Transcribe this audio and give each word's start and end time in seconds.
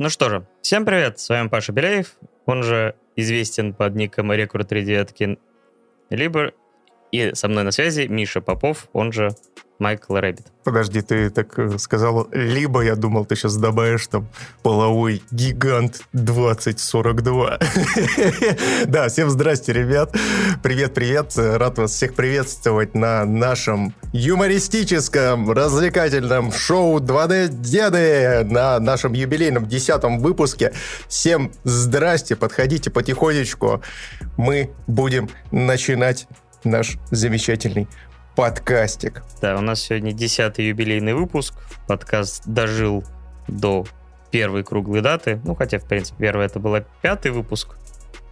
Ну 0.00 0.10
что 0.10 0.28
же, 0.28 0.46
всем 0.62 0.84
привет, 0.84 1.18
с 1.18 1.28
вами 1.28 1.48
Паша 1.48 1.72
Беляев, 1.72 2.12
он 2.46 2.62
же 2.62 2.94
известен 3.16 3.74
под 3.74 3.96
ником 3.96 4.32
Рекрут 4.32 4.70
Редиаткин, 4.70 5.40
либо 6.08 6.52
и 7.10 7.34
со 7.34 7.48
мной 7.48 7.64
на 7.64 7.72
связи 7.72 8.06
Миша 8.06 8.40
Попов, 8.40 8.88
он 8.92 9.10
же 9.10 9.30
Майкл 9.78 10.16
Рэббит. 10.16 10.46
Подожди, 10.64 11.00
ты 11.02 11.30
так 11.30 11.58
э, 11.58 11.78
сказал, 11.78 12.28
либо 12.32 12.82
я 12.82 12.96
думал, 12.96 13.24
ты 13.24 13.36
сейчас 13.36 13.56
добавишь 13.56 14.06
там 14.08 14.28
половой 14.62 15.22
гигант 15.30 16.02
2042. 16.12 17.58
Да, 18.86 19.08
всем 19.08 19.30
здрасте, 19.30 19.72
ребят. 19.72 20.14
Привет-привет. 20.62 21.32
Рад 21.36 21.78
вас 21.78 21.92
всех 21.92 22.14
приветствовать 22.14 22.94
на 22.94 23.24
нашем 23.24 23.94
юмористическом, 24.12 25.50
развлекательном 25.50 26.52
шоу 26.52 26.98
2D 26.98 27.48
Деды 27.48 28.44
на 28.44 28.80
нашем 28.80 29.12
юбилейном 29.12 29.66
десятом 29.66 30.18
выпуске. 30.18 30.72
Всем 31.08 31.52
здрасте, 31.64 32.36
подходите 32.36 32.90
потихонечку. 32.90 33.82
Мы 34.36 34.70
будем 34.86 35.28
начинать 35.50 36.26
наш 36.64 36.98
замечательный 37.10 37.88
подкастик. 38.38 39.24
Да, 39.42 39.56
у 39.56 39.60
нас 39.60 39.80
сегодня 39.80 40.12
десятый 40.12 40.68
юбилейный 40.68 41.12
выпуск. 41.12 41.54
Подкаст 41.88 42.44
дожил 42.46 43.02
до 43.48 43.84
первой 44.30 44.62
круглой 44.62 45.00
даты. 45.00 45.40
Ну, 45.44 45.56
хотя, 45.56 45.80
в 45.80 45.88
принципе, 45.88 46.18
первый 46.20 46.46
это 46.46 46.60
был 46.60 46.76
пятый 47.02 47.32
выпуск. 47.32 47.76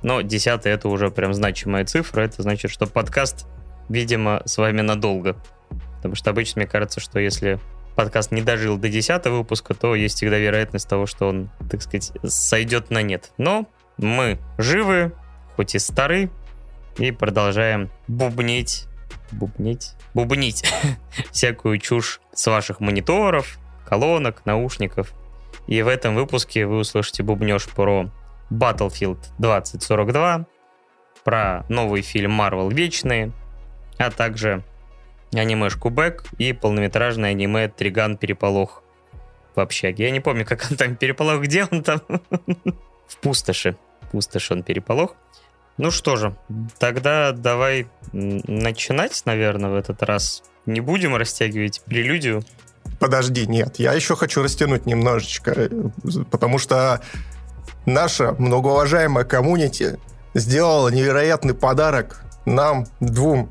Но 0.05 0.21
десятый 0.21 0.71
это 0.71 0.89
уже 0.89 1.11
прям 1.11 1.35
значимая 1.35 1.85
цифра. 1.85 2.21
Это 2.21 2.43
значит, 2.43 2.71
что 2.71 2.87
подкаст, 2.87 3.49
видимо, 3.89 4.43
с 4.45 4.59
вами 4.59 4.81
надолго. 4.81 5.37
Потому 5.97 6.15
что 6.15 6.31
обычно 6.31 6.61
мне 6.61 6.69
кажется, 6.69 7.01
что 7.01 7.19
если 7.19 7.59
подкаст 7.97 8.31
не 8.31 8.43
дожил 8.43 8.77
до 8.77 8.89
десятого 8.89 9.39
выпуска, 9.39 9.75
то 9.75 9.97
есть 9.97 10.19
всегда 10.19 10.39
вероятность 10.39 10.89
того, 10.89 11.07
что 11.07 11.27
он, 11.27 11.51
так 11.69 11.83
сказать, 11.83 12.13
сойдет 12.23 12.91
на 12.91 13.03
нет. 13.03 13.33
Но 13.39 13.67
мы 13.97 14.39
живы, 14.57 15.11
хоть 15.57 15.75
и 15.75 15.81
стары, 15.81 16.31
и 16.97 17.11
продолжаем 17.11 17.91
бубнить 18.07 18.87
бубнить, 19.33 19.93
бубнить 20.15 20.65
всякую 21.31 21.79
чушь 21.79 22.21
с 22.33 22.47
ваших 22.47 22.81
мониторов, 22.81 23.59
колонок, 23.85 24.45
наушников. 24.45 25.13
И 25.67 25.83
в 25.83 25.89
этом 25.89 26.15
выпуске 26.15 26.67
вы 26.67 26.79
услышите 26.79 27.23
бубнеж 27.23 27.67
про 27.69 28.11
Battlefield 28.51 29.19
2042, 29.39 30.47
про 31.25 31.65
новый 31.69 32.03
фильм 32.03 32.41
Marvel 32.41 32.73
Вечные, 32.73 33.33
а 33.99 34.11
также 34.11 34.63
анимешку 35.35 35.91
Бэк 35.91 36.25
и 36.39 36.53
полнометражное 36.53 37.31
аниме 37.31 37.69
Триган 37.69 38.17
Переполох 38.17 38.83
в 39.55 39.61
общаге. 39.61 40.05
Я 40.05 40.11
не 40.11 40.21
помню, 40.21 40.45
как 40.45 40.67
он 40.71 40.77
там 40.77 40.97
переполох, 40.97 41.43
где 41.43 41.67
он 41.71 41.83
там? 41.83 42.01
в 43.07 43.17
пустоши. 43.19 43.77
Пустошь 44.13 44.51
он 44.51 44.63
переполох. 44.63 45.17
Ну 45.79 45.91
что 45.91 46.17
же, 46.17 46.35
тогда 46.79 47.33
давай 47.33 47.89
начинать, 48.13 49.23
наверное, 49.25 49.71
в 49.71 49.75
этот 49.75 50.03
раз. 50.03 50.43
Не 50.65 50.81
будем 50.81 51.15
растягивать 51.15 51.83
прелюдию. 51.83 52.43
Подожди, 52.99 53.47
нет, 53.47 53.79
я 53.79 53.93
еще 53.93 54.17
хочу 54.17 54.43
растянуть 54.43 54.87
немножечко, 54.87 55.69
потому 56.31 56.59
что 56.59 57.03
наша 57.85 58.33
многоуважаемая 58.33 59.25
коммунити 59.25 59.99
сделала 60.35 60.89
невероятный 60.89 61.55
подарок 61.55 62.23
нам 62.47 62.87
двум 63.01 63.51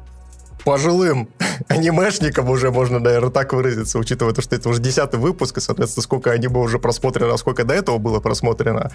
пожилым 0.65 1.29
анимешникам 1.69 2.49
уже 2.49 2.71
можно, 2.71 2.99
наверное, 2.99 3.29
так 3.29 3.53
выразиться, 3.53 3.97
учитывая 3.97 4.33
то, 4.33 4.41
что 4.41 4.55
это 4.55 4.67
уже 4.67 4.81
десятый 4.81 5.19
выпуск, 5.19 5.57
и, 5.57 5.61
соответственно, 5.61 6.03
сколько 6.03 6.31
аниме 6.31 6.59
уже 6.59 6.79
просмотрено, 6.79 7.33
а 7.33 7.37
сколько 7.37 7.63
до 7.63 7.73
этого 7.73 7.97
было 7.97 8.19
просмотрено. 8.19 8.91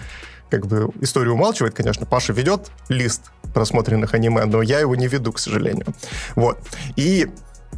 Как 0.49 0.67
бы 0.67 0.89
история 1.01 1.31
умалчивает, 1.31 1.73
конечно. 1.73 2.05
Паша 2.05 2.33
ведет 2.33 2.69
лист 2.89 3.31
просмотренных 3.53 4.13
аниме, 4.13 4.45
но 4.45 4.61
я 4.61 4.79
его 4.79 4.95
не 4.95 5.07
веду, 5.07 5.31
к 5.31 5.39
сожалению. 5.39 5.87
Вот. 6.35 6.59
И 6.95 7.27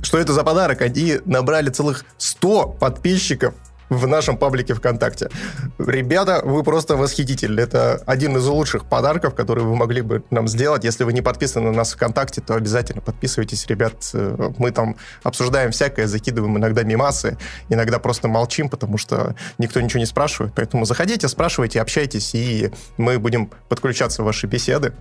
что 0.02 0.18
это 0.18 0.34
за 0.34 0.44
подарок? 0.44 0.82
Они 0.82 1.20
набрали 1.26 1.70
целых 1.70 2.04
100 2.18 2.78
подписчиков 2.80 3.54
в 3.90 4.08
нашем 4.08 4.38
паблике 4.38 4.74
ВКонтакте. 4.74 5.30
Ребята, 5.78 6.42
вы 6.44 6.64
просто 6.64 6.96
восхитительны. 6.96 7.60
Это 7.60 8.02
один 8.06 8.38
из 8.38 8.46
лучших 8.46 8.86
подарков, 8.86 9.36
которые 9.36 9.66
вы 9.66 9.76
могли 9.76 10.02
бы 10.02 10.24
нам 10.32 10.48
сделать. 10.48 10.84
Если 10.84 11.04
вы 11.04 11.14
не 11.14 11.22
подписаны 11.22 11.72
на 11.72 11.78
нас 11.78 11.94
ВКонтакте, 11.94 12.42
то 12.42 12.56
обязательно 12.56 13.02
подписывайтесь, 13.02 13.66
ребят. 13.68 14.12
Мы 14.58 14.72
там 14.72 14.96
обсуждаем 15.24 15.72
всякое, 15.72 16.08
закидываем 16.08 16.58
иногда 16.58 16.84
мимасы, 16.84 17.38
иногда 17.70 18.00
просто 18.00 18.28
молчим, 18.28 18.70
потому 18.70 18.98
что 18.98 19.36
никто 19.58 19.82
ничего 19.82 20.00
не 20.00 20.06
спрашивает. 20.06 20.54
Поэтому 20.56 20.86
заходите, 20.86 21.28
спрашивайте, 21.28 21.82
общайтесь, 21.82 22.34
и 22.34 22.72
мы 22.98 23.20
будем 23.20 23.52
подключаться 23.70 24.24
в 24.24 24.26
ваши 24.26 24.48
беседы 24.48 24.94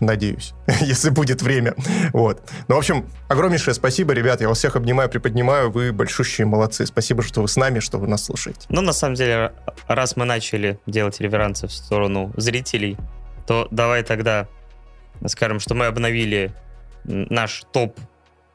надеюсь, 0.00 0.54
если 0.80 1.10
будет 1.10 1.42
время. 1.42 1.74
Вот. 2.12 2.42
Ну, 2.68 2.74
в 2.74 2.78
общем, 2.78 3.06
огромнейшее 3.28 3.74
спасибо, 3.74 4.12
ребят. 4.12 4.40
Я 4.40 4.48
вас 4.48 4.58
всех 4.58 4.76
обнимаю, 4.76 5.08
приподнимаю. 5.08 5.70
Вы 5.70 5.92
большущие 5.92 6.46
молодцы. 6.46 6.86
Спасибо, 6.86 7.22
что 7.22 7.42
вы 7.42 7.48
с 7.48 7.56
нами, 7.56 7.80
что 7.80 7.98
вы 7.98 8.06
нас 8.08 8.24
слушаете. 8.24 8.60
Ну, 8.68 8.80
на 8.80 8.92
самом 8.92 9.14
деле, 9.14 9.52
раз 9.88 10.16
мы 10.16 10.24
начали 10.24 10.78
делать 10.86 11.20
реверансы 11.20 11.66
в 11.66 11.72
сторону 11.72 12.32
зрителей, 12.36 12.96
то 13.46 13.68
давай 13.70 14.02
тогда 14.02 14.48
скажем, 15.26 15.60
что 15.60 15.74
мы 15.74 15.86
обновили 15.86 16.52
наш 17.04 17.64
топ 17.72 17.98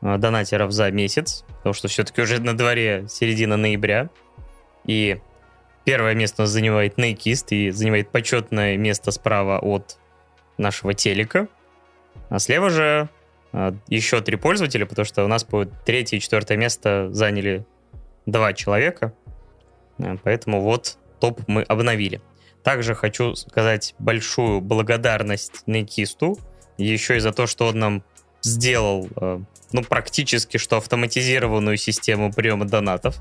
э, 0.01 0.17
донатеров 0.17 0.71
за 0.71 0.91
месяц, 0.91 1.43
потому 1.57 1.73
что 1.73 1.87
все-таки 1.87 2.21
уже 2.21 2.39
на 2.39 2.55
дворе 2.57 3.05
середина 3.09 3.57
ноября. 3.57 4.09
И 4.85 5.19
первое 5.83 6.15
место 6.15 6.45
занимает 6.45 6.97
Нейкист 6.97 7.51
и 7.51 7.71
занимает 7.71 8.09
почетное 8.09 8.77
место 8.77 9.11
справа 9.11 9.59
от 9.59 9.97
нашего 10.57 10.93
телека. 10.93 11.47
А 12.29 12.39
слева 12.39 12.69
же 12.69 13.09
а, 13.51 13.75
еще 13.87 14.21
три 14.21 14.35
пользователя, 14.35 14.85
потому 14.85 15.05
что 15.05 15.23
у 15.23 15.27
нас 15.27 15.43
по 15.43 15.65
третье 15.65 16.17
и 16.17 16.19
четвертое 16.19 16.57
место 16.57 17.09
заняли 17.11 17.65
два 18.25 18.53
человека. 18.53 19.13
А, 19.99 20.17
поэтому 20.23 20.61
вот 20.61 20.97
топ 21.19 21.41
мы 21.47 21.63
обновили. 21.63 22.21
Также 22.63 22.95
хочу 22.95 23.35
сказать 23.35 23.95
большую 23.99 24.59
благодарность 24.59 25.63
Некисту, 25.67 26.37
еще 26.77 27.17
и 27.17 27.19
за 27.19 27.31
то, 27.31 27.47
что 27.47 27.67
он 27.67 27.79
нам 27.79 28.03
сделал, 28.41 29.07
а, 29.15 29.41
ну, 29.71 29.83
практически 29.83 30.57
что 30.57 30.77
автоматизированную 30.77 31.77
систему 31.77 32.33
приема 32.33 32.65
донатов 32.65 33.17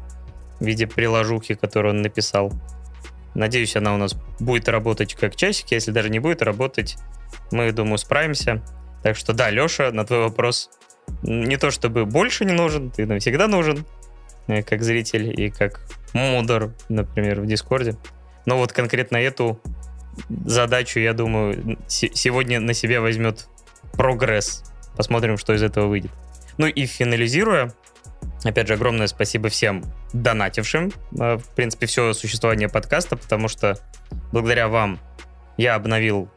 в 0.60 0.64
виде 0.64 0.86
приложухи, 0.86 1.54
которую 1.54 1.94
он 1.94 2.02
написал. 2.02 2.52
Надеюсь, 3.34 3.76
она 3.76 3.94
у 3.94 3.96
нас 3.96 4.14
будет 4.38 4.68
работать 4.68 5.14
как 5.14 5.36
часики. 5.36 5.74
Если 5.74 5.90
даже 5.90 6.10
не 6.10 6.20
будет 6.20 6.42
работать, 6.42 6.96
мы, 7.50 7.72
думаю, 7.72 7.98
справимся. 7.98 8.62
Так 9.02 9.16
что 9.16 9.32
да, 9.32 9.50
Леша, 9.50 9.90
на 9.90 10.04
твой 10.04 10.20
вопрос 10.20 10.70
не 11.22 11.56
то 11.56 11.70
чтобы 11.70 12.06
больше 12.06 12.44
не 12.44 12.52
нужен, 12.52 12.90
ты 12.90 13.06
навсегда 13.06 13.48
нужен, 13.48 13.84
э, 14.46 14.62
как 14.62 14.82
зритель 14.82 15.38
и 15.38 15.50
как 15.50 15.80
модер, 16.12 16.72
например, 16.88 17.40
в 17.40 17.46
Дискорде. 17.46 17.96
Но 18.46 18.56
вот 18.58 18.72
конкретно 18.72 19.16
эту 19.16 19.60
задачу, 20.44 21.00
я 21.00 21.12
думаю, 21.12 21.78
сегодня 21.88 22.60
на 22.60 22.74
себя 22.74 23.00
возьмет 23.00 23.48
прогресс. 23.92 24.64
Посмотрим, 24.96 25.38
что 25.38 25.54
из 25.54 25.62
этого 25.62 25.86
выйдет. 25.86 26.12
Ну 26.56 26.66
и 26.66 26.86
финализируя, 26.86 27.72
опять 28.44 28.68
же, 28.68 28.74
огромное 28.74 29.06
спасибо 29.06 29.48
всем 29.48 29.84
донатившим, 30.12 30.92
э, 31.18 31.36
в 31.38 31.48
принципе, 31.54 31.86
все 31.86 32.12
существование 32.12 32.68
подкаста, 32.68 33.16
потому 33.16 33.48
что 33.48 33.78
благодаря 34.32 34.68
вам 34.68 35.00
я 35.56 35.74
обновил 35.74 36.28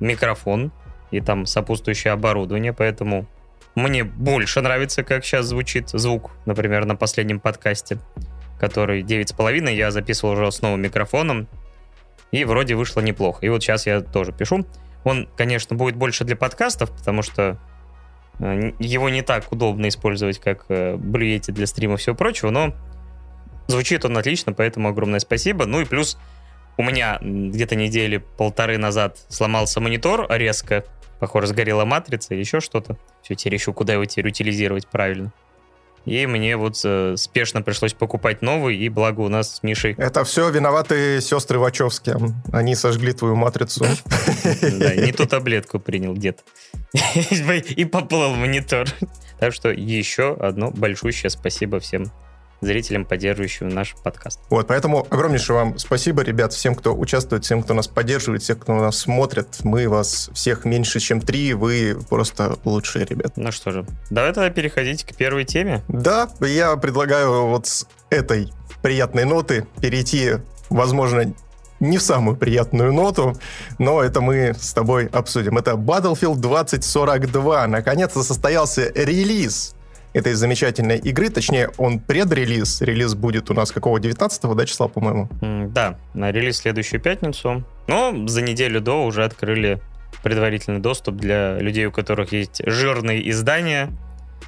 микрофон 0.00 0.72
и 1.10 1.20
там 1.20 1.46
сопутствующее 1.46 2.12
оборудование, 2.12 2.72
поэтому 2.72 3.26
мне 3.74 4.04
больше 4.04 4.60
нравится, 4.60 5.02
как 5.02 5.24
сейчас 5.24 5.46
звучит 5.46 5.90
звук, 5.90 6.30
например, 6.46 6.84
на 6.84 6.94
последнем 6.94 7.40
подкасте, 7.40 7.98
который 8.60 9.02
9,5 9.02 9.72
я 9.72 9.90
записывал 9.90 10.34
уже 10.34 10.50
с 10.52 10.62
новым 10.62 10.82
микрофоном, 10.82 11.48
и 12.30 12.44
вроде 12.44 12.74
вышло 12.74 13.00
неплохо. 13.00 13.44
И 13.44 13.48
вот 13.48 13.62
сейчас 13.62 13.86
я 13.86 14.00
тоже 14.00 14.32
пишу. 14.32 14.66
Он, 15.04 15.28
конечно, 15.36 15.76
будет 15.76 15.96
больше 15.96 16.24
для 16.24 16.36
подкастов, 16.36 16.90
потому 16.90 17.22
что 17.22 17.58
его 18.38 19.08
не 19.08 19.22
так 19.22 19.50
удобно 19.52 19.88
использовать, 19.88 20.38
как 20.38 20.66
э, 20.68 20.96
Yeti 20.96 21.52
для 21.52 21.66
стрима 21.66 21.94
и 21.94 21.96
всего 21.96 22.16
прочего, 22.16 22.50
но 22.50 22.74
звучит 23.68 24.04
он 24.04 24.16
отлично, 24.18 24.52
поэтому 24.52 24.88
огромное 24.88 25.20
спасибо. 25.20 25.66
Ну 25.66 25.80
и 25.80 25.84
плюс 25.84 26.18
у 26.76 26.82
меня 26.82 27.18
где-то 27.20 27.76
недели 27.76 28.18
полторы 28.18 28.78
назад 28.78 29.18
сломался 29.28 29.80
монитор 29.80 30.26
резко. 30.30 30.84
Похоже, 31.20 31.46
сгорела 31.48 31.84
матрица 31.84 32.34
еще 32.34 32.60
что-то. 32.60 32.98
Все, 33.22 33.34
теперь 33.34 33.56
ищу, 33.56 33.72
куда 33.72 33.92
его 33.92 34.04
теперь 34.04 34.28
утилизировать 34.28 34.88
правильно. 34.88 35.32
И 36.04 36.26
мне 36.26 36.56
вот 36.56 36.80
э, 36.84 37.14
спешно 37.16 37.62
пришлось 37.62 37.94
покупать 37.94 38.42
новый, 38.42 38.76
и 38.76 38.88
благо 38.88 39.20
у 39.20 39.28
нас 39.28 39.56
с 39.56 39.62
Мишей... 39.62 39.94
Это 39.96 40.24
все 40.24 40.50
виноваты 40.50 41.20
сестры 41.20 41.58
Вачовски. 41.58 42.16
Они 42.52 42.74
сожгли 42.74 43.12
твою 43.12 43.36
матрицу. 43.36 43.86
Да, 44.44 44.94
не 44.94 45.12
ту 45.12 45.26
таблетку 45.26 45.78
принял 45.78 46.14
дед. 46.14 46.44
И 47.76 47.84
поплыл 47.84 48.34
монитор. 48.34 48.86
Так 49.38 49.52
что 49.52 49.70
еще 49.70 50.34
одно 50.34 50.70
большущее 50.70 51.30
спасибо 51.30 51.80
всем 51.80 52.12
зрителям, 52.60 53.04
поддерживающим 53.04 53.68
наш 53.68 53.94
подкаст. 54.02 54.40
Вот, 54.50 54.66
поэтому 54.66 55.06
огромнейшее 55.10 55.56
вам 55.56 55.78
спасибо, 55.78 56.22
ребят, 56.22 56.52
всем, 56.52 56.74
кто 56.74 56.94
участвует, 56.94 57.44
всем, 57.44 57.62
кто 57.62 57.74
нас 57.74 57.88
поддерживает, 57.88 58.42
всем, 58.42 58.58
кто 58.58 58.74
нас 58.74 58.98
смотрит. 58.98 59.46
Мы 59.62 59.88
вас 59.88 60.30
всех 60.32 60.64
меньше, 60.64 61.00
чем 61.00 61.20
три, 61.20 61.54
вы 61.54 61.96
просто 62.08 62.56
лучшие 62.64 63.04
ребят. 63.04 63.32
Ну 63.36 63.52
что 63.52 63.70
же, 63.70 63.86
давай 64.10 64.32
тогда 64.32 64.50
переходить 64.50 65.04
к 65.04 65.14
первой 65.14 65.44
теме. 65.44 65.82
Да, 65.88 66.28
я 66.40 66.76
предлагаю 66.76 67.46
вот 67.46 67.66
с 67.66 67.86
этой 68.10 68.52
приятной 68.82 69.24
ноты 69.24 69.66
перейти, 69.80 70.34
возможно, 70.70 71.34
не 71.80 71.98
в 71.98 72.02
самую 72.02 72.36
приятную 72.36 72.92
ноту, 72.92 73.36
но 73.78 74.02
это 74.02 74.20
мы 74.20 74.54
с 74.58 74.72
тобой 74.72 75.06
обсудим. 75.06 75.58
Это 75.58 75.72
Battlefield 75.72 76.36
2042. 76.36 77.66
Наконец-то 77.66 78.22
состоялся 78.22 78.90
релиз 78.94 79.73
этой 80.14 80.34
замечательной 80.34 80.98
игры. 80.98 81.28
Точнее, 81.28 81.70
он 81.76 81.98
предрелиз. 81.98 82.80
Релиз 82.80 83.14
будет 83.14 83.50
у 83.50 83.54
нас 83.54 83.72
какого? 83.72 84.00
19 84.00 84.42
да, 84.54 84.64
числа, 84.64 84.88
по-моему? 84.88 85.28
Да, 85.40 85.98
на 86.14 86.30
релиз 86.30 86.58
следующую 86.58 87.00
пятницу. 87.00 87.64
Но 87.88 88.26
за 88.26 88.40
неделю 88.40 88.80
до 88.80 89.04
уже 89.04 89.24
открыли 89.24 89.82
предварительный 90.22 90.80
доступ 90.80 91.16
для 91.16 91.58
людей, 91.58 91.84
у 91.86 91.92
которых 91.92 92.32
есть 92.32 92.62
жирные 92.64 93.28
издания 93.30 93.90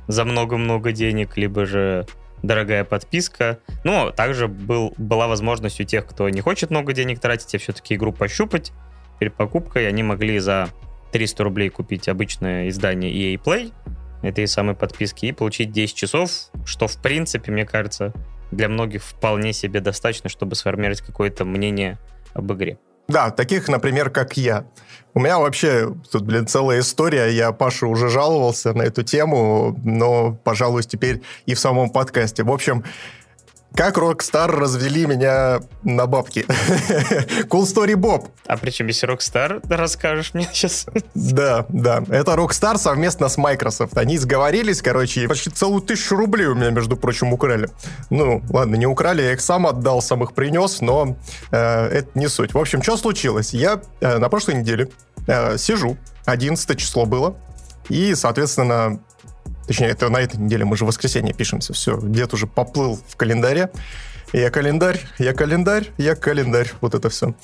за 0.06 0.24
много-много 0.24 0.92
денег, 0.92 1.36
либо 1.36 1.66
же 1.66 2.06
дорогая 2.42 2.84
подписка. 2.84 3.58
Но 3.84 4.10
также 4.12 4.46
был, 4.46 4.94
была 4.96 5.26
возможность 5.26 5.80
у 5.80 5.84
тех, 5.84 6.06
кто 6.06 6.28
не 6.28 6.40
хочет 6.40 6.70
много 6.70 6.92
денег 6.92 7.18
тратить, 7.18 7.54
а 7.56 7.58
все-таки 7.58 7.96
игру 7.96 8.12
пощупать 8.12 8.72
перед 9.18 9.34
покупкой. 9.34 9.88
Они 9.88 10.04
могли 10.04 10.38
за 10.38 10.68
300 11.12 11.44
рублей 11.44 11.70
купить 11.70 12.08
обычное 12.08 12.68
издание 12.68 13.12
EA 13.12 13.42
Play, 13.42 13.72
этой 14.22 14.46
самой 14.46 14.74
подписки, 14.74 15.26
и 15.26 15.32
получить 15.32 15.72
10 15.72 15.94
часов, 15.94 16.30
что, 16.64 16.88
в 16.88 16.96
принципе, 17.00 17.52
мне 17.52 17.64
кажется, 17.64 18.12
для 18.50 18.68
многих 18.68 19.02
вполне 19.02 19.52
себе 19.52 19.80
достаточно, 19.80 20.28
чтобы 20.28 20.54
сформировать 20.54 21.00
какое-то 21.00 21.44
мнение 21.44 21.98
об 22.34 22.52
игре. 22.52 22.78
Да, 23.08 23.30
таких, 23.30 23.68
например, 23.68 24.10
как 24.10 24.36
я. 24.36 24.66
У 25.14 25.20
меня 25.20 25.38
вообще 25.38 25.94
тут, 26.10 26.22
блин, 26.24 26.46
целая 26.46 26.80
история. 26.80 27.28
Я 27.28 27.52
Паша 27.52 27.86
уже 27.86 28.08
жаловался 28.08 28.72
на 28.72 28.82
эту 28.82 29.04
тему, 29.04 29.78
но, 29.84 30.32
пожалуй, 30.32 30.82
теперь 30.82 31.22
и 31.46 31.54
в 31.54 31.60
самом 31.60 31.90
подкасте. 31.90 32.42
В 32.42 32.50
общем, 32.50 32.84
как 33.76 33.98
Rockstar 33.98 34.46
развели 34.46 35.06
меня 35.06 35.60
на 35.84 36.06
бабки. 36.06 36.46
cool 37.48 37.62
story 37.64 37.94
Bob. 37.94 38.28
А 38.46 38.56
причем 38.56 38.86
если 38.86 39.06
Rockstar, 39.06 39.62
расскажешь 39.68 40.32
мне 40.32 40.48
сейчас? 40.50 40.86
Да, 41.14 41.66
да. 41.68 42.02
Это 42.08 42.32
Rockstar 42.32 42.78
совместно 42.78 43.28
с 43.28 43.36
Microsoft. 43.36 43.96
Они 43.98 44.16
сговорились, 44.16 44.80
короче, 44.80 45.24
и 45.24 45.26
почти 45.26 45.50
целую 45.50 45.82
тысячу 45.82 46.16
рублей 46.16 46.46
у 46.46 46.54
меня, 46.54 46.70
между 46.70 46.96
прочим, 46.96 47.34
украли. 47.34 47.68
Ну, 48.08 48.42
ладно, 48.48 48.76
не 48.76 48.86
украли, 48.86 49.22
я 49.22 49.32
их 49.34 49.42
сам 49.42 49.66
отдал, 49.66 50.00
сам 50.00 50.24
их 50.24 50.32
принес, 50.32 50.80
но 50.80 51.16
э, 51.50 51.86
это 51.88 52.08
не 52.14 52.28
суть. 52.28 52.54
В 52.54 52.58
общем, 52.58 52.82
что 52.82 52.96
случилось? 52.96 53.52
Я 53.52 53.82
э, 54.00 54.16
на 54.16 54.30
прошлой 54.30 54.54
неделе 54.54 54.88
э, 55.26 55.58
сижу, 55.58 55.98
11 56.24 56.78
число 56.78 57.04
было, 57.04 57.36
и, 57.88 58.14
соответственно, 58.14 59.00
Точнее, 59.66 59.88
это 59.88 60.08
на 60.08 60.18
этой 60.18 60.38
неделе, 60.38 60.64
мы 60.64 60.76
же 60.76 60.84
в 60.84 60.88
воскресенье 60.88 61.34
пишемся, 61.34 61.72
все, 61.72 61.98
дед 62.00 62.32
уже 62.34 62.46
поплыл 62.46 62.98
в 63.08 63.16
календаре. 63.16 63.70
Я 64.32 64.50
календарь, 64.50 65.00
я 65.18 65.32
календарь, 65.32 65.90
я 65.98 66.14
календарь, 66.14 66.72
вот 66.80 66.94
это 66.94 67.08
все. 67.08 67.34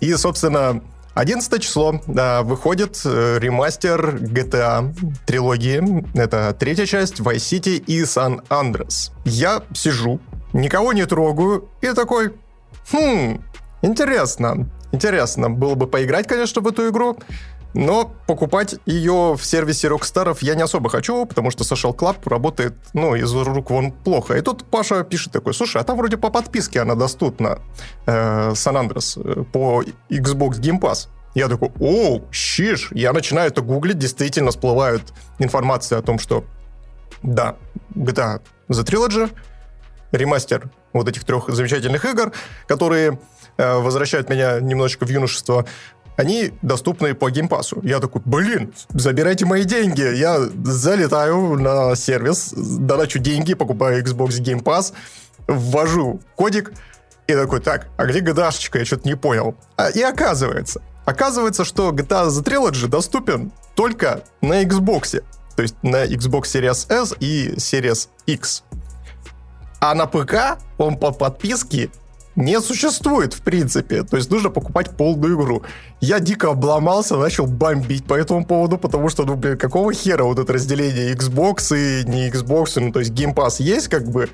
И, 0.00 0.14
собственно, 0.14 0.82
11 1.14 1.62
число 1.62 2.00
да, 2.06 2.42
выходит 2.42 3.00
э, 3.04 3.38
ремастер 3.40 4.16
GTA 4.16 4.94
трилогии. 5.26 6.04
Это 6.16 6.54
третья 6.56 6.86
часть, 6.86 7.18
Vice 7.18 7.36
City 7.36 7.76
и 7.84 8.02
San 8.02 8.46
Andreas. 8.50 9.10
Я 9.24 9.62
сижу, 9.74 10.20
никого 10.52 10.92
не 10.92 11.06
трогаю, 11.06 11.68
и 11.80 11.92
такой, 11.92 12.34
хм, 12.92 13.42
интересно, 13.82 14.70
интересно. 14.92 15.50
Было 15.50 15.74
бы 15.74 15.88
поиграть, 15.88 16.28
конечно, 16.28 16.62
в 16.62 16.68
эту 16.68 16.88
игру. 16.88 17.18
Но 17.74 18.12
покупать 18.26 18.76
ее 18.86 19.34
в 19.36 19.44
сервисе 19.44 19.88
Rockstar 19.88 20.36
я 20.40 20.54
не 20.54 20.62
особо 20.62 20.88
хочу, 20.88 21.26
потому 21.26 21.50
что 21.50 21.64
Social 21.64 21.94
Club 21.94 22.16
работает, 22.24 22.74
ну, 22.94 23.14
из 23.14 23.32
рук 23.34 23.70
вон 23.70 23.92
плохо. 23.92 24.36
И 24.36 24.40
тут 24.40 24.64
Паша 24.64 25.04
пишет 25.04 25.32
такой, 25.32 25.54
слушай, 25.54 25.80
а 25.80 25.84
там 25.84 25.96
вроде 25.98 26.16
по 26.16 26.30
подписке 26.30 26.80
она 26.80 26.94
доступна, 26.94 27.60
э, 28.06 28.50
San 28.52 28.74
Andreas, 28.74 29.20
э, 29.22 29.44
по 29.44 29.82
Xbox 30.08 30.60
Game 30.60 30.80
Pass. 30.80 31.08
Я 31.34 31.48
такой, 31.48 31.70
о, 31.78 32.20
щиш! 32.32 32.88
Я 32.92 33.12
начинаю 33.12 33.48
это 33.48 33.60
гуглить, 33.60 33.98
действительно 33.98 34.50
всплывают 34.50 35.02
информация 35.38 35.98
о 35.98 36.02
том, 36.02 36.18
что 36.18 36.44
да, 37.22 37.56
GTA 37.94 38.40
The 38.70 38.84
Trilogy, 38.84 39.30
ремастер 40.12 40.70
вот 40.92 41.08
этих 41.08 41.24
трех 41.24 41.48
замечательных 41.48 42.04
игр, 42.04 42.32
которые 42.66 43.18
э, 43.56 43.74
возвращают 43.78 44.30
меня 44.30 44.60
немножечко 44.60 45.04
в 45.04 45.10
юношество, 45.10 45.66
они 46.18 46.50
доступны 46.62 47.14
по 47.14 47.30
геймпасу. 47.30 47.80
Я 47.84 48.00
такой, 48.00 48.20
блин, 48.24 48.74
забирайте 48.88 49.46
мои 49.46 49.62
деньги. 49.62 50.02
Я 50.16 50.40
залетаю 50.64 51.56
на 51.56 51.94
сервис, 51.94 52.52
дорачу 52.56 53.20
деньги, 53.20 53.54
покупаю 53.54 54.02
Xbox 54.02 54.40
Game 54.40 54.60
Pass, 54.60 54.92
ввожу 55.46 56.20
кодик, 56.34 56.72
и 57.28 57.34
такой, 57.34 57.60
так, 57.60 57.86
а 57.96 58.06
где 58.06 58.18
gta 58.18 58.50
Я 58.74 58.84
что-то 58.84 59.06
не 59.08 59.14
понял. 59.14 59.54
А, 59.76 59.90
и 59.90 60.02
оказывается, 60.02 60.82
оказывается, 61.04 61.64
что 61.64 61.90
GTA 61.90 62.26
The 62.26 62.42
Trilogy 62.42 62.88
доступен 62.88 63.52
только 63.76 64.24
на 64.40 64.64
Xbox. 64.64 65.22
То 65.54 65.62
есть 65.62 65.76
на 65.82 66.04
Xbox 66.04 66.42
Series 66.46 66.92
S 66.92 67.14
и 67.20 67.54
Series 67.58 68.08
X. 68.26 68.64
А 69.80 69.94
на 69.94 70.06
ПК 70.06 70.58
он 70.78 70.96
по 70.96 71.12
подписке 71.12 71.90
не 72.38 72.60
существует, 72.60 73.34
в 73.34 73.42
принципе. 73.42 74.04
То 74.04 74.16
есть 74.16 74.30
нужно 74.30 74.48
покупать 74.48 74.96
полную 74.96 75.34
игру. 75.34 75.62
Я 76.00 76.20
дико 76.20 76.50
обломался, 76.50 77.16
начал 77.16 77.46
бомбить 77.46 78.04
по 78.04 78.14
этому 78.14 78.46
поводу, 78.46 78.78
потому 78.78 79.08
что, 79.08 79.24
ну, 79.24 79.34
блин, 79.34 79.58
какого 79.58 79.92
хера 79.92 80.22
вот 80.22 80.38
это 80.38 80.52
разделение 80.52 81.12
Xbox 81.14 81.76
и 81.76 82.08
не 82.08 82.30
Xbox, 82.30 82.80
ну, 82.80 82.92
то 82.92 83.00
есть 83.00 83.10
Game 83.10 83.34
Pass 83.34 83.56
есть, 83.58 83.88
как 83.88 84.08
бы, 84.08 84.30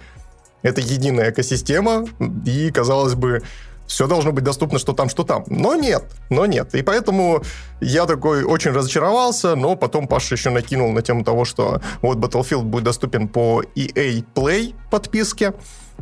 это 0.60 0.82
единая 0.82 1.30
экосистема, 1.30 2.04
и, 2.44 2.70
казалось 2.70 3.14
бы, 3.14 3.42
все 3.86 4.06
должно 4.06 4.32
быть 4.32 4.44
доступно, 4.44 4.78
что 4.78 4.92
там, 4.92 5.08
что 5.08 5.24
там. 5.24 5.44
Но 5.46 5.74
нет, 5.74 6.04
но 6.30 6.46
нет. 6.46 6.74
И 6.74 6.82
поэтому 6.82 7.42
я 7.80 8.06
такой 8.06 8.44
очень 8.44 8.72
разочаровался, 8.72 9.56
но 9.56 9.76
потом 9.76 10.08
Паша 10.08 10.34
еще 10.34 10.50
накинул 10.50 10.92
на 10.92 11.02
тему 11.02 11.24
того, 11.24 11.44
что 11.44 11.80
вот 12.02 12.18
Battlefield 12.18 12.62
будет 12.62 12.84
доступен 12.84 13.28
по 13.28 13.62
EA 13.76 14.24
Play 14.34 14.74
подписке. 14.90 15.54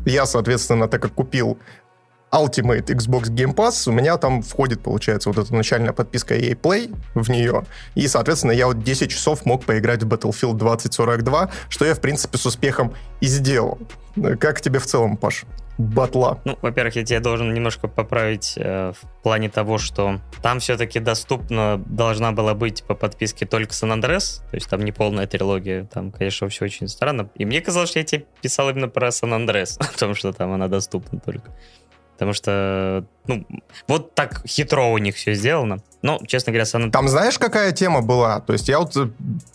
Я, 0.07 0.27
соответственно, 0.27 0.89
так 0.89 1.03
как 1.03 1.13
купил 1.13 1.59
Ultimate 2.33 2.87
Xbox 2.87 3.31
Game 3.31 3.55
Pass, 3.55 3.89
у 3.89 3.93
меня 3.93 4.17
там 4.17 4.43
входит, 4.43 4.83
получается, 4.83 5.31
вот 5.31 5.39
эта 5.39 5.55
начальная 5.55 5.93
подписка 5.93 6.35
EA 6.37 6.59
Play 6.59 6.95
в 7.15 7.31
нее, 7.31 7.65
и, 7.95 8.09
соответственно, 8.09 8.53
я 8.53 8.67
вот 8.67 8.83
10 8.83 9.11
часов 9.11 9.45
мог 9.45 9.65
поиграть 9.65 10.03
в 10.03 10.09
Battlefield 10.09 10.55
2042, 10.55 11.51
что 11.69 11.85
я, 11.85 11.95
в 11.95 12.01
принципе, 12.01 12.39
с 12.39 12.47
успехом 12.47 12.95
и 13.21 13.27
сделал. 13.27 13.79
Как 14.39 14.61
тебе 14.61 14.79
в 14.79 14.87
целом, 14.87 15.17
Паш? 15.17 15.45
батла. 15.79 16.41
Ну, 16.45 16.59
во-первых, 16.63 16.97
я 16.97 17.05
тебя 17.05 17.21
должен 17.21 17.53
немножко 17.55 17.89
поправить 17.89 18.55
э, 18.57 18.93
в 18.93 19.23
плане 19.23 19.49
того, 19.49 19.79
что 19.79 20.21
там 20.43 20.61
все-таки 20.61 21.01
доступно 21.01 21.83
должна 21.87 22.33
была 22.33 22.55
быть 22.55 22.85
по 22.85 22.95
подписке 22.95 23.47
только 23.47 23.73
San 23.73 23.99
Andreas, 23.99 24.43
то 24.51 24.57
есть 24.57 24.69
там 24.69 24.85
не 24.85 24.93
полная 24.93 25.27
трилогия, 25.27 25.85
там, 25.85 26.13
конечно, 26.13 26.49
все 26.49 26.67
очень 26.67 26.89
странно. 26.89 27.31
И 27.35 27.45
мне 27.45 27.61
казалось, 27.61 27.91
что 27.91 27.99
я 27.99 28.05
тебе 28.05 28.27
писал 28.41 28.71
именно 28.71 28.89
про 28.89 29.09
San 29.09 29.31
Andreas, 29.31 29.79
о 29.81 29.99
том, 29.99 30.15
что 30.15 30.33
там 30.33 30.53
она 30.53 30.69
доступна 30.69 31.19
только. 31.21 31.51
Потому 32.15 32.35
что, 32.35 33.05
ну, 33.27 33.47
вот 33.89 34.15
так 34.15 34.43
хитро 34.47 34.93
у 34.93 34.99
них 34.99 35.17
все 35.17 35.35
сделано. 35.35 35.83
Но, 36.03 36.21
честно 36.27 36.53
говоря, 36.53 36.67
Сан... 36.67 36.91
Там 36.91 37.09
знаешь, 37.09 37.39
какая 37.39 37.73
тема 37.73 38.03
была? 38.03 38.41
То 38.41 38.53
есть 38.53 38.69
я 38.69 38.81
вот 38.81 38.97
э, 38.97 39.09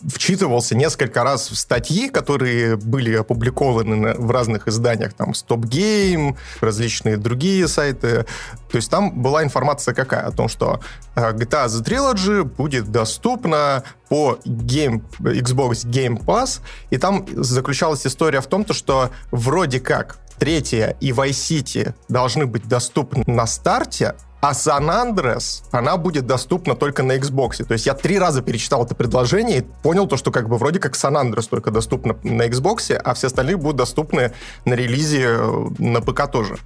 вчитывался 0.06 0.74
несколько 0.74 1.22
раз 1.22 1.50
в 1.50 1.56
статьи, 1.56 2.08
которые 2.08 2.76
были 2.76 3.14
опубликованы 3.14 4.14
в 4.14 4.30
разных 4.30 4.66
изданиях, 4.66 5.12
там, 5.12 5.32
Stop 5.32 5.60
Game, 5.60 6.36
различные 6.60 7.18
другие 7.18 7.68
сайты. 7.68 8.24
То 8.70 8.76
есть 8.76 8.90
там 8.90 9.22
была 9.22 9.44
информация 9.44 9.94
какая? 9.94 10.26
О 10.26 10.32
том, 10.32 10.48
что 10.48 10.80
э, 11.14 11.32
GTA 11.32 11.66
The 11.66 11.84
Trilogy 11.84 12.44
будет 12.44 12.90
доступна 12.90 13.84
по 14.08 14.38
Game, 14.46 15.02
Xbox 15.20 15.86
Game 15.86 16.18
Pass, 16.18 16.60
и 16.88 16.96
там 16.96 17.26
заключалась 17.28 18.06
история 18.06 18.40
в 18.40 18.46
том, 18.46 18.64
то, 18.64 18.72
что 18.72 19.10
вроде 19.30 19.80
как 19.80 20.18
третья 20.38 20.96
и 21.00 21.10
Vice 21.10 21.30
City 21.30 21.94
должны 22.08 22.46
быть 22.46 22.68
доступны 22.68 23.24
на 23.26 23.46
старте, 23.46 24.14
а 24.40 24.52
San 24.52 24.88
Andreas, 24.88 25.64
она 25.72 25.96
будет 25.96 26.26
доступна 26.26 26.76
только 26.76 27.02
на 27.02 27.16
Xbox. 27.16 27.64
То 27.64 27.72
есть 27.72 27.86
я 27.86 27.94
три 27.94 28.18
раза 28.18 28.40
перечитал 28.40 28.84
это 28.84 28.94
предложение 28.94 29.58
и 29.58 29.66
понял 29.82 30.06
то, 30.06 30.16
что 30.16 30.30
как 30.30 30.48
бы 30.48 30.58
вроде 30.58 30.78
как 30.78 30.94
San 30.94 31.20
Andreas 31.20 31.48
только 31.48 31.70
доступна 31.70 32.16
на 32.22 32.46
Xbox, 32.46 32.94
а 32.94 33.14
все 33.14 33.26
остальные 33.26 33.56
будут 33.56 33.76
доступны 33.76 34.32
на 34.64 34.74
релизе 34.74 35.24
э, 35.24 35.66
на 35.78 36.00
ПК 36.00 36.30
тоже. 36.30 36.56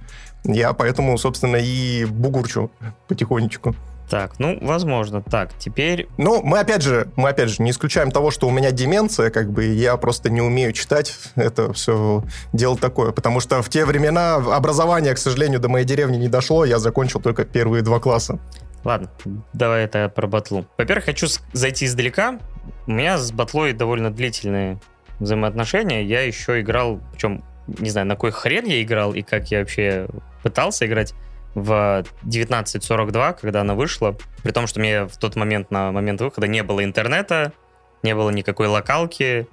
Я 0.43 0.73
поэтому, 0.73 1.17
собственно, 1.17 1.55
и 1.55 2.05
бугурчу 2.05 2.69
потихонечку. 3.07 3.75
Так, 4.09 4.39
ну, 4.39 4.57
возможно. 4.61 5.21
Так, 5.21 5.51
теперь... 5.57 6.07
Ну, 6.17 6.41
мы 6.43 6.59
опять 6.59 6.81
же, 6.81 7.07
мы 7.15 7.29
опять 7.29 7.49
же 7.49 7.63
не 7.63 7.71
исключаем 7.71 8.11
того, 8.11 8.31
что 8.31 8.47
у 8.47 8.51
меня 8.51 8.71
деменция, 8.71 9.29
как 9.29 9.51
бы, 9.51 9.65
я 9.65 9.97
просто 9.97 10.29
не 10.29 10.41
умею 10.41 10.73
читать. 10.73 11.15
Это 11.35 11.73
все 11.73 12.23
дело 12.51 12.77
такое. 12.77 13.11
Потому 13.11 13.39
что 13.39 13.61
в 13.61 13.69
те 13.69 13.85
времена 13.85 14.35
образование, 14.35 15.13
к 15.13 15.17
сожалению, 15.17 15.59
до 15.59 15.69
моей 15.69 15.85
деревни 15.85 16.17
не 16.17 16.27
дошло. 16.27 16.65
Я 16.65 16.79
закончил 16.79 17.19
только 17.19 17.45
первые 17.45 17.81
два 17.81 17.99
класса. 17.99 18.39
Ладно, 18.83 19.09
давай 19.53 19.85
это 19.85 20.09
про 20.09 20.27
батлу. 20.27 20.65
Во-первых, 20.77 21.05
хочу 21.05 21.27
зайти 21.53 21.85
издалека. 21.85 22.39
У 22.85 22.91
меня 22.91 23.17
с 23.17 23.31
батлой 23.31 23.73
довольно 23.73 24.11
длительные 24.11 24.79
взаимоотношения. 25.19 26.03
Я 26.03 26.21
еще 26.21 26.59
играл, 26.59 26.99
причем 27.13 27.43
не 27.67 27.89
знаю, 27.89 28.07
на 28.07 28.15
кой 28.15 28.31
хрен 28.31 28.65
я 28.65 28.81
играл 28.81 29.13
и 29.13 29.21
как 29.21 29.51
я 29.51 29.59
вообще 29.59 30.07
пытался 30.41 30.85
играть 30.85 31.13
в 31.55 31.99
1942, 32.21 33.33
когда 33.33 33.61
она 33.61 33.75
вышла, 33.75 34.15
при 34.43 34.51
том, 34.51 34.67
что 34.67 34.79
мне 34.79 35.05
в 35.05 35.17
тот 35.17 35.35
момент, 35.35 35.71
на 35.71 35.91
момент 35.91 36.21
выхода, 36.21 36.47
не 36.47 36.63
было 36.63 36.83
интернета, 36.83 37.53
не 38.01 38.15
было 38.15 38.29
никакой 38.29 38.67
локалки, 38.67 39.47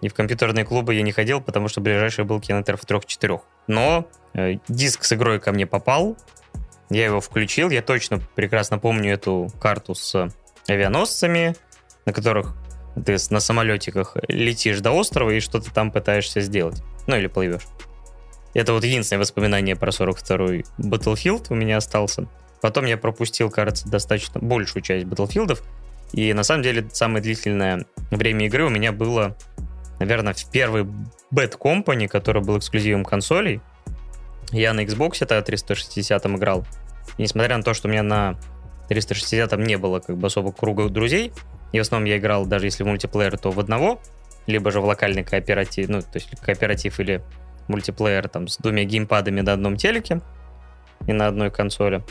и 0.00 0.08
в 0.08 0.14
компьютерные 0.14 0.64
клубы 0.64 0.94
я 0.94 1.02
не 1.02 1.12
ходил, 1.12 1.40
потому 1.40 1.68
что 1.68 1.80
ближайший 1.80 2.24
был 2.24 2.40
кинотеатр 2.40 2.76
в 2.80 2.84
трех-четырех. 2.84 3.40
Но 3.66 4.06
э, 4.34 4.56
диск 4.68 5.04
с 5.04 5.12
игрой 5.12 5.40
ко 5.40 5.52
мне 5.52 5.66
попал, 5.66 6.16
я 6.90 7.06
его 7.06 7.20
включил, 7.20 7.70
я 7.70 7.82
точно 7.82 8.20
прекрасно 8.34 8.78
помню 8.78 9.14
эту 9.14 9.50
карту 9.60 9.94
с 9.94 10.28
авианосцами, 10.68 11.56
на 12.04 12.12
которых 12.12 12.54
ты 13.04 13.16
на 13.30 13.40
самолетиках 13.40 14.16
летишь 14.28 14.80
до 14.80 14.92
острова 14.92 15.30
и 15.30 15.40
что-то 15.40 15.72
там 15.72 15.90
пытаешься 15.90 16.40
сделать. 16.40 16.82
Ну 17.06 17.16
или 17.16 17.26
плывешь. 17.26 17.66
Это 18.56 18.72
вот 18.72 18.84
единственное 18.84 19.20
воспоминание 19.20 19.76
про 19.76 19.90
42-й 19.90 20.64
Battlefield 20.78 21.48
у 21.50 21.54
меня 21.54 21.76
остался. 21.76 22.26
Потом 22.62 22.86
я 22.86 22.96
пропустил, 22.96 23.50
кажется, 23.50 23.86
достаточно 23.86 24.40
большую 24.40 24.82
часть 24.82 25.04
Battlefield. 25.04 25.60
И 26.12 26.32
на 26.32 26.42
самом 26.42 26.62
деле 26.62 26.88
самое 26.90 27.22
длительное 27.22 27.84
время 28.10 28.46
игры 28.46 28.64
у 28.64 28.70
меня 28.70 28.92
было, 28.92 29.36
наверное, 29.98 30.32
в 30.32 30.50
первый 30.50 30.84
Bad 31.30 31.58
Company, 31.58 32.08
который 32.08 32.40
был 32.40 32.56
эксклюзивом 32.56 33.04
консолей. 33.04 33.60
Я 34.52 34.72
на 34.72 34.84
Xbox 34.84 35.18
это 35.20 35.42
360 35.42 36.24
играл. 36.24 36.66
И 37.18 37.24
несмотря 37.24 37.58
на 37.58 37.62
то, 37.62 37.74
что 37.74 37.88
у 37.88 37.90
меня 37.90 38.02
на 38.02 38.38
360 38.88 39.52
не 39.58 39.76
было 39.76 40.00
как 40.00 40.16
бы 40.16 40.28
особо 40.28 40.50
круга 40.50 40.88
друзей, 40.88 41.30
и 41.72 41.78
в 41.78 41.82
основном 41.82 42.06
я 42.06 42.16
играл, 42.16 42.46
даже 42.46 42.68
если 42.68 42.84
в 42.84 42.86
мультиплеер, 42.86 43.36
то 43.36 43.50
в 43.50 43.60
одного, 43.60 44.00
либо 44.46 44.70
же 44.70 44.80
в 44.80 44.86
локальный 44.86 45.24
кооператив, 45.24 45.90
ну, 45.90 46.00
то 46.00 46.08
есть 46.14 46.30
кооператив 46.40 46.98
или 47.00 47.22
мультиплеер 47.68 48.28
там 48.28 48.48
с 48.48 48.56
двумя 48.58 48.84
геймпадами 48.84 49.40
на 49.40 49.52
одном 49.52 49.76
телеке 49.76 50.20
и 51.06 51.12
на 51.12 51.26
одной 51.26 51.50
консоли. 51.50 52.02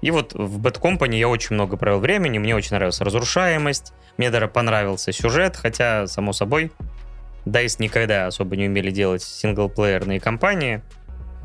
И 0.00 0.10
вот 0.10 0.32
в 0.34 0.60
Bad 0.60 0.80
Company 0.80 1.16
я 1.16 1.28
очень 1.28 1.54
много 1.54 1.76
провел 1.76 1.98
времени, 1.98 2.38
мне 2.38 2.54
очень 2.54 2.74
нравилась 2.76 3.00
разрушаемость, 3.00 3.92
мне 4.16 4.30
даже 4.30 4.46
понравился 4.46 5.12
сюжет, 5.12 5.56
хотя, 5.56 6.06
само 6.06 6.32
собой, 6.32 6.70
DICE 7.46 7.76
никогда 7.80 8.26
особо 8.26 8.56
не 8.56 8.66
умели 8.66 8.90
делать 8.90 9.22
синглплеерные 9.22 10.20
кампании, 10.20 10.82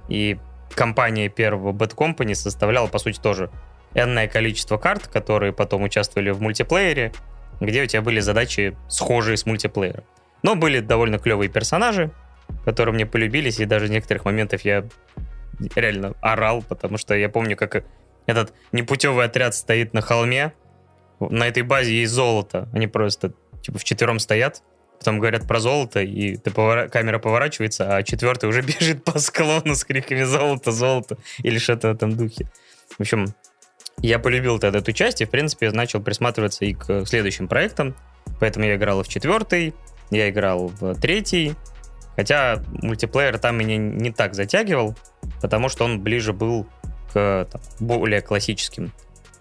и 0.07 0.37
компания 0.75 1.29
первого 1.29 1.71
Bad 1.71 1.95
Company 1.95 2.35
составляла, 2.35 2.87
по 2.87 2.99
сути, 2.99 3.19
тоже 3.19 3.49
энное 3.95 4.27
количество 4.27 4.77
карт, 4.77 5.07
которые 5.07 5.53
потом 5.53 5.83
участвовали 5.83 6.29
в 6.31 6.41
мультиплеере, 6.41 7.11
где 7.59 7.83
у 7.83 7.85
тебя 7.85 8.01
были 8.01 8.19
задачи 8.19 8.75
схожие 8.87 9.37
с 9.37 9.45
мультиплеером. 9.45 10.03
Но 10.41 10.55
были 10.55 10.79
довольно 10.79 11.19
клевые 11.19 11.49
персонажи, 11.49 12.11
которые 12.65 12.93
мне 12.93 13.05
полюбились, 13.05 13.59
и 13.59 13.65
даже 13.65 13.89
некоторых 13.89 14.25
моментах 14.25 14.61
я 14.61 14.85
реально 15.75 16.13
орал, 16.21 16.61
потому 16.61 16.97
что 16.97 17.15
я 17.15 17.29
помню, 17.29 17.55
как 17.55 17.83
этот 18.25 18.53
непутевый 18.71 19.25
отряд 19.25 19.55
стоит 19.55 19.93
на 19.93 20.01
холме, 20.01 20.53
на 21.19 21.47
этой 21.47 21.63
базе 21.63 21.93
есть 22.01 22.13
золото, 22.13 22.69
они 22.73 22.87
просто 22.87 23.33
типа 23.61 23.79
в 23.79 23.83
четвером 23.83 24.19
стоят, 24.19 24.61
потом 24.99 25.19
говорят 25.19 25.47
про 25.47 25.59
золото, 25.59 26.01
и 26.01 26.37
ты 26.37 26.51
повора... 26.51 26.87
камера 26.87 27.19
поворачивается, 27.19 27.95
а 27.95 28.03
четвертый 28.03 28.49
уже 28.49 28.61
бежит 28.79 29.03
по 29.03 29.19
склону 29.19 29.75
с 29.75 29.83
криками 29.83 30.23
«золото, 30.23 30.71
золото» 30.71 31.17
или 31.39 31.57
что-то 31.57 31.89
в 31.89 31.95
этом 31.95 32.15
духе. 32.15 32.47
В 32.97 33.01
общем, 33.01 33.33
я 33.97 34.19
полюбил 34.19 34.59
тогда 34.59 34.79
эту 34.79 34.91
часть, 34.91 35.21
и, 35.21 35.25
в 35.25 35.29
принципе, 35.29 35.71
начал 35.71 36.01
присматриваться 36.01 36.65
и 36.65 36.73
к 36.73 37.05
следующим 37.05 37.47
проектам, 37.47 37.95
поэтому 38.39 38.65
я 38.65 38.75
играл 38.75 39.03
в 39.03 39.07
четвертый, 39.07 39.73
я 40.09 40.29
играл 40.29 40.67
в 40.67 40.95
третий, 40.95 41.55
Хотя 42.15 42.61
мультиплеер 42.81 43.37
там 43.39 43.57
меня 43.57 43.77
не 43.77 44.11
так 44.11 44.35
затягивал, 44.35 44.95
потому 45.41 45.69
что 45.69 45.85
он 45.85 46.01
ближе 46.01 46.33
был 46.33 46.67
к 47.11 47.47
там, 47.51 47.61
более 47.79 48.21
классическим 48.21 48.93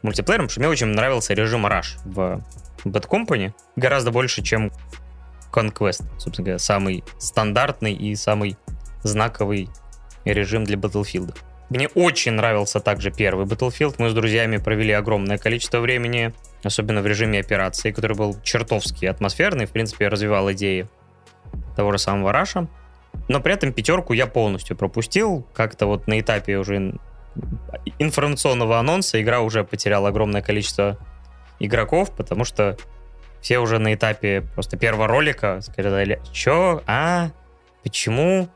мультиплеерам, 0.03 0.47
потому 0.47 0.51
что 0.51 0.61
мне 0.61 0.69
очень 0.69 0.87
нравился 0.87 1.35
режим 1.35 1.67
Rush 1.67 1.99
в 2.05 2.43
Bad 2.85 3.09
Company 3.09 3.53
гораздо 3.77 4.11
больше, 4.11 4.43
чем 4.43 4.73
Conquest, 5.53 6.05
собственно 6.19 6.47
говоря, 6.47 6.59
самый 6.59 7.05
стандартный 7.19 7.93
и 7.93 8.15
самый 8.17 8.57
знаковый 9.03 9.69
режим 10.25 10.65
для 10.65 10.77
Battlefield. 10.77 11.37
Мне 11.69 11.89
очень 11.89 12.33
нравился 12.33 12.81
также 12.81 13.11
первый 13.11 13.47
Battlefield. 13.47 13.95
Мы 13.99 14.11
с 14.11 14.15
друзьями 14.15 14.59
провели 14.59 14.93
огромное 14.93 15.39
количество 15.39 15.81
времени, 15.81 16.33
особенно 16.63 17.01
в 17.01 17.07
режиме 17.07 17.41
операции, 17.41 17.93
который 17.93 18.17
был 18.17 18.37
чертовски 18.43 19.07
атмосферный, 19.07 19.67
в 19.67 19.71
принципе, 19.71 20.09
развивал 20.09 20.53
идеи 20.53 20.87
того 21.75 21.93
же 21.93 21.99
самого 21.99 22.33
Раша. 22.33 22.69
Но 23.29 23.41
при 23.41 23.55
этом 23.55 23.73
пятерку 23.73 24.13
я 24.13 24.27
полностью 24.27 24.77
пропустил. 24.77 25.47
Как-то 25.55 25.87
вот 25.87 26.07
на 26.07 26.19
этапе 26.21 26.57
уже 26.57 26.95
информационного 27.99 28.79
анонса 28.79 29.21
игра 29.21 29.41
уже 29.41 29.65
потеряла 29.65 30.09
огромное 30.09 30.43
количество 30.43 30.99
игроков, 31.59 32.15
потому 32.15 32.45
что 32.45 32.77
все 33.41 33.59
уже 33.59 33.79
на 33.79 33.95
этапе 33.95 34.43
просто 34.55 34.77
первого 34.77 35.09
ролика 35.09 35.61
сказали, 35.61 36.21
чё, 36.33 36.83
а, 36.87 37.31
почему? 37.83 38.49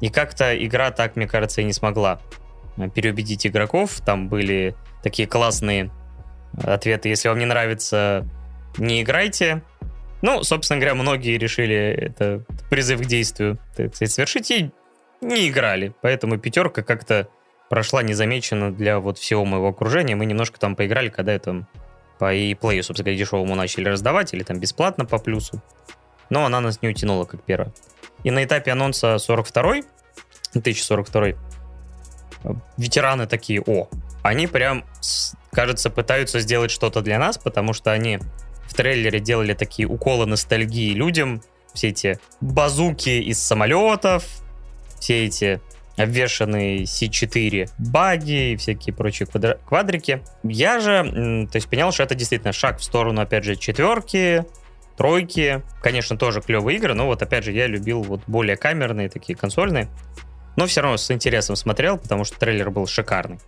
И 0.00 0.10
как-то 0.10 0.56
игра 0.64 0.90
так, 0.90 1.16
мне 1.16 1.26
кажется, 1.26 1.60
и 1.60 1.64
не 1.64 1.72
смогла 1.72 2.20
переубедить 2.94 3.46
игроков. 3.46 4.00
Там 4.00 4.28
были 4.28 4.76
такие 5.02 5.26
классные 5.26 5.90
ответы. 6.62 7.08
Если 7.08 7.28
вам 7.28 7.38
не 7.38 7.46
нравится, 7.46 8.26
не 8.76 9.02
играйте. 9.02 9.62
Ну, 10.22 10.42
собственно 10.42 10.80
говоря, 10.80 10.94
многие 10.94 11.38
решили 11.38 11.76
это 11.76 12.44
призыв 12.70 13.00
к 13.00 13.04
действию, 13.04 13.58
совершить 13.92 14.50
и 14.50 14.70
не 15.20 15.48
играли. 15.48 15.94
Поэтому 16.02 16.38
пятерка 16.38 16.82
как-то 16.82 17.28
прошла 17.68 18.02
незамеченно 18.02 18.72
для 18.72 18.98
вот 18.98 19.18
всего 19.18 19.44
моего 19.44 19.68
окружения. 19.68 20.16
Мы 20.16 20.26
немножко 20.26 20.58
там 20.58 20.74
поиграли, 20.74 21.08
когда 21.08 21.32
это 21.32 21.66
по 22.18 22.32
e-play, 22.34 22.82
собственно 22.82 23.04
говоря, 23.04 23.18
дешевому 23.18 23.54
начали 23.54 23.88
раздавать, 23.88 24.34
или 24.34 24.42
там 24.42 24.58
бесплатно 24.58 25.04
по 25.04 25.18
плюсу. 25.18 25.62
Но 26.30 26.44
она 26.44 26.60
нас 26.60 26.82
не 26.82 26.88
утянула, 26.88 27.24
как 27.24 27.42
первая. 27.44 27.72
И 28.24 28.30
на 28.30 28.42
этапе 28.44 28.72
анонса 28.72 29.16
42-й, 29.16 29.84
1042 30.50 31.26
ветераны 32.76 33.26
такие, 33.26 33.62
о, 33.66 33.88
они 34.22 34.46
прям, 34.46 34.84
кажется, 35.52 35.90
пытаются 35.90 36.40
сделать 36.40 36.70
что-то 36.70 37.00
для 37.02 37.18
нас, 37.18 37.38
потому 37.38 37.72
что 37.72 37.92
они 37.92 38.18
трейлере 38.78 39.18
делали 39.18 39.54
такие 39.54 39.88
уколы 39.88 40.24
ностальгии 40.24 40.94
людям, 40.94 41.42
все 41.74 41.88
эти 41.88 42.20
базуки 42.40 43.10
из 43.10 43.42
самолетов, 43.42 44.24
все 45.00 45.24
эти 45.26 45.60
обвешанные 45.96 46.84
C4 46.84 47.70
баги 47.78 48.52
и 48.52 48.56
всякие 48.56 48.94
прочие 48.94 49.26
квадр- 49.26 49.58
квадрики. 49.66 50.22
Я 50.44 50.78
же, 50.78 51.48
то 51.50 51.56
есть, 51.56 51.68
понял, 51.68 51.90
что 51.90 52.04
это 52.04 52.14
действительно 52.14 52.52
шаг 52.52 52.78
в 52.78 52.84
сторону, 52.84 53.20
опять 53.20 53.42
же, 53.42 53.56
четверки, 53.56 54.46
тройки. 54.96 55.60
Конечно, 55.82 56.16
тоже 56.16 56.40
клевые 56.40 56.76
игры, 56.78 56.94
но 56.94 57.06
вот, 57.06 57.20
опять 57.20 57.42
же, 57.42 57.50
я 57.50 57.66
любил 57.66 58.02
вот 58.02 58.20
более 58.28 58.56
камерные, 58.56 59.08
такие 59.08 59.36
консольные. 59.36 59.88
Но 60.54 60.66
все 60.66 60.82
равно 60.82 60.98
с 60.98 61.10
интересом 61.10 61.56
смотрел, 61.56 61.98
потому 61.98 62.22
что 62.22 62.38
трейлер 62.38 62.70
был 62.70 62.86
шикарный. 62.86 63.40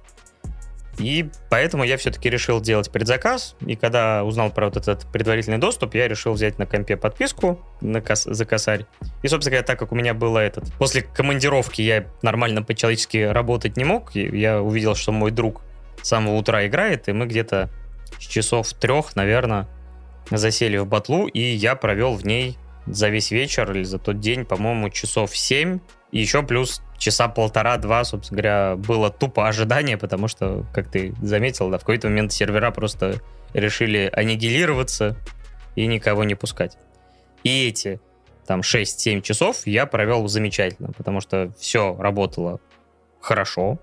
И 1.00 1.30
поэтому 1.49 1.83
я 1.83 1.97
все-таки 1.97 2.28
решил 2.28 2.61
делать 2.61 2.90
предзаказ. 2.90 3.57
И 3.66 3.75
когда 3.75 4.23
узнал 4.23 4.50
про 4.50 4.66
вот 4.66 4.76
этот 4.76 5.11
предварительный 5.11 5.59
доступ, 5.59 5.95
я 5.95 6.07
решил 6.07 6.35
взять 6.35 6.59
на 6.59 6.66
компе 6.66 6.97
подписку 6.97 7.59
на 7.80 8.00
кос- 8.00 8.25
за 8.25 8.45
косарь. 8.45 8.85
И, 9.23 9.28
собственно 9.28 9.52
говоря, 9.52 9.66
так 9.66 9.78
как 9.78 9.92
у 9.92 9.95
меня 9.95 10.12
было 10.12 10.38
этот... 10.38 10.73
После 10.75 11.02
командировки 11.02 11.80
я 11.80 12.07
нормально 12.23 12.62
по-человечески 12.62 13.16
работать 13.16 13.76
не 13.76 13.85
мог. 13.85 14.14
Я 14.14 14.61
увидел, 14.61 14.95
что 14.95 15.12
мой 15.12 15.30
друг 15.30 15.62
с 16.02 16.09
самого 16.09 16.37
утра 16.37 16.66
играет, 16.66 17.09
и 17.09 17.12
мы 17.12 17.26
где-то 17.26 17.71
с 18.19 18.26
часов 18.26 18.73
трех, 18.75 19.16
наверное, 19.16 19.69
засели 20.30 20.76
в 20.76 20.87
батлу, 20.87 21.26
и 21.26 21.40
я 21.40 21.75
провел 21.75 22.14
в 22.14 22.26
ней 22.26 22.59
за 22.87 23.09
весь 23.09 23.30
вечер 23.30 23.71
или 23.73 23.85
за 23.85 23.99
тот 23.99 24.21
день, 24.21 24.45
по-моему, 24.45 24.90
часов 24.90 25.37
семь. 25.37 25.80
И 26.12 26.21
еще 26.21 26.42
плюс 26.42 26.83
часа 27.00 27.28
полтора-два, 27.28 28.04
собственно 28.04 28.42
говоря, 28.42 28.76
было 28.76 29.11
тупо 29.11 29.49
ожидание, 29.49 29.97
потому 29.97 30.28
что, 30.28 30.66
как 30.73 30.88
ты 30.88 31.14
заметил, 31.23 31.71
да, 31.71 31.78
в 31.78 31.80
какой-то 31.80 32.09
момент 32.09 32.33
сервера 32.33 32.71
просто 32.71 33.21
решили 33.54 34.11
аннигилироваться 34.12 35.16
и 35.75 35.87
никого 35.87 36.25
не 36.25 36.35
пускать. 36.35 36.76
И 37.42 37.69
эти 37.69 38.00
там 38.47 38.61
6-7 38.61 39.23
часов 39.23 39.66
я 39.66 39.87
провел 39.87 40.28
замечательно, 40.28 40.92
потому 40.92 41.21
что 41.21 41.52
все 41.59 41.97
работало 41.99 42.61
хорошо. 43.19 43.78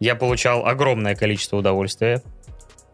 Я 0.00 0.16
получал 0.16 0.66
огромное 0.66 1.14
количество 1.14 1.58
удовольствия. 1.58 2.22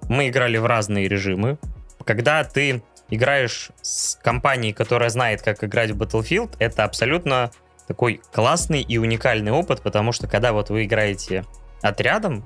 мы 0.08 0.28
играли 0.28 0.56
в 0.56 0.66
разные 0.66 1.06
режимы. 1.06 1.58
Когда 2.04 2.42
ты 2.42 2.82
играешь 3.10 3.70
с 3.82 4.16
компанией, 4.16 4.72
которая 4.72 5.10
знает, 5.10 5.42
как 5.42 5.62
играть 5.62 5.90
в 5.90 6.02
Battlefield, 6.02 6.56
это 6.58 6.84
абсолютно 6.84 7.50
такой 7.88 8.20
классный 8.32 8.82
и 8.82 8.98
уникальный 8.98 9.50
опыт, 9.50 9.80
потому 9.80 10.12
что 10.12 10.28
когда 10.28 10.52
вот 10.52 10.70
вы 10.70 10.84
играете 10.84 11.44
отрядом, 11.82 12.42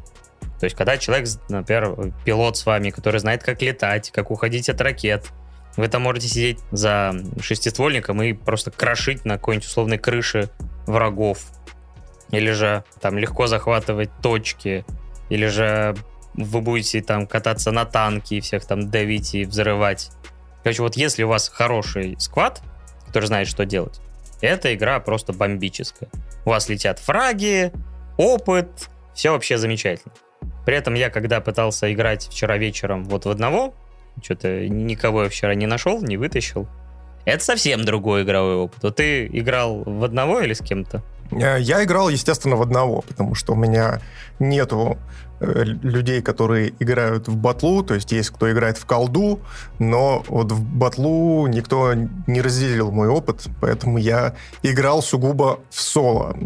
то 0.58 0.64
есть 0.64 0.76
когда 0.76 0.96
человек, 0.96 1.28
например, 1.48 2.12
пилот 2.24 2.56
с 2.56 2.64
вами, 2.64 2.90
который 2.90 3.18
знает, 3.18 3.42
как 3.42 3.60
летать, 3.60 4.10
как 4.12 4.30
уходить 4.30 4.68
от 4.68 4.80
ракет, 4.80 5.26
вы 5.76 5.88
там 5.88 6.02
можете 6.02 6.28
сидеть 6.28 6.60
за 6.70 7.12
шестиствольником 7.40 8.22
и 8.22 8.32
просто 8.32 8.70
крошить 8.70 9.24
на 9.24 9.34
какой-нибудь 9.34 9.66
условной 9.66 9.98
крыше 9.98 10.48
врагов. 10.86 11.40
Или 12.30 12.52
же 12.52 12.84
там 13.00 13.18
легко 13.18 13.46
захватывать 13.46 14.10
точки. 14.22 14.84
Или 15.28 15.46
же 15.46 15.96
вы 16.34 16.60
будете 16.60 17.02
там 17.02 17.26
кататься 17.26 17.72
на 17.72 17.84
танке 17.84 18.36
и 18.36 18.40
всех 18.40 18.64
там 18.64 18.90
давить 18.90 19.34
и 19.34 19.44
взрывать. 19.44 20.10
Короче, 20.62 20.82
вот 20.82 20.96
если 20.96 21.24
у 21.24 21.28
вас 21.28 21.48
хороший 21.48 22.16
сквад, 22.18 22.62
который 23.06 23.26
знает, 23.26 23.48
что 23.48 23.64
делать, 23.64 24.00
эта 24.42 24.74
игра 24.74 25.00
просто 25.00 25.32
бомбическая. 25.32 26.10
У 26.44 26.50
вас 26.50 26.68
летят 26.68 26.98
фраги, 26.98 27.72
опыт, 28.18 28.90
все 29.14 29.30
вообще 29.30 29.56
замечательно. 29.56 30.12
При 30.66 30.76
этом 30.76 30.94
я, 30.94 31.10
когда 31.10 31.40
пытался 31.40 31.92
играть 31.92 32.28
вчера 32.28 32.58
вечером 32.58 33.04
вот 33.04 33.24
в 33.24 33.30
одного, 33.30 33.74
что-то 34.22 34.68
никого 34.68 35.24
я 35.24 35.28
вчера 35.28 35.54
не 35.54 35.66
нашел, 35.66 36.02
не 36.02 36.16
вытащил. 36.16 36.68
Это 37.24 37.42
совсем 37.42 37.84
другой 37.84 38.24
игровой 38.24 38.56
опыт. 38.56 38.82
Вот 38.82 38.96
ты 38.96 39.26
играл 39.26 39.82
в 39.84 40.02
одного 40.04 40.40
или 40.40 40.52
с 40.52 40.60
кем-то? 40.60 41.02
Э, 41.32 41.60
я 41.60 41.82
играл, 41.84 42.08
естественно, 42.08 42.56
в 42.56 42.62
одного, 42.62 43.02
потому 43.02 43.34
что 43.34 43.52
у 43.52 43.56
меня 43.56 44.00
нету 44.38 44.98
э, 45.40 45.64
людей, 45.64 46.22
которые 46.22 46.74
играют 46.78 47.28
в 47.28 47.36
батлу, 47.36 47.82
то 47.82 47.94
есть 47.94 48.12
есть 48.12 48.30
кто 48.30 48.50
играет 48.50 48.78
в 48.78 48.86
колду, 48.86 49.40
но 49.78 50.24
вот 50.28 50.52
в 50.52 50.62
батлу 50.62 51.46
никто 51.46 51.94
не 52.26 52.40
разделил 52.40 52.90
мой 52.90 53.08
опыт, 53.08 53.46
поэтому 53.60 53.98
я 53.98 54.34
играл 54.62 55.02
сугубо 55.02 55.60
в 55.70 55.80
соло. 55.80 56.36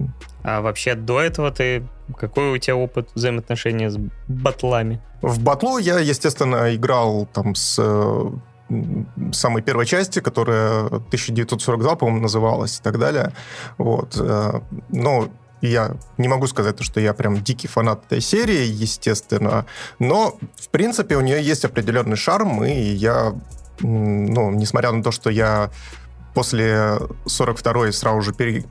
А 0.43 0.61
вообще 0.61 0.95
до 0.95 1.21
этого 1.21 1.51
ты... 1.51 1.87
Какой 2.17 2.53
у 2.53 2.59
тебя 2.59 2.77
опыт 2.77 3.09
взаимоотношения 3.17 3.91
с 3.91 3.99
батлами? 4.29 5.01
В 5.21 5.43
батлу 5.43 5.79
я, 5.79 5.99
естественно, 5.99 6.73
играл 6.73 7.27
там 7.27 7.57
с 7.57 7.77
э, 7.81 8.31
самой 9.33 9.63
первой 9.63 9.87
части, 9.87 10.21
которая 10.21 10.87
1942, 10.87 11.97
по-моему, 11.97 12.21
называлась 12.21 12.79
и 12.79 12.83
так 12.83 12.99
далее. 12.99 13.33
Вот. 13.79 14.17
Э, 14.19 14.61
но 14.89 15.29
я 15.61 15.97
не 16.19 16.29
могу 16.29 16.47
сказать, 16.47 16.83
что 16.83 17.01
я 17.01 17.15
прям 17.15 17.43
дикий 17.43 17.69
фанат 17.69 18.05
этой 18.07 18.21
серии, 18.21 18.67
естественно, 18.67 19.67
но, 19.99 20.37
в 20.57 20.69
принципе, 20.69 21.17
у 21.17 21.21
нее 21.21 21.43
есть 21.43 21.65
определенный 21.65 22.17
шарм, 22.17 22.65
и 22.65 22.73
я, 22.73 23.35
ну, 23.81 24.51
несмотря 24.51 24.93
на 24.93 25.03
то, 25.03 25.11
что 25.11 25.31
я 25.31 25.71
после 26.35 26.99
42-й 27.27 27.93
сразу 27.93 28.21
же 28.21 28.35
пере, 28.35 28.65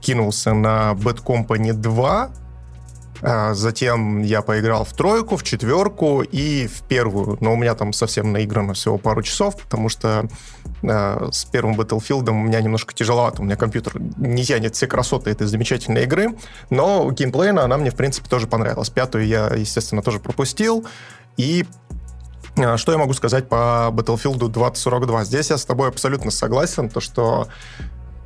кинулся 0.00 0.52
на 0.54 0.92
Bad 0.92 1.24
Company 1.24 1.72
2, 1.72 2.22
а, 2.22 2.30
Затем 3.22 4.22
я 4.22 4.42
поиграл 4.42 4.84
в 4.84 4.92
тройку, 4.92 5.36
в 5.36 5.42
четверку 5.42 6.22
и 6.22 6.66
в 6.66 6.82
первую. 6.82 7.38
Но 7.40 7.52
у 7.52 7.56
меня 7.56 7.74
там 7.74 7.92
совсем 7.92 8.32
наиграно 8.32 8.74
всего 8.74 8.98
пару 8.98 9.22
часов, 9.22 9.56
потому 9.56 9.88
что 9.88 10.28
э, 10.82 11.28
с 11.30 11.44
первым 11.46 11.80
Battlefield 11.80 12.28
у 12.30 12.34
меня 12.34 12.60
немножко 12.60 12.94
тяжеловато. 12.94 13.42
У 13.42 13.44
меня 13.44 13.56
компьютер 13.56 14.00
не 14.18 14.44
тянет 14.44 14.74
все 14.74 14.86
красоты 14.86 15.30
этой 15.30 15.46
замечательной 15.46 16.04
игры. 16.04 16.36
Но 16.70 17.10
геймплейно 17.10 17.64
она 17.64 17.76
мне, 17.78 17.90
в 17.90 17.96
принципе, 17.96 18.28
тоже 18.28 18.46
понравилась. 18.46 18.90
Пятую 18.90 19.26
я, 19.26 19.48
естественно, 19.48 20.02
тоже 20.02 20.18
пропустил. 20.18 20.86
И 21.36 21.66
что 22.76 22.92
я 22.92 22.98
могу 22.98 23.12
сказать 23.12 23.48
по 23.48 23.90
Battlefield 23.92 24.48
2042? 24.48 25.24
Здесь 25.24 25.50
я 25.50 25.58
с 25.58 25.64
тобой 25.64 25.88
абсолютно 25.88 26.30
согласен, 26.30 26.88
то 26.88 27.00
что 27.00 27.48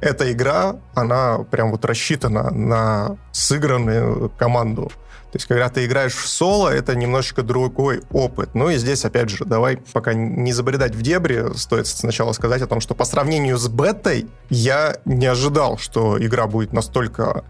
эта 0.01 0.33
игра, 0.33 0.77
она 0.95 1.39
прям 1.51 1.71
вот 1.71 1.85
рассчитана 1.85 2.51
на 2.51 3.17
сыгранную 3.33 4.31
команду. 4.39 4.91
То 5.33 5.37
есть, 5.37 5.47
когда 5.47 5.69
ты 5.69 5.87
играешь 5.87 6.15
в 6.15 6.27
соло, 6.27 6.69
это 6.69 6.97
немножечко 6.97 7.43
другой 7.43 8.03
опыт. 8.11 8.51
Ну 8.55 8.69
и 8.69 8.77
здесь, 8.77 9.05
опять 9.05 9.31
же, 9.31 9.45
давай 9.45 9.77
пока 9.93 10.13
не 10.13 10.53
забредать 10.53 10.97
в 10.97 11.03
дебри, 11.03 11.55
стоит 11.55 11.87
сначала 11.87 12.33
сказать 12.33 12.63
о 12.63 12.67
том, 12.67 12.81
что 12.81 12.95
по 12.95 13.05
сравнению 13.05 13.57
с 13.57 13.69
бетой, 13.69 14.27
я 14.49 14.97
не 15.05 15.27
ожидал, 15.27 15.79
что 15.79 16.19
игра 16.21 16.49
будет 16.49 16.73
настолько 16.73 17.45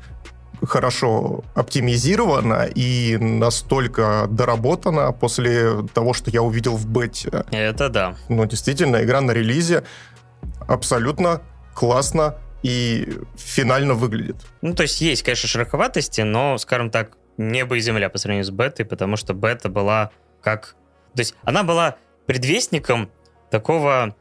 хорошо 0.62 1.42
оптимизирована 1.54 2.68
и 2.74 3.16
настолько 3.16 4.26
доработана 4.28 5.12
после 5.12 5.86
того, 5.94 6.12
что 6.12 6.30
я 6.30 6.42
увидел 6.42 6.76
в 6.76 6.86
бете. 6.86 7.44
Это 7.50 7.88
да. 7.88 8.14
Но 8.28 8.44
действительно, 8.44 9.02
игра 9.02 9.22
на 9.22 9.30
релизе 9.30 9.84
абсолютно 10.68 11.40
классно 11.74 12.36
и 12.62 13.08
финально 13.36 13.94
выглядит. 13.94 14.36
Ну, 14.62 14.74
то 14.74 14.82
есть 14.82 15.00
есть, 15.00 15.22
конечно, 15.22 15.48
широковатости, 15.48 16.20
но, 16.20 16.58
скажем 16.58 16.90
так, 16.90 17.16
небо 17.38 17.76
и 17.76 17.80
земля 17.80 18.10
по 18.10 18.18
сравнению 18.18 18.44
с 18.44 18.50
бетой, 18.50 18.84
потому 18.84 19.16
что 19.16 19.34
бета 19.34 19.68
была 19.68 20.10
как... 20.42 20.76
То 21.14 21.20
есть 21.20 21.34
она 21.42 21.62
была 21.62 21.96
предвестником 22.26 23.10
такого, 23.50 24.14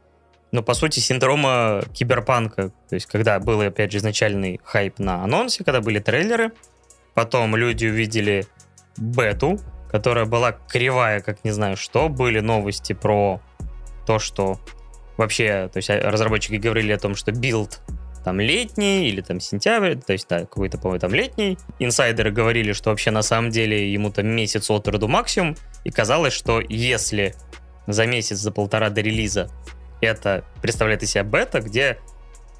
ну, 0.51 0.63
по 0.63 0.73
сути, 0.73 0.99
синдрома 0.99 1.83
киберпанка. 1.93 2.69
То 2.89 2.95
есть 2.95 3.05
когда 3.05 3.39
был, 3.39 3.61
опять 3.61 3.91
же, 3.91 3.97
изначальный 3.97 4.59
хайп 4.63 4.99
на 4.99 5.23
анонсе, 5.23 5.63
когда 5.63 5.81
были 5.81 5.99
трейлеры, 5.99 6.53
потом 7.13 7.55
люди 7.55 7.85
увидели 7.85 8.47
бету, 8.97 9.59
которая 9.91 10.25
была 10.25 10.53
кривая, 10.53 11.19
как 11.21 11.43
не 11.43 11.51
знаю 11.51 11.75
что, 11.75 12.09
были 12.09 12.39
новости 12.39 12.93
про 12.93 13.41
то, 14.05 14.19
что 14.19 14.59
вообще, 15.19 15.69
то 15.71 15.77
есть 15.77 15.89
а, 15.89 15.99
разработчики 16.09 16.55
говорили 16.55 16.91
о 16.91 16.97
том, 16.97 17.15
что 17.15 17.31
билд 17.31 17.81
там 18.23 18.39
летний 18.39 19.07
или 19.07 19.21
там 19.21 19.39
сентябрь, 19.39 19.95
то 19.95 20.13
есть, 20.13 20.27
да, 20.27 20.39
какой-то, 20.39 20.77
по-моему, 20.77 20.99
там 20.99 21.13
летний. 21.13 21.57
Инсайдеры 21.79 22.31
говорили, 22.31 22.73
что 22.73 22.89
вообще 22.89 23.11
на 23.11 23.21
самом 23.21 23.49
деле 23.49 23.91
ему 23.91 24.11
там 24.11 24.27
месяц 24.27 24.69
от 24.69 24.87
роду 24.87 25.07
максимум, 25.07 25.55
и 25.83 25.91
казалось, 25.91 26.33
что 26.33 26.61
если 26.67 27.35
за 27.87 28.05
месяц, 28.05 28.37
за 28.37 28.51
полтора 28.51 28.89
до 28.89 29.01
релиза 29.01 29.49
это 30.01 30.45
представляет 30.61 31.03
из 31.03 31.11
себя 31.11 31.23
бета, 31.23 31.59
где 31.59 31.97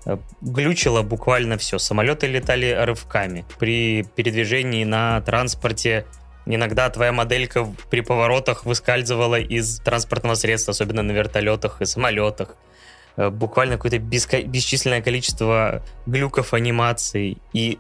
э, 0.05 0.17
глючило 0.41 1.01
буквально 1.01 1.57
все. 1.57 1.77
Самолеты 1.77 2.27
летали 2.27 2.71
рывками. 2.71 3.45
При 3.59 4.03
передвижении 4.15 4.83
на 4.83 5.21
транспорте 5.21 6.05
иногда 6.55 6.89
твоя 6.89 7.11
моделька 7.11 7.67
при 7.89 8.01
поворотах 8.01 8.65
выскальзывала 8.65 9.39
из 9.39 9.79
транспортного 9.79 10.35
средства, 10.35 10.71
особенно 10.71 11.03
на 11.03 11.11
вертолетах 11.11 11.81
и 11.81 11.85
самолетах. 11.85 12.55
Э, 13.17 13.29
буквально 13.29 13.75
какое-то 13.75 13.97
беско- 13.97 14.43
бесчисленное 14.43 15.01
количество 15.01 15.83
глюков 16.05 16.53
анимаций. 16.53 17.37
И 17.53 17.77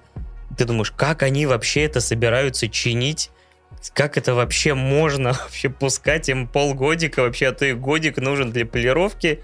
ты 0.57 0.65
думаешь, 0.65 0.91
как 0.91 1.23
они 1.23 1.45
вообще 1.45 1.83
это 1.83 1.99
собираются 1.99 2.69
чинить? 2.69 3.31
Как 3.93 4.17
это 4.17 4.35
вообще 4.35 4.75
можно 4.75 5.33
вообще 5.43 5.69
пускать 5.69 6.29
им 6.29 6.47
полгодика? 6.47 7.21
Вообще, 7.21 7.47
а 7.47 7.53
то 7.53 7.65
и 7.65 7.73
годик 7.73 8.17
нужен 8.17 8.51
для 8.51 8.65
полировки. 8.65 9.43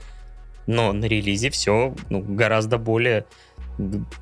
Но 0.67 0.93
на 0.93 1.05
релизе 1.05 1.49
все 1.49 1.95
ну, 2.09 2.21
гораздо 2.21 2.77
более 2.77 3.25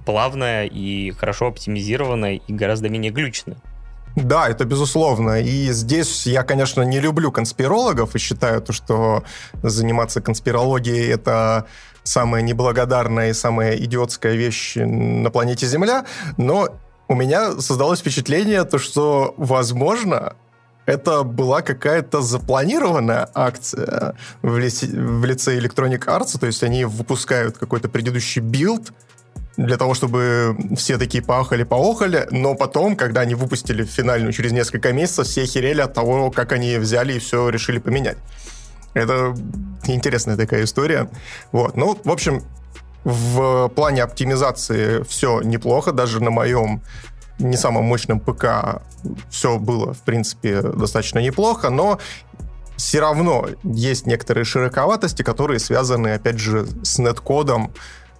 плавное 0.05 0.65
и 0.65 1.11
хорошо 1.11 1.47
оптимизированное 1.47 2.41
и 2.47 2.53
гораздо 2.53 2.89
менее 2.89 3.11
глючное. 3.11 3.57
Да, 4.15 4.47
это 4.47 4.65
безусловно. 4.65 5.41
И 5.41 5.71
здесь 5.71 6.27
я, 6.27 6.43
конечно, 6.43 6.83
не 6.83 6.99
люблю 6.99 7.31
конспирологов 7.31 8.15
и 8.15 8.19
считаю, 8.19 8.61
то, 8.61 8.71
что 8.71 9.23
заниматься 9.63 10.21
конспирологией— 10.21 11.11
это 11.13 11.65
самая 12.03 12.41
неблагодарная 12.41 13.29
и 13.29 13.33
самая 13.33 13.75
идиотская 13.77 14.33
вещь 14.33 14.75
на 14.75 15.31
планете 15.31 15.65
Земля, 15.65 16.05
но 16.37 16.69
у 17.07 17.15
меня 17.15 17.59
создалось 17.59 17.99
впечатление, 17.99 18.63
то, 18.65 18.77
что, 18.77 19.33
возможно, 19.37 20.35
это 20.85 21.23
была 21.23 21.61
какая-то 21.61 22.21
запланированная 22.21 23.29
акция 23.33 24.15
в 24.41 24.57
лице, 24.57 24.87
в 24.87 25.25
лице 25.25 25.57
Electronic 25.57 26.05
Arts, 26.05 26.37
то 26.37 26.45
есть 26.45 26.61
они 26.63 26.85
выпускают 26.85 27.57
какой-то 27.57 27.87
предыдущий 27.87 28.41
билд, 28.41 28.91
для 29.57 29.77
того, 29.77 29.93
чтобы 29.93 30.57
все 30.75 30.97
такие 30.97 31.23
поахали-поохали, 31.23 32.27
но 32.31 32.55
потом, 32.55 32.95
когда 32.95 33.21
они 33.21 33.35
выпустили 33.35 33.83
финальную 33.83 34.33
через 34.33 34.51
несколько 34.51 34.91
месяцев, 34.93 35.27
все 35.27 35.45
охерели 35.45 35.81
от 35.81 35.93
того, 35.93 36.31
как 36.31 36.51
они 36.51 36.77
взяли 36.77 37.13
и 37.13 37.19
все 37.19 37.49
решили 37.49 37.79
поменять. 37.79 38.17
Это 38.93 39.35
интересная 39.85 40.37
такая 40.37 40.63
история. 40.63 41.09
Вот. 41.51 41.75
Ну, 41.77 41.99
в 42.03 42.11
общем, 42.11 42.43
в 43.03 43.69
плане 43.69 44.03
оптимизации 44.03 45.03
все 45.03 45.41
неплохо, 45.41 45.91
даже 45.91 46.21
на 46.23 46.29
моем 46.29 46.81
не 47.39 47.57
самом 47.57 47.85
мощном 47.85 48.19
ПК 48.19 48.81
все 49.29 49.57
было, 49.57 49.93
в 49.93 50.01
принципе, 50.01 50.61
достаточно 50.61 51.19
неплохо, 51.19 51.69
но 51.69 51.99
все 52.77 52.99
равно 53.01 53.47
есть 53.63 54.05
некоторые 54.07 54.45
широковатости, 54.45 55.21
которые 55.23 55.59
связаны, 55.59 56.13
опять 56.13 56.39
же, 56.39 56.67
с 56.83 56.99
нет-кодом, 56.99 57.73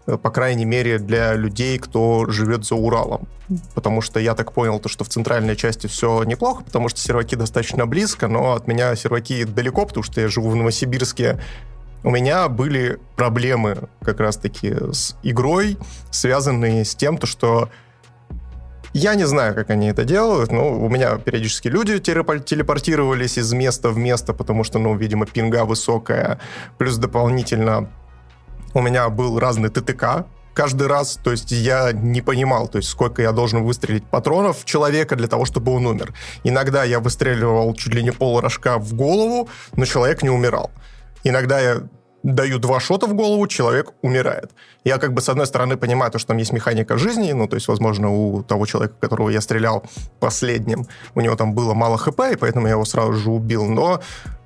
по 0.06 0.30
крайней 0.32 0.66
мере, 0.66 1.00
для 1.00 1.34
людей, 1.34 1.78
кто 1.80 2.26
живет 2.30 2.66
за 2.66 2.76
Уралом. 2.76 3.28
Потому 3.74 4.02
что 4.02 4.20
я 4.20 4.36
так 4.36 4.52
понял, 4.52 4.80
то, 4.80 4.90
что 4.90 5.04
в 5.04 5.10
центральной 5.10 5.56
части 5.56 5.88
все 5.88 6.24
неплохо, 6.24 6.64
потому 6.64 6.90
что 6.90 7.00
серваки 7.00 7.36
достаточно 7.36 7.86
близко, 7.86 8.28
но 8.28 8.54
от 8.54 8.68
меня 8.68 8.96
серваки 8.96 9.44
далеко, 9.44 9.86
потому 9.86 10.04
что 10.04 10.22
я 10.22 10.28
живу 10.28 10.50
в 10.50 10.56
Новосибирске, 10.56 11.40
у 12.04 12.10
меня 12.10 12.50
были 12.50 13.00
проблемы 13.16 13.88
как 14.02 14.20
раз-таки 14.20 14.74
с 14.92 15.16
игрой, 15.24 15.78
связанные 16.12 16.84
с 16.84 16.96
тем, 16.96 17.18
то, 17.18 17.26
что 17.26 17.70
я 18.94 19.16
не 19.16 19.26
знаю, 19.26 19.56
как 19.56 19.70
они 19.70 19.88
это 19.88 20.04
делают, 20.04 20.52
но 20.52 20.72
у 20.72 20.88
меня 20.90 21.18
периодически 21.18 21.68
люди 21.68 21.98
телепортировались 22.00 23.38
из 23.38 23.52
места 23.54 23.90
в 23.90 23.98
место, 23.98 24.34
потому 24.34 24.64
что, 24.64 24.78
ну, 24.78 24.96
видимо, 24.96 25.26
пинга 25.26 25.66
высокая. 25.66 26.40
Плюс 26.78 26.98
дополнительно 26.98 27.90
у 28.74 28.82
меня 28.82 29.10
был 29.10 29.40
разный 29.40 29.70
ТТК, 29.70 30.26
каждый 30.54 30.88
раз, 30.88 31.20
то 31.24 31.32
есть 31.32 31.52
я 31.52 31.92
не 31.92 32.22
понимал, 32.22 32.68
то 32.68 32.78
есть 32.78 32.90
сколько 32.90 33.22
я 33.22 33.32
должен 33.32 33.64
выстрелить 33.64 34.06
патронов 34.06 34.66
человека 34.66 35.16
для 35.16 35.28
того, 35.28 35.46
чтобы 35.46 35.74
он 35.74 35.86
умер. 35.86 36.14
Иногда 36.44 36.84
я 36.84 37.00
выстреливал 37.00 37.74
чуть 37.74 37.94
ли 37.94 38.04
не 38.04 38.12
пол 38.12 38.40
рожка 38.40 38.78
в 38.78 38.94
голову, 38.94 39.50
но 39.76 39.86
человек 39.86 40.24
не 40.24 40.30
умирал. 40.30 40.72
Иногда 41.24 41.60
я 41.60 41.84
даю 42.24 42.58
два 42.58 42.80
шота 42.80 43.06
в 43.08 43.14
голову, 43.14 43.48
человек 43.48 43.92
умирает. 44.02 44.52
Я 44.86 44.98
как 44.98 45.14
бы 45.14 45.22
с 45.22 45.30
одной 45.30 45.46
стороны 45.46 45.76
понимаю, 45.76 46.12
то, 46.12 46.20
что 46.20 46.30
там 46.30 46.38
есть 46.38 46.54
механика 46.54 46.98
жизни, 46.98 47.34
ну, 47.34 47.48
то 47.48 47.56
есть, 47.56 47.68
возможно, 47.68 48.10
у 48.10 48.44
того 48.44 48.66
человека, 48.66 48.96
которого 49.00 49.30
я 49.30 49.42
стрелял 49.42 49.84
последним, 50.20 50.88
у 51.16 51.22
него 51.22 51.36
там 51.36 51.54
было 51.54 51.74
мало 51.74 51.98
хп, 51.98 52.20
и 52.32 52.36
поэтому 52.38 52.68
я 52.68 52.74
его 52.74 52.86
сразу 52.86 53.14
же 53.14 53.30
убил, 53.30 53.66
но 53.66 54.02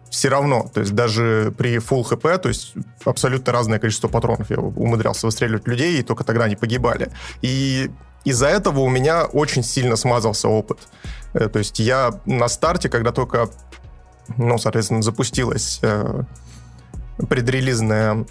все 0.10 0.30
равно, 0.30 0.70
то 0.74 0.82
есть 0.82 0.93
даже 0.93 1.54
при 1.58 1.78
full 1.78 2.04
хп, 2.04 2.41
то 2.41 2.50
есть 2.50 2.74
абсолютно 3.06 3.54
разное 3.54 3.80
количество 3.80 4.08
патронов 4.08 4.50
я 4.50 4.58
умудрялся 4.58 5.28
выстреливать 5.28 5.67
людей, 5.67 6.00
и 6.00 6.04
только 6.04 6.24
тогда 6.24 6.46
они 6.46 6.56
погибали. 6.56 7.12
И 7.41 7.91
из-за 8.24 8.48
этого 8.48 8.80
у 8.82 8.89
меня 8.89 9.26
очень 9.26 9.63
сильно 9.63 9.96
смазался 9.96 10.50
опыт. 10.50 10.80
Э, 11.34 11.50
то 11.50 11.60
есть 11.60 11.80
я 11.80 12.20
на 12.26 12.48
старте, 12.48 12.89
когда 12.89 13.12
только, 13.12 13.50
ну, 14.38 14.58
соответственно, 14.58 15.02
запустилась 15.02 15.80
э, 15.82 16.24
предрелизная 17.30 18.26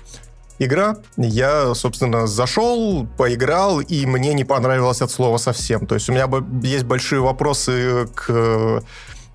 игра. 0.58 0.96
Я, 1.16 1.74
собственно, 1.74 2.26
зашел, 2.26 3.06
поиграл, 3.16 3.80
и 3.80 4.06
мне 4.06 4.34
не 4.34 4.44
понравилось 4.44 5.02
от 5.02 5.10
слова 5.10 5.38
совсем. 5.38 5.86
То 5.86 5.94
есть 5.94 6.08
у 6.08 6.12
меня 6.12 6.28
есть 6.62 6.84
большие 6.84 7.20
вопросы 7.20 8.06
к 8.14 8.82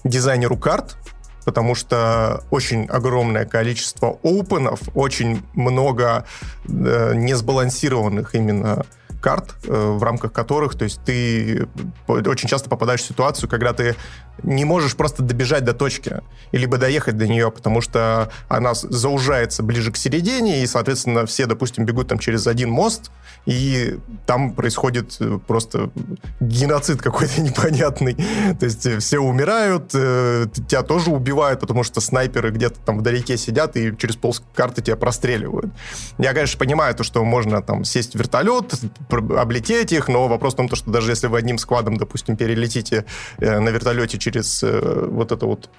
дизайнеру 0.04 0.58
карт, 0.58 0.98
потому 1.46 1.76
что 1.76 2.44
очень 2.52 2.86
огромное 2.86 3.46
количество 3.46 4.20
опенов, 4.24 4.82
очень 4.94 5.42
много 5.54 6.26
э, 6.68 7.14
несбалансированных 7.16 8.36
именно 8.36 8.86
карт, 9.22 9.56
э, 9.68 9.72
в 9.72 10.04
рамках 10.04 10.34
которых, 10.34 10.76
то 10.76 10.84
есть 10.84 11.00
ты 11.06 11.68
очень 12.08 12.50
часто 12.50 12.70
попадаешь 12.70 13.02
в 13.02 13.06
ситуацию, 13.06 13.50
когда 13.50 13.72
ты 13.72 13.96
не 14.44 14.66
можешь 14.66 14.96
просто 14.96 15.22
добежать 15.22 15.64
до 15.64 15.74
точки, 15.74 16.22
либо 16.52 16.78
доехать 16.78 17.16
до 17.16 17.28
нее, 17.28 17.52
потому 17.52 17.80
что 17.80 18.32
она 18.50 18.74
заужается 18.74 19.62
ближе 19.62 19.92
к 19.92 19.98
середине, 19.98 20.64
и, 20.64 20.68
соответственно, 20.68 21.26
все, 21.26 21.46
допустим, 21.46 21.86
бегут 21.86 22.08
там 22.08 22.18
через 22.18 22.48
один 22.48 22.72
мост, 22.72 23.12
и 23.46 24.00
там 24.26 24.54
происходит 24.54 25.16
э, 25.20 25.40
просто 25.48 25.92
геноцид 26.40 27.02
какой-то 27.02 27.42
непонятный. 27.44 28.16
То 28.60 28.66
есть 28.66 28.86
э, 28.86 28.98
все 29.00 29.20
умирают, 29.20 29.90
тебя 29.90 30.82
тоже 30.82 31.12
убивают, 31.12 31.60
потому 31.60 31.84
что 31.84 32.02
снайперы 32.02 32.50
где-то 32.50 32.80
там 32.80 32.98
вдалеке 32.98 33.38
сидят 33.38 33.78
и 33.78 33.96
через 33.96 34.16
пол 34.16 34.36
карты 34.56 34.82
тебя 34.82 34.96
простреливают. 34.96 35.72
Я, 36.18 36.34
конечно, 36.34 36.58
понимаю 36.58 36.96
то, 36.96 37.04
что 37.04 37.24
можно 37.24 37.62
там 37.62 37.84
сесть 37.84 38.14
в 38.14 38.20
вертолет, 38.20 38.74
облететь 39.14 39.92
их, 39.92 40.08
но 40.08 40.28
вопрос 40.28 40.54
в 40.54 40.58
том, 40.58 40.74
что 40.74 40.90
даже 40.92 41.12
если 41.12 41.28
вы 41.28 41.38
одним 41.38 41.58
складом, 41.58 41.98
допустим, 41.98 42.38
перелетите 42.38 43.06
на 43.40 43.70
вертолете 43.70 44.18
через 44.18 44.64
вот 44.64 45.32
это 45.32 45.46
вот 45.46 45.70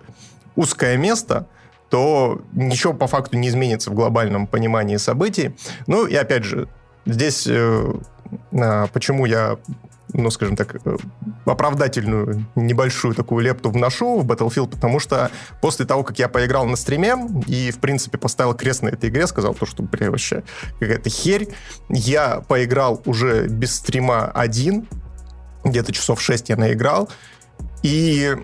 узкое 0.56 0.96
место, 0.96 1.46
то 1.90 2.40
ничего 2.52 2.94
по 2.94 3.06
факту 3.06 3.36
не 3.36 3.48
изменится 3.48 3.90
в 3.90 3.94
глобальном 3.94 4.46
понимании 4.46 4.96
событий. 4.96 5.54
Ну 5.86 6.06
и 6.06 6.14
опять 6.14 6.44
же, 6.44 6.68
Здесь 7.04 7.46
э, 7.48 7.92
а, 8.52 8.86
почему 8.88 9.26
я, 9.26 9.58
ну, 10.12 10.30
скажем 10.30 10.56
так, 10.56 10.76
э, 10.84 10.96
оправдательную 11.44 12.46
небольшую 12.54 13.14
такую 13.14 13.44
лепту 13.44 13.70
вношу 13.70 14.20
в 14.20 14.26
Battlefield, 14.26 14.70
потому 14.70 15.00
что 15.00 15.30
после 15.60 15.86
того, 15.86 16.02
как 16.02 16.18
я 16.18 16.28
поиграл 16.28 16.66
на 16.66 16.76
стриме 16.76 17.16
и, 17.46 17.70
в 17.70 17.78
принципе, 17.78 18.18
поставил 18.18 18.54
крест 18.54 18.82
на 18.82 18.88
этой 18.88 19.10
игре, 19.10 19.26
сказал 19.26 19.54
то, 19.54 19.66
что, 19.66 19.82
блин, 19.82 20.10
вообще 20.10 20.42
какая-то 20.80 21.10
херь, 21.10 21.48
я 21.88 22.40
поиграл 22.40 23.02
уже 23.06 23.46
без 23.48 23.76
стрима 23.76 24.26
один, 24.26 24.88
где-то 25.64 25.92
часов 25.92 26.20
6 26.20 26.48
я 26.48 26.56
наиграл, 26.56 27.08
и 27.82 28.36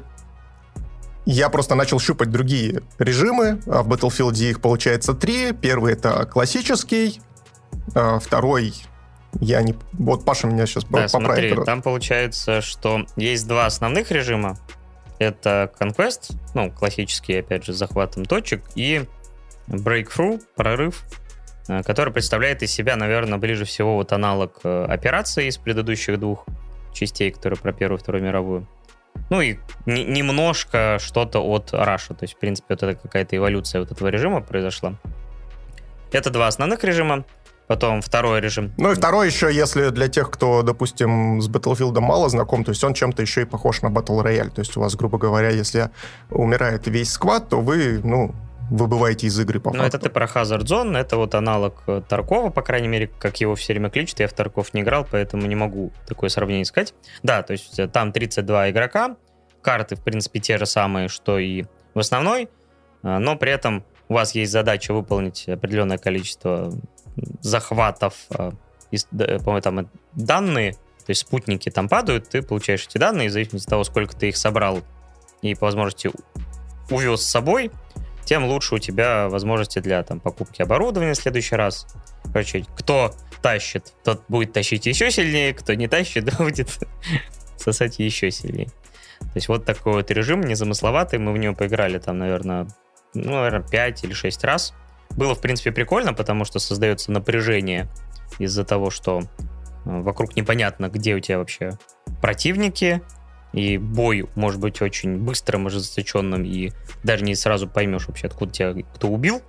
я 1.31 1.50
просто 1.50 1.74
начал 1.74 2.00
щупать 2.00 2.31
другие 2.31 2.81
режимы. 2.98 3.61
А 3.66 3.83
в 3.83 3.88
Battlefield 3.88 4.38
их 4.38 4.62
получается 4.62 5.12
три. 5.12 5.52
Первый 5.52 5.92
это 5.92 6.24
классический, 6.24 7.20
а, 7.94 8.18
второй 8.18 8.74
я 9.40 9.62
не... 9.62 9.74
Вот 9.92 10.24
Паша 10.24 10.46
меня 10.46 10.66
сейчас 10.66 10.84
да, 10.84 11.06
поправит. 11.10 11.52
Смотри, 11.52 11.64
там 11.64 11.82
получается, 11.82 12.60
что 12.60 13.06
есть 13.16 13.46
два 13.46 13.66
основных 13.66 14.10
режима. 14.10 14.56
Это 15.18 15.72
Conquest, 15.78 16.36
ну, 16.54 16.70
классический, 16.70 17.38
опять 17.38 17.64
же, 17.64 17.72
с 17.72 17.76
захватом 17.76 18.24
точек, 18.24 18.62
и 18.74 19.04
Breakthrough, 19.66 20.40
прорыв, 20.54 21.02
э, 21.68 21.82
который 21.82 22.12
представляет 22.12 22.62
из 22.62 22.70
себя, 22.70 22.96
наверное, 22.96 23.38
ближе 23.38 23.64
всего 23.64 23.96
вот 23.96 24.12
аналог 24.12 24.60
э, 24.62 24.84
операции 24.84 25.48
из 25.48 25.58
предыдущих 25.58 26.18
двух 26.20 26.46
частей, 26.92 27.30
которые 27.30 27.58
про 27.58 27.72
Первую 27.72 27.98
и 27.98 28.02
Вторую 28.02 28.24
мировую. 28.24 28.68
Ну 29.30 29.40
и 29.40 29.58
немножко 29.86 30.98
что-то 31.00 31.40
от 31.40 31.72
Раша. 31.72 32.14
То 32.14 32.24
есть, 32.24 32.34
в 32.34 32.38
принципе, 32.38 32.66
вот 32.70 32.82
это 32.82 32.94
какая-то 32.94 33.36
эволюция 33.36 33.80
вот 33.80 33.90
этого 33.90 34.08
режима 34.08 34.40
произошла. 34.40 34.94
Это 36.12 36.30
два 36.30 36.46
основных 36.46 36.84
режима. 36.84 37.24
Потом 37.68 38.00
второй 38.00 38.40
режим. 38.40 38.72
Ну 38.78 38.92
и 38.92 38.94
второй 38.94 39.26
еще, 39.26 39.52
если 39.52 39.90
для 39.90 40.09
тех, 40.09 40.31
кто, 40.31 40.62
допустим, 40.62 41.40
с 41.42 41.48
Battlefield 41.50 42.00
мало 42.00 42.31
знаком, 42.31 42.64
то 42.64 42.70
есть 42.70 42.83
он 42.83 42.94
чем-то 42.94 43.20
еще 43.20 43.42
и 43.42 43.44
похож 43.44 43.83
на 43.83 43.88
Battle 43.88 44.24
Royale. 44.24 44.50
То 44.50 44.61
есть 44.61 44.74
у 44.76 44.81
вас, 44.81 44.96
грубо 44.96 45.18
говоря, 45.18 45.50
если 45.50 45.90
умирает 46.31 46.87
весь 46.87 47.12
сквад, 47.12 47.50
то 47.50 47.61
вы, 47.61 48.00
ну, 48.02 48.35
выбываете 48.70 49.26
из 49.26 49.38
игры 49.38 49.61
по 49.61 49.70
Ну, 49.70 49.83
это 49.83 49.98
ты 49.98 50.09
про 50.09 50.26
Hazard 50.26 50.64
Zone, 50.64 50.96
это 50.96 51.16
вот 51.16 51.35
аналог 51.35 51.83
э, 51.87 52.02
Таркова, 52.07 52.50
по 52.50 52.62
крайней 52.62 52.88
мере, 52.88 53.11
как 53.18 53.40
его 53.40 53.54
все 53.54 53.72
время 53.74 53.90
кличут. 53.90 54.20
Я 54.20 54.28
в 54.28 54.33
Тарков 54.33 54.74
не 54.74 54.83
играл, 54.83 55.07
поэтому 55.11 55.46
не 55.46 55.54
могу 55.54 55.92
такое 56.07 56.31
сравнение 56.31 56.62
искать. 56.62 56.94
Да, 57.22 57.42
то 57.42 57.52
есть 57.52 57.78
э, 57.78 57.87
там 57.88 58.12
32 58.12 58.70
игрока, 58.70 59.16
карты, 59.62 59.96
в 59.96 60.02
принципе, 60.02 60.40
те 60.40 60.59
же 60.59 60.66
самые, 60.66 61.09
что 61.09 61.38
и 61.38 61.64
в 61.94 61.98
основной, 61.98 62.48
э, 63.02 63.18
но 63.18 63.37
при 63.37 63.52
этом 63.52 63.85
у 64.09 64.14
вас 64.14 64.35
есть 64.35 64.52
задача 64.52 64.92
выполнить 64.94 65.48
определенное 65.48 65.98
количество 65.98 66.72
захватов, 67.40 68.14
э, 68.31 68.50
по-моему, 69.11 69.61
там 69.61 69.90
данные, 70.14 70.72
то 70.72 71.11
есть 71.11 71.22
спутники 71.22 71.70
там 71.70 71.88
падают, 71.88 72.28
ты 72.28 72.42
получаешь 72.42 72.87
эти 72.87 72.98
данные, 72.98 73.28
в 73.28 73.33
зависимости 73.33 73.66
от 73.66 73.70
того, 73.70 73.85
сколько 73.85 74.16
ты 74.16 74.28
их 74.28 74.37
собрал 74.37 74.83
и 75.42 75.54
по 75.54 75.66
возможности 75.66 76.11
увез 76.90 77.22
с 77.22 77.28
собой, 77.28 77.70
тем 78.24 78.44
лучше 78.44 78.74
у 78.74 78.78
тебя 78.78 79.28
возможности 79.28 79.78
для 79.78 80.02
там, 80.02 80.20
покупки 80.20 80.61
оборудования 80.61 81.14
в 81.14 81.16
следующий 81.16 81.54
раз. 81.54 81.87
Короче, 82.24 82.64
кто 82.76 83.14
тащит, 83.40 83.94
тот 84.04 84.22
будет 84.28 84.52
тащить 84.52 84.85
еще 84.87 85.11
сильнее, 85.11 85.54
кто 85.54 85.72
не 85.74 85.88
тащит, 85.88 86.37
будет 86.38 86.78
сосать 87.57 87.98
еще 87.98 88.31
сильнее. 88.31 88.68
То 89.20 89.33
есть 89.35 89.48
вот 89.48 89.64
такой 89.64 89.94
вот 89.94 90.11
режим 90.11 90.42
незамысловатый, 90.42 91.18
мы 91.18 91.33
в 91.33 91.38
него 91.38 91.54
поиграли 91.54 91.98
там, 91.98 92.18
наверное, 92.18 92.68
ну, 93.14 93.33
наверное, 93.33 93.66
5 93.66 94.04
или 94.04 94.12
6 94.12 94.44
раз. 94.44 94.74
Было, 95.18 95.35
в 95.35 95.40
принципе, 95.40 95.72
прикольно, 95.72 96.14
потому 96.14 96.44
что 96.44 96.61
создается 96.61 97.11
напряжение 97.11 97.88
из-за 98.38 98.64
того, 98.64 98.90
что 98.90 99.18
э, 99.20 99.24
вокруг 99.85 100.37
непонятно, 100.37 100.88
где 100.88 101.16
у 101.16 101.18
тебя 101.18 101.38
вообще 101.38 101.72
противники, 102.22 103.02
и 103.52 103.78
бой 103.78 104.28
может 104.37 104.61
быть 104.61 104.81
очень 104.81 105.18
быстрым, 105.18 105.66
ожесточенным, 105.66 106.44
и 106.44 106.70
даже 107.02 107.24
не 107.24 107.35
сразу 107.35 107.68
поймешь 107.68 108.07
вообще, 108.07 108.28
откуда 108.28 108.52
тебя 108.52 108.74
кто 108.94 109.09
убил. 109.09 109.42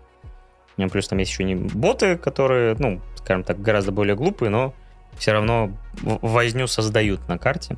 Плюс 0.92 1.08
там 1.08 1.20
есть 1.20 1.30
еще 1.30 1.44
не 1.44 1.54
боты, 1.54 2.18
которые, 2.18 2.76
ну, 2.80 3.00
скажем 3.18 3.44
так, 3.44 3.62
гораздо 3.62 3.92
более 3.92 4.16
глупые, 4.16 4.50
но 4.50 4.74
все 5.20 5.34
равно 5.34 5.78
возню 6.02 6.66
создают 6.66 7.28
на 7.28 7.38
карте. 7.38 7.78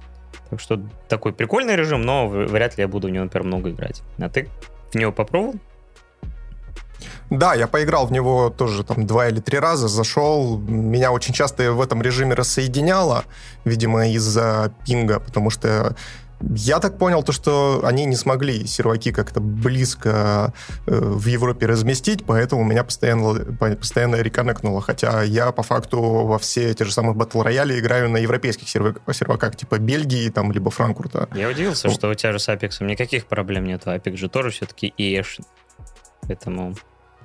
Так 0.49 0.61
что 0.61 0.81
такой 1.09 1.33
прикольный 1.33 1.75
режим, 1.75 2.03
но 2.03 2.29
вряд 2.29 2.77
ли 2.77 2.83
я 2.83 2.87
буду 2.87 3.09
в 3.09 3.11
него, 3.11 3.25
например, 3.25 3.47
много 3.47 3.71
играть. 3.71 4.01
А 4.17 4.29
ты 4.29 4.47
в 4.93 4.95
него 4.95 5.11
попробовал? 5.11 5.55
Да, 7.31 7.53
я 7.53 7.65
поиграл 7.67 8.07
в 8.07 8.11
него 8.11 8.49
тоже 8.49 8.83
там 8.83 9.07
два 9.07 9.29
или 9.29 9.39
три 9.39 9.57
раза, 9.57 9.87
зашел. 9.87 10.57
Меня 10.59 11.13
очень 11.13 11.33
часто 11.33 11.71
в 11.71 11.81
этом 11.81 12.01
режиме 12.01 12.33
рассоединяло, 12.33 13.23
видимо, 13.63 14.09
из-за 14.09 14.73
пинга, 14.85 15.21
потому 15.21 15.49
что 15.49 15.95
Я 16.41 16.79
так 16.79 16.97
понял, 16.97 17.23
то, 17.23 17.31
что 17.31 17.81
они 17.85 18.05
не 18.05 18.15
смогли 18.15 18.65
серваки 18.65 19.11
как-то 19.11 19.39
близко 19.39 20.53
э, 20.87 20.99
в 20.99 21.27
Европе 21.27 21.67
разместить, 21.67 22.25
поэтому 22.25 22.63
меня 22.63 22.83
постоянно, 22.83 23.55
постоянно 23.75 24.15
реконнектнуло. 24.15 24.81
Хотя 24.81 25.21
я 25.21 25.51
по 25.51 25.63
факту 25.63 26.01
во 26.01 26.37
все 26.39 26.73
те 26.73 26.83
же 26.83 26.91
самые 26.91 27.13
батл 27.13 27.43
рояли 27.43 27.79
играю 27.79 28.09
на 28.09 28.17
европейских 28.17 28.67
серваках, 28.67 29.55
типа 29.55 29.77
Бельгии, 29.77 30.29
там, 30.29 30.51
либо 30.51 30.71
Франкфурта. 30.71 31.29
Я 31.35 31.47
удивился, 31.47 31.87
ну. 31.87 31.93
что 31.93 32.09
у 32.09 32.13
тебя 32.15 32.33
же 32.33 32.39
с 32.39 32.49
Apex 32.49 32.83
никаких 32.83 33.27
проблем 33.27 33.65
нет. 33.65 33.83
Apex 33.85 34.17
же 34.17 34.27
тоже 34.27 34.49
все-таки 34.49 34.93
ES. 34.97 35.41
Поэтому... 36.23 36.75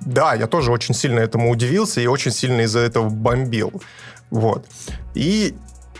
Да, 0.01 0.33
я 0.33 0.47
тоже 0.47 0.71
очень 0.71 0.93
сильно 0.93 1.19
этому 1.19 1.49
удивился 1.49 2.01
и 2.01 2.07
очень 2.07 2.31
сильно 2.31 2.61
из-за 2.61 2.79
этого 2.79 3.09
бомбил. 3.09 3.81
Вот. 4.29 4.65
И 5.13 5.55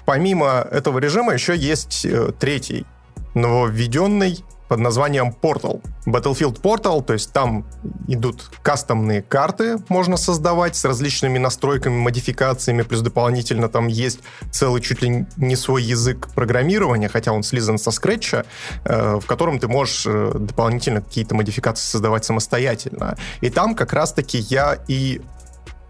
помимо 0.06 0.68
этого 0.72 1.00
режима 1.00 1.34
еще 1.34 1.56
есть 1.56 2.06
э, 2.06 2.32
третий 2.40 2.86
нововведенный 3.34 4.44
под 4.68 4.80
названием 4.80 5.34
Portal. 5.42 5.82
Battlefield 6.06 6.62
Portal, 6.62 7.04
то 7.04 7.14
есть 7.14 7.32
там 7.32 7.66
идут 8.08 8.50
кастомные 8.62 9.22
карты, 9.22 9.78
можно 9.90 10.18
создавать 10.18 10.76
с 10.76 10.86
различными 10.86 11.38
настройками, 11.38 11.96
модификациями, 11.96 12.82
плюс 12.82 13.02
дополнительно 13.02 13.70
там 13.70 13.88
есть 13.88 14.20
целый 14.52 14.82
чуть 14.82 15.02
ли 15.02 15.26
не 15.38 15.56
свой 15.56 15.84
язык 15.84 16.30
программирования, 16.34 17.10
хотя 17.10 17.32
он 17.32 17.44
слизан 17.44 17.78
со 17.78 17.92
скретча, 17.92 18.46
э, 18.84 19.20
в 19.22 19.26
котором 19.26 19.60
ты 19.60 19.68
можешь 19.68 20.06
э, 20.06 20.32
дополнительно 20.36 21.02
какие-то 21.02 21.36
модификации 21.36 21.90
создавать 21.90 22.26
самостоятельно. 22.26 23.18
И 23.42 23.50
там 23.50 23.76
как 23.76 23.94
раз-таки 23.94 24.38
я 24.38 24.78
и 24.88 25.22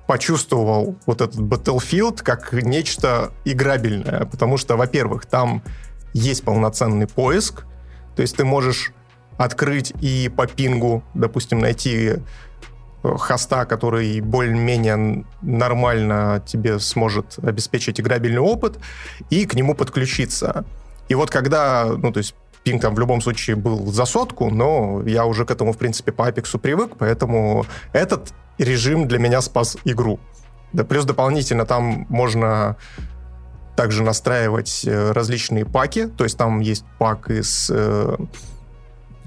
почувствовал 0.07 0.95
вот 1.05 1.21
этот 1.21 1.39
Battlefield 1.39 2.23
как 2.23 2.53
нечто 2.53 3.31
играбельное, 3.43 4.25
потому 4.25 4.57
что, 4.57 4.77
во-первых, 4.77 5.25
там 5.25 5.61
есть 6.13 6.43
полноценный 6.43 7.07
поиск, 7.07 7.65
то 8.17 8.21
есть 8.21 8.35
ты 8.35 8.43
можешь 8.43 8.91
открыть 9.37 9.93
и 10.01 10.27
по 10.35 10.47
пингу, 10.47 11.03
допустим, 11.13 11.59
найти 11.59 12.13
э, 12.13 12.17
хоста, 13.03 13.65
который 13.65 14.19
более-менее 14.21 15.23
нормально 15.43 16.43
тебе 16.43 16.79
сможет 16.79 17.37
обеспечить 17.43 17.99
играбельный 17.99 18.39
опыт, 18.39 18.79
и 19.29 19.45
к 19.45 19.53
нему 19.53 19.75
подключиться. 19.75 20.65
И 21.09 21.13
вот 21.13 21.29
когда, 21.29 21.85
ну, 21.85 22.11
то 22.11 22.17
есть 22.17 22.33
пинг 22.63 22.81
там 22.81 22.95
в 22.95 22.99
любом 22.99 23.21
случае 23.21 23.55
был 23.55 23.85
за 23.85 24.05
сотку, 24.05 24.49
но 24.49 25.03
я 25.05 25.27
уже 25.27 25.45
к 25.45 25.51
этому, 25.51 25.71
в 25.71 25.77
принципе, 25.77 26.11
по 26.11 26.27
Apex 26.27 26.57
привык, 26.57 26.93
поэтому 26.97 27.67
этот 27.93 28.33
режим 28.57 29.07
для 29.07 29.19
меня 29.19 29.41
спас 29.41 29.77
игру. 29.85 30.19
Да, 30.73 30.83
плюс 30.83 31.05
дополнительно 31.05 31.67
там 31.67 32.07
можно 32.09 32.77
также 33.77 34.03
настраивать 34.03 34.81
э, 34.85 35.11
различные 35.11 35.63
паки, 35.63 36.07
то 36.07 36.23
есть 36.25 36.37
там 36.37 36.59
есть 36.59 36.83
пак 36.97 37.29
из 37.29 37.69
э, 37.71 38.17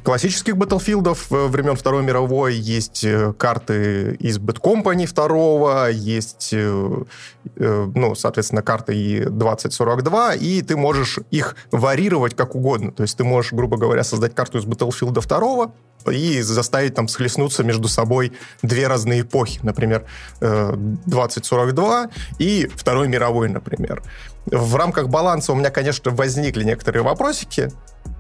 классических 0.03 0.57
батлфилдов 0.57 1.31
э, 1.33 1.47
времен 1.47 1.77
Второй 1.77 2.03
мировой, 2.03 2.55
есть 2.55 3.07
карты 3.39 4.17
из 4.21 4.39
Company 4.39 5.07
второго, 5.07 5.89
есть, 5.91 6.53
ну, 6.53 8.15
соответственно, 8.15 8.63
карты 8.63 8.95
и 8.95 9.25
2042, 9.25 10.35
и 10.35 10.63
ты 10.63 10.77
можешь 10.77 11.19
их 11.31 11.57
варьировать 11.71 12.35
как 12.35 12.55
угодно. 12.55 12.93
То 12.93 13.03
есть 13.03 13.17
ты 13.17 13.25
можешь, 13.25 13.53
грубо 13.53 13.77
говоря, 13.77 14.05
создать 14.05 14.35
карту 14.35 14.59
из 14.59 14.65
Battlefield 14.65 15.13
2, 15.13 15.73
и 16.11 16.41
заставить 16.41 16.95
там 16.95 17.09
схлестнуться 17.09 17.63
между 17.63 17.89
собой 17.89 18.33
две 18.63 18.87
разные 18.89 19.23
эпохи, 19.23 19.61
например, 19.63 20.07
2042 20.41 22.11
и 22.39 22.67
Второй 22.75 23.09
мировой, 23.09 23.49
например. 23.49 24.03
В 24.47 24.77
рамках 24.77 25.09
баланса 25.09 25.53
у 25.53 25.55
меня, 25.55 25.71
конечно, 25.71 26.11
возникли 26.11 26.65
некоторые 26.65 27.03
вопросики. 27.03 27.71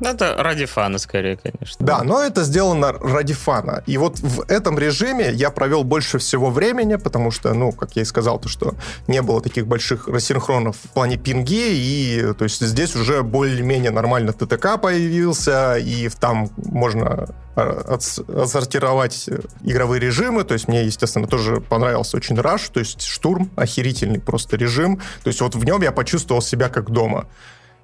Это 0.00 0.36
ради 0.38 0.66
фана, 0.66 0.98
скорее, 0.98 1.36
конечно. 1.36 1.69
Да, 1.78 2.02
но 2.02 2.22
это 2.22 2.44
сделано 2.44 2.92
ради 2.92 3.34
фана. 3.34 3.82
И 3.86 3.98
вот 3.98 4.18
в 4.18 4.50
этом 4.50 4.78
режиме 4.78 5.30
я 5.32 5.50
провел 5.50 5.84
больше 5.84 6.18
всего 6.18 6.50
времени, 6.50 6.96
потому 6.96 7.30
что, 7.30 7.54
ну, 7.54 7.72
как 7.72 7.96
я 7.96 8.02
и 8.02 8.04
сказал, 8.04 8.38
то, 8.38 8.48
что 8.48 8.74
не 9.06 9.22
было 9.22 9.40
таких 9.40 9.66
больших 9.66 10.08
рассинхронов 10.08 10.76
в 10.76 10.88
плане 10.90 11.16
пинги, 11.16 11.68
и 11.70 12.32
то 12.38 12.44
есть 12.44 12.60
здесь 12.60 12.96
уже 12.96 13.22
более-менее 13.22 13.90
нормально 13.90 14.32
ТТК 14.32 14.78
появился, 14.78 15.76
и 15.76 16.08
там 16.08 16.50
можно 16.56 17.28
а, 17.56 17.98
отсортировать 18.36 19.28
игровые 19.62 20.00
режимы, 20.00 20.44
то 20.44 20.54
есть 20.54 20.68
мне, 20.68 20.84
естественно, 20.84 21.26
тоже 21.26 21.60
понравился 21.60 22.16
очень 22.16 22.36
Rush, 22.36 22.70
то 22.72 22.80
есть 22.80 23.02
штурм, 23.02 23.50
охерительный 23.56 24.20
просто 24.20 24.56
режим, 24.56 25.00
то 25.22 25.28
есть 25.28 25.40
вот 25.40 25.54
в 25.54 25.64
нем 25.64 25.82
я 25.82 25.92
почувствовал 25.92 26.42
себя 26.42 26.68
как 26.68 26.90
дома. 26.90 27.26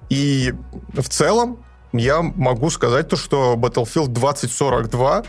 И 0.09 0.53
в 0.93 1.09
целом 1.09 1.59
я 1.93 2.21
могу 2.21 2.69
сказать 2.69 3.07
то, 3.07 3.15
что 3.15 3.55
Battlefield 3.55 4.07
2042 4.07 5.23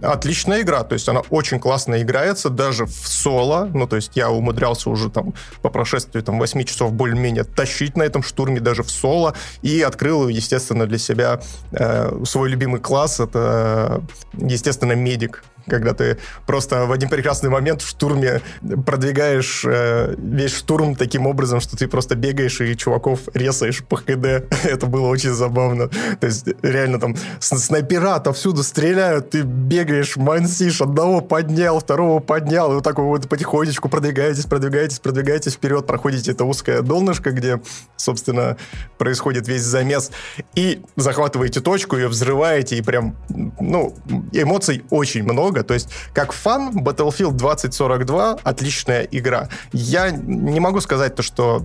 отличная 0.00 0.62
игра, 0.62 0.82
то 0.84 0.94
есть 0.94 1.08
она 1.08 1.20
очень 1.30 1.60
классно 1.60 2.00
играется, 2.02 2.50
даже 2.50 2.86
в 2.86 3.08
соло, 3.08 3.70
ну, 3.72 3.86
то 3.86 3.96
есть 3.96 4.12
я 4.16 4.30
умудрялся 4.30 4.90
уже 4.90 5.10
там 5.10 5.34
по 5.60 5.68
прошествии 5.68 6.20
там 6.20 6.38
8 6.38 6.64
часов 6.64 6.92
более-менее 6.92 7.44
тащить 7.44 7.96
на 7.96 8.02
этом 8.02 8.22
штурме 8.22 8.60
даже 8.60 8.82
в 8.82 8.90
соло, 8.90 9.34
и 9.62 9.80
открыл, 9.82 10.28
естественно, 10.28 10.86
для 10.86 10.98
себя 10.98 11.40
э, 11.72 12.24
свой 12.24 12.48
любимый 12.48 12.80
класс, 12.80 13.20
это, 13.20 14.02
естественно, 14.34 14.92
медик, 14.92 15.44
когда 15.66 15.94
ты 15.94 16.18
просто 16.46 16.86
в 16.86 16.92
один 16.92 17.08
прекрасный 17.08 17.50
момент 17.50 17.82
в 17.82 17.88
штурме 17.88 18.40
продвигаешь 18.86 19.64
э, 19.64 20.14
весь 20.18 20.54
штурм 20.54 20.94
таким 20.94 21.26
образом, 21.26 21.60
что 21.60 21.76
ты 21.76 21.88
просто 21.88 22.14
бегаешь 22.14 22.60
и 22.60 22.76
чуваков 22.76 23.20
резаешь 23.34 23.84
по 23.84 23.96
ХД. 23.96 24.44
Это 24.64 24.86
было 24.86 25.08
очень 25.08 25.32
забавно. 25.32 25.88
То 26.20 26.26
есть 26.26 26.46
реально 26.62 26.98
там 26.98 27.16
снайпера 27.40 28.14
отовсюду 28.16 28.62
стреляют, 28.62 29.30
ты 29.30 29.42
бегаешь, 29.42 30.16
мансишь, 30.16 30.80
одного 30.80 31.20
поднял, 31.20 31.80
второго 31.80 32.20
поднял, 32.20 32.72
и 32.72 32.74
вот 32.76 32.84
так 32.84 32.98
вот 32.98 33.28
потихонечку 33.28 33.88
продвигаетесь, 33.88 34.46
продвигаетесь, 34.46 34.98
продвигаетесь 34.98 35.54
вперед, 35.54 35.86
проходите 35.86 36.32
это 36.32 36.44
узкое 36.44 36.82
донышко, 36.82 37.30
где, 37.30 37.60
собственно, 37.96 38.56
происходит 38.98 39.48
весь 39.48 39.62
замес, 39.62 40.10
и 40.54 40.82
захватываете 40.96 41.60
точку, 41.60 41.96
ее 41.96 42.08
взрываете, 42.08 42.76
и 42.76 42.82
прям, 42.82 43.16
ну, 43.60 43.94
эмоций 44.32 44.84
очень 44.90 45.22
много, 45.22 45.51
много. 45.52 45.62
То 45.62 45.74
есть, 45.74 45.88
как 46.12 46.32
фан, 46.32 46.78
Battlefield 46.78 47.32
2042 47.32 48.38
отличная 48.42 49.02
игра. 49.02 49.48
Я 49.72 50.10
не 50.10 50.60
могу 50.60 50.80
сказать 50.80 51.14
то, 51.14 51.22
что 51.22 51.64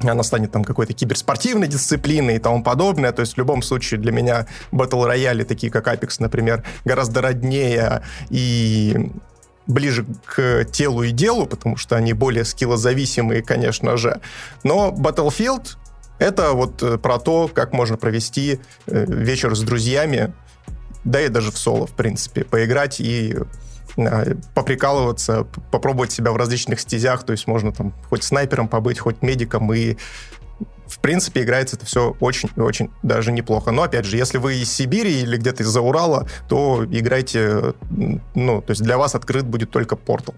она 0.00 0.22
станет 0.22 0.52
там 0.52 0.64
какой-то 0.64 0.92
киберспортивной 0.92 1.66
дисциплиной 1.66 2.36
и 2.36 2.38
тому 2.38 2.62
подобное. 2.62 3.12
То 3.12 3.20
есть 3.20 3.34
в 3.34 3.38
любом 3.38 3.62
случае 3.62 3.98
для 4.00 4.12
меня 4.12 4.46
батл 4.70 5.04
рояли, 5.04 5.42
такие 5.42 5.72
как 5.72 5.88
Apex, 5.88 6.16
например, 6.20 6.62
гораздо 6.84 7.20
роднее 7.20 8.02
и 8.30 9.10
ближе 9.66 10.06
к 10.24 10.64
телу 10.72 11.02
и 11.02 11.10
делу, 11.10 11.46
потому 11.46 11.76
что 11.76 11.96
они 11.96 12.12
более 12.12 12.44
скиллозависимые, 12.44 13.42
конечно 13.42 13.96
же. 13.96 14.20
Но 14.62 14.94
Battlefield— 14.96 15.76
это 16.18 16.52
вот 16.52 16.82
э, 16.82 16.96
про 16.96 17.18
то, 17.18 17.50
как 17.52 17.72
можно 17.72 17.96
провести 17.96 18.60
э, 18.86 19.04
вечер 19.06 19.54
с 19.54 19.60
друзьями, 19.60 20.32
да 21.08 21.22
и 21.22 21.28
даже 21.28 21.50
в 21.50 21.58
соло, 21.58 21.86
в 21.86 21.92
принципе, 21.92 22.44
поиграть 22.44 23.00
и 23.00 23.34
э, 23.96 24.34
поприкалываться, 24.54 25.44
попробовать 25.70 26.12
себя 26.12 26.32
в 26.32 26.36
различных 26.36 26.80
стезях, 26.80 27.24
то 27.24 27.32
есть 27.32 27.46
можно 27.46 27.72
там 27.72 27.94
хоть 28.10 28.24
снайпером 28.24 28.68
побыть, 28.68 28.98
хоть 28.98 29.22
медиком, 29.22 29.72
и 29.72 29.96
в 30.86 31.00
принципе, 31.00 31.42
играется 31.42 31.76
это 31.76 31.86
все 31.86 32.16
очень 32.18 32.50
и 32.56 32.60
очень 32.60 32.90
даже 33.02 33.30
неплохо. 33.30 33.70
Но, 33.70 33.82
опять 33.82 34.06
же, 34.06 34.16
если 34.16 34.38
вы 34.38 34.56
из 34.56 34.72
Сибири 34.72 35.20
или 35.20 35.36
где-то 35.36 35.62
из-за 35.62 35.80
Урала, 35.82 36.26
то 36.48 36.86
играйте, 36.90 37.74
ну, 38.34 38.62
то 38.62 38.70
есть 38.70 38.82
для 38.82 38.96
вас 38.96 39.14
открыт 39.14 39.44
будет 39.44 39.70
только 39.70 39.96
портал. 39.96 40.34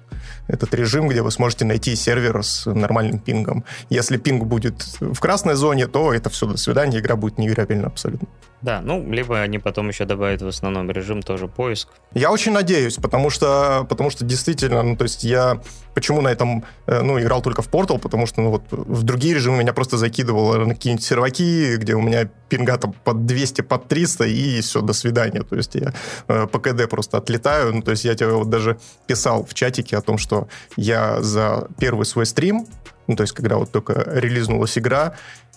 Этот 0.48 0.74
режим, 0.74 1.08
где 1.08 1.22
вы 1.22 1.30
сможете 1.30 1.64
найти 1.64 1.94
сервер 1.94 2.42
с 2.42 2.66
нормальным 2.66 3.20
пингом. 3.20 3.64
Если 3.90 4.16
пинг 4.16 4.44
будет 4.44 4.82
в 5.00 5.18
красной 5.20 5.54
зоне, 5.54 5.86
то 5.86 6.12
это 6.12 6.30
все, 6.30 6.46
до 6.46 6.56
свидания, 6.56 6.98
игра 6.98 7.14
будет 7.14 7.38
неиграбельна 7.38 7.86
абсолютно. 7.86 8.28
Да, 8.62 8.80
ну, 8.82 9.10
либо 9.10 9.40
они 9.40 9.58
потом 9.58 9.88
еще 9.88 10.04
добавят 10.04 10.42
в 10.42 10.46
основном 10.46 10.90
режим 10.90 11.22
тоже 11.22 11.48
поиск. 11.48 11.88
Я 12.12 12.30
очень 12.30 12.52
надеюсь, 12.52 12.96
потому 12.96 13.30
что, 13.30 13.86
потому 13.88 14.10
что 14.10 14.24
действительно, 14.24 14.82
ну, 14.82 14.96
то 14.96 15.04
есть 15.04 15.24
я 15.24 15.60
почему 15.94 16.20
на 16.20 16.28
этом, 16.28 16.64
э, 16.86 17.02
ну, 17.02 17.18
играл 17.18 17.42
только 17.42 17.62
в 17.62 17.68
Portal, 17.68 17.98
потому 17.98 18.26
что, 18.26 18.42
ну, 18.42 18.50
вот 18.50 18.62
в 18.70 19.02
другие 19.02 19.34
режимы 19.34 19.58
меня 19.58 19.72
просто 19.72 19.96
закидывало 19.96 20.64
на 20.64 20.74
какие-нибудь 20.74 21.04
серваки, 21.04 21.76
где 21.76 21.94
у 21.94 22.00
меня 22.00 22.28
пинга 22.48 22.76
там 22.76 22.94
под 23.04 23.26
200, 23.26 23.62
под 23.62 23.88
300, 23.88 24.24
и 24.24 24.60
все, 24.60 24.82
до 24.82 24.92
свидания. 24.92 25.42
То 25.42 25.56
есть 25.56 25.74
я 25.74 25.92
э, 26.28 26.46
по 26.46 26.58
КД 26.58 26.88
просто 26.88 27.18
отлетаю. 27.18 27.74
Ну, 27.74 27.82
то 27.82 27.92
есть 27.92 28.04
я 28.04 28.14
тебе 28.14 28.30
вот 28.30 28.50
даже 28.50 28.78
писал 29.06 29.44
в 29.44 29.54
чатике 29.54 29.96
о 29.96 30.00
том, 30.00 30.18
что 30.18 30.48
я 30.76 31.20
за 31.22 31.68
первый 31.78 32.04
свой 32.04 32.26
стрим, 32.26 32.66
ну, 33.10 33.16
то 33.16 33.22
есть 33.22 33.32
когда 33.32 33.56
вот 33.56 33.72
только 33.72 34.04
релизнулась 34.06 34.78
игра, 34.78 35.14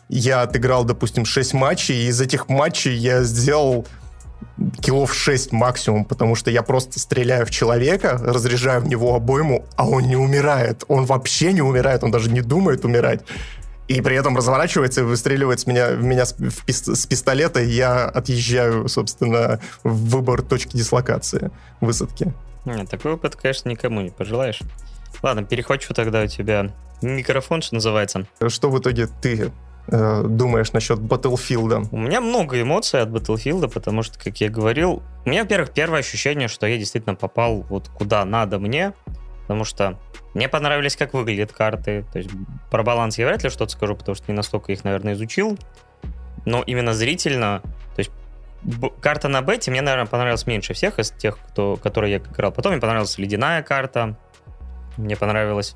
я 0.10 0.42
отыграл, 0.42 0.84
допустим, 0.84 1.26
6 1.26 1.54
матчей, 1.54 2.06
и 2.06 2.08
из 2.08 2.22
этих 2.22 2.50
матчей 2.50 2.94
я 2.94 3.24
сделал 3.24 3.88
килов 4.82 5.14
6 5.14 5.52
максимум, 5.52 6.06
потому 6.06 6.36
что 6.36 6.52
я 6.52 6.62
просто 6.62 7.00
стреляю 7.00 7.46
в 7.46 7.50
человека, 7.50 8.20
разряжаю 8.22 8.82
в 8.82 8.88
него 8.88 9.16
обойму, 9.16 9.66
а 9.76 9.88
он 9.88 10.04
не 10.04 10.16
умирает. 10.16 10.84
Он 10.88 11.06
вообще 11.06 11.54
не 11.54 11.62
умирает, 11.62 12.04
он 12.04 12.12
даже 12.12 12.30
не 12.30 12.42
думает 12.42 12.86
умирать. 12.86 13.22
и 13.88 14.02
при 14.02 14.16
этом 14.16 14.38
разворачивается 14.38 15.02
и 15.02 15.04
выстреливает 15.04 15.60
с 15.60 15.68
меня, 15.68 15.92
в 15.92 16.04
меня 16.04 16.26
с, 16.26 16.36
с 16.68 17.06
пистолета, 17.06 17.62
и 17.62 17.70
я 17.70 18.06
отъезжаю, 18.06 18.88
собственно, 18.88 19.60
в 19.84 20.10
выбор 20.10 20.42
точки 20.42 20.78
дислокации 20.78 21.52
высадки. 21.82 22.34
Нет, 22.66 22.90
такой 22.90 23.14
опыт, 23.14 23.36
конечно, 23.36 23.70
никому 23.70 24.02
не 24.02 24.10
пожелаешь. 24.10 24.62
Ладно, 25.22 25.44
перехвачу 25.44 25.94
тогда 25.94 26.24
у 26.24 26.28
тебя 26.28 26.72
микрофон, 27.02 27.62
что 27.62 27.76
называется. 27.76 28.26
Что 28.48 28.70
в 28.70 28.80
итоге 28.80 29.08
ты 29.22 29.52
э, 29.88 30.24
думаешь 30.28 30.72
насчет 30.74 31.00
Battlefield? 31.00 31.88
У 31.92 31.98
меня 31.98 32.22
много 32.22 32.62
эмоций 32.62 33.02
от 33.02 33.10
Battlefield, 33.10 33.70
потому 33.70 34.04
что, 34.04 34.20
как 34.20 34.38
я 34.42 34.50
говорил, 34.50 35.04
у 35.26 35.30
меня, 35.30 35.44
во-первых, 35.44 35.72
первое 35.72 36.00
ощущение, 36.00 36.48
что 36.48 36.68
я 36.68 36.78
действительно 36.78 37.16
попал 37.16 37.62
вот 37.62 37.90
куда 37.90 38.26
надо 38.26 38.60
мне, 38.60 38.94
потому 39.44 39.64
что 39.64 40.00
мне 40.34 40.50
понравились, 40.50 40.96
как 40.96 41.14
выглядят 41.14 41.52
карты. 41.52 42.06
То 42.12 42.20
есть 42.20 42.32
про 42.72 42.84
баланс 42.84 43.18
я 43.18 43.28
вряд 43.28 43.44
ли 43.44 43.50
что-то 43.50 43.72
скажу, 43.72 43.96
потому 43.96 44.16
что 44.16 44.26
не 44.32 44.36
настолько 44.36 44.72
их, 44.72 44.84
наверное, 44.84 45.14
изучил. 45.14 45.58
Но 46.46 46.62
именно 46.64 46.94
зрительно, 46.94 47.62
то 47.96 48.00
есть 48.00 48.12
карта 49.02 49.28
на 49.28 49.42
бете 49.42 49.72
мне, 49.72 49.82
наверное, 49.82 50.08
понравилась 50.08 50.48
меньше 50.48 50.74
всех 50.74 51.00
из 51.00 51.12
тех, 51.12 51.38
кто, 51.38 51.78
которые 51.78 52.14
я 52.14 52.18
играл. 52.18 52.52
Потом 52.52 52.72
мне 52.72 52.82
понравилась 52.82 53.18
ледяная 53.18 53.62
карта. 53.62 54.18
Мне 54.98 55.16
понравилась 55.16 55.76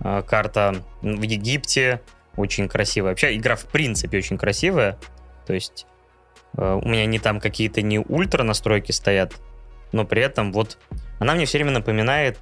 э, 0.00 0.22
карта 0.22 0.76
в 1.02 1.22
Египте. 1.22 2.00
Очень 2.38 2.68
красивая. 2.68 3.10
Вообще, 3.10 3.36
игра 3.36 3.56
в 3.56 3.64
принципе 3.66 4.18
очень 4.18 4.38
красивая. 4.38 4.98
То 5.46 5.54
есть 5.54 5.86
э, 6.56 6.80
у 6.82 6.88
меня 6.88 7.04
не 7.06 7.18
там 7.18 7.40
какие-то 7.40 7.82
не 7.82 7.98
ультра 7.98 8.44
настройки 8.44 8.92
стоят, 8.92 9.34
но 9.92 10.04
при 10.04 10.22
этом 10.22 10.52
вот 10.52 10.78
она 11.18 11.34
мне 11.34 11.46
все 11.46 11.58
время 11.58 11.72
напоминает 11.72 12.38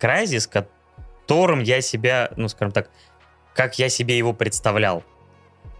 Crysis, 0.00 0.48
которым 0.48 1.60
я 1.60 1.80
себя, 1.80 2.30
ну, 2.36 2.48
скажем 2.48 2.72
так, 2.72 2.90
как 3.54 3.78
я 3.78 3.88
себе 3.88 4.16
его 4.16 4.32
представлял. 4.32 5.04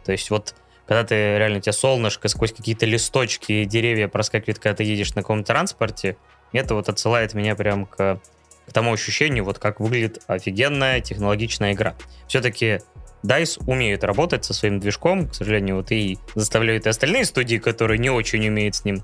То 0.05 0.13
есть 0.13 0.31
вот 0.31 0.55
когда 0.87 1.03
ты 1.05 1.15
реально, 1.15 1.59
у 1.59 1.61
тебя 1.61 1.73
солнышко 1.73 2.29
сквозь 2.29 2.53
какие-то 2.53 2.85
листочки 2.85 3.53
и 3.53 3.65
деревья 3.65 4.09
проскакивает, 4.09 4.59
когда 4.59 4.77
ты 4.77 4.85
едешь 4.85 5.15
на 5.15 5.23
каком-то 5.23 5.47
транспорте, 5.47 6.17
это 6.53 6.75
вот 6.75 6.89
отсылает 6.89 7.33
меня 7.33 7.55
прям 7.57 7.87
к, 7.87 8.21
к 8.67 8.73
тому 8.73 8.93
ощущению, 8.93 9.45
вот 9.45 9.59
как 9.59 9.81
выглядит 9.81 10.23
офигенная 10.27 11.01
технологичная 11.01 11.73
игра. 11.73 11.95
Все-таки 12.29 12.81
DICE 13.25 13.63
умеют 13.67 14.05
работать 14.05 14.45
со 14.45 14.53
своим 14.53 14.79
движком, 14.79 15.29
к 15.29 15.35
сожалению, 15.35 15.77
вот 15.77 15.91
и 15.91 16.19
заставляют 16.35 16.87
и 16.87 16.91
остальные 16.91 17.25
студии, 17.25 17.57
которые 17.57 17.99
не 17.99 18.11
очень 18.11 18.47
умеют 18.47 18.77
с 18.77 18.85
ним 18.85 19.03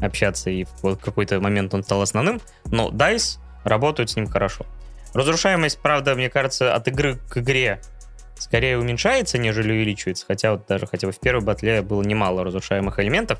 общаться, 0.00 0.50
и 0.50 0.64
в 0.82 0.96
какой-то 0.96 1.40
момент 1.40 1.72
он 1.74 1.82
стал 1.82 2.02
основным, 2.02 2.40
но 2.66 2.90
DICE 2.90 3.38
работают 3.64 4.10
с 4.10 4.16
ним 4.16 4.26
хорошо. 4.26 4.66
Разрушаемость, 5.14 5.78
правда, 5.80 6.14
мне 6.14 6.30
кажется, 6.30 6.74
от 6.74 6.88
игры 6.88 7.18
к 7.30 7.38
игре 7.38 7.80
скорее 8.38 8.78
уменьшается, 8.78 9.38
нежели 9.38 9.72
увеличивается, 9.72 10.26
хотя 10.26 10.52
вот 10.52 10.66
даже 10.66 10.86
хотя 10.86 11.06
бы 11.06 11.12
в 11.12 11.20
первой 11.20 11.44
батле 11.44 11.82
было 11.82 12.02
немало 12.02 12.44
разрушаемых 12.44 12.98
элементов, 12.98 13.38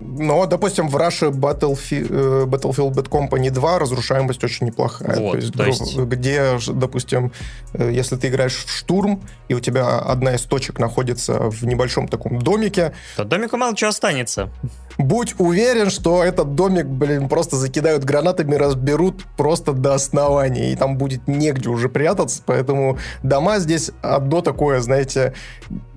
но, 0.00 0.46
допустим, 0.46 0.88
в 0.88 0.96
Russia 0.96 1.30
Battlefield, 1.30 2.06
э, 2.10 2.44
Battlefield 2.46 2.94
Bad 2.94 3.08
Company 3.08 3.50
2 3.50 3.78
разрушаемость 3.78 4.42
очень 4.44 4.66
неплохая. 4.66 5.18
Вот, 5.18 5.32
то 5.32 5.36
есть, 5.36 5.52
то 5.52 5.64
есть... 5.64 5.98
где, 5.98 6.58
допустим, 6.72 7.32
э, 7.74 7.90
если 7.92 8.16
ты 8.16 8.28
играешь 8.28 8.64
в 8.64 8.70
штурм, 8.70 9.22
и 9.48 9.54
у 9.54 9.60
тебя 9.60 9.98
одна 9.98 10.34
из 10.34 10.42
точек 10.42 10.78
находится 10.78 11.50
в 11.50 11.64
небольшом 11.64 12.08
таком 12.08 12.40
домике... 12.40 12.92
То 13.16 13.24
домику 13.24 13.56
мало 13.56 13.76
чего 13.76 13.90
останется. 13.90 14.50
Будь 14.98 15.34
уверен, 15.38 15.90
что 15.90 16.22
этот 16.22 16.54
домик, 16.54 16.86
блин, 16.86 17.28
просто 17.28 17.56
закидают 17.56 18.04
гранатами, 18.04 18.54
разберут 18.54 19.24
просто 19.36 19.72
до 19.72 19.94
основания, 19.94 20.72
и 20.72 20.76
там 20.76 20.96
будет 20.96 21.26
негде 21.28 21.68
уже 21.68 21.88
прятаться, 21.88 22.42
поэтому 22.44 22.98
дома 23.22 23.58
здесь 23.58 23.90
одно 24.02 24.42
такое, 24.42 24.80
знаете, 24.80 25.32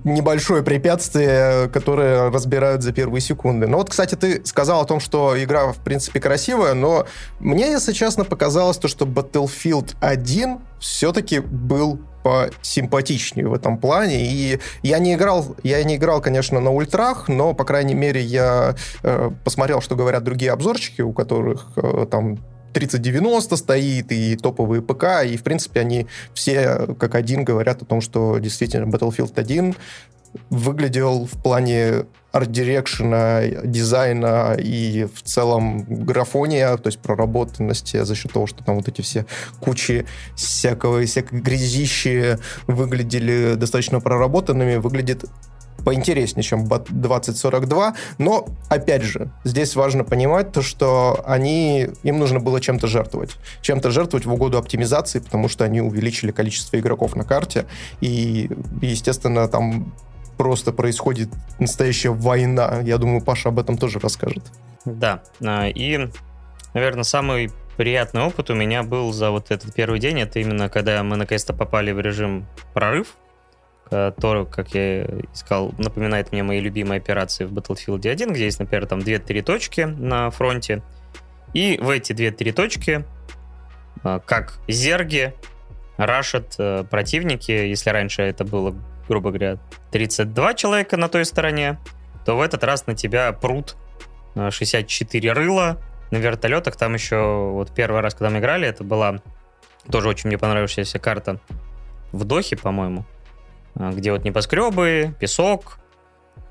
небольшое 0.04 0.62
препятствие, 0.62 1.68
которое 1.68 2.30
разбирают 2.30 2.82
за 2.82 2.92
первые 2.92 3.20
секунды. 3.20 3.66
Но 3.66 3.82
вот, 3.86 3.92
кстати, 3.92 4.16
ты 4.16 4.44
сказал 4.44 4.80
о 4.80 4.84
том, 4.84 4.98
что 4.98 5.40
игра, 5.40 5.72
в 5.72 5.76
принципе, 5.76 6.18
красивая, 6.18 6.74
но 6.74 7.06
мне, 7.38 7.70
если 7.70 7.92
честно, 7.92 8.24
показалось 8.24 8.78
то, 8.78 8.88
что 8.88 9.04
Battlefield 9.04 9.94
1 10.00 10.58
все-таки 10.80 11.38
был 11.38 12.00
посимпатичнее 12.24 13.46
в 13.46 13.54
этом 13.54 13.78
плане. 13.78 14.26
И 14.26 14.58
я 14.82 14.98
не 14.98 15.14
играл, 15.14 15.54
я 15.62 15.84
не 15.84 15.94
играл, 15.94 16.20
конечно, 16.20 16.58
на 16.58 16.72
ультрах, 16.72 17.28
но, 17.28 17.54
по 17.54 17.64
крайней 17.64 17.94
мере, 17.94 18.20
я 18.20 18.74
э, 19.04 19.30
посмотрел, 19.44 19.80
что 19.80 19.94
говорят 19.94 20.24
другие 20.24 20.50
обзорчики, 20.50 21.02
у 21.02 21.12
которых 21.12 21.68
э, 21.76 22.06
там 22.10 22.38
3090 22.72 23.56
стоит, 23.56 24.10
и 24.10 24.34
топовые 24.34 24.82
ПК, 24.82 25.24
и, 25.24 25.36
в 25.36 25.44
принципе, 25.44 25.78
они 25.78 26.08
все 26.34 26.88
как 26.98 27.14
один 27.14 27.44
говорят 27.44 27.82
о 27.82 27.84
том, 27.84 28.00
что 28.00 28.38
действительно 28.38 28.90
Battlefield 28.90 29.32
1 29.36 29.76
выглядел 30.50 31.26
в 31.26 31.40
плане 31.42 32.06
арт-дирекшена, 32.36 33.62
дизайна 33.64 34.56
и 34.58 35.04
в 35.04 35.22
целом 35.22 35.84
графония, 35.88 36.76
то 36.76 36.88
есть 36.88 36.98
проработанности 36.98 38.02
за 38.04 38.14
счет 38.14 38.32
того, 38.32 38.46
что 38.46 38.62
там 38.62 38.76
вот 38.76 38.88
эти 38.88 39.00
все 39.00 39.24
кучи 39.60 40.06
всякого, 40.34 41.04
всякой 41.04 41.40
грязищи 41.40 42.38
выглядели 42.66 43.54
достаточно 43.54 44.00
проработанными, 44.00 44.76
выглядит 44.76 45.24
поинтереснее, 45.84 46.42
чем 46.42 46.66
2042, 46.66 47.94
но, 48.18 48.48
опять 48.68 49.02
же, 49.02 49.30
здесь 49.44 49.76
важно 49.76 50.04
понимать 50.04 50.52
то, 50.52 50.60
что 50.60 51.22
они, 51.24 51.88
им 52.02 52.18
нужно 52.18 52.40
было 52.40 52.60
чем-то 52.60 52.86
жертвовать. 52.88 53.36
Чем-то 53.62 53.90
жертвовать 53.90 54.26
в 54.26 54.32
угоду 54.32 54.58
оптимизации, 54.58 55.20
потому 55.20 55.48
что 55.48 55.64
они 55.64 55.80
увеличили 55.80 56.32
количество 56.32 56.76
игроков 56.78 57.14
на 57.14 57.24
карте, 57.24 57.66
и, 58.00 58.50
естественно, 58.82 59.46
там 59.48 59.94
просто 60.36 60.72
происходит 60.72 61.28
настоящая 61.58 62.10
война. 62.10 62.80
Я 62.82 62.98
думаю, 62.98 63.22
Паша 63.22 63.48
об 63.48 63.58
этом 63.58 63.76
тоже 63.78 63.98
расскажет. 63.98 64.44
Да, 64.84 65.22
а, 65.44 65.68
и, 65.68 66.08
наверное, 66.74 67.04
самый 67.04 67.50
приятный 67.76 68.22
опыт 68.22 68.50
у 68.50 68.54
меня 68.54 68.82
был 68.82 69.12
за 69.12 69.30
вот 69.30 69.50
этот 69.50 69.74
первый 69.74 70.00
день. 70.00 70.20
Это 70.20 70.38
именно 70.38 70.68
когда 70.68 71.02
мы 71.02 71.16
наконец-то 71.16 71.52
попали 71.52 71.92
в 71.92 72.00
режим 72.00 72.46
прорыв 72.74 73.16
который, 73.88 74.46
как 74.46 74.74
я 74.74 75.04
искал, 75.32 75.72
напоминает 75.78 76.32
мне 76.32 76.42
мои 76.42 76.58
любимые 76.60 76.98
операции 76.98 77.44
в 77.44 77.52
Battlefield 77.52 78.08
1, 78.08 78.32
где 78.32 78.46
есть, 78.46 78.58
например, 78.58 78.86
там 78.86 78.98
2-3 78.98 79.42
точки 79.42 79.82
на 79.82 80.30
фронте. 80.30 80.82
И 81.54 81.78
в 81.80 81.90
эти 81.90 82.12
2-3 82.12 82.52
точки, 82.52 83.04
а, 84.02 84.18
как 84.18 84.58
зерги, 84.66 85.34
рашат 85.96 86.54
э, 86.58 86.84
противники. 86.90 87.50
Если 87.50 87.90
раньше 87.90 88.22
это 88.22 88.44
было, 88.44 88.74
грубо 89.08 89.30
говоря, 89.30 89.58
32 89.92 90.54
человека 90.54 90.96
на 90.96 91.08
той 91.08 91.24
стороне, 91.24 91.78
то 92.24 92.36
в 92.36 92.40
этот 92.40 92.64
раз 92.64 92.86
на 92.86 92.94
тебя 92.94 93.32
прут 93.32 93.76
64 94.34 95.32
рыла 95.32 95.78
на 96.10 96.16
вертолетах. 96.18 96.76
Там 96.76 96.94
еще 96.94 97.50
вот 97.52 97.74
первый 97.74 98.00
раз, 98.00 98.14
когда 98.14 98.30
мы 98.30 98.38
играли, 98.38 98.68
это 98.68 98.84
была 98.84 99.20
тоже 99.90 100.08
очень 100.08 100.28
мне 100.28 100.38
понравившаяся 100.38 100.98
карта 100.98 101.40
в 102.12 102.24
Дохе, 102.24 102.56
по-моему. 102.56 103.04
А, 103.74 103.92
где 103.92 104.12
вот 104.12 104.24
небоскребы, 104.24 105.14
песок, 105.20 105.78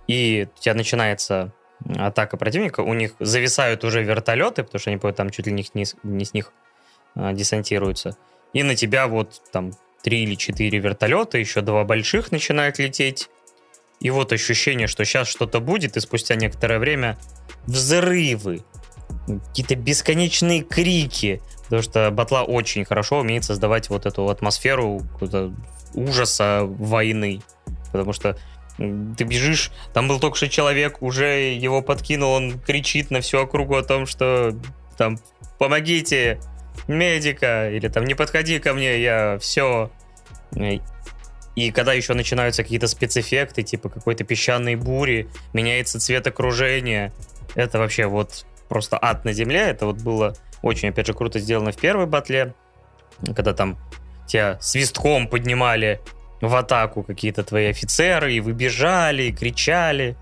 и 0.07 0.47
у 0.55 0.61
тебя 0.61 0.75
начинается 0.75 1.51
атака 1.97 2.37
противника, 2.37 2.81
у 2.81 2.93
них 2.93 3.13
зависают 3.19 3.83
уже 3.83 4.03
вертолеты, 4.03 4.63
потому 4.63 4.79
что 4.79 4.91
они 4.91 4.99
там 5.13 5.29
чуть 5.29 5.47
ли 5.47 5.53
не, 5.53 5.65
не, 5.73 5.85
не 6.03 6.25
с 6.25 6.33
них 6.33 6.53
а, 7.15 7.33
десантируются, 7.33 8.15
и 8.53 8.63
на 8.63 8.75
тебя 8.75 9.07
вот 9.07 9.41
там 9.51 9.71
три 10.05 10.21
или 10.21 10.35
четыре 10.35 10.77
вертолета, 10.77 11.39
еще 11.39 11.61
два 11.61 11.83
больших 11.83 12.31
начинают 12.31 12.77
лететь, 12.77 13.27
и 13.99 14.11
вот 14.11 14.31
ощущение, 14.31 14.85
что 14.85 15.03
сейчас 15.03 15.27
что-то 15.27 15.59
будет, 15.59 15.97
и 15.97 15.99
спустя 15.99 16.35
некоторое 16.35 16.77
время 16.77 17.17
взрывы, 17.65 18.63
какие-то 19.25 19.73
бесконечные 19.73 20.61
крики, 20.61 21.41
потому 21.63 21.81
что 21.81 22.11
батла 22.11 22.43
очень 22.43 22.85
хорошо 22.85 23.21
умеет 23.21 23.45
создавать 23.45 23.89
вот 23.89 24.05
эту 24.05 24.29
атмосферу 24.29 25.01
ужаса 25.95 26.61
войны. 26.63 27.41
Потому 27.91 28.13
что 28.13 28.37
ты 28.77 29.23
бежишь, 29.23 29.71
там 29.91 30.07
был 30.07 30.19
только 30.19 30.37
что 30.37 30.49
человек, 30.49 31.01
уже 31.01 31.55
его 31.55 31.81
подкинул, 31.81 32.33
он 32.33 32.59
кричит 32.59 33.09
на 33.09 33.21
всю 33.21 33.39
округу 33.39 33.75
о 33.75 33.83
том, 33.83 34.05
что 34.05 34.55
там 34.99 35.17
помогите, 35.57 36.39
медика, 36.87 37.69
или 37.71 37.87
там 37.87 38.05
не 38.05 38.13
подходи 38.13 38.59
ко 38.59 38.73
мне, 38.73 39.01
я 39.01 39.37
все. 39.39 39.91
И 41.55 41.71
когда 41.71 41.93
еще 41.93 42.13
начинаются 42.13 42.63
какие-то 42.63 42.87
спецэффекты, 42.87 43.63
типа 43.63 43.89
какой-то 43.89 44.23
песчаной 44.23 44.75
бури, 44.75 45.29
меняется 45.53 45.99
цвет 45.99 46.27
окружения, 46.27 47.13
это 47.55 47.79
вообще 47.79 48.07
вот 48.07 48.45
просто 48.67 48.97
ад 49.01 49.25
на 49.25 49.33
земле. 49.33 49.61
Это 49.61 49.85
вот 49.85 50.01
было 50.01 50.35
очень, 50.61 50.89
опять 50.89 51.07
же, 51.07 51.13
круто 51.13 51.39
сделано 51.39 51.71
в 51.71 51.77
первой 51.77 52.07
батле, 52.07 52.53
когда 53.35 53.53
там 53.53 53.77
тебя 54.27 54.57
свистком 54.59 55.27
поднимали 55.27 56.01
в 56.41 56.53
атаку 56.55 57.03
какие-то 57.03 57.43
твои 57.43 57.67
офицеры, 57.67 58.33
и 58.33 58.41
выбежали, 58.41 59.23
и 59.23 59.31
кричали. 59.31 60.17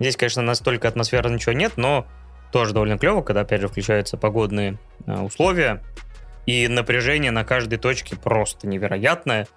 Здесь, 0.00 0.16
конечно, 0.16 0.42
настолько 0.42 0.88
атмосферы 0.88 1.30
ничего 1.30 1.52
нет, 1.52 1.74
но 1.76 2.06
тоже 2.54 2.72
довольно 2.72 2.96
клево, 2.98 3.20
когда, 3.20 3.40
опять 3.40 3.60
же, 3.60 3.66
включаются 3.66 4.16
погодные 4.16 4.78
э, 5.08 5.20
условия, 5.20 5.82
и 6.46 6.68
напряжение 6.68 7.32
на 7.32 7.42
каждой 7.42 7.78
точке 7.78 8.14
просто 8.14 8.68
невероятное. 8.68 9.48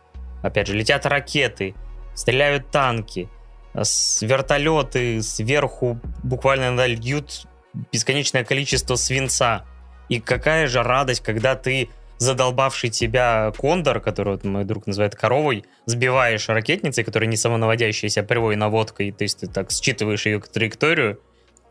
Опять 0.41 0.66
же, 0.66 0.74
летят 0.74 1.06
ракеты, 1.06 1.76
стреляют 2.16 2.72
танки, 2.72 3.30
с 3.76 4.24
вертолеты 4.24 5.22
сверху 5.22 6.00
буквально 6.24 6.72
нальют 6.72 7.45
бесконечное 7.91 8.43
количество 8.43 8.95
свинца. 8.95 9.64
И 10.10 10.20
какая 10.20 10.66
же 10.66 10.82
радость, 10.82 11.22
когда 11.22 11.54
ты 11.54 11.89
задолбавший 12.18 12.89
тебя 12.89 13.54
кондор, 13.56 14.00
который 14.00 14.34
вот 14.34 14.43
мой 14.43 14.66
друг 14.66 14.88
называет 14.88 15.16
коровой, 15.16 15.66
сбиваешь 15.86 16.50
ракетницей, 16.50 17.04
которая 17.04 17.30
не 17.30 17.38
самонаводящаяся, 17.38 18.22
а 18.22 18.24
прямой 18.24 18.56
наводкой, 18.56 19.12
то 19.12 19.24
есть 19.24 19.41
ты 19.41 19.48
так 19.48 19.70
считываешь 19.70 20.26
ее 20.26 20.39
траекторию, 20.39 21.20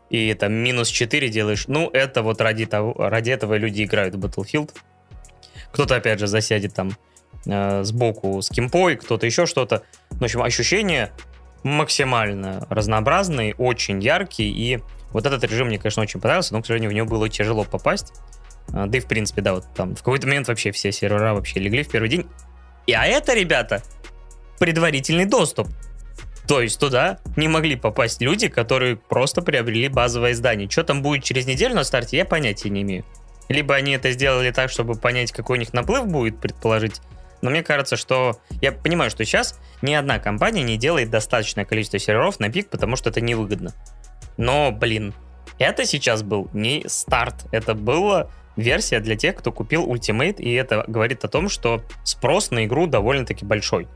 и 0.09 0.33
там 0.33 0.53
минус 0.53 0.89
4 0.89 1.29
делаешь. 1.29 1.65
Ну, 1.67 1.89
это 1.91 2.21
вот 2.21 2.41
ради, 2.41 2.65
того, 2.65 2.93
ради 2.97 3.31
этого 3.31 3.55
люди 3.55 3.83
играют 3.83 4.15
в 4.15 4.25
Battlefield. 4.25 4.71
Кто-то, 5.71 5.95
опять 5.95 6.19
же, 6.19 6.27
засядет 6.27 6.73
там 6.73 6.91
э, 7.45 7.83
сбоку 7.83 8.41
с 8.41 8.49
кемпой, 8.49 8.95
кто-то 8.95 9.25
еще 9.25 9.45
что-то. 9.45 9.83
В 10.11 10.23
общем, 10.23 10.41
ощущения 10.41 11.11
максимально 11.63 12.65
разнообразные, 12.69 13.53
очень 13.55 14.01
яркие, 14.01 14.49
и 14.49 14.79
вот 15.11 15.25
этот 15.25 15.43
режим 15.43 15.67
мне, 15.67 15.77
конечно, 15.77 16.03
очень 16.03 16.19
понравился, 16.19 16.53
но, 16.53 16.61
к 16.61 16.65
сожалению, 16.65 16.91
в 16.91 16.93
него 16.93 17.07
было 17.07 17.29
тяжело 17.29 17.63
попасть. 17.63 18.13
А, 18.73 18.85
да 18.85 18.97
и, 18.97 19.01
в 19.01 19.07
принципе, 19.07 19.41
да, 19.41 19.53
вот 19.53 19.65
там 19.75 19.95
в 19.95 19.99
какой-то 19.99 20.27
момент 20.27 20.47
вообще 20.47 20.71
все 20.71 20.91
сервера 20.91 21.33
вообще 21.33 21.59
легли 21.59 21.83
в 21.83 21.89
первый 21.89 22.09
день. 22.09 22.25
И 22.85 22.93
а 22.93 23.05
это, 23.05 23.33
ребята, 23.33 23.83
предварительный 24.59 25.25
доступ. 25.25 25.67
То 26.47 26.61
есть 26.61 26.79
туда 26.79 27.19
не 27.35 27.49
могли 27.49 27.75
попасть 27.75 28.21
люди, 28.21 28.47
которые 28.47 28.95
просто 28.95 29.41
приобрели 29.41 29.89
базовое 29.89 30.31
издание. 30.31 30.69
Что 30.69 30.83
там 30.85 31.01
будет 31.01 31.23
через 31.23 31.45
неделю 31.45 31.75
на 31.75 31.83
старте, 31.83 32.17
я 32.17 32.25
понятия 32.25 32.69
не 32.69 32.83
имею. 32.83 33.03
Либо 33.49 33.75
они 33.75 33.91
это 33.93 34.11
сделали 34.11 34.51
так, 34.51 34.69
чтобы 34.69 34.95
понять, 34.95 35.31
какой 35.31 35.57
у 35.57 35.59
них 35.59 35.73
наплыв 35.73 36.07
будет, 36.07 36.39
предположить. 36.39 37.01
Но 37.41 37.49
мне 37.49 37.63
кажется, 37.63 37.97
что... 37.97 38.39
Я 38.61 38.71
понимаю, 38.71 39.11
что 39.11 39.25
сейчас 39.25 39.59
ни 39.81 39.93
одна 39.93 40.19
компания 40.19 40.63
не 40.63 40.77
делает 40.77 41.09
достаточное 41.09 41.65
количество 41.65 41.99
серверов 41.99 42.39
на 42.39 42.49
пик, 42.49 42.69
потому 42.69 42.95
что 42.95 43.09
это 43.09 43.19
невыгодно. 43.21 43.73
Но, 44.37 44.71
блин, 44.71 45.13
это 45.59 45.85
сейчас 45.85 46.23
был 46.23 46.49
не 46.53 46.83
старт. 46.87 47.45
Это 47.51 47.73
была 47.73 48.29
версия 48.55 48.99
для 49.01 49.15
тех, 49.15 49.35
кто 49.35 49.51
купил 49.51 49.85
Ultimate, 49.85 50.37
и 50.37 50.53
это 50.53 50.85
говорит 50.87 51.25
о 51.25 51.27
том, 51.27 51.49
что 51.49 51.83
спрос 52.03 52.51
на 52.51 52.65
игру 52.65 52.87
довольно-таки 52.87 53.45
большой 53.45 53.87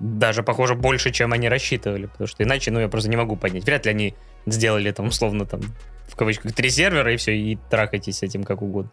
даже, 0.00 0.42
похоже, 0.42 0.74
больше, 0.74 1.10
чем 1.10 1.32
они 1.32 1.48
рассчитывали, 1.48 2.06
потому 2.06 2.26
что 2.26 2.42
иначе, 2.42 2.70
ну, 2.70 2.80
я 2.80 2.88
просто 2.88 3.10
не 3.10 3.16
могу 3.16 3.36
понять. 3.36 3.64
Вряд 3.64 3.84
ли 3.84 3.90
они 3.90 4.14
сделали 4.46 4.90
там, 4.90 5.08
условно, 5.08 5.46
там, 5.46 5.60
в 6.08 6.16
кавычках, 6.16 6.54
три 6.54 6.70
сервера, 6.70 7.12
и 7.12 7.16
все, 7.16 7.36
и 7.36 7.58
трахайтесь 7.70 8.18
с 8.18 8.22
этим 8.22 8.44
как 8.44 8.62
угодно. 8.62 8.90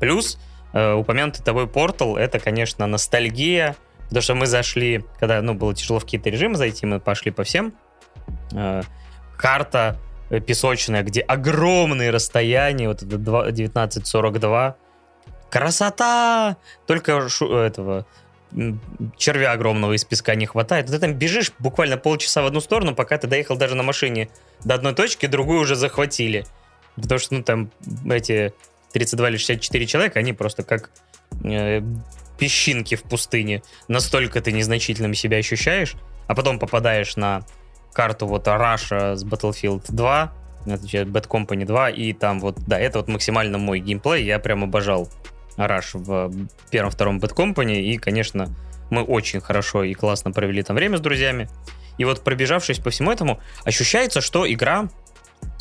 Плюс, 0.00 0.38
э, 0.72 0.92
упомянутый 0.92 1.44
тобой 1.44 1.66
портал, 1.66 2.16
это, 2.16 2.38
конечно, 2.38 2.86
ностальгия, 2.86 3.76
потому 4.04 4.22
что 4.22 4.34
мы 4.34 4.46
зашли, 4.46 5.04
когда, 5.18 5.40
ну, 5.42 5.54
было 5.54 5.74
тяжело 5.74 6.00
в 6.00 6.04
какие-то 6.04 6.28
режимы 6.28 6.56
зайти, 6.56 6.86
мы 6.86 7.00
пошли 7.00 7.30
по 7.30 7.44
всем. 7.44 7.72
Э, 8.52 8.82
карта 9.38 9.98
э, 10.30 10.40
песочная, 10.40 11.02
где 11.02 11.20
огромные 11.20 12.10
расстояния, 12.10 12.88
вот 12.88 13.02
это 13.02 13.16
1942. 13.16 14.76
Красота! 15.50 16.56
Только 16.86 17.28
шу, 17.28 17.54
этого 17.54 18.06
червя 19.16 19.52
огромного 19.52 19.92
из 19.92 20.04
песка 20.04 20.34
не 20.34 20.46
хватает. 20.46 20.86
Ты 20.86 20.98
там 20.98 21.14
бежишь 21.14 21.52
буквально 21.58 21.96
полчаса 21.96 22.42
в 22.42 22.46
одну 22.46 22.60
сторону, 22.60 22.94
пока 22.94 23.18
ты 23.18 23.26
доехал 23.26 23.56
даже 23.56 23.74
на 23.74 23.82
машине 23.82 24.28
до 24.64 24.74
одной 24.74 24.94
точки, 24.94 25.26
другую 25.26 25.60
уже 25.60 25.76
захватили. 25.76 26.46
Потому 26.96 27.18
что, 27.18 27.34
ну, 27.34 27.42
там 27.42 27.70
эти 28.10 28.54
32 28.92 29.28
или 29.28 29.36
64 29.36 29.86
человека, 29.86 30.18
они 30.20 30.32
просто 30.32 30.62
как 30.62 30.90
э, 31.44 31.82
песчинки 32.38 32.94
в 32.94 33.02
пустыне. 33.02 33.62
Настолько 33.88 34.40
ты 34.40 34.52
незначительным 34.52 35.14
себя 35.14 35.36
ощущаешь, 35.36 35.94
а 36.26 36.34
потом 36.34 36.58
попадаешь 36.58 37.16
на 37.16 37.44
карту 37.92 38.26
вот 38.26 38.46
Russia 38.46 39.16
с 39.16 39.24
Battlefield 39.24 39.84
2, 39.88 40.32
отвечает 40.66 41.08
Bad 41.08 41.28
Company 41.28 41.64
2, 41.64 41.90
и 41.90 42.12
там 42.12 42.40
вот, 42.40 42.58
да, 42.66 42.78
это 42.78 42.98
вот 42.98 43.08
максимально 43.08 43.58
мой 43.58 43.80
геймплей, 43.80 44.24
я 44.24 44.38
прям 44.38 44.64
обожал 44.64 45.08
Rush 45.56 45.90
в 45.94 46.48
первом-втором 46.70 47.18
Bad 47.18 47.34
Company, 47.34 47.80
и, 47.80 47.96
конечно, 47.98 48.48
мы 48.90 49.02
очень 49.02 49.40
хорошо 49.40 49.82
и 49.84 49.94
классно 49.94 50.32
провели 50.32 50.62
там 50.62 50.76
время 50.76 50.98
с 50.98 51.00
друзьями. 51.00 51.48
И 51.98 52.04
вот 52.04 52.22
пробежавшись 52.22 52.78
по 52.78 52.90
всему 52.90 53.10
этому, 53.10 53.40
ощущается, 53.64 54.20
что 54.20 54.50
игра 54.50 54.88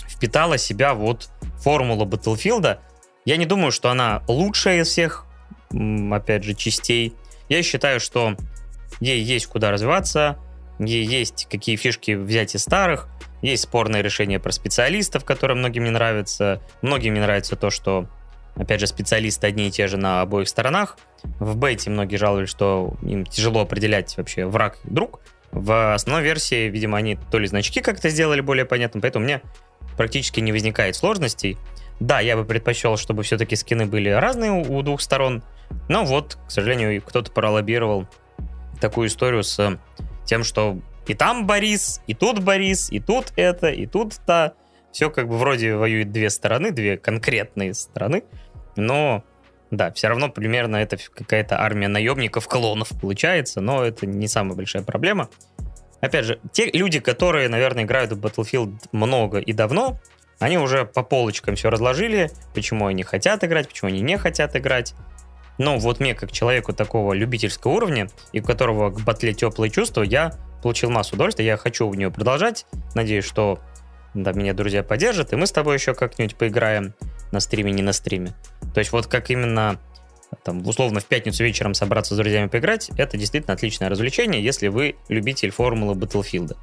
впитала 0.07 0.57
себя 0.57 0.93
вот 0.93 1.29
формулу 1.59 2.05
Battlefield. 2.05 2.79
Я 3.25 3.37
не 3.37 3.45
думаю, 3.45 3.71
что 3.71 3.89
она 3.89 4.23
лучшая 4.27 4.81
из 4.81 4.89
всех, 4.89 5.25
опять 6.11 6.43
же, 6.43 6.53
частей. 6.53 7.15
Я 7.49 7.63
считаю, 7.63 7.99
что 7.99 8.35
ей 8.99 9.21
есть 9.21 9.47
куда 9.47 9.71
развиваться, 9.71 10.37
ей 10.79 11.05
есть 11.05 11.47
какие 11.49 11.75
фишки 11.75 12.11
взять 12.11 12.55
из 12.55 12.63
старых, 12.63 13.07
есть 13.41 13.63
спорные 13.63 14.01
решения 14.01 14.39
про 14.39 14.51
специалистов, 14.51 15.23
которые 15.23 15.57
многим 15.57 15.83
не 15.83 15.91
нравятся. 15.91 16.61
Многим 16.81 17.13
не 17.13 17.19
нравится 17.19 17.55
то, 17.55 17.69
что 17.69 18.07
Опять 18.55 18.79
же, 18.79 18.87
специалисты 18.87 19.47
одни 19.47 19.67
и 19.67 19.71
те 19.71 19.87
же 19.87 19.97
на 19.97 20.21
обоих 20.21 20.47
сторонах. 20.47 20.97
В 21.39 21.57
бете 21.57 21.89
многие 21.89 22.15
жалуются, 22.15 22.55
что 22.55 22.93
им 23.01 23.25
тяжело 23.25 23.61
определять 23.61 24.15
вообще 24.17 24.45
враг 24.45 24.77
и 24.85 24.89
друг. 24.89 25.19
В 25.51 25.93
основной 25.93 26.23
версии, 26.23 26.69
видимо, 26.69 26.97
они 26.97 27.17
то 27.31 27.37
ли 27.39 27.47
значки 27.47 27.81
как-то 27.81 28.09
сделали 28.09 28.41
более 28.41 28.65
понятным, 28.65 29.01
поэтому 29.01 29.25
мне 29.25 29.41
практически 29.97 30.39
не 30.39 30.51
возникает 30.51 30.95
сложностей. 30.95 31.57
Да, 31.99 32.19
я 32.19 32.35
бы 32.35 32.43
предпочел, 32.43 32.97
чтобы 32.97 33.23
все-таки 33.23 33.55
скины 33.55 33.85
были 33.85 34.09
разные 34.09 34.51
у, 34.51 34.77
у 34.77 34.81
двух 34.81 35.01
сторон, 35.01 35.43
но 35.87 36.03
вот, 36.03 36.37
к 36.47 36.51
сожалению, 36.51 37.01
кто-то 37.01 37.31
пролоббировал 37.31 38.07
такую 38.81 39.07
историю 39.07 39.43
с 39.43 39.79
тем, 40.25 40.43
что 40.43 40.77
и 41.07 41.13
там 41.13 41.45
Борис, 41.45 42.01
и 42.07 42.13
тут 42.13 42.43
Борис, 42.43 42.91
и 42.91 42.99
тут 42.99 43.31
это, 43.35 43.69
и 43.69 43.85
тут 43.85 44.15
то. 44.25 44.55
Все 44.95 45.09
как 45.09 45.27
бы 45.27 45.37
вроде 45.37 45.75
воюют 45.75 46.13
две 46.13 46.29
стороны, 46.29 46.71
две 46.71 46.97
конкретные 46.97 47.73
стороны 47.73 48.23
но 48.77 49.23
да, 49.71 49.91
все 49.91 50.07
равно 50.07 50.29
примерно 50.29 50.77
это 50.77 50.97
какая-то 50.97 51.59
армия 51.59 51.89
наемников, 51.89 52.47
клонов 52.47 52.89
получается, 53.01 53.59
но 53.59 53.83
это 53.83 54.05
не 54.05 54.29
самая 54.29 54.55
большая 54.55 54.83
проблема. 54.83 55.29
Опять 55.99 56.25
же, 56.25 56.39
те 56.53 56.69
люди, 56.71 56.99
которые, 57.01 57.49
наверное, 57.49 57.83
играют 57.83 58.11
в 58.11 58.19
Battlefield 58.19 58.75
много 58.93 59.39
и 59.39 59.53
давно, 59.53 59.99
они 60.39 60.57
уже 60.57 60.85
по 60.85 61.03
полочкам 61.03 61.55
все 61.55 61.69
разложили, 61.69 62.31
почему 62.53 62.87
они 62.87 63.03
хотят 63.03 63.43
играть, 63.43 63.67
почему 63.67 63.89
они 63.89 64.01
не 64.01 64.17
хотят 64.17 64.55
играть. 64.55 64.93
Но 65.57 65.77
вот 65.77 65.99
мне, 65.99 66.15
как 66.15 66.31
человеку 66.31 66.73
такого 66.73 67.13
любительского 67.13 67.71
уровня, 67.71 68.09
и 68.33 68.41
у 68.41 68.43
которого 68.43 68.91
к 68.91 69.01
батле 69.01 69.33
теплые 69.33 69.71
чувства, 69.71 70.03
я 70.03 70.33
получил 70.61 70.89
массу 70.89 71.15
удовольствия, 71.15 71.45
я 71.45 71.57
хочу 71.57 71.87
в 71.87 71.95
нее 71.95 72.11
продолжать. 72.11 72.65
Надеюсь, 72.93 73.25
что 73.25 73.59
да, 74.15 74.31
меня 74.31 74.53
друзья 74.53 74.81
поддержат, 74.81 75.33
и 75.33 75.35
мы 75.35 75.45
с 75.45 75.51
тобой 75.51 75.75
еще 75.75 75.93
как-нибудь 75.93 76.35
поиграем 76.35 76.93
на 77.31 77.39
стриме, 77.39 77.71
не 77.71 77.83
на 77.83 77.93
стриме. 77.93 78.33
То 78.73 78.79
есть 78.79 78.91
вот 78.91 79.07
как 79.07 79.29
именно 79.29 79.79
там, 80.43 80.65
условно, 80.65 80.99
в 80.99 81.05
пятницу 81.05 81.43
вечером 81.43 81.73
собраться 81.73 82.15
с 82.15 82.17
друзьями 82.17 82.47
поиграть, 82.47 82.89
это 82.97 83.17
действительно 83.17 83.53
отличное 83.53 83.89
развлечение, 83.89 84.43
если 84.43 84.67
вы 84.67 84.95
любитель 85.09 85.51
формулы 85.51 85.95
Battlefield. 85.95 86.55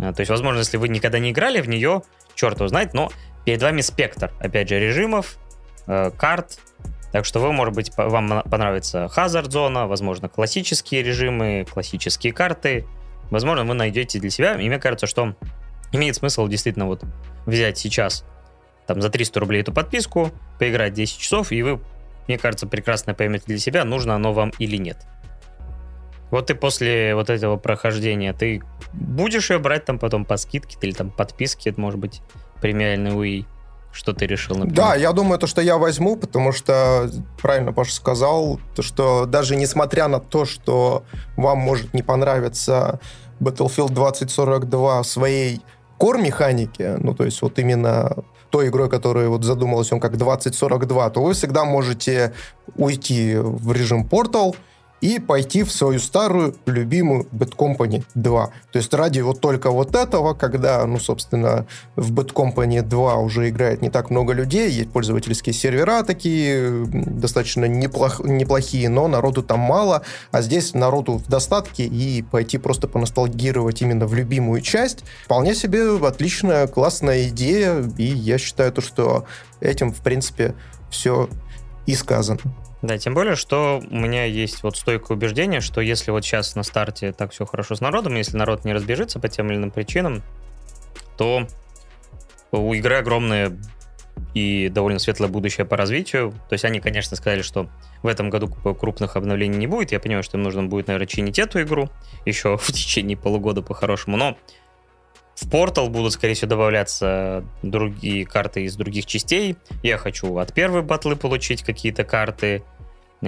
А, 0.00 0.12
то 0.12 0.20
есть, 0.20 0.30
возможно, 0.30 0.58
если 0.58 0.76
вы 0.76 0.88
никогда 0.88 1.18
не 1.18 1.30
играли 1.30 1.60
в 1.60 1.68
нее, 1.68 2.02
черт 2.34 2.58
его 2.58 2.68
знает, 2.68 2.94
но 2.94 3.10
перед 3.44 3.62
вами 3.62 3.80
спектр, 3.80 4.32
опять 4.38 4.68
же, 4.68 4.78
режимов, 4.78 5.38
э, 5.86 6.10
карт, 6.16 6.58
так 7.12 7.24
что 7.24 7.40
вы, 7.40 7.52
может 7.52 7.74
быть, 7.74 7.92
вам 7.96 8.42
понравится 8.42 9.08
Hazard 9.14 9.50
зона, 9.50 9.86
возможно, 9.86 10.28
классические 10.28 11.02
режимы, 11.02 11.64
классические 11.70 12.32
карты. 12.32 12.86
Возможно, 13.30 13.64
вы 13.64 13.74
найдете 13.74 14.18
для 14.18 14.30
себя. 14.30 14.60
И 14.60 14.66
мне 14.66 14.80
кажется, 14.80 15.06
что 15.06 15.36
имеет 15.94 16.16
смысл 16.16 16.48
действительно 16.48 16.86
вот 16.86 17.02
взять 17.46 17.78
сейчас 17.78 18.24
там 18.86 19.00
за 19.00 19.08
300 19.08 19.40
рублей 19.40 19.62
эту 19.62 19.72
подписку, 19.72 20.30
поиграть 20.58 20.92
10 20.92 21.18
часов, 21.18 21.52
и 21.52 21.62
вы, 21.62 21.80
мне 22.28 22.36
кажется, 22.38 22.66
прекрасно 22.66 23.14
поймете 23.14 23.44
для 23.46 23.58
себя, 23.58 23.84
нужно 23.84 24.14
оно 24.14 24.32
вам 24.32 24.52
или 24.58 24.76
нет. 24.76 24.98
Вот 26.30 26.46
ты 26.46 26.54
после 26.54 27.14
вот 27.14 27.30
этого 27.30 27.56
прохождения, 27.56 28.32
ты 28.32 28.62
будешь 28.92 29.50
ее 29.50 29.58
брать 29.58 29.84
там 29.84 29.98
потом 29.98 30.24
по 30.24 30.36
скидке 30.36 30.76
или 30.82 30.92
там 30.92 31.10
подписке, 31.10 31.72
может 31.76 32.00
быть, 32.00 32.20
премиальный 32.60 33.12
Wii? 33.12 33.46
Что 33.92 34.12
ты 34.12 34.26
решил, 34.26 34.56
например? 34.56 34.76
Да, 34.76 34.94
я 34.96 35.12
думаю, 35.12 35.38
то, 35.38 35.46
что 35.46 35.62
я 35.62 35.78
возьму, 35.78 36.16
потому 36.16 36.50
что, 36.50 37.08
правильно 37.40 37.72
Паша 37.72 37.92
сказал, 37.92 38.58
то, 38.74 38.82
что 38.82 39.24
даже 39.26 39.54
несмотря 39.54 40.08
на 40.08 40.18
то, 40.18 40.44
что 40.44 41.04
вам 41.36 41.58
может 41.58 41.94
не 41.94 42.02
понравиться 42.02 42.98
Battlefield 43.38 43.92
2042 43.92 45.04
своей 45.04 45.60
core-механике, 46.04 46.96
ну, 47.00 47.14
то 47.14 47.24
есть 47.24 47.40
вот 47.42 47.58
именно 47.58 48.16
той 48.50 48.68
игрой, 48.68 48.90
которая 48.90 49.28
вот 49.28 49.44
задумалась 49.44 49.92
он 49.92 50.00
как 50.00 50.16
2042, 50.16 51.10
то 51.10 51.22
вы 51.22 51.32
всегда 51.32 51.64
можете 51.64 52.32
уйти 52.76 53.36
в 53.36 53.72
режим 53.72 54.06
Portal 54.10 54.54
и 55.00 55.18
пойти 55.18 55.64
в 55.64 55.72
свою 55.72 55.98
старую 55.98 56.54
любимую 56.66 57.26
Bad 57.30 57.54
Company 57.56 58.04
2. 58.14 58.46
То 58.46 58.78
есть 58.78 58.94
ради 58.94 59.20
вот 59.20 59.40
только 59.40 59.70
вот 59.70 59.94
этого, 59.94 60.34
когда, 60.34 60.84
ну, 60.86 60.98
собственно, 60.98 61.66
в 61.94 62.12
Bad 62.12 62.32
Company 62.32 62.80
2 62.80 63.16
уже 63.16 63.50
играет 63.50 63.82
не 63.82 63.90
так 63.90 64.10
много 64.10 64.32
людей, 64.32 64.70
есть 64.70 64.90
пользовательские 64.90 65.52
сервера 65.52 66.02
такие 66.02 66.86
достаточно 66.86 67.66
неплох, 67.66 68.20
неплохие, 68.20 68.88
но 68.88 69.08
народу 69.08 69.42
там 69.42 69.60
мало, 69.60 70.02
а 70.30 70.42
здесь 70.42 70.74
народу 70.74 71.18
в 71.18 71.28
достатке, 71.28 71.84
и 71.84 72.22
пойти 72.22 72.58
просто 72.58 72.88
поностальгировать 72.88 73.82
именно 73.82 74.06
в 74.06 74.14
любимую 74.14 74.60
часть, 74.60 75.04
вполне 75.24 75.54
себе 75.54 75.96
отличная, 75.98 76.66
классная 76.66 77.28
идея, 77.28 77.84
и 77.98 78.04
я 78.04 78.38
считаю 78.38 78.72
то, 78.72 78.80
что 78.80 79.26
этим, 79.60 79.92
в 79.92 80.00
принципе, 80.00 80.54
все 80.90 81.28
и 81.86 81.94
сказано. 81.94 82.40
Да, 82.84 82.98
тем 82.98 83.14
более, 83.14 83.34
что 83.34 83.82
у 83.90 83.96
меня 83.96 84.26
есть 84.26 84.62
вот 84.62 84.76
стойкое 84.76 85.16
убеждение, 85.16 85.62
что 85.62 85.80
если 85.80 86.10
вот 86.10 86.22
сейчас 86.22 86.54
на 86.54 86.62
старте 86.62 87.12
так 87.12 87.32
все 87.32 87.46
хорошо 87.46 87.74
с 87.76 87.80
народом, 87.80 88.14
если 88.16 88.36
народ 88.36 88.66
не 88.66 88.74
разбежится 88.74 89.18
по 89.18 89.26
тем 89.26 89.50
или 89.50 89.56
иным 89.56 89.70
причинам, 89.70 90.22
то 91.16 91.46
у 92.52 92.74
игры 92.74 92.96
огромное 92.96 93.56
и 94.34 94.68
довольно 94.68 94.98
светлое 94.98 95.30
будущее 95.30 95.64
по 95.64 95.78
развитию. 95.78 96.32
То 96.50 96.52
есть 96.52 96.66
они, 96.66 96.78
конечно, 96.78 97.16
сказали, 97.16 97.40
что 97.40 97.70
в 98.02 98.06
этом 98.06 98.28
году 98.28 98.48
крупных 98.48 99.16
обновлений 99.16 99.56
не 99.56 99.66
будет. 99.66 99.90
Я 99.90 99.98
понимаю, 99.98 100.22
что 100.22 100.36
им 100.36 100.42
нужно 100.42 100.64
будет, 100.64 100.88
наверное, 100.88 101.06
чинить 101.06 101.38
эту 101.38 101.62
игру 101.62 101.88
еще 102.26 102.56
в 102.58 102.66
течение 102.66 103.16
полугода 103.16 103.62
по-хорошему. 103.62 104.18
Но 104.18 104.36
в 105.34 105.50
портал 105.50 105.88
будут, 105.88 106.12
скорее 106.12 106.34
всего, 106.34 106.50
добавляться 106.50 107.44
другие 107.62 108.24
карты 108.24 108.64
из 108.64 108.76
других 108.76 109.06
частей. 109.06 109.56
Я 109.82 109.98
хочу 109.98 110.36
от 110.38 110.52
первой 110.52 110.82
батлы 110.82 111.16
получить 111.16 111.62
какие-то 111.62 112.04
карты. 112.04 112.62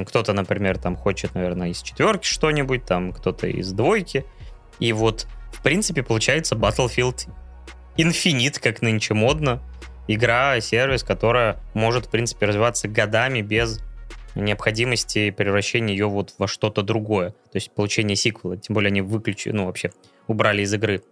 Кто-то, 0.04 0.32
например, 0.32 0.78
там 0.78 0.96
хочет, 0.96 1.34
наверное, 1.34 1.70
из 1.70 1.82
четверки 1.82 2.26
что-нибудь, 2.26 2.84
там 2.84 3.12
кто-то 3.12 3.46
из 3.46 3.72
двойки. 3.72 4.24
И 4.78 4.92
вот, 4.92 5.26
в 5.52 5.62
принципе, 5.62 6.02
получается 6.02 6.54
Battlefield 6.54 7.28
Infinite, 7.96 8.60
как 8.60 8.82
нынче 8.82 9.14
модно. 9.14 9.62
Игра, 10.08 10.60
сервис, 10.60 11.02
которая 11.02 11.58
может, 11.74 12.06
в 12.06 12.10
принципе, 12.10 12.46
развиваться 12.46 12.88
годами 12.88 13.40
без 13.40 13.80
необходимости 14.34 15.30
превращения 15.30 15.94
ее 15.94 16.06
вот 16.06 16.34
во 16.38 16.46
что-то 16.46 16.82
другое. 16.82 17.30
То 17.30 17.56
есть 17.56 17.72
получение 17.72 18.16
сиквела. 18.16 18.56
Тем 18.56 18.74
более 18.74 18.88
они 18.88 19.00
выключили, 19.00 19.52
ну, 19.52 19.66
вообще 19.66 19.92
убрали 20.26 20.62
из 20.62 20.72
игры 20.74 21.02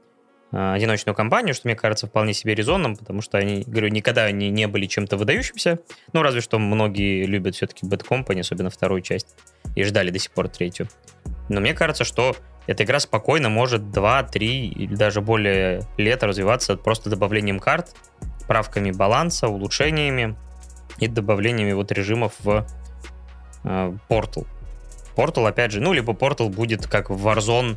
одиночную 0.55 1.17
кампанию, 1.17 1.55
что 1.55 1.67
мне 1.67 1.75
кажется 1.75 2.07
вполне 2.07 2.33
себе 2.33 2.55
резонным, 2.55 2.97
потому 2.97 3.23
что 3.23 3.39
они, 3.39 3.65
говорю, 3.67 3.89
никогда 3.89 4.25
они 4.25 4.51
не 4.51 4.69
были 4.69 4.87
чем-то 4.87 5.17
выдающимся. 5.17 5.81
Ну, 6.13 6.23
разве 6.23 6.41
что 6.41 6.59
многие 6.59 7.25
любят 7.25 7.57
все-таки 7.57 7.87
Bad 7.87 8.07
Company, 8.09 8.41
особенно 8.41 8.71
вторую 8.71 9.01
часть, 9.01 9.37
и 9.75 9.83
ждали 9.83 10.11
до 10.11 10.19
сих 10.19 10.31
пор 10.31 10.49
третью. 10.49 10.89
Но 11.49 11.61
мне 11.61 11.75
кажется, 11.75 12.05
что 12.05 12.37
эта 12.67 12.85
игра 12.85 13.01
спокойно 13.01 13.49
может 13.49 13.91
2, 13.91 14.23
3 14.23 14.69
или 14.69 14.95
даже 14.95 15.21
более 15.21 15.83
лет 15.97 16.23
развиваться 16.23 16.77
просто 16.77 17.11
добавлением 17.11 17.59
карт, 17.59 17.95
правками 18.47 18.91
баланса, 18.91 19.49
улучшениями 19.49 20.37
и 20.99 21.09
добавлениями 21.09 21.73
вот 21.73 21.91
режимов 21.93 22.35
в 22.39 22.67
э, 23.65 23.93
Portal. 24.09 24.47
Portal, 25.17 25.49
опять 25.49 25.73
же, 25.73 25.81
ну, 25.81 25.93
либо 25.93 26.13
Portal 26.13 26.49
будет 26.49 26.87
как 26.87 27.11
Warzone 27.11 27.77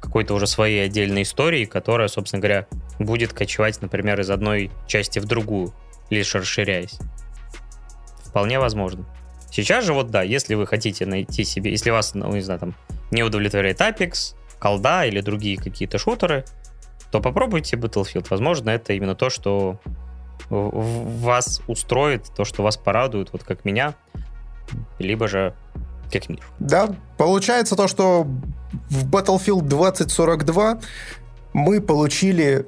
какой-то 0.00 0.34
уже 0.34 0.46
своей 0.46 0.84
отдельной 0.84 1.22
истории, 1.22 1.64
которая, 1.64 2.08
собственно 2.08 2.40
говоря, 2.40 2.66
будет 2.98 3.32
кочевать, 3.32 3.80
например, 3.82 4.20
из 4.20 4.30
одной 4.30 4.70
части 4.86 5.18
в 5.18 5.24
другую, 5.24 5.74
лишь 6.10 6.34
расширяясь. 6.34 6.98
Вполне 8.24 8.58
возможно. 8.58 9.04
Сейчас 9.50 9.84
же 9.84 9.94
вот 9.94 10.10
да, 10.10 10.22
если 10.22 10.54
вы 10.54 10.66
хотите 10.66 11.06
найти 11.06 11.44
себе, 11.44 11.70
если 11.70 11.90
вас, 11.90 12.14
ну, 12.14 12.30
не 12.32 12.42
знаю, 12.42 12.60
там, 12.60 12.74
не 13.10 13.22
удовлетворяет 13.22 13.80
Apex, 13.80 14.34
колда 14.58 15.06
или 15.06 15.20
другие 15.20 15.56
какие-то 15.56 15.98
шутеры, 15.98 16.44
то 17.10 17.20
попробуйте 17.20 17.76
Battlefield. 17.76 18.26
Возможно, 18.28 18.70
это 18.70 18.92
именно 18.92 19.14
то, 19.14 19.30
что 19.30 19.80
вас 20.50 21.62
устроит, 21.66 22.26
то, 22.36 22.44
что 22.44 22.62
вас 22.62 22.76
порадует, 22.76 23.32
вот 23.32 23.42
как 23.44 23.64
меня, 23.64 23.94
либо 24.98 25.28
же 25.28 25.54
как 26.10 26.28
мир. 26.28 26.40
Да, 26.58 26.90
получается 27.16 27.76
то, 27.76 27.88
что 27.88 28.26
в 28.90 29.08
Battlefield 29.10 29.62
2042 29.62 30.80
мы 31.52 31.80
получили 31.80 32.66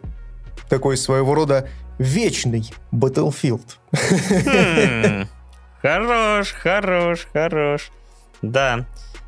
такой 0.68 0.96
своего 0.96 1.34
рода 1.34 1.68
вечный 1.98 2.64
Battlefield. 2.92 3.62
Хм, 3.92 5.26
хорош, 5.82 6.52
хорош, 6.52 7.26
хорош. 7.32 7.90
Да, 8.42 8.86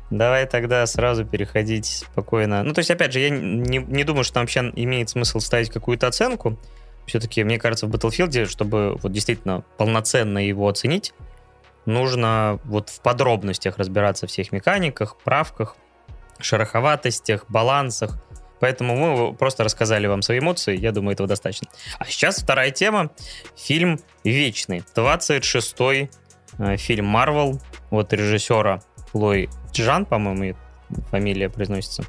давай 0.09 0.47
тогда 0.47 0.85
сразу 0.85 1.25
переходить 1.25 1.85
спокойно. 1.85 2.63
Ну, 2.63 2.73
то 2.73 2.79
есть, 2.79 2.91
опять 2.91 3.13
же, 3.13 3.19
я 3.19 3.29
не, 3.29 3.77
не 3.77 4.03
думаю, 4.03 4.23
что 4.23 4.35
там 4.35 4.43
вообще 4.43 4.71
имеет 4.75 5.09
смысл 5.09 5.39
ставить 5.39 5.69
какую-то 5.69 6.07
оценку. 6.07 6.57
Все-таки, 7.05 7.43
мне 7.43 7.59
кажется, 7.59 7.85
в 7.85 7.91
Battlefield, 7.91 8.45
чтобы 8.45 8.97
вот 9.01 9.11
действительно 9.11 9.63
полноценно 9.77 10.39
его 10.39 10.67
оценить, 10.67 11.13
нужно 11.85 12.59
вот 12.65 12.89
в 12.89 13.01
подробностях 13.01 13.77
разбираться 13.77 14.27
в 14.27 14.29
всех 14.29 14.51
механиках, 14.51 15.17
правках, 15.23 15.75
шероховатостях, 16.39 17.45
балансах. 17.49 18.17
Поэтому 18.59 18.95
мы 18.95 19.33
просто 19.33 19.63
рассказали 19.63 20.07
вам 20.07 20.21
свои 20.21 20.39
эмоции, 20.39 20.77
я 20.77 20.91
думаю, 20.91 21.13
этого 21.13 21.27
достаточно. 21.27 21.67
А 21.99 22.05
сейчас 22.05 22.41
вторая 22.41 22.71
тема. 22.71 23.11
Фильм 23.57 23.99
«Вечный». 24.23 24.83
26-й 24.95 26.09
э, 26.59 26.77
фильм 26.77 27.05
Марвел 27.05 27.59
от 27.89 28.13
режиссера 28.13 28.81
Лой 29.13 29.49
Джан, 29.73 30.05
по-моему, 30.05 30.57
фамилия 31.11 31.49
произносится. 31.49 32.03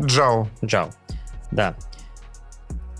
Джао. 0.00 0.48
Джао, 0.64 0.90
да. 1.50 1.76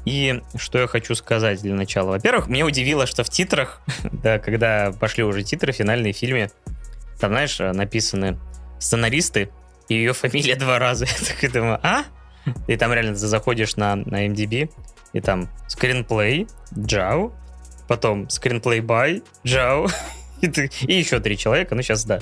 И 0.05 0.43
что 0.57 0.79
я 0.79 0.87
хочу 0.87 1.15
сказать 1.15 1.61
для 1.63 1.75
начала. 1.75 2.11
Во-первых, 2.11 2.49
меня 2.49 2.65
удивило, 2.65 3.07
что 3.07 3.23
в 3.23 3.29
титрах, 3.29 3.83
да, 4.13 4.39
когда 4.39 4.93
пошли 4.93 5.25
уже 5.25 5.43
титры 5.43 5.73
финальные 5.73 6.13
фильме, 6.13 6.51
там, 7.19 7.33
знаешь, 7.33 7.59
написаны 7.59 8.39
сценаристы 8.79 9.51
и 9.89 9.95
ее 9.95 10.13
фамилия 10.13 10.55
два 10.57 10.79
раза. 10.79 11.05
Я 11.05 11.13
так 11.13 11.53
думаю, 11.53 11.79
а? 11.83 12.05
И 12.67 12.77
там 12.77 12.93
реально 12.93 13.13
ты 13.13 13.27
заходишь 13.27 13.77
на, 13.77 13.97
на 13.97 14.27
MDB, 14.27 14.71
и 15.13 15.21
там 15.21 15.49
скринплей, 15.69 16.47
Джао, 16.77 17.33
потом 17.89 18.31
скринплей 18.31 18.81
by, 18.81 19.23
Джао, 19.45 19.89
и, 20.41 20.49
ты, 20.49 20.71
и 20.83 20.95
еще 20.95 21.21
три 21.21 21.37
человека, 21.37 21.75
ну 21.75 21.83
сейчас 21.83 22.05
да, 22.05 22.21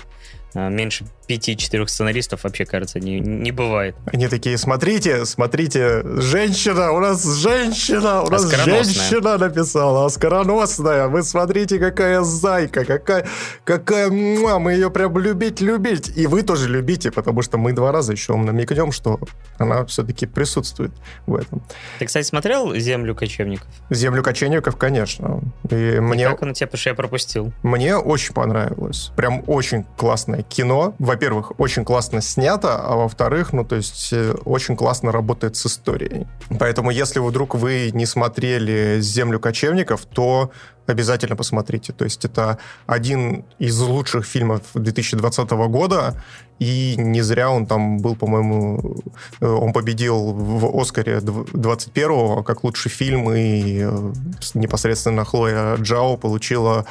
меньше 0.55 1.05
пяти-четырех 1.27 1.91
сценаристов 1.91 2.45
вообще, 2.45 2.65
кажется, 2.65 3.01
не, 3.01 3.21
не 3.21 3.53
бывает. 3.53 3.95
Они 4.07 4.29
такие, 4.29 4.57
смотрите, 4.57 5.27
смотрите, 5.27 6.03
женщина, 6.21 6.93
у 6.93 7.01
нас 7.01 7.23
женщина, 7.25 8.23
у 8.23 8.31
нас 8.31 8.51
женщина 8.51 9.37
написала, 9.37 10.07
оскароносная, 10.07 11.09
вы 11.09 11.23
смотрите, 11.23 11.79
какая 11.79 12.23
зайка, 12.23 12.87
какая, 12.87 13.27
какая, 13.65 14.09
мы 14.09 14.73
ее 14.73 14.91
прям 14.91 15.19
любить, 15.19 15.61
любить. 15.61 16.11
И 16.17 16.27
вы 16.27 16.43
тоже 16.43 16.69
любите, 16.69 17.11
потому 17.11 17.43
что 17.43 17.59
мы 17.59 17.73
два 17.73 17.93
раза 17.93 18.13
еще 18.13 18.35
намекнем, 18.37 18.91
что 18.91 19.21
она 19.59 19.85
все-таки 19.85 20.25
присутствует 20.25 20.93
в 21.27 21.37
этом. 21.37 21.63
Ты, 21.99 22.07
кстати, 22.07 22.27
смотрел 22.27 22.75
«Землю 22.75 23.15
кочевников»? 23.15 23.69
«Землю 23.91 24.23
кочевников», 24.23 24.77
конечно. 24.77 25.43
И, 25.69 25.97
и 25.97 26.01
мне... 26.01 26.27
как 26.27 26.41
он 26.43 26.55
тебе, 26.55 26.67
потому 26.67 26.79
что 26.81 26.91
я 26.91 26.95
пропустил? 26.95 27.53
Мне 27.63 27.97
очень 27.97 28.33
понравилось. 28.33 29.13
Прям 29.15 29.45
очень 29.47 29.85
классное 29.97 30.43
кино. 30.49 30.95
Во 30.99 31.19
во-первых, 31.19 31.53
очень 31.59 31.85
классно 31.85 32.21
снято, 32.21 32.77
а 32.77 32.95
во-вторых, 32.95 33.53
ну, 33.53 33.65
то 33.65 33.75
есть, 33.75 34.13
э, 34.13 34.35
очень 34.45 34.77
классно 34.77 35.11
работает 35.11 35.57
с 35.57 35.67
историей. 35.67 36.29
Поэтому, 36.61 36.93
если 36.93 37.19
вдруг 37.19 37.57
вы 37.57 37.91
не 37.93 38.07
смотрели 38.07 39.01
«Землю 39.01 39.41
кочевников», 39.41 40.05
то 40.05 40.53
обязательно 40.87 41.37
посмотрите. 41.37 41.93
То 41.93 42.05
есть 42.05 42.25
это 42.25 42.59
один 42.87 43.45
из 43.59 43.81
лучших 43.81 44.25
фильмов 44.25 44.63
2020 44.75 45.51
года, 45.69 46.15
и 46.61 46.95
не 46.97 47.23
зря 47.23 47.51
он 47.51 47.67
там 47.67 47.99
был, 47.99 48.17
по-моему, 48.17 48.97
э, 49.41 49.47
он 49.47 49.73
победил 49.73 50.33
в 50.33 50.81
Оскаре 50.81 51.19
21-го 51.19 52.43
как 52.43 52.65
лучший 52.65 52.91
фильм, 52.91 53.33
и 53.33 53.81
э, 53.83 54.13
непосредственно 54.55 55.25
Хлоя 55.25 55.77
Джао 55.77 56.17
получила 56.17 56.85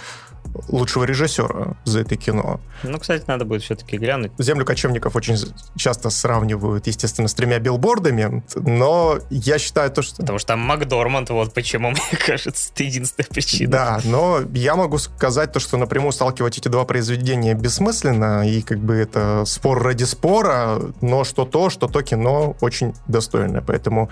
лучшего 0.70 1.04
режиссера 1.04 1.78
за 1.86 2.02
это 2.02 2.16
кино. 2.16 2.60
Ну, 2.84 2.98
кстати, 3.00 3.24
надо 3.28 3.46
будет 3.46 3.64
все-таки 3.64 3.98
глянуть. 3.98 4.32
«Землю 4.38 4.66
кочевников» 4.66 5.16
очень 5.16 5.36
часто 5.76 6.10
сравнивают, 6.10 6.88
естественно, 6.88 7.28
с 7.28 7.34
тремя 7.34 7.60
билбордами, 7.60 8.44
но 8.56 9.20
я 9.30 9.60
считаю 9.60 9.92
то, 9.92 10.02
что... 10.02 10.18
Потому 10.18 10.40
что 10.40 10.50
там 10.50 10.60
Макдорманд, 10.60 11.30
вот 11.30 11.54
почему, 11.54 11.90
мне 11.92 12.20
кажется, 12.26 12.72
это 12.74 12.84
единственная 12.84 13.28
причина. 13.28 13.72
Да, 13.72 14.00
но 14.04 14.42
я 14.54 14.76
могу 14.76 14.98
сказать 14.98 15.52
то, 15.52 15.60
что 15.60 15.78
напрямую 15.78 16.12
сталкивать 16.12 16.58
эти 16.58 16.68
два 16.68 16.86
произведения 16.86 17.54
бессмысленно, 17.54 18.48
и 18.48 18.62
как 18.62 18.80
бы 18.80 18.96
это 18.96 19.44
спор 19.46 19.82
ради 19.82 20.04
спора, 20.04 20.80
но 21.02 21.24
что 21.24 21.46
то, 21.46 21.70
что 21.70 21.88
то 21.88 22.02
кино 22.02 22.56
очень 22.62 22.94
достойное. 23.08 23.62
Поэтому 23.62 24.10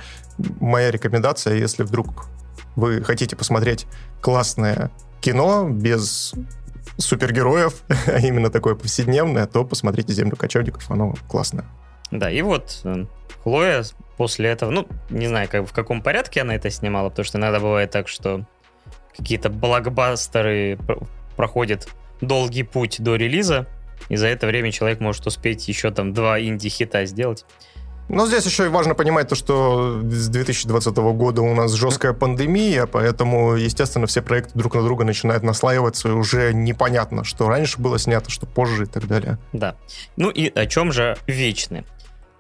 моя 0.60 0.92
рекомендация, 0.92 1.56
если 1.56 1.84
вдруг 1.84 2.28
вы 2.76 3.02
хотите 3.04 3.36
посмотреть 3.36 3.88
классное 4.22 4.92
кино 5.22 5.70
без 5.70 6.34
супергероев, 6.98 7.84
а 8.08 8.20
именно 8.20 8.50
такое 8.50 8.76
повседневное, 8.76 9.48
то 9.48 9.64
посмотрите 9.66 10.14
«Землю 10.14 10.36
кочевников», 10.36 10.90
оно 10.90 11.16
классное. 11.28 11.66
Да, 12.12 12.32
и 12.32 12.42
вот 12.42 12.82
э, 12.84 13.06
Хлоя 13.44 13.84
после 14.18 14.50
этого, 14.50 14.72
ну, 14.72 14.88
не 15.10 15.28
знаю, 15.28 15.48
как, 15.50 15.68
в 15.68 15.74
каком 15.74 16.02
порядке 16.02 16.42
она 16.42 16.56
это 16.56 16.70
снимала, 16.70 17.10
потому 17.10 17.26
что 17.26 17.38
иногда 17.38 17.60
бывает 17.60 17.92
так, 17.92 18.08
что 18.08 18.46
какие-то 19.16 19.50
блокбастеры 19.50 20.78
проходят 21.36 21.88
долгий 22.22 22.64
путь 22.64 23.02
до 23.02 23.16
релиза, 23.16 23.68
и 24.10 24.16
за 24.16 24.28
это 24.28 24.48
время 24.48 24.72
человек 24.72 25.00
может 25.00 25.26
успеть 25.28 25.68
еще 25.68 25.92
там 25.92 26.14
два 26.14 26.40
инди-хита 26.40 27.06
сделать. 27.06 27.46
Но 28.08 28.28
здесь 28.28 28.46
еще 28.46 28.70
важно 28.70 28.94
понимать 28.94 29.30
то, 29.30 29.36
что 29.36 30.00
с 30.04 30.28
2020 30.28 30.96
года 30.96 31.42
у 31.42 31.54
нас 31.56 31.74
жесткая 31.74 32.14
пандемия, 32.14 32.86
поэтому, 32.86 33.56
естественно, 33.56 34.06
все 34.06 34.22
проекты 34.22 34.52
друг 34.54 34.76
на 34.76 34.84
друга 34.84 35.04
начинают 35.06 35.44
наслаиваться, 35.44 36.10
и 36.10 36.12
уже 36.12 36.54
непонятно, 36.54 37.24
что 37.24 37.48
раньше 37.48 37.80
было 37.80 37.98
снято, 37.98 38.30
что 38.30 38.46
позже 38.46 38.84
и 38.84 38.88
так 38.88 39.08
далее. 39.08 39.38
Да. 39.54 39.76
Ну 40.18 40.30
и 40.30 40.52
о 40.54 40.66
чем 40.68 40.92
же 40.92 41.18
вечны? 41.26 41.84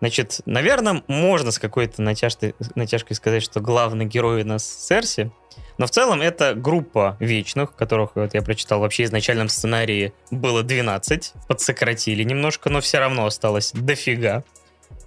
Значит, 0.01 0.41
наверное, 0.45 1.03
можно 1.07 1.51
с 1.51 1.57
какой-то 1.57 2.01
натяжкой, 2.01 2.53
натяжкой 2.75 3.15
сказать, 3.15 3.41
что 3.41 3.59
главный 3.59 4.05
герой 4.05 4.43
у 4.43 4.45
нас 4.45 4.63
Серси, 4.63 5.31
но 5.77 5.87
в 5.87 5.91
целом 5.91 6.21
это 6.21 6.53
группа 6.53 7.17
вечных, 7.19 7.75
которых 7.75 8.11
вот 8.15 8.33
я 8.33 8.41
прочитал 8.41 8.79
вообще 8.79 9.03
в 9.03 9.05
изначальном 9.07 9.49
сценарии 9.49 10.13
было 10.31 10.63
12, 10.63 11.33
подсократили 11.47 12.23
немножко, 12.23 12.69
но 12.69 12.81
все 12.81 12.99
равно 12.99 13.25
осталось 13.25 13.71
дофига. 13.73 14.43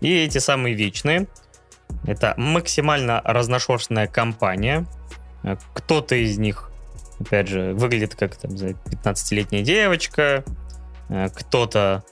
И 0.00 0.14
эти 0.24 0.38
самые 0.38 0.74
вечные, 0.74 1.26
это 2.06 2.34
максимально 2.36 3.20
разношерстная 3.24 4.06
компания. 4.06 4.86
Кто-то 5.74 6.14
из 6.14 6.38
них, 6.38 6.70
опять 7.20 7.48
же, 7.48 7.74
выглядит 7.74 8.14
как 8.14 8.36
там 8.36 8.50
15-летняя 8.52 9.62
девочка, 9.62 10.44
кто-то 11.34 12.04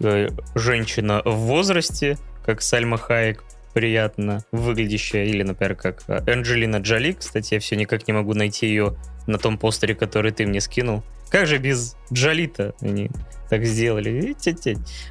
э, 0.00 0.28
женщина 0.54 1.22
в 1.24 1.34
возрасте, 1.34 2.18
как 2.44 2.62
Сальма 2.62 2.98
Хайек, 2.98 3.42
приятно 3.74 4.44
выглядящая, 4.52 5.24
или, 5.24 5.42
например, 5.42 5.74
как 5.74 6.04
Анджелина 6.08 6.76
Джоли, 6.76 7.12
кстати, 7.12 7.54
я 7.54 7.60
все 7.60 7.76
никак 7.76 8.06
не 8.06 8.12
могу 8.12 8.34
найти 8.34 8.66
ее 8.66 8.96
на 9.26 9.38
том 9.38 9.58
постере, 9.58 9.94
который 9.94 10.32
ты 10.32 10.46
мне 10.46 10.60
скинул. 10.60 11.02
Как 11.32 11.46
же 11.46 11.56
без 11.56 11.96
Джолита 12.12 12.74
они 12.82 13.10
так 13.48 13.64
сделали? 13.64 14.36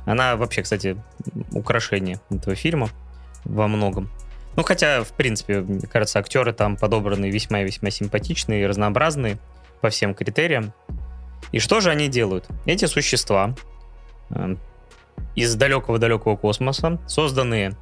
Она 0.05 0.35
вообще, 0.35 0.61
кстати, 0.61 0.95
украшение 1.51 2.21
этого 2.29 2.55
фильма 2.55 2.89
во 3.43 3.67
многом. 3.67 4.11
Ну, 4.55 4.61
хотя, 4.61 5.03
в 5.03 5.13
принципе, 5.13 5.61
мне 5.61 5.87
кажется, 5.87 6.19
актеры 6.19 6.53
там 6.53 6.77
подобраны 6.77 7.31
весьма 7.31 7.61
и 7.61 7.65
весьма 7.65 7.89
симпатичные 7.89 8.61
и 8.61 8.65
разнообразные 8.67 9.39
по 9.81 9.89
всем 9.89 10.13
критериям. 10.13 10.73
И 11.51 11.57
что 11.57 11.79
же 11.79 11.89
они 11.89 12.07
делают? 12.07 12.47
Эти 12.67 12.85
существа 12.85 13.55
э, 14.29 14.57
из 15.35 15.55
далекого-далекого 15.55 16.35
космоса, 16.35 16.99
созданные 17.07 17.75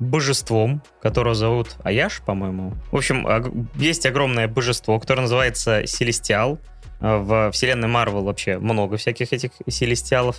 божеством, 0.00 0.82
которого 1.00 1.34
зовут 1.34 1.76
Аяш, 1.84 2.20
по-моему. 2.26 2.74
В 2.90 2.96
общем, 2.96 3.68
есть 3.76 4.06
огромное 4.06 4.48
божество, 4.48 4.98
которое 4.98 5.22
называется 5.22 5.86
Селестиал. 5.86 6.58
А, 7.00 7.18
в 7.18 7.52
вселенной 7.52 7.88
Марвел 7.88 8.24
вообще 8.24 8.58
много 8.58 8.96
всяких 8.96 9.32
этих 9.32 9.50
Селестиалов. 9.68 10.38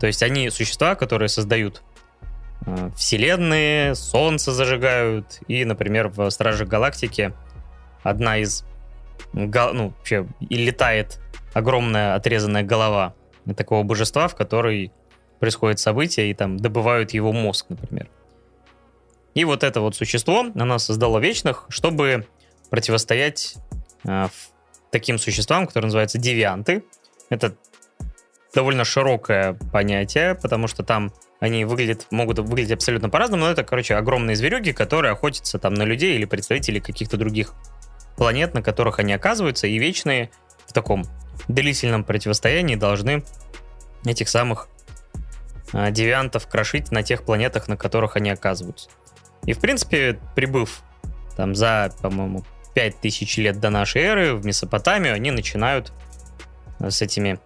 То 0.00 0.06
есть 0.06 0.22
они 0.22 0.50
существа, 0.50 0.94
которые 0.94 1.28
создают 1.28 1.82
э, 2.66 2.90
вселенные, 2.96 3.94
солнце 3.94 4.52
зажигают. 4.52 5.40
И, 5.46 5.64
например, 5.64 6.08
в 6.08 6.28
Стражах 6.30 6.68
Галактики 6.68 7.32
одна 8.02 8.38
из... 8.38 8.64
Ну, 9.32 9.94
вообще, 9.96 10.26
и 10.40 10.56
летает 10.56 11.20
огромная 11.54 12.14
отрезанная 12.14 12.64
голова 12.64 13.14
такого 13.56 13.82
божества, 13.82 14.28
в 14.28 14.34
которой 14.34 14.92
происходит 15.38 15.78
событие, 15.78 16.30
и 16.30 16.34
там 16.34 16.56
добывают 16.56 17.12
его 17.12 17.32
мозг, 17.32 17.66
например. 17.68 18.08
И 19.34 19.44
вот 19.44 19.64
это 19.64 19.80
вот 19.80 19.96
существо, 19.96 20.46
она 20.54 20.78
создала 20.78 21.18
вечных, 21.18 21.66
чтобы 21.68 22.26
противостоять 22.70 23.56
э, 24.04 24.28
таким 24.92 25.18
существам, 25.18 25.66
которые 25.66 25.86
называются 25.86 26.18
девианты. 26.18 26.84
Это 27.30 27.56
довольно 28.54 28.84
широкое 28.84 29.54
понятие, 29.72 30.36
потому 30.36 30.68
что 30.68 30.84
там 30.84 31.12
они 31.40 31.64
выглядят, 31.64 32.06
могут 32.10 32.38
выглядеть 32.38 32.72
абсолютно 32.72 33.08
по-разному, 33.08 33.44
но 33.44 33.50
это, 33.50 33.64
короче, 33.64 33.96
огромные 33.96 34.36
зверюги, 34.36 34.70
которые 34.70 35.12
охотятся 35.12 35.58
там 35.58 35.74
на 35.74 35.82
людей 35.82 36.14
или 36.14 36.26
представителей 36.26 36.80
каких-то 36.80 37.16
других 37.16 37.54
планет, 38.16 38.54
на 38.54 38.62
которых 38.62 39.00
они 39.00 39.12
оказываются, 39.14 39.66
и 39.66 39.78
вечные 39.78 40.30
в 40.66 40.72
таком 40.72 41.04
длительном 41.48 42.04
противостоянии 42.04 42.76
должны 42.76 43.24
этих 44.04 44.28
самых 44.28 44.68
а, 45.72 45.90
девиантов 45.90 46.46
крошить 46.46 46.92
на 46.92 47.02
тех 47.02 47.24
планетах, 47.24 47.66
на 47.66 47.76
которых 47.76 48.16
они 48.16 48.30
оказываются. 48.30 48.90
И, 49.46 49.54
в 49.54 49.58
принципе, 49.58 50.20
прибыв 50.36 50.82
там 51.36 51.54
за, 51.54 51.92
по-моему, 52.02 52.44
5000 52.74 53.38
лет 53.38 53.60
до 53.60 53.70
нашей 53.70 54.02
эры 54.02 54.34
в 54.34 54.44
Месопотамию, 54.44 55.14
они 55.14 55.30
начинают 55.30 55.92
э, 56.80 56.90
с 56.90 57.02
этими 57.02 57.38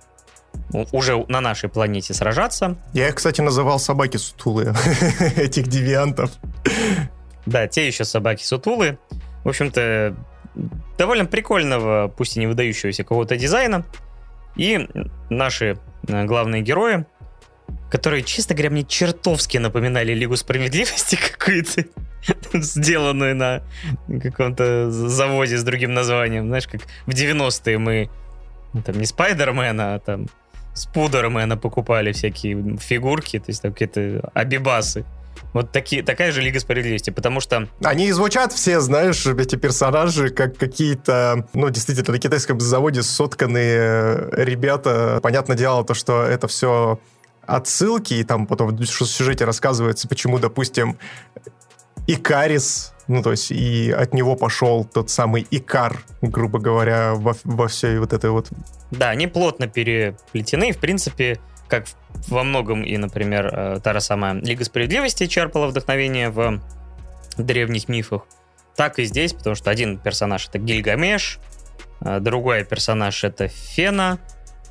уже 0.92 1.24
на 1.28 1.40
нашей 1.40 1.68
планете 1.68 2.14
сражаться. 2.14 2.76
Я 2.92 3.08
их, 3.08 3.16
кстати, 3.16 3.40
называл 3.40 3.78
собаки 3.78 4.16
сутулые, 4.16 4.74
этих 5.36 5.68
девиантов. 5.68 6.30
Да, 7.44 7.68
те 7.68 7.86
еще 7.86 8.04
собаки 8.04 8.42
сутулые. 8.42 8.98
В 9.44 9.48
общем-то, 9.48 10.16
довольно 10.98 11.26
прикольного, 11.26 12.08
пусть 12.08 12.36
и 12.36 12.40
не 12.40 12.46
выдающегося 12.46 13.04
кого-то 13.04 13.36
дизайна. 13.36 13.84
И 14.56 14.88
наши 15.28 15.78
э, 16.08 16.24
главные 16.24 16.62
герои 16.62 17.04
которые, 17.90 18.22
честно 18.22 18.54
говоря, 18.54 18.70
мне 18.70 18.84
чертовски 18.84 19.58
напоминали 19.58 20.12
Лигу 20.12 20.36
Справедливости 20.36 21.16
какую-то, 21.32 21.84
сделанную 22.54 23.36
на 23.36 23.62
каком-то 24.20 24.90
заводе 24.90 25.56
с 25.56 25.62
другим 25.62 25.94
названием. 25.94 26.46
Знаешь, 26.46 26.66
как 26.66 26.82
в 27.06 27.10
90-е 27.10 27.78
мы 27.78 28.10
ну, 28.72 28.82
там 28.82 28.98
не 28.98 29.06
Спайдермена, 29.06 29.94
а 29.94 29.98
там 29.98 30.26
Спудермена 30.74 31.56
покупали 31.56 32.12
всякие 32.12 32.76
фигурки, 32.78 33.38
то 33.38 33.46
есть 33.48 33.62
там 33.62 33.72
какие-то 33.72 34.30
абибасы. 34.34 35.04
Вот 35.52 35.72
такие, 35.72 36.02
такая 36.02 36.32
же 36.32 36.42
Лига 36.42 36.60
Справедливости, 36.60 37.08
потому 37.10 37.40
что... 37.40 37.68
Они 37.82 38.12
звучат 38.12 38.52
все, 38.52 38.80
знаешь, 38.80 39.24
эти 39.26 39.56
персонажи, 39.56 40.28
как 40.28 40.58
какие-то, 40.58 41.48
ну, 41.54 41.70
действительно, 41.70 42.12
на 42.12 42.18
китайском 42.18 42.60
заводе 42.60 43.02
сотканные 43.02 44.28
ребята. 44.32 45.18
Понятное 45.22 45.56
дело, 45.56 45.82
то, 45.84 45.94
что 45.94 46.22
это 46.22 46.46
все 46.46 46.98
отсылки, 47.46 48.14
и 48.14 48.24
там 48.24 48.46
потом 48.46 48.76
в 48.76 48.86
сюжете 48.86 49.44
рассказывается, 49.44 50.08
почему, 50.08 50.38
допустим, 50.38 50.98
Икарис, 52.06 52.92
ну, 53.08 53.22
то 53.22 53.32
есть 53.32 53.50
и 53.50 53.90
от 53.90 54.14
него 54.14 54.36
пошел 54.36 54.84
тот 54.84 55.10
самый 55.10 55.46
Икар, 55.50 56.02
грубо 56.22 56.58
говоря, 56.58 57.14
во, 57.14 57.34
во 57.44 57.68
всей 57.68 57.98
вот 57.98 58.12
этой 58.12 58.30
вот... 58.30 58.48
Да, 58.90 59.10
они 59.10 59.26
плотно 59.26 59.66
переплетены, 59.66 60.72
в 60.72 60.78
принципе, 60.78 61.40
как 61.68 61.86
во 62.28 62.44
многом 62.44 62.82
и, 62.82 62.96
например, 62.96 63.50
э, 63.52 63.80
та 63.82 63.92
же 63.92 64.00
самая 64.00 64.34
Лига 64.34 64.64
Справедливости 64.64 65.26
черпала 65.26 65.66
вдохновение 65.66 66.30
в 66.30 66.60
древних 67.36 67.88
мифах, 67.88 68.22
так 68.76 68.98
и 68.98 69.04
здесь, 69.04 69.32
потому 69.32 69.56
что 69.56 69.70
один 69.70 69.98
персонаж 69.98 70.48
это 70.48 70.58
Гильгамеш, 70.58 71.38
э, 72.00 72.20
другой 72.20 72.64
персонаж 72.64 73.24
это 73.24 73.48
Фена, 73.48 74.18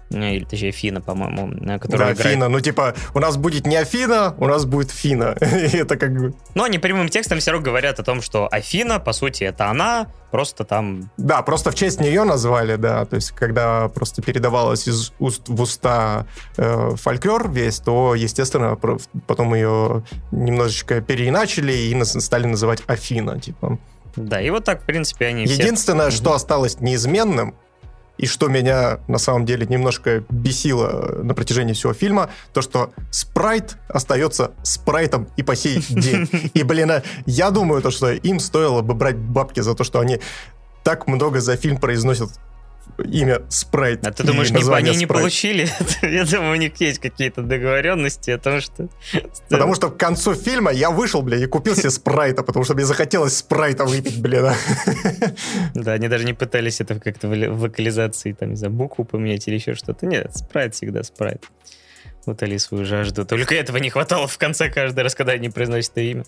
или 0.10 0.44
точнее 0.44 0.72
Фина, 0.72 1.02
по-моему, 1.02 1.80
которая 1.80 2.10
да, 2.10 2.14
играет... 2.14 2.36
Фина, 2.36 2.50
ну 2.50 2.60
типа 2.60 2.96
у 3.14 3.20
нас 3.20 3.38
будет 3.38 3.66
не 3.66 3.76
Афина, 3.76 4.36
у 4.38 4.48
нас 4.48 4.66
будет 4.66 4.92
Фина. 4.92 5.36
это 5.40 5.98
как 5.98 6.14
бы... 6.14 6.34
Но 6.54 6.64
они 6.64 6.78
прямым 6.78 7.10
текстом 7.10 7.40
все 7.40 7.52
равно 7.52 7.66
говорят 7.66 8.00
о 8.00 8.04
том, 8.04 8.22
что 8.22 8.48
Афина, 8.52 9.00
по 9.00 9.14
сути, 9.14 9.44
это 9.44 9.68
она, 9.68 10.08
просто 10.32 10.64
там... 10.64 11.10
Да, 11.18 11.42
просто 11.42 11.72
в 11.72 11.76
честь 11.76 12.00
нее 12.00 12.24
назвали, 12.24 12.76
да, 12.76 13.06
то 13.06 13.16
есть 13.16 13.32
когда 13.32 13.88
просто 13.90 14.22
передавалось 14.22 14.88
из 14.88 15.14
уст 15.20 15.44
в 15.48 15.62
уста 15.62 16.28
э, 16.58 16.92
фольклор 16.96 17.50
весь, 17.50 17.80
то, 17.80 18.16
естественно, 18.16 18.78
потом 19.28 19.56
ее 19.56 20.04
немножечко 20.32 21.02
переиначили 21.02 21.74
и 21.74 22.04
стали 22.04 22.46
называть 22.46 22.84
Афина, 22.88 23.40
типа. 23.40 23.80
Да, 24.16 24.42
и 24.42 24.50
вот 24.50 24.64
так, 24.64 24.84
в 24.84 24.86
принципе, 24.86 25.28
они 25.28 25.44
Единственное, 25.44 26.10
все... 26.10 26.18
что 26.20 26.34
осталось 26.34 26.80
неизменным, 26.80 27.56
и 28.18 28.26
что 28.26 28.48
меня 28.48 29.00
на 29.08 29.18
самом 29.18 29.46
деле 29.46 29.66
немножко 29.66 30.24
бесило 30.30 31.22
на 31.24 31.34
протяжении 31.34 31.74
всего 31.74 31.94
фильма, 31.94 32.30
то 32.54 32.62
что 32.62 32.92
спрайт 33.12 33.78
остается 33.88 34.52
спрайтом 34.64 35.28
и 35.38 35.44
по 35.44 35.56
сей 35.56 35.84
день. 35.90 36.30
И, 36.54 36.64
блин, 36.64 36.92
а 36.92 37.04
я 37.26 37.52
думаю, 37.52 37.82
то, 37.82 37.92
что 37.92 38.12
им 38.12 38.40
стоило 38.40 38.82
бы 38.82 38.94
брать 38.94 39.18
бабки 39.18 39.60
за 39.60 39.76
то, 39.76 39.84
что 39.84 40.00
они 40.00 40.20
так 40.84 41.08
много 41.08 41.42
за 41.42 41.56
фильм 41.56 41.78
произносят 41.78 42.30
имя 43.04 43.42
Спрайт. 43.50 44.06
А 44.06 44.12
ты 44.12 44.24
думаешь, 44.24 44.52
не, 44.52 44.64
они 44.74 44.96
не 44.96 45.06
получили? 45.06 45.68
я 46.02 46.26
думаю, 46.26 46.54
у 46.54 46.56
них 46.56 46.80
есть 46.80 47.00
какие-то 47.00 47.42
договоренности 47.42 48.32
о 48.32 48.38
том, 48.38 48.62
что... 48.62 48.88
Потому 49.50 49.76
что 49.76 49.90
к 49.90 49.98
концу 49.98 50.34
фильма 50.34 50.72
я 50.72 50.90
вышел, 50.90 51.22
бля, 51.22 51.38
и 51.38 51.46
купил 51.46 51.76
себе 51.76 51.90
Спрайта, 51.90 52.44
потому 52.44 52.64
что 52.66 52.74
мне 52.74 52.86
захотелось 52.86 53.38
Спрайта 53.38 53.86
выпить, 53.86 54.22
бля. 54.22 54.56
Да, 55.74 55.92
они 55.94 56.08
даже 56.08 56.26
не 56.26 56.34
пытались 56.34 56.82
это 56.82 57.00
как-то 57.00 57.28
в 57.28 57.62
локализации, 57.62 58.34
там, 58.34 58.52
не 58.52 58.56
знаю, 58.56 58.74
букву 58.74 59.06
поменять 59.06 59.48
или 59.48 59.56
еще 59.56 59.74
что-то. 59.76 60.06
Нет, 60.06 60.36
Спрайт 60.36 60.76
всегда 60.76 61.04
Спрайт. 61.04 61.44
Утоли 62.26 62.58
свою 62.58 62.86
жажду. 62.86 63.26
Только 63.26 63.56
этого 63.56 63.78
не 63.78 63.90
хватало 63.90 64.28
в 64.28 64.38
конце 64.38 64.70
каждый 64.70 65.04
раз, 65.04 65.14
когда 65.14 65.34
они 65.34 65.50
произносят 65.50 65.92
это 65.92 66.02
имя. 66.02 66.26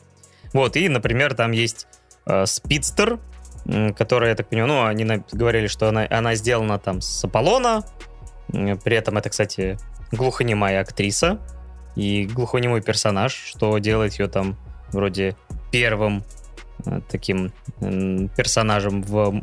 Вот, 0.53 0.77
и, 0.77 0.87
например, 0.87 1.33
там 1.33 1.51
есть 1.51 1.87
э, 2.25 2.45
Спидстер, 2.45 3.19
которая, 3.97 4.29
я 4.29 4.35
так 4.35 4.49
понимаю, 4.49 4.67
ну, 4.67 4.85
они 4.85 5.23
говорили, 5.31 5.67
что 5.67 5.89
она, 5.89 6.07
она 6.09 6.35
сделана 6.35 6.79
там 6.79 7.01
с 7.01 7.23
Аполлона. 7.23 7.83
При 8.47 8.95
этом 8.95 9.17
это, 9.17 9.29
кстати, 9.29 9.77
глухонемая 10.11 10.81
актриса 10.81 11.39
и 11.95 12.25
глухонемой 12.25 12.81
персонаж, 12.81 13.33
что 13.33 13.77
делает 13.79 14.13
ее 14.19 14.27
там 14.27 14.55
вроде 14.91 15.35
первым 15.71 16.23
э, 16.85 17.01
таким 17.09 17.51
персонажем 17.79 19.01
в 19.01 19.41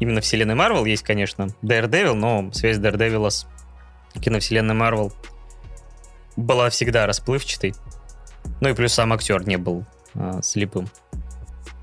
именно 0.00 0.20
вселенной 0.20 0.54
Марвел. 0.54 0.84
Есть, 0.86 1.02
конечно, 1.02 1.48
Daredevil, 1.62 2.14
но 2.14 2.50
связь 2.52 2.78
Daredevil 2.78 3.28
с 3.28 3.46
киновселенной 4.20 4.74
Марвел 4.74 5.12
была 6.36 6.70
всегда 6.70 7.06
расплывчатой. 7.06 7.74
Ну 8.60 8.70
и 8.70 8.74
плюс 8.74 8.94
сам 8.94 9.12
актер 9.12 9.46
не 9.46 9.56
был 9.56 9.84
а, 10.14 10.40
слепым. 10.42 10.88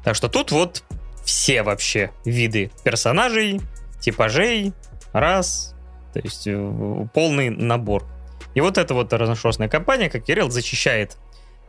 Так 0.04 0.16
что 0.16 0.28
тут 0.28 0.52
вот 0.52 0.84
все 1.24 1.64
вообще 1.64 2.12
виды 2.26 2.72
персонажей, 2.84 3.62
типажей, 4.00 4.74
раз, 5.14 5.76
то 6.14 6.20
есть 6.20 6.48
э, 6.48 7.08
полный 7.14 7.50
набор. 7.50 8.06
И 8.54 8.62
вот 8.62 8.78
эта 8.78 8.94
вот 8.94 9.14
разношерстная 9.14 9.70
компания, 9.70 10.10
как 10.10 10.26
Кирилл, 10.26 10.50
защищает 10.50 11.18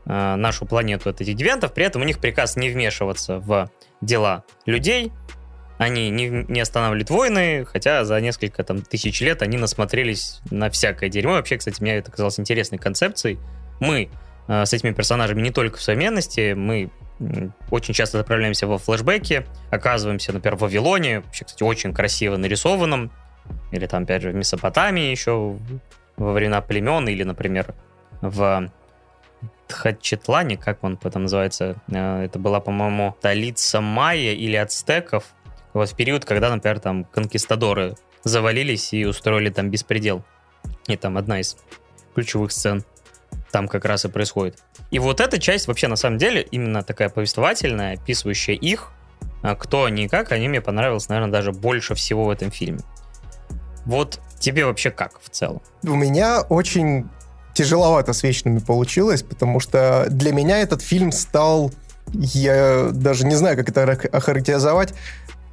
э, 0.07 0.35
нашу 0.35 0.67
планету 0.67 1.11
от 1.11 1.21
этих 1.21 1.37
девиантов, 1.37 1.73
при 1.73 1.85
этом 1.85 2.03
у 2.03 2.05
них 2.05 2.19
приказ 2.19 2.57
не 2.57 2.69
вмешиваться 2.69 3.39
в 3.39 3.71
дела 4.01 4.45
людей, 4.67 5.13
они 5.79 6.11
не, 6.11 6.29
не 6.29 6.61
останавливают 6.61 7.11
войны, 7.11 7.65
хотя 7.65 8.05
за 8.05 8.21
несколько 8.21 8.63
там, 8.63 8.83
тысяч 8.83 9.21
лет 9.21 9.43
они 9.43 9.59
насмотрелись 9.59 10.41
на 10.51 10.71
всякое 10.71 11.09
дерьмо. 11.09 11.33
Вообще, 11.33 11.57
кстати, 11.57 11.81
мне 11.83 11.97
это 11.97 12.11
казалось 12.11 12.39
интересной 12.39 12.79
концепцией. 12.79 13.39
Мы 13.81 14.09
э, 14.47 14.65
с 14.65 14.73
этими 14.73 14.93
персонажами 14.93 15.43
не 15.43 15.51
только 15.51 15.79
в 15.79 15.83
современности, 15.83 16.53
мы 16.53 16.91
очень 17.71 17.95
часто 17.95 18.21
отправляемся 18.21 18.67
во 18.67 18.79
флешбеки, 18.79 19.47
оказываемся, 19.71 20.33
например, 20.33 20.57
в 20.57 20.61
Вавилоне, 20.61 21.21
вообще, 21.21 21.45
кстати, 21.45 21.63
очень 21.63 21.93
красиво 21.93 22.37
нарисованном, 22.37 23.11
или 23.73 23.87
там, 23.87 24.05
опять 24.05 24.23
же, 24.23 24.31
в 24.31 24.35
Месопотамии 24.35 25.11
еще 25.11 25.57
во 26.17 26.33
времена 26.33 26.61
племен, 26.61 27.09
или, 27.09 27.23
например, 27.23 27.75
в 28.21 28.71
Тхачетлане, 29.69 30.57
как 30.57 30.85
он 30.85 30.97
потом 30.97 31.23
называется, 31.23 31.77
э, 31.89 32.25
это 32.25 32.39
была, 32.39 32.61
по-моему, 32.61 33.15
столица 33.19 33.81
майя 33.81 34.33
или 34.33 34.57
ацтеков, 34.57 35.25
вот 35.73 35.91
в 35.91 35.97
период, 35.97 36.25
когда, 36.25 36.51
например, 36.51 36.79
там 36.81 37.05
конкистадоры 37.05 37.97
завалились 38.23 38.93
и 38.93 39.05
устроили 39.05 39.51
там 39.51 39.71
беспредел. 39.71 40.25
И 40.87 40.97
там 40.97 41.19
одна 41.19 41.41
из 41.41 41.57
ключевых 42.15 42.53
сцен 42.53 42.85
там 43.51 43.69
как 43.69 43.85
раз 43.85 44.05
и 44.05 44.09
происходит. 44.09 44.59
И 44.91 44.99
вот 44.99 45.21
эта 45.21 45.39
часть 45.39 45.69
вообще 45.69 45.89
на 45.89 45.97
самом 45.97 46.19
деле 46.19 46.43
именно 46.43 46.83
такая 46.83 47.09
повествовательная, 47.09 47.95
описывающая 47.95 48.55
их, 48.55 48.91
а 49.43 49.55
кто 49.55 49.85
они 49.85 50.05
и 50.05 50.09
как, 50.09 50.33
они 50.33 50.49
мне 50.49 50.61
понравилось, 50.61 51.09
наверное, 51.09 51.33
даже 51.33 51.53
больше 51.53 51.95
всего 51.95 52.25
в 52.25 52.31
этом 52.31 52.51
фильме. 52.51 52.81
Вот 53.85 54.21
тебе 54.39 54.65
вообще 54.65 54.91
как 54.91 55.21
в 55.21 55.29
целом? 55.29 55.63
У 55.83 55.95
меня 55.95 56.41
очень 56.41 57.09
тяжеловато 57.55 58.13
с 58.13 58.23
вечными 58.23 58.59
получилось, 58.59 59.23
потому 59.23 59.61
что 59.61 60.07
для 60.09 60.33
меня 60.33 60.59
этот 60.59 60.83
фильм 60.83 61.13
стал, 61.13 61.71
я 62.13 62.91
даже 62.93 63.27
не 63.27 63.35
знаю, 63.35 63.57
как 63.57 63.69
это 63.69 63.83
охарактеризовать, 64.13 64.95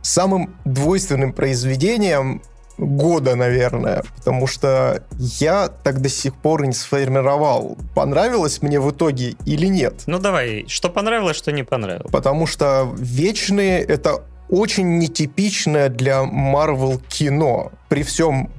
самым 0.02 0.56
двойственным 0.66 1.32
произведением 1.32 2.42
года, 2.82 3.36
наверное, 3.36 4.04
потому 4.18 4.48
что 4.48 5.04
я 5.18 5.68
так 5.68 6.02
до 6.02 6.10
сих 6.10 6.36
пор 6.36 6.66
не 6.66 6.74
сформировал, 6.74 7.78
понравилось 7.94 8.62
мне 8.62 8.80
в 8.80 8.92
итоге 8.92 9.36
или 9.46 9.68
нет. 9.68 10.04
Ну 10.08 10.20
давай, 10.20 10.66
что 10.68 10.90
понравилось, 10.90 11.38
что 11.38 11.52
не 11.52 11.64
понравилось. 11.64 12.12
Потому 12.12 12.48
что 12.48 12.92
«Вечные»— 12.98 13.80
это 13.88 14.24
очень 14.50 14.98
нетипичное 14.98 15.90
для 15.90 16.24
Марвел 16.24 17.00
кино. 17.08 17.72
При 17.88 18.04
всем, 18.04 18.52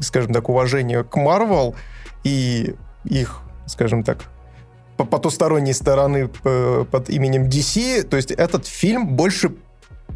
скажем 0.00 0.32
так, 0.32 0.48
уважении 0.48 1.02
к 1.02 1.16
Марвел 1.16 1.76
и 2.24 2.74
их, 3.04 3.40
скажем 3.66 4.02
так, 4.02 4.24
по 4.96 5.04
потусторонней 5.04 5.74
стороны 5.74 6.28
э, 6.44 6.84
под 6.90 7.10
именем 7.10 7.44
DC, 7.44 8.02
то 8.02 8.16
есть 8.16 8.32
этот 8.32 8.66
фильм 8.66 9.08
больше 9.08 9.52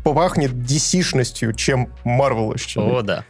пахнет 0.02 0.50
DC-шностью, 0.50 1.52
чем 1.52 1.92
Марвеловщиной. 2.02 2.98
О, 2.98 3.02
да. 3.02 3.24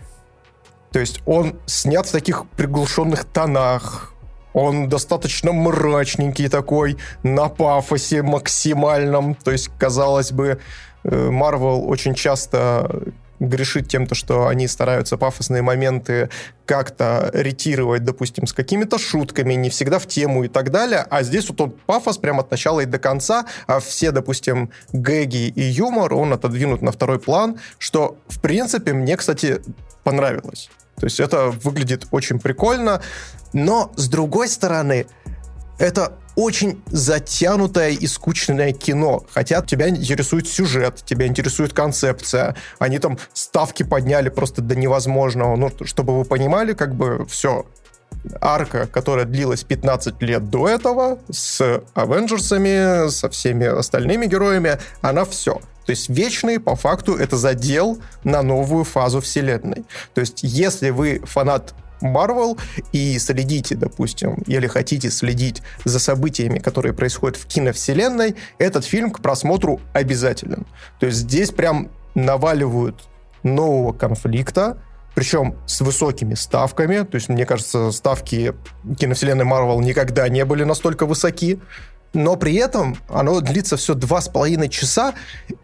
То 0.93 0.99
есть 1.01 1.23
он 1.27 1.59
снят 1.67 2.07
в 2.07 2.13
таких 2.13 2.47
приглушенных 2.57 3.25
тонах, 3.25 4.15
он 4.53 4.89
достаточно 4.89 5.53
мрачненький 5.53 6.49
такой, 6.49 6.99
на 7.23 7.49
пафосе 7.49 8.23
максимальном. 8.23 9.35
То 9.35 9.51
есть, 9.51 9.71
казалось 9.79 10.33
бы, 10.33 10.61
Марвел 11.05 11.89
очень 11.89 12.15
часто 12.15 13.03
грешит 13.41 13.89
тем, 13.89 14.07
то, 14.07 14.15
что 14.15 14.47
они 14.47 14.69
стараются 14.69 15.17
пафосные 15.17 15.63
моменты 15.63 16.29
как-то 16.65 17.31
ретировать, 17.33 18.05
допустим, 18.05 18.47
с 18.47 18.53
какими-то 18.53 18.99
шутками, 18.99 19.55
не 19.55 19.69
всегда 19.69 19.99
в 19.99 20.07
тему 20.07 20.45
и 20.45 20.49
так 20.49 20.71
далее. 20.71 21.05
А 21.11 21.25
здесь 21.25 21.49
вот 21.49 21.61
он 21.61 21.71
пафос 21.87 22.19
прямо 22.19 22.41
от 22.41 22.51
начала 22.51 22.81
и 22.81 22.85
до 22.85 22.99
конца, 22.99 23.47
а 23.67 23.81
все, 23.81 24.13
допустим, 24.13 24.71
гэги 24.93 25.49
и 25.49 25.63
юмор, 25.63 26.15
он 26.15 26.33
отодвинут 26.33 26.83
на 26.83 26.93
второй 26.93 27.19
план, 27.19 27.59
что, 27.79 28.17
в 28.29 28.41
принципе, 28.41 28.93
мне, 28.93 29.17
кстати, 29.17 29.61
понравилось. 30.05 30.71
То 31.03 31.07
есть 31.07 31.19
это 31.19 31.51
выглядит 31.51 32.07
очень 32.13 32.39
прикольно, 32.39 33.03
но, 33.53 33.91
с 33.97 34.07
другой 34.07 34.49
стороны, 34.49 35.07
это 35.81 36.13
очень 36.37 36.81
затянутое 36.87 37.91
и 37.91 38.07
скучное 38.07 38.73
кино. 38.73 39.25
Хотя 39.33 39.63
тебя 39.63 39.89
интересует 39.89 40.47
сюжет, 40.47 41.03
тебя 41.05 41.27
интересует 41.27 41.73
концепция. 41.73 42.55
Они 42.79 43.01
там 43.01 43.19
ставки 43.33 43.83
подняли 43.83 44.29
просто 44.29 44.63
до 44.63 44.77
невозможного. 44.77 45.57
Ну, 45.57 45.73
чтобы 45.83 46.17
вы 46.17 46.25
понимали, 46.25 46.73
как 46.73 46.95
бы 46.95 47.27
все, 47.27 47.67
арка, 48.41 48.87
которая 48.87 49.25
длилась 49.25 49.65
15 49.65 50.21
лет 50.23 50.51
до 50.51 50.69
этого, 50.69 51.19
с 51.31 51.83
Авенджерсами, 51.95 53.09
со 53.09 53.29
всеми 53.31 53.67
остальными 53.67 54.27
героями, 54.27 54.79
она 55.01 55.25
все. 55.25 55.61
То 55.87 55.91
есть 55.91 56.09
вечный, 56.09 56.61
по 56.61 56.77
факту, 56.77 57.17
это 57.17 57.37
задел 57.37 58.01
на 58.25 58.43
новую 58.43 58.85
фазу 58.85 59.21
вселенной. 59.21 59.85
То 60.15 60.21
есть 60.21 60.41
если 60.43 60.91
вы 60.91 61.21
фанат 61.25 61.75
Марвел 62.01 62.59
и 62.93 63.19
следите, 63.19 63.77
допустим, 63.77 64.35
или 64.47 64.67
хотите 64.67 65.11
следить 65.11 65.63
за 65.85 65.99
событиями, 65.99 66.59
которые 66.59 66.93
происходят 66.93 67.37
в 67.37 67.47
киновселенной, 67.47 68.37
этот 68.59 68.85
фильм 68.85 69.11
к 69.11 69.21
просмотру 69.21 69.81
обязателен. 69.93 70.67
То 71.01 71.07
есть 71.07 71.19
здесь 71.19 71.51
прям 71.51 71.91
наваливают 72.15 72.97
нового 73.43 73.93
конфликта, 73.93 74.79
причем 75.15 75.57
с 75.67 75.81
высокими 75.81 76.35
ставками. 76.35 77.03
То 77.03 77.17
есть, 77.17 77.29
мне 77.29 77.47
кажется, 77.47 77.93
ставки 77.93 78.55
киновселенной 78.99 79.45
Марвел 79.45 79.81
никогда 79.81 80.29
не 80.29 80.45
были 80.45 80.65
настолько 80.65 81.07
высоки. 81.07 81.61
Но 82.15 82.37
при 82.37 82.55
этом 82.57 82.97
оно 83.09 83.41
длится 83.41 83.77
все 83.77 83.95
два 83.95 84.21
с 84.21 84.29
половиной 84.29 84.69
часа, 84.69 85.15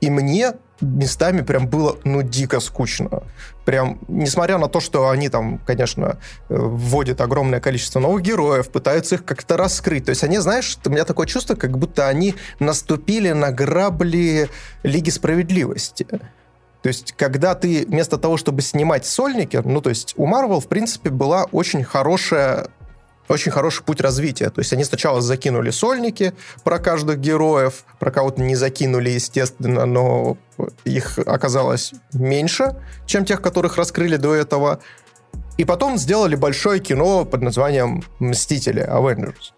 и 0.00 0.08
мне 0.08 0.54
местами 0.80 1.42
прям 1.42 1.66
было, 1.66 1.96
ну, 2.04 2.22
дико 2.22 2.60
скучно. 2.60 3.22
Прям, 3.64 3.98
несмотря 4.08 4.58
на 4.58 4.68
то, 4.68 4.80
что 4.80 5.10
они 5.10 5.28
там, 5.28 5.58
конечно, 5.66 6.18
э, 6.48 6.56
вводят 6.56 7.20
огромное 7.20 7.60
количество 7.60 8.00
новых 8.00 8.22
героев, 8.22 8.68
пытаются 8.70 9.16
их 9.16 9.24
как-то 9.24 9.56
раскрыть. 9.56 10.06
То 10.06 10.10
есть 10.10 10.24
они, 10.24 10.38
знаешь, 10.38 10.78
у 10.86 10.90
меня 10.90 11.04
такое 11.04 11.26
чувство, 11.26 11.54
как 11.54 11.76
будто 11.76 12.08
они 12.08 12.34
наступили 12.60 13.32
на 13.32 13.50
грабли 13.50 14.48
Лиги 14.82 15.10
Справедливости. 15.10 16.06
То 16.82 16.88
есть, 16.88 17.12
когда 17.12 17.54
ты 17.54 17.84
вместо 17.86 18.18
того, 18.18 18.36
чтобы 18.36 18.62
снимать 18.62 19.04
сольники, 19.04 19.60
ну, 19.64 19.80
то 19.80 19.90
есть 19.90 20.14
у 20.16 20.26
Marvel, 20.26 20.60
в 20.60 20.68
принципе, 20.68 21.10
была 21.10 21.44
очень 21.50 21.82
хорошая 21.84 22.68
очень 23.28 23.52
хороший 23.52 23.84
путь 23.84 24.00
развития. 24.00 24.50
То 24.50 24.60
есть 24.60 24.72
они 24.72 24.84
сначала 24.84 25.20
закинули 25.20 25.70
сольники 25.70 26.32
про 26.64 26.78
каждых 26.78 27.20
героев, 27.20 27.84
про 27.98 28.10
кого-то 28.10 28.40
не 28.40 28.56
закинули, 28.56 29.10
естественно, 29.10 29.86
но 29.86 30.38
их 30.84 31.18
оказалось 31.18 31.92
меньше, 32.12 32.74
чем 33.06 33.24
тех, 33.24 33.42
которых 33.42 33.76
раскрыли 33.76 34.16
до 34.16 34.34
этого. 34.34 34.80
И 35.58 35.64
потом 35.64 35.98
сделали 35.98 36.36
большое 36.36 36.80
кино 36.80 37.24
под 37.24 37.42
названием 37.42 38.02
«Мстители», 38.20 38.82
Avengers. 38.82 39.52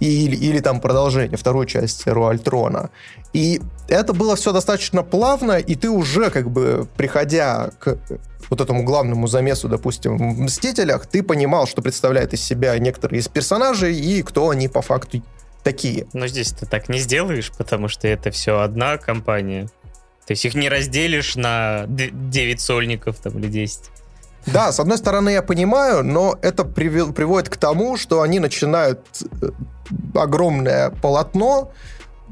Или, 0.00 0.36
или 0.36 0.60
там 0.60 0.80
продолжение, 0.80 1.36
второй 1.36 1.66
части 1.66 2.08
Эру 2.08 2.26
Альтрона. 2.26 2.90
И 3.32 3.60
это 3.88 4.12
было 4.12 4.36
все 4.36 4.52
достаточно 4.52 5.02
плавно, 5.02 5.58
и 5.58 5.74
ты 5.74 5.90
уже 5.90 6.30
как 6.30 6.50
бы, 6.50 6.86
приходя 6.96 7.70
к 7.78 7.98
вот 8.50 8.60
этому 8.60 8.82
главному 8.82 9.26
замесу, 9.26 9.68
допустим, 9.68 10.16
в 10.16 10.40
«Мстителях», 10.40 11.06
ты 11.06 11.22
понимал, 11.22 11.66
что 11.66 11.82
представляет 11.82 12.32
из 12.32 12.42
себя 12.42 12.78
некоторые 12.78 13.20
из 13.20 13.28
персонажей 13.28 13.98
и 13.98 14.22
кто 14.22 14.50
они 14.50 14.68
по 14.68 14.80
факту 14.82 15.22
такие. 15.62 16.06
Но 16.12 16.26
здесь 16.28 16.52
ты 16.52 16.66
так 16.66 16.88
не 16.88 16.98
сделаешь, 16.98 17.52
потому 17.56 17.88
что 17.88 18.08
это 18.08 18.30
все 18.30 18.60
одна 18.60 18.96
компания. 18.96 19.68
То 20.26 20.32
есть 20.32 20.44
их 20.44 20.54
не 20.54 20.68
разделишь 20.68 21.36
на 21.36 21.84
9 21.88 22.60
сольников 22.60 23.18
там, 23.18 23.38
или 23.38 23.48
10. 23.48 23.90
Да, 24.46 24.72
с 24.72 24.80
одной 24.80 24.98
стороны, 24.98 25.30
я 25.30 25.42
понимаю, 25.42 26.04
но 26.04 26.38
это 26.42 26.64
приводит 26.64 27.48
к 27.48 27.56
тому, 27.56 27.96
что 27.96 28.22
они 28.22 28.38
начинают 28.38 29.00
э, 29.42 29.50
огромное 30.14 30.90
полотно 30.90 31.72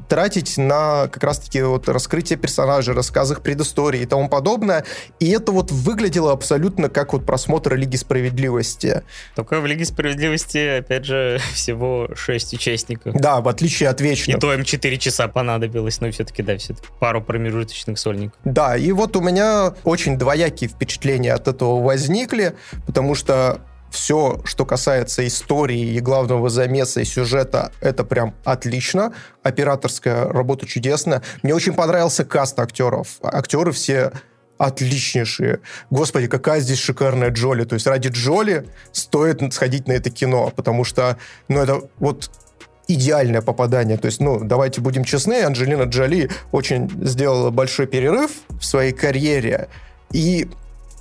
тратить 0.07 0.57
на 0.57 1.07
как 1.07 1.23
раз-таки 1.23 1.61
вот 1.61 1.87
раскрытие 1.89 2.37
персонажей, 2.37 2.95
их 2.97 3.41
предыстории 3.41 4.01
и 4.01 4.05
тому 4.05 4.29
подобное. 4.29 4.85
И 5.19 5.29
это 5.29 5.51
вот 5.51 5.71
выглядело 5.71 6.31
абсолютно 6.31 6.89
как 6.89 7.13
вот 7.13 7.25
просмотр 7.25 7.75
Лиги 7.75 7.95
Справедливости. 7.95 9.03
Только 9.35 9.59
в 9.59 9.65
Лиге 9.65 9.85
Справедливости, 9.85 10.79
опять 10.79 11.05
же, 11.05 11.39
всего 11.53 12.09
6 12.15 12.53
участников. 12.53 13.15
Да, 13.15 13.41
в 13.41 13.47
отличие 13.47 13.89
от 13.89 14.01
Вечных. 14.01 14.37
И 14.37 14.39
то 14.39 14.53
им 14.53 14.63
4 14.63 14.97
часа 14.97 15.27
понадобилось, 15.27 16.01
но 16.01 16.11
все-таки, 16.11 16.43
да, 16.43 16.57
все-таки 16.57 16.87
пару 16.99 17.21
промежуточных 17.21 17.99
сольников. 17.99 18.37
Да, 18.43 18.77
и 18.77 18.91
вот 18.91 19.15
у 19.15 19.21
меня 19.21 19.73
очень 19.83 20.17
двоякие 20.17 20.69
впечатления 20.69 21.33
от 21.33 21.47
этого 21.47 21.81
возникли, 21.81 22.55
потому 22.85 23.15
что 23.15 23.61
все, 23.91 24.41
что 24.43 24.65
касается 24.65 25.25
истории 25.25 25.93
и 25.93 25.99
главного 25.99 26.49
замеса 26.49 27.01
и 27.01 27.05
сюжета, 27.05 27.71
это 27.81 28.03
прям 28.03 28.35
отлично. 28.43 29.13
Операторская 29.43 30.25
работа 30.25 30.65
чудесная. 30.65 31.21
Мне 31.43 31.53
очень 31.55 31.73
понравился 31.73 32.25
каст 32.25 32.59
актеров. 32.59 33.17
Актеры 33.21 33.71
все 33.71 34.11
отличнейшие. 34.57 35.59
Господи, 35.89 36.27
какая 36.27 36.59
здесь 36.61 36.79
шикарная 36.79 37.29
Джоли. 37.29 37.63
То 37.63 37.75
есть 37.75 37.87
ради 37.87 38.09
Джоли 38.09 38.67
стоит 38.91 39.41
сходить 39.53 39.87
на 39.87 39.93
это 39.93 40.09
кино, 40.09 40.51
потому 40.55 40.83
что, 40.83 41.17
ну, 41.47 41.61
это 41.61 41.81
вот 41.99 42.29
идеальное 42.87 43.41
попадание. 43.41 43.97
То 43.97 44.07
есть, 44.07 44.19
ну, 44.19 44.39
давайте 44.43 44.81
будем 44.81 45.03
честны, 45.03 45.43
Анджелина 45.43 45.83
Джоли 45.83 46.29
очень 46.51 46.89
сделала 47.05 47.51
большой 47.51 47.85
перерыв 47.87 48.31
в 48.59 48.63
своей 48.63 48.93
карьере. 48.93 49.69
И 50.11 50.47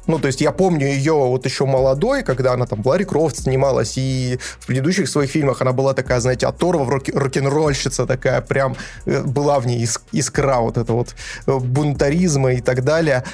ну, 0.06 0.18
то 0.18 0.26
есть 0.26 0.40
я 0.40 0.52
помню 0.52 0.86
ее 0.86 1.14
вот 1.14 1.44
еще 1.44 1.66
молодой, 1.66 2.22
когда 2.22 2.52
она 2.52 2.66
там 2.66 2.82
в 2.82 2.88
Ларри 2.88 3.04
Крофт 3.04 3.38
снималась, 3.38 3.94
и 3.96 4.38
в 4.60 4.66
предыдущих 4.66 5.08
своих 5.08 5.30
фильмах 5.30 5.60
она 5.62 5.72
была 5.72 5.94
такая, 5.94 6.20
знаете, 6.20 6.46
оторва 6.46 6.86
рок-н-ролльщица 6.90 8.06
такая, 8.06 8.40
прям 8.40 8.76
э, 9.04 9.22
была 9.22 9.58
в 9.60 9.66
ней 9.66 9.86
искра 10.12 10.58
вот 10.58 10.76
это 10.76 10.92
вот 10.92 11.14
э, 11.46 11.58
бунтаризма 11.58 12.52
и 12.54 12.60
так 12.60 12.84
далее. 12.84 13.24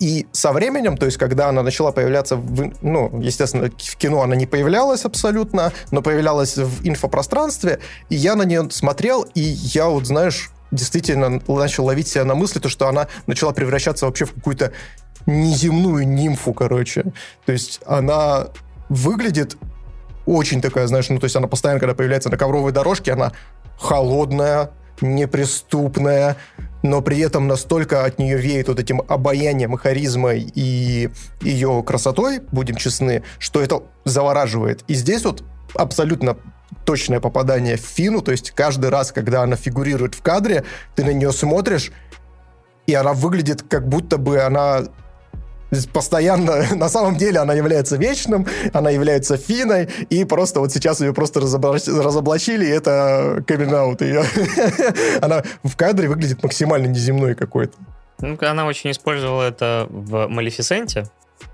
И 0.00 0.26
со 0.32 0.52
временем, 0.52 0.96
то 0.96 1.04
есть 1.04 1.18
когда 1.18 1.48
она 1.48 1.62
начала 1.62 1.92
появляться, 1.92 2.36
в, 2.36 2.72
ну, 2.80 3.20
естественно, 3.20 3.70
в 3.76 3.96
кино 3.96 4.22
она 4.22 4.34
не 4.34 4.46
появлялась 4.46 5.04
абсолютно, 5.04 5.72
но 5.90 6.00
появлялась 6.00 6.56
в 6.56 6.86
инфопространстве, 6.86 7.80
и 8.08 8.16
я 8.16 8.34
на 8.34 8.44
нее 8.44 8.70
смотрел, 8.70 9.26
и 9.34 9.40
я 9.40 9.88
вот, 9.88 10.06
знаешь, 10.06 10.50
действительно 10.70 11.40
начал 11.46 11.84
ловить 11.84 12.08
себя 12.08 12.24
на 12.24 12.34
мысли, 12.34 12.58
то, 12.58 12.68
что 12.68 12.88
она 12.88 13.08
начала 13.26 13.52
превращаться 13.52 14.06
вообще 14.06 14.24
в 14.24 14.34
какую-то 14.34 14.72
неземную 15.26 16.06
нимфу, 16.06 16.52
короче. 16.52 17.04
То 17.44 17.52
есть 17.52 17.80
она 17.86 18.48
выглядит 18.88 19.56
очень 20.26 20.60
такая, 20.60 20.86
знаешь, 20.86 21.08
ну, 21.08 21.18
то 21.18 21.24
есть 21.24 21.36
она 21.36 21.48
постоянно, 21.48 21.80
когда 21.80 21.94
появляется 21.94 22.30
на 22.30 22.36
ковровой 22.36 22.72
дорожке, 22.72 23.12
она 23.12 23.32
холодная, 23.78 24.70
неприступная, 25.00 26.36
но 26.82 27.00
при 27.00 27.18
этом 27.20 27.46
настолько 27.46 28.04
от 28.04 28.18
нее 28.18 28.38
веет 28.38 28.68
вот 28.68 28.78
этим 28.78 29.02
обаянием, 29.08 29.76
харизмой 29.76 30.50
и 30.54 31.10
ее 31.40 31.82
красотой, 31.86 32.40
будем 32.52 32.76
честны, 32.76 33.22
что 33.38 33.60
это 33.60 33.82
завораживает. 34.04 34.84
И 34.88 34.94
здесь 34.94 35.24
вот 35.24 35.42
абсолютно 35.74 36.36
точное 36.90 37.20
попадание 37.20 37.76
в 37.76 37.82
Фину, 37.82 38.20
то 38.20 38.32
есть 38.32 38.50
каждый 38.50 38.90
раз, 38.90 39.12
когда 39.12 39.42
она 39.42 39.54
фигурирует 39.54 40.16
в 40.16 40.22
кадре, 40.22 40.64
ты 40.96 41.04
на 41.04 41.10
нее 41.10 41.30
смотришь, 41.30 41.92
и 42.88 42.94
она 42.94 43.12
выглядит 43.12 43.62
как 43.62 43.86
будто 43.86 44.18
бы 44.18 44.40
она 44.40 44.86
постоянно, 45.92 46.64
на 46.74 46.88
самом 46.88 47.14
деле 47.14 47.38
она 47.38 47.54
является 47.54 47.96
вечным, 47.96 48.44
она 48.72 48.90
является 48.90 49.36
финой, 49.36 49.88
и 50.10 50.24
просто 50.24 50.58
вот 50.58 50.72
сейчас 50.72 51.00
ее 51.00 51.14
просто 51.14 51.38
разоблачили, 51.38 52.66
и 52.66 52.70
это 52.70 53.44
камин 53.46 53.70
ее. 54.00 54.24
она 55.22 55.44
в 55.62 55.76
кадре 55.76 56.08
выглядит 56.08 56.42
максимально 56.42 56.88
неземной 56.88 57.36
какой-то. 57.36 57.78
Ну, 58.18 58.36
она 58.40 58.66
очень 58.66 58.90
использовала 58.90 59.44
это 59.44 59.86
в 59.90 60.26
Малефисенте, 60.26 61.04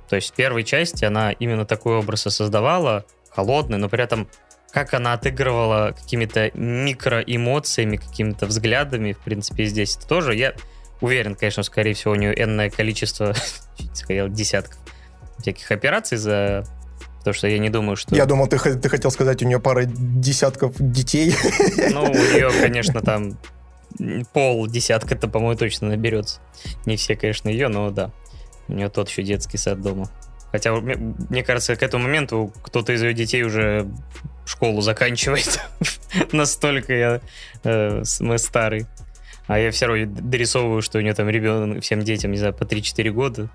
то 0.08 0.16
есть 0.16 0.30
в 0.30 0.34
первой 0.34 0.64
части 0.64 1.04
она 1.04 1.32
именно 1.32 1.66
такой 1.66 1.98
образ 1.98 2.26
и 2.26 2.30
создавала, 2.30 3.04
холодный, 3.36 3.76
но 3.76 3.90
при 3.90 4.02
этом 4.02 4.28
как 4.76 4.92
она 4.92 5.14
отыгрывала 5.14 5.94
какими-то 5.98 6.50
микроэмоциями, 6.52 7.96
какими-то 7.96 8.44
взглядами, 8.44 9.14
в 9.14 9.20
принципе, 9.20 9.64
здесь 9.64 9.96
это 9.96 10.06
тоже. 10.06 10.36
Я 10.36 10.52
Уверен, 11.00 11.34
конечно, 11.34 11.62
скорее 11.62 11.94
всего, 11.94 12.12
у 12.12 12.16
нее 12.16 12.34
энное 12.38 12.68
количество, 12.68 13.34
сказал, 13.94 14.28
десятков 14.28 14.78
всяких 15.38 15.70
операций 15.70 16.18
за 16.18 16.64
то, 17.24 17.32
что 17.32 17.48
я 17.48 17.58
не 17.58 17.70
думаю, 17.70 17.96
что... 17.96 18.14
Я 18.14 18.26
думал, 18.26 18.48
ты, 18.48 18.58
ты 18.58 18.88
хотел 18.90 19.10
сказать, 19.10 19.42
у 19.42 19.46
нее 19.46 19.60
пара 19.60 19.84
десятков 19.86 20.74
детей. 20.78 21.34
Ну, 21.90 22.02
у 22.02 22.14
нее, 22.14 22.50
конечно, 22.60 23.00
там 23.00 23.38
пол 24.34 24.66
десятка-то, 24.66 25.26
по-моему, 25.26 25.58
точно 25.58 25.88
наберется. 25.88 26.40
Не 26.84 26.98
все, 26.98 27.16
конечно, 27.16 27.48
ее, 27.48 27.68
но 27.68 27.88
да. 27.90 28.12
У 28.68 28.74
нее 28.74 28.90
тот 28.90 29.08
еще 29.08 29.22
детский 29.22 29.56
сад 29.56 29.80
дома. 29.80 30.10
Хотя, 30.56 30.72
мне 30.72 31.44
кажется, 31.44 31.76
к 31.76 31.82
этому 31.82 32.04
моменту 32.04 32.50
кто-то 32.62 32.94
из 32.94 33.02
ее 33.02 33.12
детей 33.12 33.42
уже 33.42 33.86
школу 34.46 34.80
заканчивает. 34.80 35.60
Настолько 36.32 36.94
я, 36.94 37.20
э, 37.62 38.02
мы 38.20 38.38
старый. 38.38 38.86
А 39.48 39.58
я 39.58 39.70
все 39.70 39.84
равно 39.86 40.06
дорисовываю, 40.06 40.80
что 40.80 40.96
у 40.96 41.02
нее 41.02 41.12
там 41.12 41.28
ребенок, 41.28 41.82
всем 41.82 42.00
детям, 42.00 42.30
не 42.30 42.38
знаю, 42.38 42.54
по 42.54 42.62
3-4 42.62 43.10
года. 43.10 43.50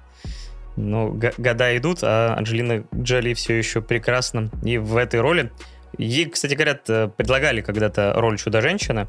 Но 0.76 1.10
года 1.10 1.76
идут, 1.76 2.02
а 2.04 2.36
Анджелина 2.38 2.84
Джоли 2.96 3.34
все 3.34 3.58
еще 3.58 3.82
прекрасна. 3.82 4.52
И 4.64 4.78
в 4.78 4.96
этой 4.96 5.22
роли... 5.22 5.52
Ей, 5.98 6.30
кстати 6.30 6.54
говоря, 6.54 6.76
предлагали 7.08 7.62
когда-то 7.62 8.14
роль 8.16 8.38
Чудо-женщины. 8.38 9.08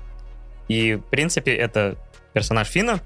И, 0.69 0.95
в 0.95 1.03
принципе, 1.03 1.55
это 1.55 1.99
персонаж 2.33 2.69
Фина. 2.69 3.01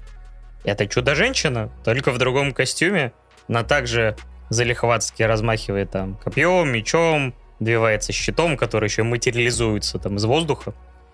Это 0.63 0.87
Чудо-женщина, 0.87 1.71
только 1.83 2.13
в 2.13 2.17
другом 2.19 2.53
костюме. 2.53 3.11
Она 3.49 3.65
также 3.65 4.15
залихватски 4.49 5.23
размахивает 5.23 5.91
там 5.91 6.15
копьем, 6.23 6.69
мечом, 6.71 7.33
добивается 7.59 8.13
щитом, 8.13 8.57
который 8.57 8.87
еще 8.87 9.03
материализуется 9.03 9.99
там 9.99 10.17
из 10.17 10.25
воздуха. 10.25 10.73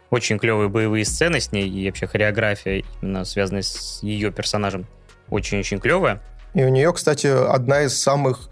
Очень 0.09 0.37
клевые 0.37 0.69
боевые 0.69 1.05
сцены 1.05 1.39
с 1.39 1.51
ней 1.51 1.67
и 1.67 1.87
вообще 1.87 2.05
хореография, 2.05 2.83
именно 3.01 3.25
связанная 3.25 3.63
с 3.63 4.03
ее 4.03 4.31
персонажем, 4.31 4.85
очень-очень 5.29 5.79
клевая. 5.79 6.21
И 6.53 6.63
у 6.63 6.69
нее, 6.69 6.93
кстати, 6.93 7.27
одна 7.27 7.81
из 7.81 7.99
самых 7.99 8.49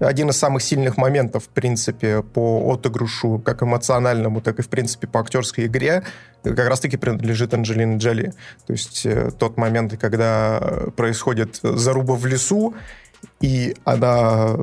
один 0.00 0.30
из 0.30 0.36
самых 0.36 0.62
сильных 0.62 0.96
моментов, 0.96 1.44
в 1.44 1.48
принципе, 1.48 2.22
по 2.22 2.72
отыгрышу, 2.72 3.42
как 3.44 3.62
эмоциональному, 3.62 4.40
так 4.40 4.60
и, 4.60 4.62
в 4.62 4.68
принципе, 4.68 5.08
по 5.08 5.20
актерской 5.20 5.66
игре, 5.66 6.04
как 6.44 6.68
раз-таки 6.68 6.96
принадлежит 6.96 7.52
Анджелине 7.52 7.98
Джоли. 7.98 8.32
То 8.66 8.72
есть 8.72 9.04
э, 9.06 9.30
тот 9.36 9.56
момент, 9.56 9.98
когда 9.98 10.60
происходит 10.96 11.58
заруба 11.62 12.14
в 12.14 12.26
лесу, 12.26 12.74
и 13.40 13.76
она 13.84 14.56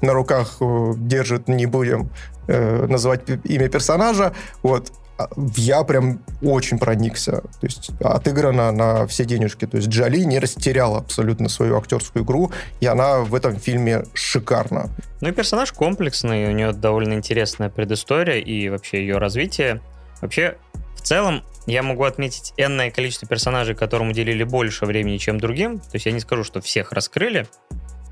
на 0.00 0.12
руках 0.12 0.56
э, 0.60 0.92
держит, 0.96 1.48
не 1.48 1.66
будем 1.66 2.10
э, 2.46 2.86
называть 2.86 3.22
имя 3.44 3.68
персонажа, 3.68 4.32
вот, 4.62 4.92
а, 5.18 5.28
я 5.56 5.82
прям 5.82 6.20
очень 6.42 6.78
проникся. 6.78 7.42
То 7.60 7.66
есть 7.66 7.90
отыграна 8.00 8.70
на 8.70 9.06
все 9.08 9.24
денежки. 9.24 9.66
То 9.66 9.78
есть 9.78 9.88
Джоли 9.88 10.20
не 10.20 10.38
растеряла 10.38 10.98
абсолютно 10.98 11.48
свою 11.48 11.76
актерскую 11.76 12.24
игру, 12.24 12.52
и 12.80 12.86
она 12.86 13.18
в 13.18 13.34
этом 13.34 13.56
фильме 13.56 14.04
шикарна. 14.14 14.88
Ну 15.20 15.28
и 15.28 15.32
персонаж 15.32 15.72
комплексный, 15.72 16.46
у 16.46 16.52
нее 16.52 16.72
довольно 16.72 17.14
интересная 17.14 17.68
предыстория 17.68 18.36
и 18.36 18.68
вообще 18.68 19.00
ее 19.00 19.18
развитие. 19.18 19.80
Вообще, 20.20 20.56
в 20.96 21.02
целом, 21.02 21.42
я 21.68 21.82
могу 21.82 22.04
отметить 22.04 22.54
энное 22.56 22.90
количество 22.90 23.28
персонажей, 23.28 23.74
которым 23.74 24.08
уделили 24.08 24.42
больше 24.42 24.86
времени, 24.86 25.18
чем 25.18 25.38
другим. 25.38 25.78
То 25.78 25.90
есть 25.94 26.06
я 26.06 26.12
не 26.12 26.20
скажу, 26.20 26.42
что 26.42 26.62
всех 26.62 26.92
раскрыли. 26.92 27.46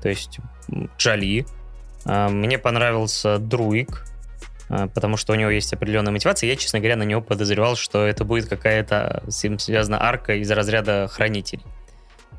То 0.01 0.09
есть 0.09 0.37
Джоли. 0.99 1.45
А, 2.05 2.29
мне 2.29 2.59
понравился 2.59 3.39
Друик, 3.39 4.05
а, 4.69 4.87
потому 4.87 5.17
что 5.17 5.33
у 5.33 5.35
него 5.35 5.49
есть 5.49 5.73
определенная 5.73 6.11
мотивация. 6.11 6.47
Я, 6.47 6.55
честно 6.55 6.79
говоря, 6.79 6.97
на 6.97 7.03
него 7.03 7.21
подозревал, 7.21 7.75
что 7.75 8.05
это 8.05 8.23
будет 8.23 8.47
какая-то 8.47 9.23
с 9.27 9.43
ним 9.43 9.57
связана 9.57 10.03
арка 10.03 10.35
из 10.35 10.51
разряда 10.51 11.07
хранителей. 11.11 11.65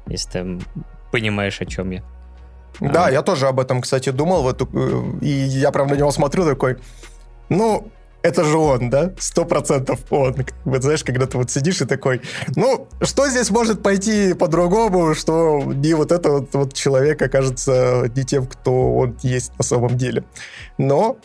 Если 0.07 0.31
ты 0.31 0.59
понимаешь, 1.11 1.61
о 1.61 1.67
чем 1.67 1.91
я. 1.91 2.05
Да, 2.79 3.07
а. 3.07 3.11
я 3.11 3.23
тоже 3.23 3.49
об 3.49 3.59
этом, 3.59 3.83
кстати, 3.83 4.11
думал. 4.11 4.45
В 4.45 4.49
эту, 4.49 4.69
э, 4.73 5.25
и 5.25 5.31
я 5.31 5.73
прям 5.73 5.89
на 5.89 5.95
него 5.95 6.13
смотрю 6.13 6.45
такой, 6.45 6.77
ну, 7.49 7.91
это 8.23 8.45
же 8.45 8.57
он, 8.59 8.91
да? 8.91 9.13
Сто 9.19 9.45
процентов 9.45 10.01
он. 10.11 10.35
Вот 10.65 10.83
знаешь, 10.83 11.05
когда 11.05 11.27
ты 11.27 11.39
вот 11.39 11.51
сидишь 11.51 11.81
и 11.81 11.85
такой, 11.85 12.21
ну, 12.57 12.89
что 13.03 13.29
здесь 13.29 13.51
может 13.51 13.83
пойти 13.83 14.35
по-другому, 14.35 15.15
что 15.15 15.63
не 15.63 15.95
вот 15.95 16.13
этот 16.13 16.55
вот, 16.55 16.75
человек 16.75 17.23
окажется 17.23 18.11
не 18.15 18.25
тем, 18.25 18.47
кто 18.47 18.95
он 18.95 19.17
есть 19.23 19.53
на 19.59 19.65
самом 19.65 19.97
деле. 19.97 20.25
Но 20.79 21.19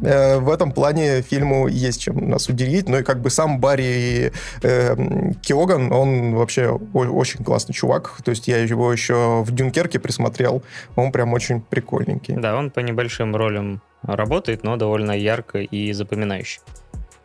в 0.00 0.50
этом 0.50 0.70
плане 0.70 1.22
фильму 1.22 1.66
есть 1.66 2.00
чем 2.02 2.30
нас 2.30 2.48
удивить. 2.48 2.88
Ну 2.88 2.98
и 2.98 3.02
как 3.02 3.20
бы 3.20 3.30
сам 3.30 3.58
Барри 3.58 4.32
э, 4.62 4.96
Киоган, 5.42 5.92
он 5.92 6.34
вообще 6.34 6.68
очень 6.68 7.44
классный 7.44 7.74
чувак. 7.74 8.16
То 8.24 8.30
есть 8.30 8.46
я 8.46 8.58
его 8.58 8.92
еще 8.92 9.42
в 9.42 9.50
Дюнкерке 9.50 9.98
присмотрел. 9.98 10.62
Он 10.94 11.10
прям 11.10 11.32
очень 11.32 11.60
прикольненький. 11.60 12.34
Да, 12.36 12.56
он 12.56 12.70
по 12.70 12.80
небольшим 12.80 13.34
ролям 13.34 13.82
работает, 14.02 14.62
но 14.62 14.76
довольно 14.76 15.12
ярко 15.12 15.58
и 15.58 15.92
запоминающе. 15.92 16.60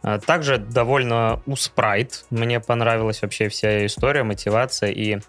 А 0.02 0.20
также 0.20 0.58
довольно 0.58 1.42
у 1.46 1.56
Спрайт 1.56 2.26
мне 2.30 2.60
понравилась 2.60 3.22
вообще 3.22 3.50
вся 3.50 3.86
история, 3.86 4.24
мотивация 4.24 4.90
и 4.90 5.20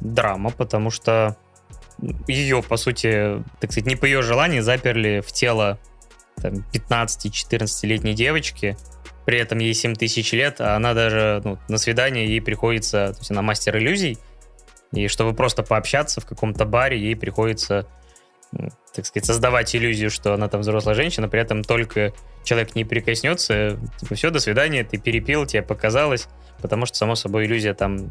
драма, 0.00 0.50
потому 0.50 0.90
что 0.90 1.36
ее, 2.26 2.62
по 2.62 2.76
сути, 2.76 3.42
так 3.60 3.72
сказать, 3.72 3.86
не 3.86 3.96
по 3.96 4.04
ее 4.04 4.22
желанию 4.22 4.62
заперли 4.62 5.22
в 5.24 5.32
тело 5.32 5.78
15-14-летней 6.42 8.14
девочки, 8.14 8.76
при 9.24 9.38
этом 9.38 9.58
ей 9.58 9.74
7 9.74 9.94
тысяч 9.94 10.32
лет, 10.32 10.60
а 10.60 10.76
она 10.76 10.94
даже 10.94 11.40
ну, 11.44 11.58
на 11.68 11.78
свидание 11.78 12.26
ей 12.26 12.40
приходится, 12.40 13.12
то 13.12 13.18
есть 13.18 13.30
она 13.30 13.42
мастер 13.42 13.76
иллюзий, 13.76 14.18
и 14.92 15.08
чтобы 15.08 15.34
просто 15.34 15.62
пообщаться 15.62 16.20
в 16.20 16.26
каком-то 16.26 16.64
баре, 16.64 16.98
ей 16.98 17.16
приходится 17.16 17.86
так 18.94 19.04
сказать, 19.04 19.26
создавать 19.26 19.74
иллюзию, 19.74 20.10
что 20.10 20.32
она 20.32 20.48
там 20.48 20.62
взрослая 20.62 20.94
женщина, 20.94 21.28
при 21.28 21.40
этом 21.40 21.62
только 21.62 22.12
человек 22.44 22.74
не 22.74 22.84
прикоснется, 22.84 23.78
типа, 23.98 24.14
все, 24.14 24.30
до 24.30 24.38
свидания, 24.38 24.84
ты 24.84 24.98
перепил, 24.98 25.44
тебе 25.46 25.62
показалось, 25.62 26.28
потому 26.62 26.86
что, 26.86 26.96
само 26.96 27.14
собой, 27.14 27.44
иллюзия 27.44 27.74
там 27.74 28.08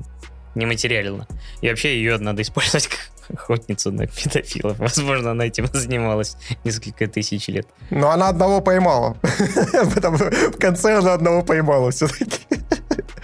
нематериальна. 0.54 1.28
И 1.62 1.70
вообще 1.70 1.98
ее 1.98 2.18
надо 2.18 2.42
использовать 2.42 2.88
как 2.88 3.00
охотницу 3.34 3.92
на 3.92 4.08
педофилов. 4.08 4.80
Возможно, 4.80 5.32
она 5.32 5.46
этим 5.46 5.68
занималась 5.74 6.38
несколько 6.64 7.08
тысяч 7.08 7.48
лет. 7.48 7.68
Но 7.90 8.12
она 8.12 8.30
одного 8.30 8.62
поймала. 8.62 9.18
В 9.24 10.58
конце 10.60 10.98
она 10.98 11.14
одного 11.14 11.42
поймала 11.44 11.92
все-таки. 11.92 12.46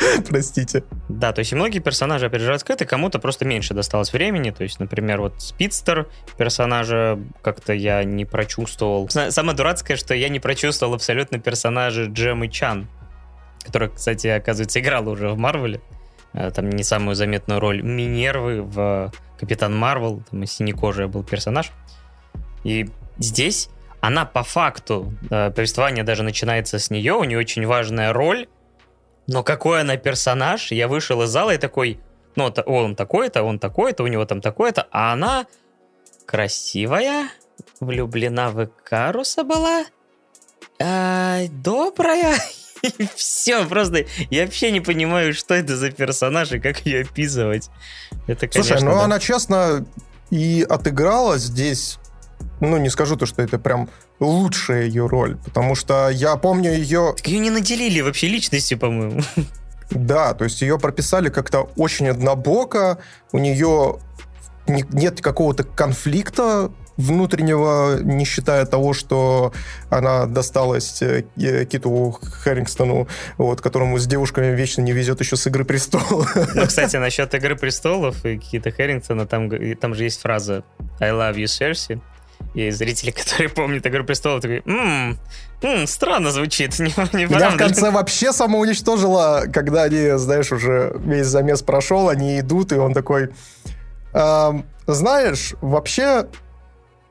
Простите. 0.30 0.84
Да, 1.10 1.32
то 1.32 1.40
есть 1.40 1.52
и 1.52 1.56
многие 1.56 1.80
персонажи, 1.80 2.26
опять 2.26 2.42
же, 2.42 2.50
раскрыты, 2.50 2.86
кому-то 2.86 3.20
просто 3.20 3.46
меньше 3.46 3.74
досталось 3.74 4.14
времени. 4.14 4.52
То 4.52 4.64
есть, 4.64 4.80
например, 4.80 5.22
вот 5.22 5.42
Спидстер 5.42 6.08
персонажа 6.38 7.20
как-то 7.42 7.74
я 7.74 8.04
не 8.04 8.26
прочувствовал. 8.26 9.10
Самое 9.10 9.56
дурацкое, 9.56 9.98
что 9.98 10.14
я 10.14 10.30
не 10.30 10.40
прочувствовал 10.40 10.94
абсолютно 10.94 11.40
персонажа 11.40 12.06
Джемы 12.06 12.48
Чан, 12.48 12.88
которая, 13.64 13.90
кстати, 13.90 14.28
оказывается, 14.28 14.80
играла 14.80 15.10
уже 15.10 15.30
в 15.30 15.38
Марвеле. 15.38 15.82
Э, 16.34 16.52
там 16.52 16.70
не 16.70 16.84
самую 16.84 17.16
заметную 17.16 17.60
роль 17.60 17.82
Минервы 17.82 18.62
в 18.62 19.12
Капитан 19.42 19.76
Марвел, 19.76 20.22
там 20.30 20.46
синекожая 20.46 21.08
был 21.08 21.24
персонаж. 21.24 21.72
И 22.64 22.88
здесь 23.18 23.70
она 24.02 24.24
по 24.24 24.44
факту, 24.44 25.14
э, 25.32 25.50
повествование 25.50 26.04
даже 26.04 26.22
начинается 26.22 26.78
с 26.78 26.92
нее, 26.92 27.14
у 27.14 27.24
нее 27.24 27.40
очень 27.40 27.66
важная 27.66 28.14
роль, 28.14 28.48
но 29.26 29.44
какой 29.44 29.82
она 29.82 29.98
персонаж, 29.98 30.72
я 30.72 30.88
вышел 30.88 31.24
из 31.24 31.30
зала 31.30 31.56
и 31.56 31.58
такой, 31.58 32.00
ну, 32.36 32.54
он 32.68 32.96
такой-то, 32.96 33.42
он 33.42 33.58
такой-то, 33.58 34.04
у 34.04 34.08
него 34.08 34.26
там 34.26 34.42
такое-то, 34.42 34.88
а 34.92 35.14
она 35.14 35.48
красивая, 36.28 37.30
влюблена 37.80 38.52
в 38.52 38.66
Икаруса 38.66 39.44
была, 39.44 39.86
а, 40.80 41.42
добрая, 41.50 42.36
все, 43.16 43.66
просто 43.66 44.06
я 44.30 44.46
вообще 44.46 44.72
не 44.72 44.82
понимаю, 44.82 45.34
что 45.34 45.54
это 45.54 45.78
за 45.78 45.92
персонаж 45.92 46.52
и 46.52 46.60
как 46.60 46.86
ее 46.86 47.02
описывать. 47.02 47.70
Это, 48.28 48.48
конечно, 48.48 48.78
Слушай, 48.78 48.84
ну 48.84 48.92
да. 48.96 49.04
она 49.04 49.20
честно 49.20 49.86
и 50.30 50.66
отыграла 50.68 51.38
здесь 51.38 52.00
ну, 52.60 52.78
не 52.78 52.90
скажу 52.90 53.16
то, 53.18 53.26
что 53.26 53.42
это 53.42 53.60
прям 53.60 53.90
лучшая 54.20 54.86
ее 54.86 55.08
роль, 55.08 55.38
потому 55.38 55.76
что 55.76 56.10
я 56.10 56.36
помню 56.36 56.72
ее... 56.72 57.14
Так 57.18 57.28
ее 57.28 57.40
не 57.40 57.50
наделили 57.50 58.02
вообще 58.02 58.28
личностью, 58.28 58.78
по-моему. 58.78 59.22
Да, 59.90 60.34
то 60.34 60.46
есть 60.46 60.62
ее 60.62 60.80
прописали 60.80 61.28
как-то 61.28 61.70
очень 61.76 62.08
однобоко, 62.08 63.00
у 63.34 63.40
нее 63.40 64.00
нет 64.66 65.20
какого-то 65.20 65.66
конфликта 65.66 66.72
внутреннего, 67.02 68.00
не 68.02 68.26
считая 68.26 68.66
того, 68.66 68.94
что 68.94 69.54
она 69.90 70.26
досталась 70.26 71.02
э, 71.02 71.24
Киту 71.66 72.18
Харрингстону, 72.44 73.08
вот, 73.38 73.62
которому 73.62 73.98
с 73.98 74.08
девушками 74.08 74.56
вечно 74.56 74.82
не 74.82 74.92
везет 74.92 75.20
еще 75.20 75.36
с 75.36 75.48
«Игры 75.48 75.66
престолов». 75.66 76.36
Ну, 76.56 76.66
кстати, 76.66 76.98
насчет 76.98 77.34
«Игры 77.34 77.56
престолов» 77.56 78.26
и 78.26 78.38
Кита 78.38 78.72
Харрингтона, 78.72 79.26
там, 79.26 79.50
там 79.76 79.96
же 79.96 80.04
есть 80.04 80.22
фраза 80.22 80.64
«I 81.00 81.12
love 81.12 81.36
you, 81.36 81.46
Cersei», 81.46 82.02
и 82.54 82.70
зрители, 82.72 83.12
которые 83.18 83.50
помнят 83.50 83.86
«Игру 83.86 84.04
престолов», 84.04 84.42
такие, 84.42 84.62
ммм, 84.66 85.18
м 85.62 85.88
странно 85.88 86.32
звучит, 86.32 86.78
не, 86.80 86.94
не 87.14 87.26
Меня 87.26 87.52
в 87.52 87.58
конце 87.58 87.92
вообще 87.92 88.34
самоуничтожило, 88.34 89.44
когда 89.52 89.84
они, 89.84 90.18
знаешь, 90.18 90.52
уже 90.52 90.96
весь 91.04 91.28
замес 91.28 91.62
прошел, 91.62 92.10
они 92.10 92.40
идут, 92.40 92.72
и 92.72 92.76
он 92.76 92.94
такой, 92.94 93.30
эм, 94.14 94.66
знаешь, 94.88 95.54
вообще 95.62 96.28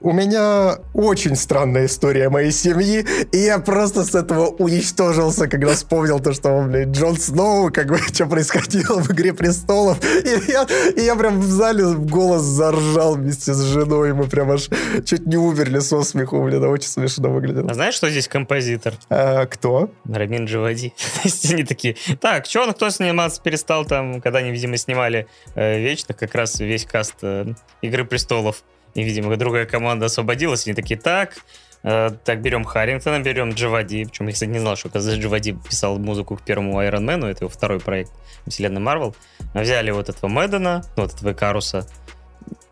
у 0.00 0.12
меня 0.12 0.78
очень 0.94 1.36
странная 1.36 1.86
история 1.86 2.30
моей 2.30 2.52
семьи, 2.52 3.04
и 3.32 3.38
я 3.38 3.58
просто 3.58 4.04
с 4.04 4.14
этого 4.14 4.46
уничтожился, 4.46 5.46
когда 5.46 5.74
вспомнил 5.74 6.20
то, 6.20 6.32
что, 6.32 6.62
блядь, 6.62 6.88
Джон 6.88 7.16
Сноу, 7.16 7.70
как 7.70 7.88
бы, 7.88 7.98
что 8.12 8.26
происходило 8.26 9.00
в 9.00 9.10
«Игре 9.12 9.34
престолов». 9.34 9.98
И 10.02 10.50
я, 10.50 10.66
и 10.96 11.02
я 11.02 11.14
прям 11.16 11.40
в 11.40 11.44
зале 11.44 11.84
в 11.84 12.06
голос 12.06 12.42
заржал 12.42 13.16
вместе 13.16 13.52
с 13.52 13.60
женой, 13.60 14.14
мы 14.14 14.26
прям 14.26 14.50
аж 14.50 14.68
чуть 15.04 15.26
не 15.26 15.36
умерли 15.36 15.80
со 15.80 16.02
смеху, 16.02 16.42
блин, 16.42 16.64
очень 16.64 16.88
смешно 16.88 17.30
выглядело. 17.30 17.70
А 17.70 17.74
знаешь, 17.74 17.94
что 17.94 18.08
здесь 18.08 18.28
композитор? 18.28 18.94
А, 19.10 19.46
кто? 19.46 19.90
Рамин 20.08 20.46
Джавади. 20.46 20.94
То 21.14 21.20
есть 21.24 21.52
они 21.52 21.64
такие, 21.64 21.96
так, 22.20 22.46
что 22.46 22.62
он, 22.62 22.72
кто 22.72 22.88
сниматься 22.90 23.40
перестал 23.42 23.84
там, 23.84 24.20
когда 24.20 24.38
они, 24.38 24.50
видимо, 24.50 24.76
снимали 24.76 25.26
э, 25.54 25.78
Вечно, 25.80 26.14
как 26.14 26.34
раз 26.34 26.58
весь 26.60 26.84
каст 26.84 27.16
э, 27.22 27.52
«Игры 27.82 28.04
престолов». 28.04 28.62
И, 28.94 29.02
видимо, 29.02 29.36
другая 29.36 29.66
команда 29.66 30.06
освободилась, 30.06 30.66
они 30.66 30.74
такие, 30.74 30.98
так, 30.98 31.36
э, 31.82 32.10
так, 32.24 32.40
берем 32.42 32.64
Харрингтона, 32.64 33.20
берем 33.20 33.50
Джавади. 33.50 34.04
Причем 34.04 34.26
я, 34.26 34.32
кстати, 34.32 34.50
не 34.50 34.58
знал, 34.58 34.76
что, 34.76 34.88
оказывается, 34.88 35.22
Джавади 35.22 35.52
писал 35.52 35.98
музыку 35.98 36.36
к 36.36 36.42
первому 36.42 36.82
Iron 36.82 37.04
Man, 37.04 37.26
это 37.26 37.44
его 37.44 37.48
второй 37.48 37.80
проект 37.80 38.12
вселенной 38.46 38.80
Марвел. 38.80 39.14
Взяли 39.54 39.90
вот 39.90 40.08
этого 40.08 40.28
Мэддена, 40.28 40.84
ну, 40.96 41.02
вот 41.02 41.14
этого 41.14 41.32
Каруса, 41.32 41.86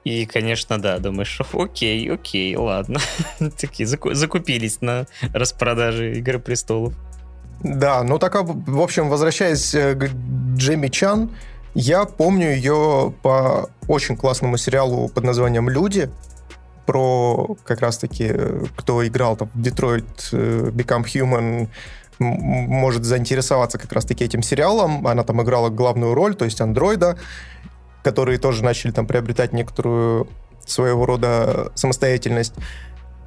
и, 0.08 0.24
конечно, 0.24 0.80
да, 0.80 0.98
думаешь, 0.98 1.38
окей, 1.52 2.10
окей, 2.10 2.56
ладно. 2.56 2.98
Такие 3.60 3.86
закупились 3.86 4.80
на 4.80 5.06
распродаже 5.34 6.14
Игры 6.14 6.38
Престолов. 6.38 6.94
Да, 7.62 8.02
ну 8.04 8.18
так, 8.18 8.34
в 8.40 8.80
общем, 8.80 9.08
возвращаясь 9.10 9.74
э, 9.74 9.94
к 9.94 10.10
Джейми 10.56 10.88
Чан, 10.88 11.30
я 11.74 12.04
помню 12.04 12.50
ее 12.54 13.12
по 13.22 13.70
очень 13.86 14.16
классному 14.16 14.56
сериалу 14.56 15.08
под 15.08 15.24
названием 15.24 15.68
«Люди», 15.68 16.10
про 16.88 17.54
как 17.64 17.82
раз-таки, 17.82 18.34
кто 18.74 19.06
играл 19.06 19.36
там 19.36 19.50
в 19.52 19.60
Detroit 19.60 20.06
э, 20.32 20.70
Become 20.70 21.04
Human, 21.04 21.68
может 22.18 23.04
заинтересоваться 23.04 23.76
как 23.76 23.92
раз-таки 23.92 24.24
этим 24.24 24.42
сериалом. 24.42 25.06
Она 25.06 25.22
там 25.22 25.42
играла 25.42 25.68
главную 25.68 26.14
роль, 26.14 26.34
то 26.34 26.46
есть 26.46 26.62
андроида, 26.62 27.18
которые 28.02 28.38
тоже 28.38 28.64
начали 28.64 28.90
там 28.90 29.06
приобретать 29.06 29.52
некоторую 29.52 30.28
своего 30.66 31.04
рода 31.04 31.72
самостоятельность. 31.74 32.54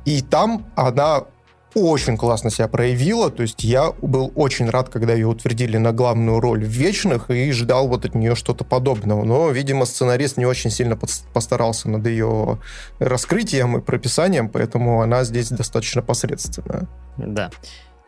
И 0.05 0.23
там 0.23 0.65
она 0.75 1.25
очень 1.73 2.17
классно 2.17 2.49
себя 2.49 2.67
проявила, 2.67 3.29
то 3.29 3.41
есть 3.41 3.63
я 3.63 3.91
был 4.01 4.31
очень 4.35 4.69
рад, 4.69 4.89
когда 4.89 5.13
ее 5.13 5.27
утвердили 5.27 5.77
на 5.77 5.93
главную 5.93 6.39
роль 6.39 6.63
в 6.63 6.69
«Вечных» 6.69 7.29
и 7.29 7.51
ждал 7.51 7.87
вот 7.87 8.05
от 8.05 8.15
нее 8.15 8.35
что-то 8.35 8.63
подобного, 8.63 9.23
но, 9.23 9.49
видимо, 9.49 9.85
сценарист 9.85 10.37
не 10.37 10.45
очень 10.45 10.69
сильно 10.69 10.97
постарался 11.33 11.89
над 11.89 12.05
ее 12.05 12.59
раскрытием 12.99 13.77
и 13.77 13.81
прописанием, 13.81 14.49
поэтому 14.49 15.01
она 15.01 15.23
здесь 15.23 15.49
достаточно 15.49 16.01
посредственная. 16.01 16.87
Да. 17.17 17.51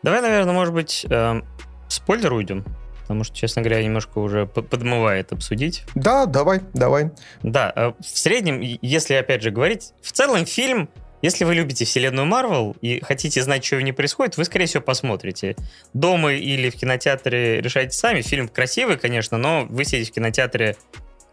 Давай, 0.02 0.20
наверное, 0.20 0.52
может 0.52 0.74
быть, 0.74 1.06
э, 1.08 1.40
спойлер 1.88 2.32
уйдем, 2.32 2.64
потому 3.00 3.24
что, 3.24 3.34
честно 3.36 3.62
говоря, 3.62 3.82
немножко 3.82 4.18
уже 4.18 4.46
подмывает 4.46 5.32
обсудить. 5.32 5.84
Да, 5.94 6.26
давай, 6.26 6.60
давай. 6.74 7.10
Да, 7.42 7.72
э, 7.74 7.92
в 7.98 8.18
среднем, 8.18 8.60
если 8.60 9.14
опять 9.14 9.42
же 9.42 9.50
говорить, 9.50 9.92
в 10.02 10.12
целом 10.12 10.44
фильм 10.44 10.88
если 11.24 11.44
вы 11.44 11.54
любите 11.54 11.86
вселенную 11.86 12.26
Марвел 12.26 12.76
и 12.82 13.00
хотите 13.02 13.42
знать, 13.42 13.64
что 13.64 13.76
в 13.76 13.80
ней 13.80 13.92
происходит, 13.92 14.36
вы, 14.36 14.44
скорее 14.44 14.66
всего, 14.66 14.82
посмотрите. 14.82 15.56
Дома 15.94 16.34
или 16.34 16.68
в 16.68 16.76
кинотеатре 16.76 17.62
решайте 17.62 17.96
сами. 17.96 18.20
Фильм 18.20 18.46
красивый, 18.46 18.98
конечно, 18.98 19.38
но 19.38 19.66
вы 19.70 19.86
сидите 19.86 20.10
в 20.10 20.14
кинотеатре 20.14 20.76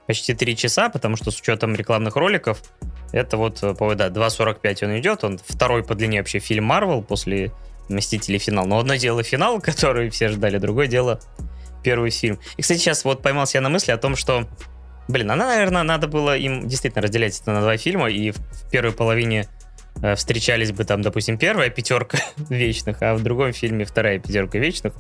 почти 0.08 0.34
3 0.34 0.56
часа, 0.56 0.88
потому 0.88 1.18
что 1.18 1.30
с 1.30 1.42
учетом 1.42 1.76
рекламных 1.76 2.16
роликов 2.16 2.64
это 3.12 3.36
вот, 3.36 3.60
по 3.78 3.94
да, 3.94 4.08
2.45 4.08 4.86
он 4.86 4.98
идет, 4.98 5.26
он 5.26 5.38
второй 5.46 5.84
по 5.84 5.94
длине 5.94 6.20
вообще 6.20 6.40
фильм 6.40 6.64
Марвел 6.64 7.04
после 7.04 7.52
Мстители 7.90 8.38
финал. 8.38 8.68
Но 8.68 8.80
одно 8.80 8.96
дело 8.96 9.24
финал, 9.24 9.60
который 9.62 10.10
все 10.10 10.30
ждали, 10.30 10.58
другое 10.58 10.88
дело 10.88 11.20
первый 11.84 12.12
фильм. 12.12 12.40
И, 12.56 12.62
кстати, 12.62 12.80
сейчас 12.80 13.04
вот 13.04 13.22
поймался 13.22 13.58
я 13.58 13.62
на 13.62 13.68
мысли 13.68 13.92
о 13.92 13.98
том, 13.98 14.16
что, 14.16 14.48
блин, 15.10 15.32
она, 15.32 15.48
наверное, 15.48 15.84
надо 15.84 16.08
было 16.08 16.38
им 16.38 16.66
действительно 16.70 17.02
разделять 17.02 17.42
это 17.42 17.52
на 17.52 17.60
два 17.60 17.76
фильма, 17.76 18.10
и 18.10 18.32
в 18.32 18.40
первой 18.72 18.94
половине 18.94 19.42
э, 19.42 19.61
встречались 20.16 20.72
бы 20.72 20.84
там, 20.84 21.02
допустим, 21.02 21.38
первая 21.38 21.70
пятерка 21.70 22.18
вечных, 22.50 23.02
а 23.02 23.16
в 23.16 23.24
другом 23.24 23.54
фильме 23.54 23.86
вторая 23.86 24.20
пятерка 24.20 24.58
вечных. 24.58 24.94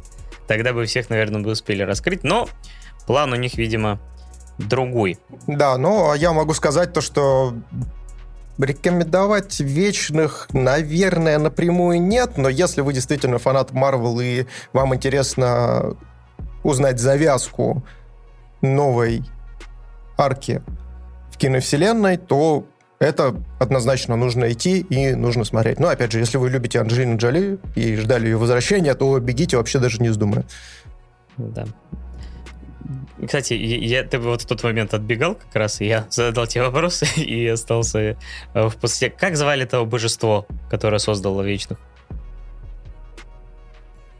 Тогда 0.47 0.73
бы 0.73 0.85
всех, 0.85 1.09
наверное, 1.09 1.41
бы 1.41 1.51
успели 1.51 1.83
раскрыть. 1.83 2.23
Но 2.23 2.49
план 3.07 3.31
у 3.33 3.35
них, 3.35 3.55
видимо, 3.55 3.99
другой. 4.57 5.17
Да, 5.47 5.77
но 5.77 6.13
я 6.15 6.33
могу 6.33 6.53
сказать 6.53 6.93
то, 6.93 7.01
что 7.01 7.55
Рекомендовать 8.59 9.59
вечных, 9.59 10.47
наверное, 10.53 11.39
напрямую 11.39 11.99
нет, 11.99 12.37
но 12.37 12.47
если 12.47 12.81
вы 12.81 12.93
действительно 12.93 13.39
фанат 13.39 13.71
Марвел 13.71 14.19
и 14.19 14.45
вам 14.71 14.93
интересно 14.93 15.97
узнать 16.61 16.99
завязку 16.99 17.83
новой 18.61 19.23
арки 20.15 20.61
в 21.31 21.37
киновселенной, 21.37 22.17
то 22.17 22.65
это 23.01 23.35
однозначно 23.59 24.15
нужно 24.15 24.51
идти 24.51 24.81
и 24.81 25.15
нужно 25.15 25.43
смотреть. 25.43 25.79
Но, 25.79 25.87
опять 25.87 26.11
же, 26.11 26.19
если 26.19 26.37
вы 26.37 26.51
любите 26.51 26.79
Анджелину 26.79 27.17
Джоли 27.17 27.57
и 27.75 27.95
ждали 27.95 28.27
ее 28.27 28.37
возвращения, 28.37 28.93
то 28.93 29.19
бегите 29.19 29.57
вообще 29.57 29.79
даже 29.79 29.99
не 30.01 30.09
вздумая. 30.09 30.45
Да. 31.35 31.65
Кстати, 33.25 33.53
я, 33.53 34.03
ты 34.03 34.19
вот 34.19 34.43
в 34.43 34.45
тот 34.45 34.63
момент 34.63 34.93
отбегал 34.93 35.33
как 35.33 35.55
раз, 35.55 35.81
и 35.81 35.87
я 35.87 36.05
задал 36.11 36.45
тебе 36.45 36.63
вопрос 36.63 37.01
и 37.17 37.47
остался 37.47 37.99
э, 37.99 38.15
в 38.53 38.75
пустоте. 38.75 39.09
Как 39.09 39.35
звали 39.35 39.65
того 39.65 39.87
божество, 39.87 40.45
которое 40.69 40.99
создало 40.99 41.41
Вечных? 41.41 41.79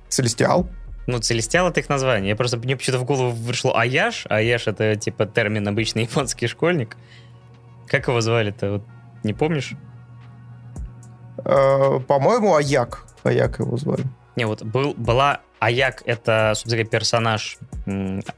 Целестиал. 0.10 0.68
Ну, 1.06 1.20
Целестиал 1.20 1.70
это 1.70 1.82
их 1.82 1.90
название. 1.90 2.30
Я 2.30 2.36
просто 2.36 2.58
мне 2.58 2.76
почему-то 2.76 3.04
в 3.04 3.06
голову 3.06 3.30
вышло 3.30 3.80
Аяш. 3.80 4.26
Аяш 4.28 4.66
это 4.66 4.96
типа 4.96 5.28
термин 5.28 5.68
обычный 5.68 6.04
японский 6.10 6.48
школьник. 6.48 6.98
Как 7.88 8.08
его 8.08 8.22
звали-то? 8.22 8.72
Вот, 8.72 8.84
не 9.24 9.34
помнишь? 9.34 9.74
Э, 11.46 12.00
по-моему, 12.08 12.56
Аяк. 12.56 13.06
Аяк 13.24 13.60
его 13.60 13.78
звали. 13.78 14.04
Не, 14.36 14.46
вот 14.46 14.64
был, 14.64 14.94
была 14.94 15.42
Аяк, 15.60 16.04
это, 16.06 16.54
собственно 16.56 16.78
говоря, 16.78 16.90
персонаж 16.90 17.58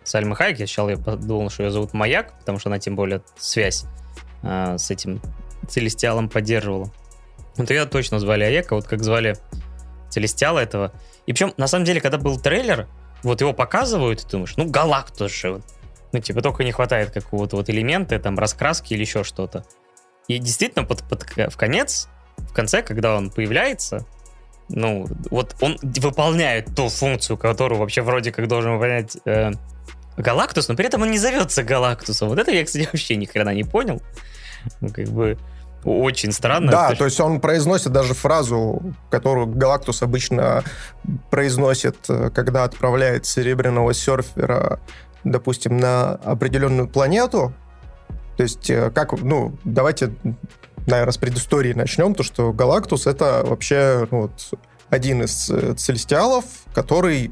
Сальмы 0.03 0.35
Хайек. 0.35 0.59
Я 0.59 0.67
сначала 0.67 0.89
я 0.89 0.97
подумал, 0.97 1.49
что 1.49 1.63
ее 1.63 1.71
зовут 1.71 1.93
Маяк, 1.93 2.37
потому 2.39 2.59
что 2.59 2.69
она 2.69 2.79
тем 2.79 2.95
более 2.95 3.21
связь 3.37 3.85
э, 4.41 4.77
с 4.77 4.91
этим 4.91 5.21
Целестиалом 5.67 6.29
поддерживала. 6.29 6.91
Вот 7.55 7.69
ее 7.69 7.85
точно 7.85 8.19
звали 8.19 8.43
Аяка, 8.43 8.75
вот 8.75 8.85
как 8.85 9.03
звали 9.03 9.37
Целестиала 10.09 10.59
этого. 10.59 10.91
И 11.25 11.33
причем, 11.33 11.53
на 11.57 11.67
самом 11.67 11.85
деле, 11.85 12.01
когда 12.01 12.17
был 12.17 12.39
трейлер, 12.39 12.87
вот 13.21 13.41
его 13.41 13.53
показывают, 13.53 14.21
и 14.21 14.23
ты 14.23 14.31
думаешь, 14.31 14.57
ну, 14.57 14.69
Галактус 14.69 15.31
же. 15.31 15.61
Ну, 16.13 16.19
типа, 16.19 16.41
только 16.41 16.63
не 16.63 16.71
хватает 16.71 17.11
какого-то 17.11 17.57
вот 17.57 17.69
элемента, 17.69 18.17
там, 18.19 18.37
раскраски 18.37 18.93
или 18.93 19.01
еще 19.01 19.23
что-то. 19.23 19.65
И 20.27 20.37
действительно, 20.37 20.85
под, 20.85 21.03
под, 21.03 21.23
в 21.23 21.57
конец, 21.57 22.07
в 22.37 22.53
конце, 22.53 22.83
когда 22.83 23.17
он 23.17 23.29
появляется, 23.31 24.05
ну, 24.69 25.07
вот 25.29 25.55
он 25.59 25.77
выполняет 25.81 26.73
ту 26.75 26.87
функцию, 26.87 27.37
которую 27.37 27.79
вообще 27.79 28.01
вроде 28.01 28.31
как 28.31 28.47
должен 28.47 28.73
выполнять 28.73 29.17
э, 29.25 29.51
Галактус, 30.15 30.67
но 30.67 30.75
при 30.75 30.85
этом 30.85 31.01
он 31.01 31.11
не 31.11 31.17
зовется 31.17 31.63
Галактусом. 31.63 32.29
Вот 32.29 32.39
это 32.39 32.51
я, 32.51 32.63
кстати, 32.63 32.87
вообще 32.93 33.15
ни 33.15 33.25
хрена 33.25 33.53
не 33.53 33.63
понял. 33.63 34.01
Ну, 34.81 34.89
как 34.89 35.07
бы 35.09 35.37
очень 35.83 36.31
странно. 36.31 36.71
Да, 36.71 36.89
то, 36.91 36.97
то 36.97 37.05
есть 37.05 37.19
он 37.19 37.41
произносит 37.41 37.91
даже 37.91 38.13
фразу, 38.13 38.81
которую 39.09 39.47
Галактус 39.47 40.01
обычно 40.01 40.63
произносит, 41.29 41.97
э, 42.07 42.29
когда 42.29 42.63
отправляет 42.63 43.25
серебряного 43.25 43.93
серфера, 43.93 44.79
допустим, 45.23 45.77
на 45.77 46.11
определенную 46.13 46.87
планету. 46.87 47.53
То 48.37 48.43
есть, 48.43 48.69
э, 48.69 48.91
как, 48.91 49.13
ну, 49.21 49.55
давайте 49.63 50.11
наверное, 50.87 51.13
с 51.13 51.17
предыстории 51.17 51.73
начнем, 51.73 52.13
то, 52.15 52.23
что 52.23 52.51
Галактус— 52.51 53.07
это 53.07 53.43
вообще 53.45 54.07
ну, 54.11 54.23
вот, 54.23 54.53
один 54.89 55.23
из 55.23 55.49
э, 55.49 55.73
целестиалов, 55.75 56.45
который 56.73 57.31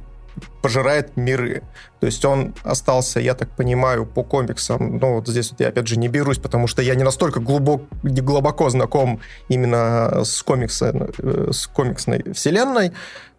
пожирает 0.61 1.17
миры. 1.17 1.61
То 1.99 2.05
есть 2.05 2.23
он 2.23 2.55
остался, 2.63 3.19
я 3.19 3.33
так 3.33 3.49
понимаю, 3.49 4.05
по 4.05 4.23
комиксам, 4.23 4.97
ну 4.97 5.15
вот 5.15 5.27
здесь 5.27 5.51
вот 5.51 5.59
я 5.59 5.67
опять 5.67 5.87
же 5.87 5.97
не 5.97 6.07
берусь, 6.07 6.37
потому 6.37 6.67
что 6.67 6.81
я 6.81 6.95
не 6.95 7.03
настолько 7.03 7.39
глубок, 7.39 7.83
глубоко 8.01 8.69
знаком 8.69 9.19
именно 9.49 10.23
с, 10.23 10.41
комикса, 10.41 11.09
э, 11.17 11.49
с 11.51 11.67
комиксной 11.67 12.23
вселенной, 12.33 12.93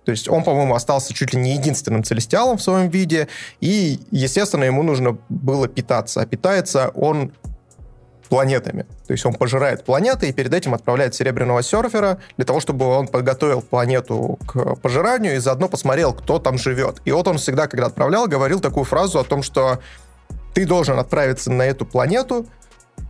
то 0.05 0.11
есть 0.11 0.29
он, 0.29 0.43
по-моему, 0.43 0.75
остался 0.75 1.15
чуть 1.15 1.33
ли 1.33 1.41
не 1.41 1.55
единственным 1.55 2.03
целестиалом 2.03 2.59
в 2.59 2.63
своем 2.63 2.89
виде, 2.89 3.29
и, 3.61 4.01
естественно, 4.11 4.65
ему 4.65 4.83
нужно 4.83 5.17
было 5.29 5.69
питаться. 5.69 6.21
А 6.21 6.27
питается 6.27 6.89
он 6.95 7.33
планетами. 8.29 8.87
То 9.07 9.13
есть 9.13 9.27
он 9.27 9.35
пожирает 9.35 9.85
планеты 9.85 10.27
и 10.29 10.33
перед 10.33 10.55
этим 10.55 10.73
отправляет 10.73 11.15
серебряного 11.15 11.63
серфера 11.63 12.19
для 12.39 12.47
того, 12.47 12.61
чтобы 12.61 12.87
он 12.87 13.07
подготовил 13.07 13.61
планету 13.61 14.39
к 14.47 14.77
пожиранию 14.77 15.37
и 15.37 15.39
заодно 15.39 15.69
посмотрел, 15.69 16.15
кто 16.15 16.39
там 16.39 16.57
живет. 16.57 17.03
И 17.05 17.13
вот 17.13 17.29
он 17.29 17.37
всегда, 17.37 17.67
когда 17.67 17.89
отправлял, 17.89 18.27
говорил 18.27 18.59
такую 18.61 18.85
фразу 18.85 19.19
о 19.19 19.25
том, 19.25 19.43
что 19.43 19.81
ты 20.55 20.65
должен 20.65 20.99
отправиться 20.99 21.53
на 21.53 21.63
эту 21.63 21.85
планету 21.85 22.47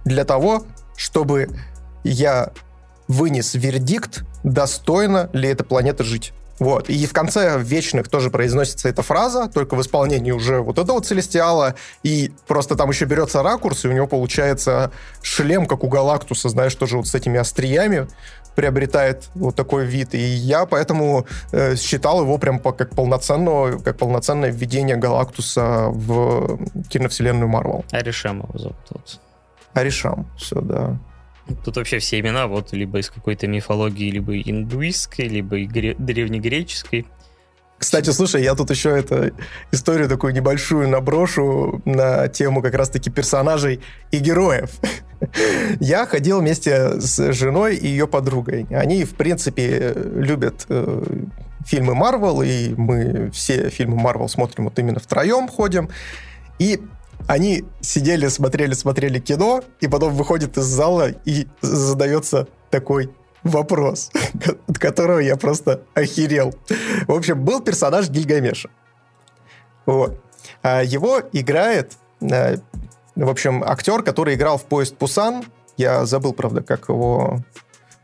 для 0.04 0.24
того, 0.24 0.64
чтобы 0.96 1.48
я 2.02 2.50
вынес 3.06 3.54
вердикт, 3.54 4.24
достойно 4.42 5.30
ли 5.32 5.48
эта 5.48 5.62
планета 5.62 6.02
жить. 6.02 6.32
Вот. 6.62 6.88
И 6.88 7.06
в 7.06 7.12
конце 7.12 7.58
«Вечных» 7.58 8.08
тоже 8.08 8.30
произносится 8.30 8.88
эта 8.88 9.02
фраза, 9.02 9.48
только 9.52 9.74
в 9.74 9.80
исполнении 9.80 10.30
уже 10.30 10.60
вот 10.60 10.78
этого 10.78 11.00
Целестиала, 11.00 11.74
и 12.02 12.32
просто 12.46 12.76
там 12.76 12.90
еще 12.90 13.04
берется 13.04 13.42
ракурс, 13.42 13.84
и 13.84 13.88
у 13.88 13.92
него 13.92 14.06
получается 14.06 14.92
шлем, 15.22 15.66
как 15.66 15.82
у 15.84 15.88
Галактуса, 15.88 16.48
знаешь, 16.48 16.74
тоже 16.74 16.96
вот 16.96 17.08
с 17.08 17.14
этими 17.14 17.38
остриями 17.38 18.06
приобретает 18.54 19.30
вот 19.34 19.56
такой 19.56 19.86
вид. 19.86 20.14
И 20.14 20.20
я 20.20 20.66
поэтому 20.66 21.26
э, 21.52 21.74
считал 21.76 22.20
его 22.20 22.38
прям 22.38 22.58
по, 22.58 22.72
как, 22.72 22.90
полноценного, 22.90 23.78
как 23.78 23.96
полноценное 23.96 24.50
введение 24.50 24.96
Галактуса 24.96 25.86
в 25.88 26.58
киновселенную 26.88 27.48
Марвел. 27.48 27.84
Аришам 27.90 28.40
его 28.40 28.58
зовут. 28.58 29.20
Аришам, 29.72 30.26
все, 30.36 30.60
да. 30.60 30.98
Тут 31.64 31.76
вообще 31.76 31.98
все 31.98 32.20
имена 32.20 32.46
вот 32.46 32.72
либо 32.72 32.98
из 32.98 33.10
какой-то 33.10 33.46
мифологии, 33.46 34.10
либо 34.10 34.38
индуистской, 34.38 35.26
либо 35.28 35.56
древнегреческой. 35.58 37.06
Кстати, 37.82 38.10
слушай, 38.10 38.44
я 38.44 38.54
тут 38.54 38.70
еще 38.70 38.90
эту 38.90 39.32
историю 39.72 40.08
такую 40.08 40.32
небольшую 40.32 40.88
наброшу 40.88 41.82
на 41.84 42.28
тему 42.28 42.62
как 42.62 42.74
раз-таки 42.74 43.10
персонажей 43.10 43.80
и 44.12 44.18
героев. 44.18 44.70
Я 45.80 46.06
ходил 46.06 46.38
вместе 46.38 47.00
с 47.00 47.32
женой 47.32 47.74
и 47.74 47.88
ее 47.88 48.06
подругой. 48.06 48.68
Они, 48.70 49.04
в 49.04 49.16
принципе, 49.16 49.94
любят 49.96 50.64
э, 50.68 51.02
фильмы 51.66 51.96
Марвел, 51.96 52.42
и 52.42 52.72
мы 52.76 53.32
все 53.32 53.68
фильмы 53.68 53.96
Марвел 53.96 54.28
смотрим 54.28 54.64
вот 54.64 54.78
именно 54.78 55.00
втроем 55.00 55.48
ходим. 55.48 55.88
И 56.60 56.80
они 57.28 57.64
сидели, 57.80 58.28
смотрели, 58.28 58.74
смотрели 58.74 59.18
кино, 59.18 59.62
и 59.80 59.88
потом 59.88 60.14
выходит 60.14 60.56
из 60.58 60.64
зала 60.64 61.10
и 61.24 61.46
задается 61.60 62.48
такой 62.70 63.10
вопрос, 63.42 64.10
от 64.68 64.78
которого 64.78 65.18
я 65.18 65.36
просто 65.36 65.82
охерел. 65.94 66.54
В 67.06 67.12
общем, 67.12 67.44
был 67.44 67.60
персонаж 67.60 68.08
Гильгамеша. 68.08 68.70
Вот. 69.86 70.20
А 70.62 70.82
его 70.82 71.20
играет, 71.32 71.96
э, 72.20 72.56
в 73.16 73.28
общем, 73.28 73.62
актер, 73.64 74.02
который 74.02 74.34
играл 74.34 74.58
в 74.58 74.64
«Поезд 74.64 74.96
Пусан». 74.96 75.44
Я 75.76 76.04
забыл, 76.06 76.32
правда, 76.32 76.62
как 76.62 76.88
его... 76.88 77.40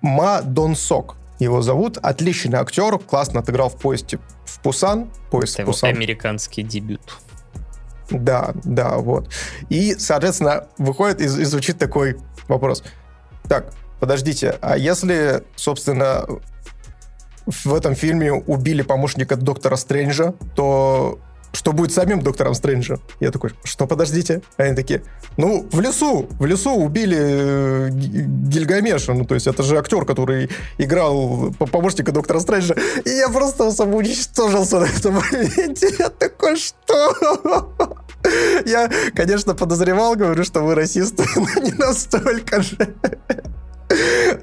Ма 0.01 0.43
Дон 0.43 0.77
Сок 0.77 1.17
его 1.39 1.61
зовут. 1.61 1.99
Отличный 1.99 2.59
актер, 2.59 2.99
классно 2.99 3.41
отыграл 3.41 3.69
в 3.69 3.77
«Поезде 3.77 4.19
в 4.45 4.61
Пусан». 4.61 5.11
Поезд 5.31 5.59
Это 5.59 5.67
Пусан. 5.67 5.91
американский 5.91 6.63
дебют. 6.63 7.01
Да, 8.11 8.53
да, 8.65 8.97
вот. 8.97 9.31
И, 9.69 9.95
соответственно, 9.99 10.67
выходит 10.79 11.21
и, 11.21 11.27
звучит 11.27 11.79
такой 11.79 12.17
вопрос. 12.49 12.83
Так, 13.49 13.73
подождите, 14.01 14.57
а 14.61 14.77
если, 14.77 15.43
собственно, 15.57 16.27
в 17.47 17.75
этом 17.75 17.95
фильме 17.95 18.33
убили 18.33 18.83
помощника 18.83 19.37
доктора 19.37 19.77
Стрэнджа, 19.77 20.35
то 20.55 21.19
что 21.53 21.73
будет 21.73 21.93
с 21.93 21.95
самим 21.95 22.21
доктором 22.21 22.55
Стрэнджем? 22.55 23.01
Я 23.21 23.31
такой, 23.31 23.51
что, 23.65 23.87
подождите? 23.87 24.43
Они 24.57 24.75
такие, 24.75 25.03
ну, 25.37 25.67
в 25.71 25.81
лесу, 25.81 26.29
в 26.39 26.47
лесу 26.47 26.73
убили 26.73 27.19
э, 27.19 27.89
Гильгамеша, 27.91 29.15
ну, 29.15 29.25
то 29.25 29.35
есть 29.35 29.47
это 29.47 29.63
же 29.63 29.79
актер, 29.79 30.05
который 30.05 30.51
играл 30.79 31.53
помощника 31.73 32.13
доктора 32.13 32.41
Стрэнджа, 32.41 32.75
и 33.05 33.11
я 33.11 33.29
просто 33.29 33.71
самоуничтожился 33.71 34.81
на 34.81 34.85
этом 34.85 35.15
моменте. 35.15 35.89
Я 35.99 36.11
такой, 36.11 36.57
что? 36.57 37.73
Я, 38.67 38.91
конечно, 39.15 39.55
подозревал, 39.55 40.17
говорю, 40.17 40.45
что 40.45 40.61
вы 40.61 40.75
расисты, 40.75 41.25
но 41.37 41.63
не 41.63 41.73
настолько 41.73 42.63
же. 42.63 42.77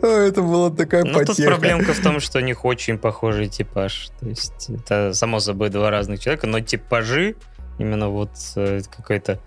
Это 0.02 0.42
была 0.42 0.70
такая 0.70 1.04
Ну, 1.04 1.14
потеха. 1.14 1.36
тут 1.36 1.46
проблемка 1.46 1.94
в 1.94 2.00
том, 2.02 2.20
что 2.20 2.40
у 2.40 2.42
них 2.42 2.66
очень 2.66 2.98
похожий 2.98 3.48
типаж. 3.48 4.10
То 4.20 4.28
есть 4.28 4.70
это, 4.70 5.14
само 5.14 5.40
собой, 5.40 5.70
два 5.70 5.90
разных 5.90 6.20
человека, 6.20 6.48
но 6.48 6.60
типажи, 6.60 7.36
именно 7.80 8.10
вот 8.10 8.32
э, 8.56 8.82
какой-то 8.96 9.40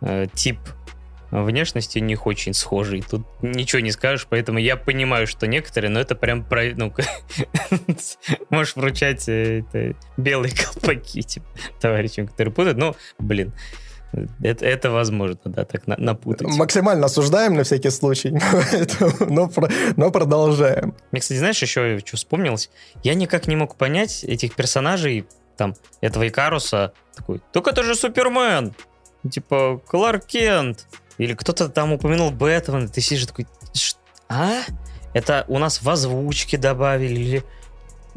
э, 0.00 0.26
тип 0.34 0.58
внешности 1.30 1.98
у 1.98 2.02
них 2.02 2.26
очень 2.26 2.52
схожий. 2.52 3.02
Тут 3.02 3.22
ничего 3.40 3.80
не 3.80 3.90
скажешь, 3.90 4.26
поэтому 4.28 4.58
я 4.58 4.76
понимаю, 4.76 5.26
что 5.26 5.46
некоторые, 5.46 5.90
но 5.90 5.98
это 5.98 6.14
прям 6.14 6.44
про... 6.44 6.74
Ну, 6.74 6.92
можешь 8.50 8.76
вручать 8.76 9.28
э, 9.28 9.60
это, 9.60 9.96
белые 10.18 10.54
колпаки 10.54 11.22
типа, 11.22 11.46
товарищам, 11.80 12.28
которые 12.28 12.52
путают. 12.52 12.76
Ну, 12.76 12.94
блин, 13.18 13.52
это, 14.42 14.66
это 14.66 14.90
возможно, 14.90 15.38
да, 15.44 15.64
так 15.64 15.86
на, 15.86 15.96
напутать. 15.96 16.48
Максимально 16.56 17.06
осуждаем 17.06 17.54
на 17.54 17.64
всякий 17.64 17.90
случай, 17.90 18.30
но, 19.20 19.50
но, 19.96 20.10
продолжаем. 20.10 20.94
Мне, 21.10 21.20
кстати, 21.20 21.38
знаешь, 21.38 21.60
еще 21.62 21.98
что 22.04 22.16
вспомнилось? 22.16 22.70
Я 23.02 23.14
никак 23.14 23.46
не 23.46 23.56
мог 23.56 23.76
понять 23.76 24.22
этих 24.24 24.54
персонажей, 24.54 25.26
там, 25.56 25.74
этого 26.00 26.28
Икаруса, 26.28 26.92
такой, 27.14 27.40
только 27.52 27.70
это 27.70 27.82
же 27.82 27.94
Супермен! 27.94 28.74
Типа, 29.30 29.80
Кларк 29.86 30.26
Кент! 30.26 30.86
Или 31.18 31.34
кто-то 31.34 31.68
там 31.68 31.92
упомянул 31.92 32.30
Бэтмен, 32.30 32.88
ты 32.88 33.00
сидишь 33.00 33.26
такой, 33.26 33.46
а? 34.28 34.62
Это 35.14 35.44
у 35.48 35.58
нас 35.58 35.82
в 35.82 35.88
озвучке 35.88 36.56
добавили, 36.56 37.20
или... 37.20 37.44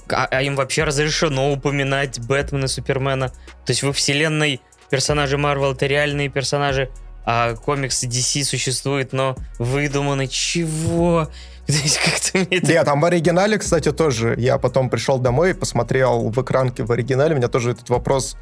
А, 0.09 0.27
а 0.29 0.41
им 0.41 0.55
вообще 0.55 0.83
разрешено 0.83 1.51
упоминать 1.51 2.19
Бэтмена 2.19 2.65
и 2.65 2.67
Супермена? 2.67 3.29
То 3.65 3.71
есть 3.71 3.83
во 3.83 3.91
вселенной 3.91 4.61
персонажи 4.89 5.37
Марвел 5.37 5.73
это 5.73 5.85
реальные 5.85 6.29
персонажи, 6.29 6.89
а 7.25 7.55
комиксы 7.55 8.07
DC 8.07 8.43
существуют, 8.43 9.13
но 9.13 9.35
выдуманы. 9.57 10.27
Чего? 10.27 11.29
Нет, 11.67 12.85
там 12.85 13.01
в 13.01 13.05
оригинале, 13.05 13.57
кстати, 13.57 13.91
тоже. 13.91 14.35
Я 14.37 14.57
потом 14.57 14.89
пришел 14.89 15.17
домой 15.17 15.51
и 15.51 15.53
посмотрел 15.53 16.29
в 16.29 16.41
экранке 16.41 16.83
в 16.83 16.91
оригинале. 16.91 17.35
Меня 17.35 17.47
тоже 17.47 17.71
этот 17.71 17.89
вопрос 17.89 18.37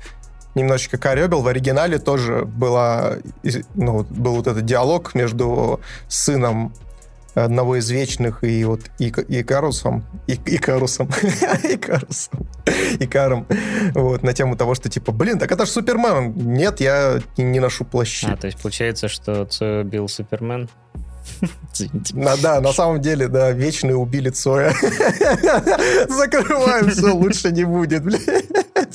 немножечко 0.55 0.97
коребил. 0.97 1.41
В 1.41 1.47
оригинале 1.47 1.99
тоже 1.99 2.45
была, 2.45 3.15
ну, 3.75 4.03
был 4.03 4.35
вот 4.35 4.47
этот 4.47 4.65
диалог 4.65 5.15
между 5.15 5.79
сыном 6.07 6.73
одного 7.35 7.77
из 7.77 7.89
вечных 7.89 8.43
и 8.43 8.63
вот 8.65 8.81
и, 8.99 9.09
Икарусом, 9.09 10.03
и, 10.27 10.33
Икарусом, 10.33 11.09
Икарусом, 11.63 12.47
Икаром, 12.99 13.47
вот, 13.93 14.23
на 14.23 14.33
тему 14.33 14.55
того, 14.55 14.75
что 14.75 14.89
типа, 14.89 15.11
блин, 15.11 15.39
так 15.39 15.51
это 15.51 15.65
же 15.65 15.71
Супермен. 15.71 16.33
Нет, 16.35 16.79
я 16.79 17.21
не 17.37 17.59
ношу 17.59 17.85
плащи. 17.85 18.27
А, 18.27 18.37
то 18.37 18.47
есть 18.47 18.59
получается, 18.59 19.07
что 19.07 19.45
Цоя 19.45 19.81
убил 19.81 20.07
Супермен? 20.07 20.69
На, 22.13 22.35
да, 22.37 22.61
на 22.61 22.73
самом 22.73 23.01
деле, 23.01 23.27
да, 23.27 23.51
вечные 23.51 23.95
убили 23.95 24.29
Цоя. 24.29 24.73
Закрываем, 26.09 26.89
все, 26.89 27.13
лучше 27.13 27.51
не 27.51 27.63
будет, 27.63 28.03
блядь. 28.03 28.21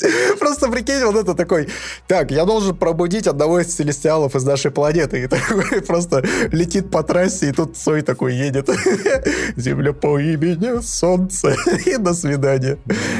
Просто 0.38 0.68
прикинь, 0.68 1.04
вот 1.04 1.16
это 1.16 1.34
такой, 1.34 1.68
так, 2.06 2.30
я 2.30 2.44
должен 2.44 2.76
пробудить 2.76 3.26
одного 3.26 3.60
из 3.60 3.74
целестиалов 3.74 4.34
из 4.36 4.44
нашей 4.44 4.70
планеты. 4.70 5.22
И 5.22 5.26
такой 5.26 5.82
просто 5.86 6.24
летит 6.52 6.90
по 6.90 7.02
трассе, 7.02 7.48
и 7.48 7.52
тут 7.52 7.76
Цой 7.76 8.02
такой 8.02 8.34
едет. 8.34 8.68
Земля 9.56 9.92
по 9.92 10.18
имени 10.18 10.80
Солнце. 10.80 11.56
И 11.86 11.96
до 11.96 12.14
свидания. 12.14 12.78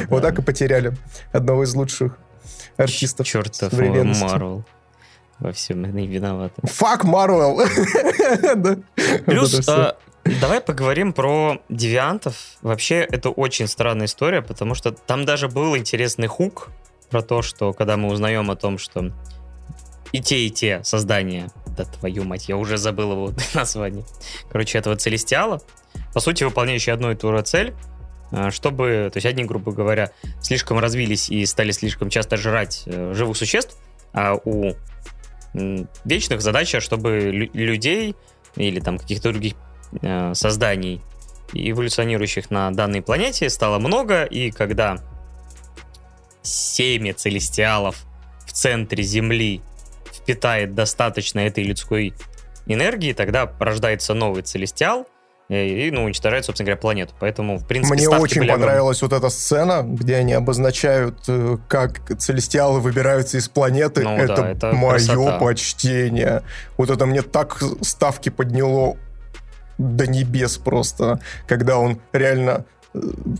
Вот 0.09 0.21
так 0.21 0.39
и 0.39 0.41
потеряли 0.41 0.93
одного 1.31 1.63
из 1.63 1.73
лучших 1.75 2.17
артистов. 2.77 3.27
Чертов 3.27 3.73
Марвел 3.73 4.63
во 5.39 5.53
всем 5.53 5.85
и 5.97 6.07
виноваты. 6.07 6.61
Фак 6.63 7.03
Марвел! 7.05 7.61
Плюс, 9.25 9.67
а, 9.69 9.95
давай 10.41 10.61
поговорим 10.61 11.13
про 11.13 11.61
девиантов. 11.69 12.35
Вообще, 12.61 12.97
это 12.97 13.29
очень 13.29 13.67
странная 13.67 14.05
история, 14.05 14.41
потому 14.41 14.75
что 14.75 14.91
там 14.91 15.25
даже 15.25 15.47
был 15.47 15.75
интересный 15.77 16.27
хук 16.27 16.69
про 17.09 17.21
то, 17.21 17.41
что 17.41 17.73
когда 17.73 17.97
мы 17.97 18.09
узнаем 18.09 18.51
о 18.51 18.55
том, 18.55 18.77
что 18.77 19.11
и 20.11 20.21
те, 20.21 20.39
и 20.45 20.49
те 20.49 20.83
создания, 20.83 21.49
да 21.77 21.85
твою 21.85 22.23
мать, 22.23 22.49
я 22.49 22.57
уже 22.57 22.77
забыл 22.77 23.11
его 23.11 23.33
название, 23.53 24.05
короче, 24.51 24.77
этого 24.77 24.95
целестиала, 24.95 25.61
по 26.13 26.19
сути, 26.19 26.43
выполняющие 26.43 26.93
одну 26.93 27.11
и 27.11 27.15
ту 27.15 27.31
же 27.35 27.41
цель, 27.41 27.73
а, 28.31 28.51
чтобы, 28.51 29.09
то 29.11 29.17
есть 29.17 29.25
одни, 29.25 29.43
грубо 29.43 29.71
говоря, 29.71 30.11
слишком 30.41 30.79
развились 30.79 31.29
и 31.29 31.45
стали 31.45 31.71
слишком 31.71 32.09
часто 32.09 32.37
жрать 32.37 32.83
э, 32.85 33.13
живых 33.15 33.37
существ, 33.37 33.77
а 34.13 34.35
у 34.35 34.73
вечных 36.05 36.41
задача, 36.41 36.79
чтобы 36.79 37.49
людей 37.53 38.15
или 38.55 38.79
там 38.79 38.99
каких-то 38.99 39.31
других 39.31 39.53
э, 39.53 39.68
созданий, 40.33 41.01
эволюционирующих 41.53 42.51
на 42.51 42.71
данной 42.71 43.01
планете, 43.01 43.49
стало 43.49 43.79
много, 43.79 44.23
и 44.23 44.51
когда 44.51 44.99
семя 46.41 47.13
целестиалов 47.13 48.05
в 48.45 48.51
центре 48.51 49.03
Земли 49.03 49.61
впитает 50.11 50.75
достаточно 50.75 51.39
этой 51.39 51.63
людской 51.63 52.13
энергии, 52.67 53.13
тогда 53.13 53.51
рождается 53.59 54.13
новый 54.13 54.43
целестиал— 54.43 55.07
и, 55.49 55.89
ну, 55.91 56.03
уничтожает, 56.03 56.45
собственно 56.45 56.67
говоря, 56.67 56.79
планету. 56.79 57.13
Поэтому, 57.19 57.57
в 57.57 57.65
принципе, 57.65 57.95
Мне 57.95 58.09
очень 58.09 58.47
понравилась 58.47 59.01
вот 59.01 59.13
эта 59.13 59.29
сцена, 59.29 59.81
где 59.83 60.17
они 60.17 60.33
обозначают, 60.33 61.23
э, 61.27 61.57
как 61.67 62.01
целестиалы 62.19 62.79
выбираются 62.79 63.37
из 63.37 63.49
планеты. 63.49 64.03
Ну, 64.03 64.15
это, 64.15 64.35
да, 64.35 64.51
это 64.51 64.71
мое 64.73 64.91
красота. 64.91 65.39
почтение. 65.39 66.43
Вот 66.77 66.91
это 66.91 67.07
мне 67.07 67.23
так 67.23 67.63
ставки 67.81 68.29
подняло 68.29 68.97
до 69.79 70.05
небес 70.05 70.57
просто, 70.57 71.19
когда 71.47 71.79
он 71.79 71.99
реально 72.13 72.65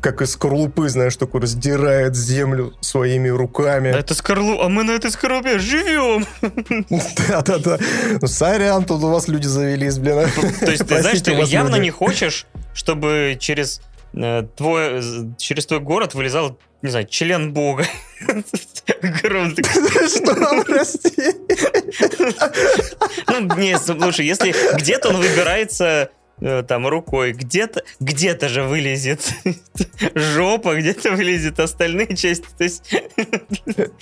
как 0.01 0.21
из 0.21 0.31
скорлупы, 0.31 0.89
знаешь, 0.89 1.15
такой 1.15 1.41
раздирает 1.41 2.15
землю 2.15 2.73
своими 2.81 3.29
руками. 3.29 3.91
Да 3.91 3.99
это 3.99 4.13
скорлупа, 4.13 4.65
а 4.65 4.69
мы 4.69 4.83
на 4.83 4.91
этой 4.91 5.09
скорлупе 5.09 5.57
живем. 5.57 6.25
Да-да-да. 7.27 7.79
Ну, 8.21 8.27
сорян, 8.27 8.85
тут 8.85 9.03
у 9.03 9.09
вас 9.09 9.27
люди 9.27 9.47
завелись, 9.47 9.97
блин. 9.97 10.27
То 10.59 10.71
есть 10.71 10.87
ты 10.87 11.01
знаешь, 11.01 11.21
ты 11.21 11.31
явно 11.31 11.77
не 11.77 11.89
хочешь, 11.89 12.45
чтобы 12.75 13.37
через 13.39 13.81
э, 14.13 14.43
твой, 14.55 15.01
через 15.37 15.65
твой 15.65 15.79
город 15.79 16.13
вылезал, 16.13 16.59
не 16.83 16.91
знаю, 16.91 17.07
член 17.07 17.51
бога. 17.51 17.85
Что, 18.21 20.63
прости? 20.63 21.23
Ну, 23.27 23.57
не, 23.57 23.79
слушай, 23.79 24.27
если 24.27 24.53
где-то 24.77 25.09
он 25.09 25.17
выбирается 25.17 25.85
Э, 25.85 26.07
там 26.67 26.87
рукой, 26.87 27.33
где-то 27.33 27.83
где-то 27.99 28.49
же 28.49 28.63
вылезет 28.63 29.21
жопа, 30.15 30.75
где-то 30.75 31.11
вылезет 31.11 31.59
остальные 31.59 32.15
части. 32.15 32.45
То 32.57 32.63
есть... 32.63 32.83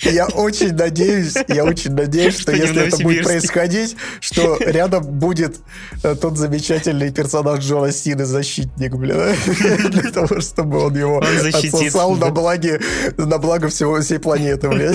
Я 0.00 0.26
очень 0.26 0.74
надеюсь, 0.74 1.34
я 1.48 1.64
очень 1.64 1.92
надеюсь, 1.92 2.34
что, 2.34 2.52
что 2.52 2.52
если 2.52 2.88
это 2.88 3.02
будет 3.02 3.24
происходить, 3.24 3.96
что 4.20 4.56
рядом 4.60 5.04
будет 5.04 5.56
э, 6.02 6.14
тот 6.14 6.36
замечательный 6.36 7.12
персонаж 7.12 7.60
Джона 7.60 7.92
Сины, 7.92 8.24
защитник, 8.24 8.94
блин, 8.94 9.34
для 9.90 10.10
того, 10.10 10.40
чтобы 10.40 10.84
он 10.84 10.96
его 10.96 11.16
он 11.16 11.24
отсосал 11.24 12.16
на 12.16 12.30
благо, 12.30 12.80
на 13.16 13.38
благо 13.38 13.68
всего, 13.68 14.00
всей 14.00 14.18
планеты, 14.18 14.68
блин. 14.68 14.94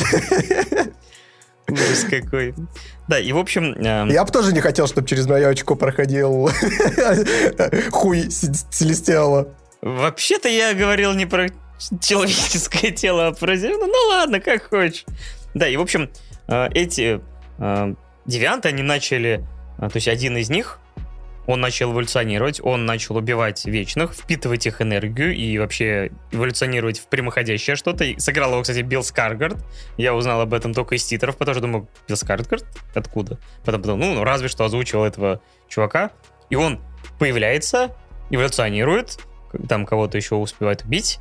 Ужас 1.69 2.05
какой. 2.09 2.53
Да, 3.07 3.19
и 3.19 3.31
в 3.31 3.37
общем... 3.37 3.73
Э... 3.73 4.07
Я 4.11 4.23
бы 4.25 4.31
тоже 4.31 4.53
не 4.53 4.61
хотел, 4.61 4.87
чтобы 4.87 5.07
через 5.07 5.27
мое 5.27 5.47
очко 5.47 5.75
проходил 5.75 6.49
хуй 7.91 8.27
Целестиала. 8.29 9.49
Вообще-то 9.81 10.49
я 10.49 10.73
говорил 10.73 11.13
не 11.13 11.25
про 11.25 11.47
человеческое 12.01 12.91
тело, 12.91 13.27
а 13.27 13.31
про 13.33 13.55
землю. 13.55 13.87
Ну 13.87 14.09
ладно, 14.09 14.39
как 14.39 14.69
хочешь. 14.69 15.05
Да, 15.53 15.67
и 15.67 15.75
в 15.75 15.81
общем, 15.81 16.09
э, 16.47 16.69
эти 16.73 17.21
э, 17.59 17.93
девианты, 18.25 18.69
они 18.69 18.83
начали... 18.83 19.45
Э, 19.77 19.89
то 19.89 19.95
есть 19.95 20.07
один 20.07 20.37
из 20.37 20.49
них 20.49 20.79
он 21.45 21.59
начал 21.61 21.91
эволюционировать, 21.91 22.61
он 22.63 22.85
начал 22.85 23.17
убивать 23.17 23.65
вечных, 23.65 24.13
впитывать 24.13 24.65
их 24.65 24.81
энергию 24.81 25.35
и 25.35 25.57
вообще 25.57 26.11
эволюционировать 26.31 26.99
в 26.99 27.07
прямоходящее 27.07 27.75
что-то. 27.75 28.05
Сыграл 28.17 28.51
его, 28.51 28.61
кстати, 28.61 28.79
Билл 28.79 29.03
Скаргард. 29.03 29.57
Я 29.97 30.13
узнал 30.13 30.41
об 30.41 30.53
этом 30.53 30.73
только 30.73 30.95
из 30.95 31.03
титров, 31.03 31.37
потому 31.37 31.55
что 31.55 31.61
думаю, 31.61 31.87
Билл 32.07 32.17
Скаргард? 32.17 32.65
Откуда? 32.95 33.39
Потом 33.65 33.81
подумал, 33.81 34.15
ну, 34.15 34.23
разве 34.23 34.47
что 34.47 34.63
озвучивал 34.63 35.05
этого 35.05 35.41
чувака. 35.67 36.11
И 36.49 36.55
он 36.55 36.79
появляется, 37.19 37.95
эволюционирует, 38.29 39.19
там 39.67 39.85
кого-то 39.85 40.17
еще 40.17 40.35
успевает 40.35 40.83
убить. 40.83 41.19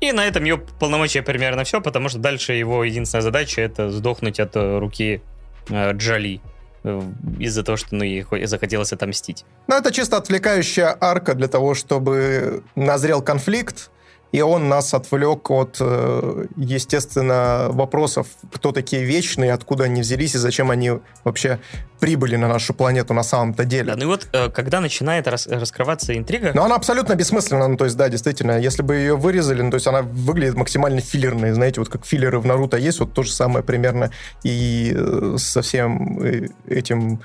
И 0.00 0.12
на 0.12 0.26
этом 0.26 0.44
ее 0.44 0.58
полномочия 0.58 1.22
примерно 1.22 1.64
все, 1.64 1.80
потому 1.80 2.08
что 2.08 2.18
дальше 2.18 2.52
его 2.52 2.84
единственная 2.84 3.22
задача 3.22 3.62
это 3.62 3.90
сдохнуть 3.90 4.38
от 4.38 4.54
руки 4.54 5.22
э, 5.70 5.92
Джоли. 5.92 6.40
Э, 6.84 7.00
из-за 7.38 7.62
того, 7.62 7.76
что 7.76 7.94
ну, 7.94 8.04
ей 8.04 8.26
захотелось 8.44 8.92
отомстить. 8.92 9.44
Ну, 9.68 9.74
это 9.74 9.90
чисто 9.90 10.18
отвлекающая 10.18 10.96
арка 11.00 11.34
для 11.34 11.48
того, 11.48 11.74
чтобы 11.74 12.62
назрел 12.74 13.22
конфликт, 13.22 13.90
и 14.34 14.40
он 14.42 14.68
нас 14.68 14.92
отвлек 14.94 15.48
от, 15.48 15.76
э, 15.78 16.46
естественно, 16.56 17.68
вопросов, 17.70 18.26
кто 18.52 18.72
такие 18.72 19.04
вечные, 19.04 19.52
откуда 19.52 19.84
они 19.84 20.00
взялись 20.00 20.34
и 20.34 20.38
зачем 20.38 20.72
они 20.72 20.90
вообще 21.22 21.60
прибыли 22.00 22.34
на 22.34 22.48
нашу 22.48 22.74
планету 22.74 23.14
на 23.14 23.22
самом-то 23.22 23.64
деле. 23.64 23.92
Да, 23.92 23.96
ну 23.96 24.02
и 24.02 24.06
вот 24.06 24.26
э, 24.32 24.50
когда 24.50 24.80
начинает 24.80 25.28
рас- 25.28 25.46
раскрываться 25.46 26.18
интрига... 26.18 26.50
Но 26.52 26.64
она 26.64 26.74
абсолютно 26.74 27.14
бессмысленна, 27.14 27.68
ну 27.68 27.76
то 27.76 27.84
есть 27.84 27.96
да, 27.96 28.08
действительно, 28.08 28.58
если 28.58 28.82
бы 28.82 28.96
ее 28.96 29.16
вырезали, 29.16 29.62
ну 29.62 29.70
то 29.70 29.76
есть 29.76 29.86
она 29.86 30.02
выглядит 30.02 30.56
максимально 30.56 31.00
филлерной, 31.00 31.52
знаете, 31.52 31.80
вот 31.80 31.88
как 31.88 32.04
филлеры 32.04 32.40
в 32.40 32.46
Наруто 32.46 32.76
есть, 32.76 32.98
вот 32.98 33.12
то 33.12 33.22
же 33.22 33.30
самое 33.30 33.64
примерно 33.64 34.10
и 34.42 34.92
э, 34.96 35.36
со 35.38 35.62
всем 35.62 36.20
этим 36.66 37.20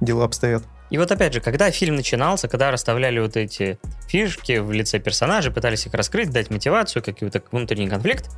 дела 0.00 0.26
обстоят. 0.26 0.62
И 0.92 0.98
вот 0.98 1.10
опять 1.10 1.32
же, 1.32 1.40
когда 1.40 1.70
фильм 1.70 1.96
начинался, 1.96 2.48
когда 2.48 2.70
расставляли 2.70 3.18
вот 3.18 3.38
эти 3.38 3.78
фишки 4.08 4.58
в 4.58 4.72
лице 4.72 4.98
персонажей, 4.98 5.50
пытались 5.50 5.86
их 5.86 5.94
раскрыть, 5.94 6.28
дать 6.28 6.50
мотивацию, 6.50 7.02
какой-то 7.02 7.42
внутренний 7.50 7.88
конфликт, 7.88 8.28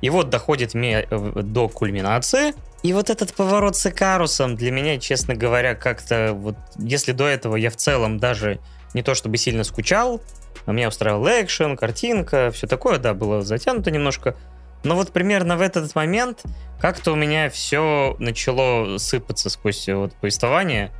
и 0.00 0.10
вот 0.10 0.28
доходит 0.28 0.74
ми- 0.74 1.06
до 1.08 1.68
культминации, 1.68 2.52
и 2.82 2.92
вот 2.92 3.10
этот 3.10 3.32
поворот 3.32 3.76
с 3.76 3.86
Икарусом 3.86 4.56
для 4.56 4.72
меня, 4.72 4.98
честно 4.98 5.36
говоря, 5.36 5.76
как-то 5.76 6.32
вот, 6.34 6.56
если 6.78 7.12
до 7.12 7.28
этого 7.28 7.54
я 7.54 7.70
в 7.70 7.76
целом 7.76 8.18
даже 8.18 8.58
не 8.92 9.04
то 9.04 9.14
чтобы 9.14 9.36
сильно 9.36 9.62
скучал, 9.62 10.20
а 10.66 10.72
меня 10.72 10.88
устраивал 10.88 11.28
экшен, 11.28 11.76
картинка, 11.76 12.50
все 12.50 12.66
такое, 12.66 12.98
да, 12.98 13.14
было 13.14 13.42
затянуто 13.42 13.92
немножко, 13.92 14.34
но 14.82 14.96
вот 14.96 15.12
примерно 15.12 15.56
в 15.56 15.60
этот 15.60 15.94
момент 15.94 16.42
как-то 16.80 17.12
у 17.12 17.14
меня 17.14 17.50
все 17.50 18.16
начало 18.18 18.98
сыпаться 18.98 19.48
сквозь 19.48 19.86
вот 19.86 20.12
повествование, 20.14 20.90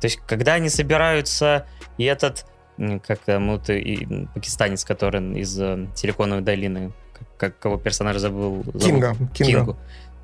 то 0.00 0.06
есть, 0.06 0.18
когда 0.26 0.54
они 0.54 0.68
собираются, 0.68 1.66
и 1.98 2.04
этот, 2.04 2.46
как 3.06 3.18
там, 3.20 3.50
вот, 3.50 3.68
и 3.68 4.26
пакистанец, 4.34 4.84
который 4.84 5.38
из 5.38 5.60
э, 5.60 5.86
Силиконовой 5.94 6.42
долины, 6.42 6.92
как, 7.36 7.58
кого 7.58 7.76
персонаж 7.76 8.16
забыл? 8.16 8.64
забыл? 8.64 8.80
Кинга. 8.80 9.16
Кинга. 9.34 9.52
Кингу. 9.52 9.76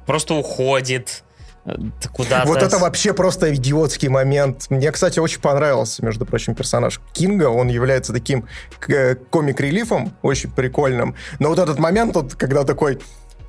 Просто 0.06 0.34
уходит 0.34 1.24
э, 1.66 1.74
куда-то. 2.12 2.48
Вот 2.48 2.62
это 2.62 2.78
вообще 2.78 3.12
просто 3.12 3.54
идиотский 3.54 4.08
момент. 4.08 4.66
Мне, 4.70 4.90
кстати, 4.92 5.18
очень 5.18 5.40
понравился, 5.40 6.02
между 6.02 6.24
прочим, 6.24 6.54
персонаж 6.54 7.00
Кинга. 7.12 7.50
Он 7.50 7.68
является 7.68 8.14
таким 8.14 8.46
э, 8.88 9.14
комик-релифом, 9.14 10.14
очень 10.22 10.50
прикольным. 10.50 11.14
Но 11.38 11.50
вот 11.50 11.58
этот 11.58 11.78
момент, 11.78 12.14
вот, 12.14 12.34
когда 12.34 12.64
такой 12.64 12.98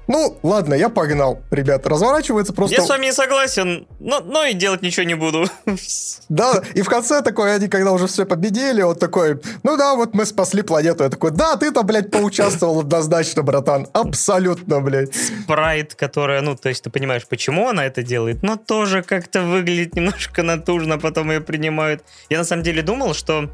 ну, 0.08 0.38
ладно, 0.42 0.74
я 0.74 0.90
погнал, 0.90 1.42
ребят. 1.52 1.86
Разворачивается 1.86 2.54
просто... 2.54 2.78
Я 2.78 2.82
с 2.82 2.90
вами 2.90 3.06
не 3.06 3.14
согласен, 3.14 3.88
но, 4.00 4.22
но 4.22 4.46
и 4.46 4.54
делать 4.54 4.82
ничего 4.82 5.04
не 5.04 5.16
буду. 5.16 5.48
Да, 6.30 6.62
и 6.74 6.82
в 6.82 6.90
конце 6.90 7.22
такой, 7.22 7.56
они 7.56 7.70
когда 7.70 7.94
уже 7.94 8.08
все 8.08 8.26
победили, 8.26 8.82
вот 8.82 9.00
такой, 9.00 9.40
ну 9.64 9.78
да, 9.78 9.96
вот 9.96 10.14
мы 10.14 10.26
спасли 10.26 10.62
планету. 10.62 11.06
Я 11.06 11.10
такой, 11.10 11.32
да, 11.32 11.56
ты-то, 11.56 11.84
блядь, 11.84 12.12
поучаствовал 12.12 12.82
однозначно, 12.82 13.44
братан. 13.44 13.88
Абсолютно, 13.94 14.82
блядь. 14.82 15.16
Спрайт, 15.16 15.96
которая, 15.96 16.42
ну, 16.42 16.58
то 16.58 16.68
есть 16.68 16.84
ты 16.84 16.90
понимаешь, 16.90 17.26
почему 17.28 17.70
она 17.70 17.86
это 17.86 18.04
делает, 18.04 18.44
но 18.44 18.58
тоже 18.58 19.04
как-то 19.04 19.44
выглядит 19.44 19.96
немножко 19.96 20.44
натужно, 20.44 21.00
потом 21.00 21.32
ее 21.32 21.40
принимают. 21.40 22.04
Я 22.30 22.40
на 22.40 22.44
самом 22.44 22.64
деле 22.64 22.82
думал, 22.82 23.14
что 23.14 23.50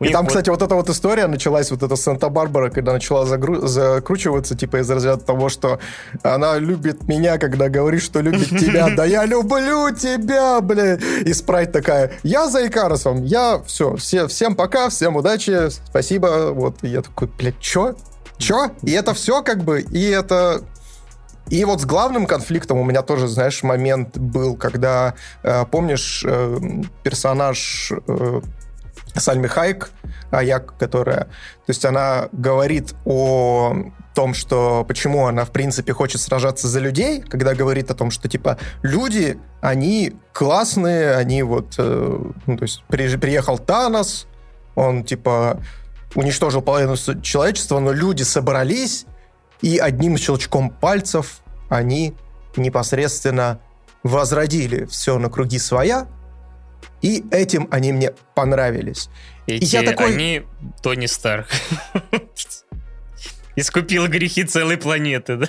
и 0.00 0.12
там, 0.12 0.22
вот... 0.22 0.28
кстати, 0.28 0.48
вот 0.48 0.62
эта 0.62 0.74
вот 0.74 0.88
история 0.88 1.26
началась, 1.26 1.70
вот 1.70 1.82
эта 1.82 1.94
Санта-Барбара, 1.94 2.70
когда 2.70 2.92
начала 2.92 3.26
загру... 3.26 3.66
закручиваться, 3.66 4.56
типа, 4.56 4.78
из 4.80 4.90
разряда 4.90 5.22
того, 5.22 5.48
что 5.48 5.78
она 6.22 6.58
любит 6.58 7.06
меня, 7.06 7.38
когда 7.38 7.68
говорит, 7.68 8.02
что 8.02 8.20
любит 8.20 8.48
тебя. 8.60 8.88
Да 8.96 9.04
я 9.04 9.26
люблю 9.26 9.94
тебя, 9.94 10.60
бля. 10.60 10.94
И 10.94 11.32
Спрайт 11.34 11.72
такая, 11.72 12.12
я 12.22 12.48
за 12.48 12.66
Икаросом, 12.66 13.24
я 13.24 13.60
все, 13.66 13.96
все, 13.96 14.26
всем 14.26 14.56
пока, 14.56 14.88
всем 14.88 15.16
удачи, 15.16 15.68
спасибо. 15.86 16.52
Вот, 16.52 16.76
и 16.82 16.88
я 16.88 17.02
такой, 17.02 17.28
блядь, 17.28 17.58
чё? 17.60 17.94
Чё? 18.38 18.70
И 18.82 18.92
это 18.92 19.12
все 19.12 19.42
как 19.42 19.62
бы, 19.64 19.82
и 19.82 20.08
это 20.08 20.62
и 21.50 21.64
вот 21.64 21.80
с 21.80 21.84
главным 21.84 22.26
конфликтом 22.26 22.78
у 22.78 22.84
меня 22.84 23.02
тоже, 23.02 23.26
знаешь, 23.26 23.62
момент 23.64 24.16
был, 24.16 24.56
когда, 24.56 25.14
э, 25.42 25.64
помнишь, 25.68 26.24
э, 26.24 26.58
персонаж 27.02 27.92
э, 28.06 28.40
Сальми 29.16 29.46
Хайк, 29.46 29.90
Аяк, 30.30 30.76
которая... 30.78 31.24
То 31.24 31.68
есть 31.68 31.84
она 31.84 32.28
говорит 32.32 32.94
о 33.04 33.74
том, 34.14 34.34
что 34.34 34.84
почему 34.86 35.26
она, 35.26 35.44
в 35.44 35.50
принципе, 35.50 35.92
хочет 35.92 36.20
сражаться 36.20 36.68
за 36.68 36.80
людей, 36.80 37.20
когда 37.20 37.54
говорит 37.54 37.90
о 37.90 37.94
том, 37.94 38.10
что, 38.10 38.28
типа, 38.28 38.58
люди, 38.82 39.38
они 39.60 40.14
классные, 40.32 41.14
они 41.14 41.42
вот... 41.42 41.74
Э, 41.78 42.18
ну, 42.46 42.56
то 42.56 42.62
есть 42.62 42.82
при, 42.88 43.16
приехал 43.16 43.58
Танос, 43.58 44.26
он, 44.74 45.04
типа, 45.04 45.60
уничтожил 46.14 46.62
половину 46.62 46.96
человечества, 47.22 47.78
но 47.78 47.92
люди 47.92 48.22
собрались, 48.22 49.06
и 49.62 49.78
одним 49.78 50.16
щелчком 50.16 50.70
пальцев 50.70 51.40
они 51.68 52.14
непосредственно 52.56 53.60
возродили 54.02 54.86
все 54.86 55.18
на 55.18 55.28
круги 55.28 55.58
своя, 55.58 56.08
и 57.02 57.24
этим 57.30 57.68
они 57.70 57.92
мне 57.92 58.12
понравились. 58.34 59.08
Эти, 59.46 59.64
и 59.64 59.66
я 59.66 59.82
такой... 59.82 60.12
Они 60.12 60.42
Тони 60.82 61.06
Старк. 61.06 61.46
Искупил 63.56 64.06
грехи 64.06 64.44
целой 64.44 64.76
планеты, 64.76 65.36
да? 65.36 65.48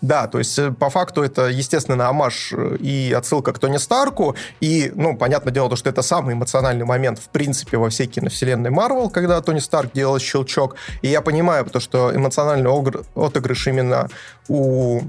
Да, 0.00 0.26
то 0.28 0.38
есть 0.38 0.58
э, 0.58 0.70
по 0.70 0.88
факту 0.88 1.22
это, 1.22 1.48
естественно, 1.48 2.08
амаш 2.08 2.54
э, 2.56 2.76
и 2.76 3.12
отсылка 3.12 3.52
к 3.52 3.58
Тони 3.58 3.76
Старку, 3.76 4.34
и, 4.60 4.90
ну, 4.94 5.14
понятное 5.14 5.52
дело, 5.52 5.76
что 5.76 5.90
это 5.90 6.00
самый 6.00 6.34
эмоциональный 6.34 6.86
момент, 6.86 7.18
в 7.18 7.28
принципе, 7.28 7.76
во 7.76 7.90
всей 7.90 8.06
киновселенной 8.06 8.70
Марвел, 8.70 9.10
когда 9.10 9.40
Тони 9.42 9.58
Старк 9.58 9.92
делал 9.92 10.18
щелчок, 10.18 10.76
и 11.02 11.08
я 11.08 11.20
понимаю, 11.20 11.66
потому 11.66 11.82
что 11.82 12.16
эмоциональный 12.16 12.70
отыгрыш 13.14 13.66
именно 13.66 14.08
у 14.48 15.02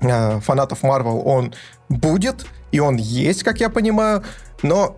э, 0.00 0.40
фанатов 0.40 0.84
Марвел, 0.84 1.26
он 1.26 1.52
будет, 1.88 2.46
и 2.70 2.78
он 2.78 2.96
есть, 2.96 3.42
как 3.42 3.58
я 3.58 3.70
понимаю, 3.70 4.22
но 4.62 4.96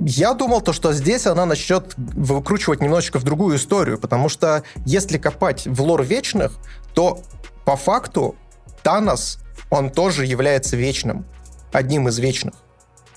я 0.00 0.34
думал, 0.34 0.60
то, 0.60 0.72
что 0.72 0.92
здесь 0.92 1.26
она 1.26 1.46
начнет 1.46 1.94
выкручивать 1.96 2.80
немножечко 2.80 3.18
в 3.18 3.24
другую 3.24 3.56
историю, 3.56 3.98
потому 3.98 4.28
что 4.28 4.64
если 4.84 5.18
копать 5.18 5.66
в 5.66 5.80
лор 5.82 6.02
вечных, 6.02 6.52
то 6.94 7.20
по 7.64 7.76
факту 7.76 8.34
Танос, 8.82 9.38
он 9.70 9.90
тоже 9.90 10.26
является 10.26 10.76
вечным, 10.76 11.24
одним 11.72 12.08
из 12.08 12.18
вечных. 12.18 12.54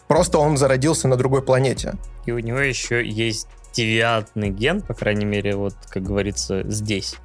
Просто 0.08 0.38
он 0.38 0.56
зародился 0.58 1.08
на 1.08 1.18
другой 1.18 1.42
планете. 1.42 1.96
И 2.26 2.32
у 2.32 2.40
него 2.40 2.60
еще 2.60 3.06
есть 3.06 3.48
девиантный 3.74 4.50
ген, 4.50 4.82
по 4.82 4.94
крайней 4.94 5.26
мере, 5.26 5.56
вот, 5.56 5.76
как 5.90 6.04
говорится, 6.04 6.64
здесь. 6.70 7.16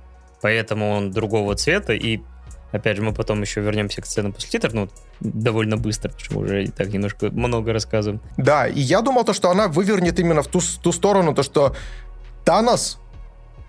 Поэтому 0.40 0.90
он 0.90 1.12
другого 1.12 1.54
цвета, 1.54 1.92
и 1.92 2.20
Опять 2.72 2.96
же, 2.96 3.02
мы 3.02 3.12
потом 3.12 3.40
еще 3.42 3.60
вернемся 3.60 4.00
к 4.00 4.06
сценам 4.06 4.32
после 4.32 4.48
титров, 4.48 4.72
ну, 4.72 4.88
довольно 5.20 5.76
быстро, 5.76 6.08
потому 6.08 6.24
что 6.24 6.38
уже 6.38 6.70
так 6.72 6.88
немножко 6.88 7.30
много 7.30 7.72
рассказываем. 7.72 8.20
Да, 8.38 8.66
и 8.66 8.80
я 8.80 9.02
думал 9.02 9.24
то, 9.24 9.34
что 9.34 9.50
она 9.50 9.68
вывернет 9.68 10.18
именно 10.18 10.42
в 10.42 10.48
ту, 10.48 10.60
ту 10.82 10.92
сторону, 10.92 11.34
то, 11.34 11.42
что 11.42 11.76
Танос 12.44 12.98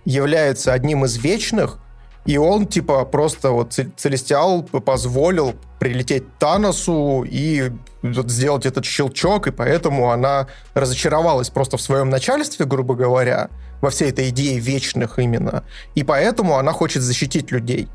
является 0.05 0.73
одним 0.73 1.03
из 1.05 1.17
вечных, 1.17 1.79
и 2.25 2.37
он, 2.37 2.67
типа, 2.67 3.03
просто 3.03 3.51
вот 3.51 3.77
Целестиал 3.97 4.63
позволил 4.63 5.55
прилететь 5.79 6.23
Таносу 6.39 7.25
и 7.29 7.71
сделать 8.01 8.65
этот 8.65 8.85
щелчок, 8.85 9.47
и 9.47 9.51
поэтому 9.51 10.11
она 10.11 10.47
разочаровалась 10.73 11.49
просто 11.49 11.75
в 11.75 11.81
своем 11.81 12.09
начальстве, 12.09 12.65
грубо 12.65 12.95
говоря, 12.95 13.49
во 13.81 13.89
всей 13.89 14.09
этой 14.09 14.29
идее 14.29 14.59
вечных 14.59 15.19
именно. 15.19 15.65
И 15.95 16.03
поэтому 16.03 16.57
она 16.57 16.71
хочет 16.71 17.01
защитить 17.03 17.51
людей. 17.51 17.89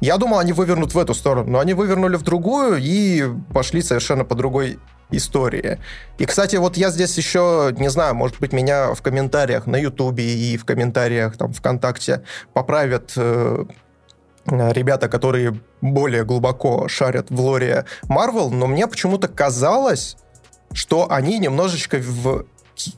Я 0.00 0.18
думал, 0.18 0.38
они 0.38 0.52
вывернут 0.52 0.94
в 0.94 0.98
эту 0.98 1.14
сторону, 1.14 1.50
но 1.50 1.58
они 1.58 1.74
вывернули 1.74 2.16
в 2.16 2.22
другую 2.22 2.78
и 2.78 3.24
пошли 3.52 3.82
совершенно 3.82 4.24
по 4.24 4.34
другой 4.34 4.78
истории. 5.10 5.78
И, 6.18 6.26
кстати, 6.26 6.56
вот 6.56 6.76
я 6.76 6.90
здесь 6.90 7.16
еще, 7.16 7.74
не 7.78 7.88
знаю, 7.88 8.14
может 8.14 8.38
быть, 8.40 8.52
меня 8.52 8.92
в 8.94 9.02
комментариях 9.02 9.66
на 9.66 9.76
Ютубе 9.76 10.24
и 10.24 10.56
в 10.56 10.64
комментариях 10.64 11.36
там 11.36 11.52
ВКонтакте 11.52 12.22
поправят 12.52 13.12
э, 13.16 13.64
ребята, 14.46 15.08
которые 15.08 15.60
более 15.80 16.24
глубоко 16.24 16.88
шарят 16.88 17.30
в 17.30 17.40
лоре 17.40 17.84
Марвел, 18.08 18.50
но 18.50 18.66
мне 18.66 18.86
почему-то 18.86 19.28
казалось, 19.28 20.16
что 20.72 21.10
они 21.10 21.38
немножечко 21.38 21.98
в 21.98 22.46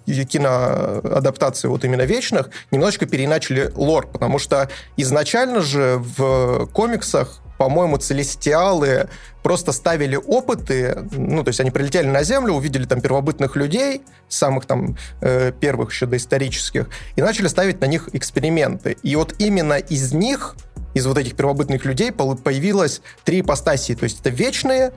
киноадаптации 0.06 1.68
вот 1.68 1.84
именно 1.84 2.02
вечных 2.02 2.50
немножечко 2.70 3.06
переначали 3.06 3.72
лор, 3.74 4.06
потому 4.06 4.38
что 4.38 4.68
изначально 4.96 5.60
же 5.60 5.98
в 5.98 6.66
комиксах 6.72 7.40
по-моему, 7.58 7.98
целестиалы 7.98 9.08
просто 9.42 9.72
ставили 9.72 10.16
опыты, 10.16 10.96
ну, 11.10 11.42
то 11.42 11.48
есть 11.48 11.60
они 11.60 11.70
прилетели 11.70 12.06
на 12.06 12.22
Землю, 12.22 12.54
увидели 12.54 12.84
там 12.84 13.00
первобытных 13.00 13.56
людей, 13.56 14.02
самых 14.28 14.64
там 14.64 14.96
э, 15.20 15.52
первых 15.60 15.90
еще 15.90 16.06
доисторических, 16.06 16.88
и 17.16 17.20
начали 17.20 17.48
ставить 17.48 17.80
на 17.80 17.86
них 17.86 18.08
эксперименты. 18.12 18.96
И 19.02 19.16
вот 19.16 19.34
именно 19.38 19.74
из 19.74 20.12
них, 20.12 20.54
из 20.94 21.06
вот 21.06 21.18
этих 21.18 21.34
первобытных 21.34 21.84
людей 21.84 22.12
появилось 22.12 23.02
три 23.24 23.40
ипостасии, 23.40 23.94
то 23.94 24.04
есть 24.04 24.20
это 24.20 24.30
вечные, 24.30 24.92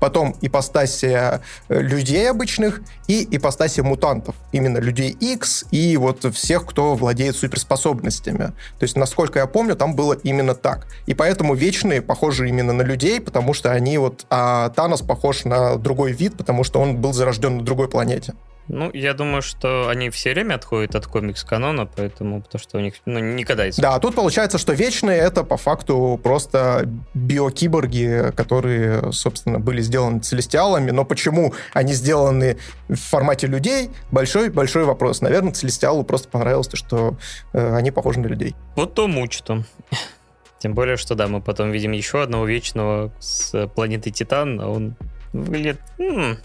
потом 0.00 0.34
ипостаси 0.40 1.06
э, 1.16 1.40
людей 1.68 2.28
обычных 2.28 2.80
и 3.06 3.26
ипостаси 3.30 3.82
мутантов. 3.82 4.34
Именно 4.50 4.78
людей 4.78 5.10
X 5.10 5.66
и 5.70 5.96
вот 5.96 6.24
всех, 6.34 6.66
кто 6.66 6.94
владеет 6.94 7.36
суперспособностями. 7.36 8.46
То 8.78 8.82
есть, 8.82 8.96
насколько 8.96 9.38
я 9.38 9.46
помню, 9.46 9.76
там 9.76 9.94
было 9.94 10.14
именно 10.14 10.54
так. 10.54 10.88
И 11.06 11.14
поэтому 11.14 11.54
Вечные 11.60 12.00
похожи 12.00 12.48
именно 12.48 12.72
на 12.72 12.80
людей, 12.80 13.20
потому 13.20 13.52
что 13.52 13.70
они 13.70 13.98
вот... 13.98 14.24
А 14.30 14.70
Танос 14.70 15.02
похож 15.02 15.44
на 15.44 15.76
другой 15.76 16.12
вид, 16.12 16.38
потому 16.38 16.64
что 16.64 16.80
он 16.80 16.96
был 16.96 17.12
зарожден 17.12 17.58
на 17.58 17.62
другой 17.62 17.86
планете. 17.86 18.32
Ну, 18.72 18.88
я 18.92 19.14
думаю, 19.14 19.42
что 19.42 19.88
они 19.88 20.10
все 20.10 20.32
время 20.32 20.54
отходят 20.54 20.94
от 20.94 21.06
комикс-канона, 21.06 21.86
поэтому, 21.86 22.40
потому 22.40 22.62
что 22.62 22.78
у 22.78 22.80
них 22.80 22.94
ну, 23.04 23.18
никогда... 23.18 23.64
Да, 23.76 23.98
тут 23.98 24.14
получается, 24.14 24.58
что 24.58 24.74
Вечные— 24.74 25.18
это 25.20 25.42
по 25.42 25.56
факту 25.56 26.20
просто 26.22 26.88
биокиборги, 27.12 28.32
которые, 28.36 29.12
собственно, 29.12 29.58
были 29.58 29.80
сделаны 29.80 30.20
целестиалами, 30.20 30.92
но 30.92 31.04
почему 31.04 31.52
они 31.72 31.94
сделаны 31.94 32.58
в 32.88 32.94
формате 32.94 33.48
людей? 33.48 33.90
Большой-большой 34.12 34.84
вопрос. 34.84 35.20
Наверное, 35.20 35.52
целестиалу 35.52 36.04
просто 36.04 36.28
понравилось 36.28 36.68
то, 36.68 36.76
что 36.76 37.16
э, 37.52 37.74
они 37.74 37.90
похожи 37.90 38.20
на 38.20 38.28
людей. 38.28 38.54
Вот 38.76 38.94
то 38.94 39.08
мучто. 39.08 39.64
Тем 40.60 40.74
более, 40.74 40.96
что 40.96 41.16
да, 41.16 41.26
мы 41.26 41.40
потом 41.40 41.72
видим 41.72 41.90
еще 41.90 42.22
одного 42.22 42.46
вечного 42.46 43.10
с 43.18 43.66
планеты 43.66 44.12
Титан, 44.12 44.60
а 44.60 44.68
он 44.68 44.94
выглядит 45.32 45.80
м-м, 45.98 46.38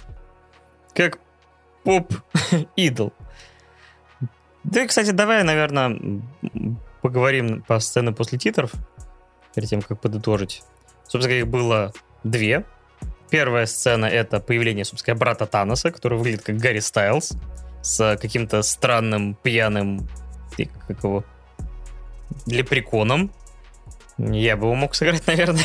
как 0.96 1.20
поп-идол. 1.86 3.14
Да 4.66 4.82
и, 4.82 4.88
кстати, 4.88 5.12
давай, 5.12 5.44
наверное, 5.44 5.95
поговорим 7.03 7.62
по 7.62 7.80
сцене 7.80 8.14
после 8.14 8.40
титров, 8.40 8.72
перед 9.53 9.70
тем, 9.70 9.84
как 9.84 10.02
подытожить. 10.02 10.64
Собственно, 11.07 11.36
их 11.36 11.48
было 11.48 11.94
две. 12.24 12.66
Первая 13.30 13.68
сцена— 13.68 14.06
это 14.07 14.40
появление, 14.40 14.84
собственно, 14.84 15.16
брата 15.16 15.45
Таноса, 15.45 15.91
который 15.91 16.18
выглядит 16.18 16.41
как 16.41 16.57
Гарри 16.57 16.80
Стайлз, 16.80 17.34
с 17.84 18.18
каким-то 18.18 18.64
странным, 18.64 19.36
пьяным, 19.36 20.07
как 20.88 21.03
его, 21.03 21.24
лепреконом. 22.48 23.32
Я 24.18 24.57
бы 24.57 24.66
его 24.66 24.76
мог 24.76 24.95
сыграть, 24.95 25.28
наверное. 25.28 25.64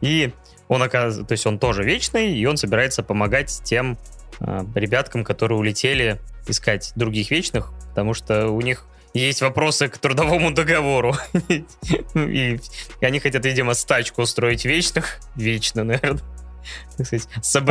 И 0.00 0.32
он 0.68 0.82
оказывается, 0.82 1.24
то 1.24 1.32
есть 1.32 1.46
он 1.46 1.58
тоже 1.58 1.82
вечный, 1.82 2.36
и 2.36 2.46
он 2.46 2.56
собирается 2.56 3.02
помогать 3.02 3.62
тем 3.64 3.98
ребяткам, 4.40 5.24
которые 5.24 5.58
улетели 5.58 6.20
искать 6.46 6.92
других 6.96 7.30
вечных, 7.30 7.72
потому 7.90 8.14
что 8.14 8.48
у 8.48 8.60
них 8.60 8.86
есть 9.14 9.40
вопросы 9.42 9.88
к 9.88 9.98
трудовому 9.98 10.52
договору. 10.52 11.14
И 12.14 12.60
они 13.00 13.20
хотят, 13.20 13.44
видимо, 13.44 13.74
стачку 13.74 14.22
устроить 14.22 14.64
вечных. 14.64 15.20
Вечно, 15.36 15.84
наверное. 15.84 16.22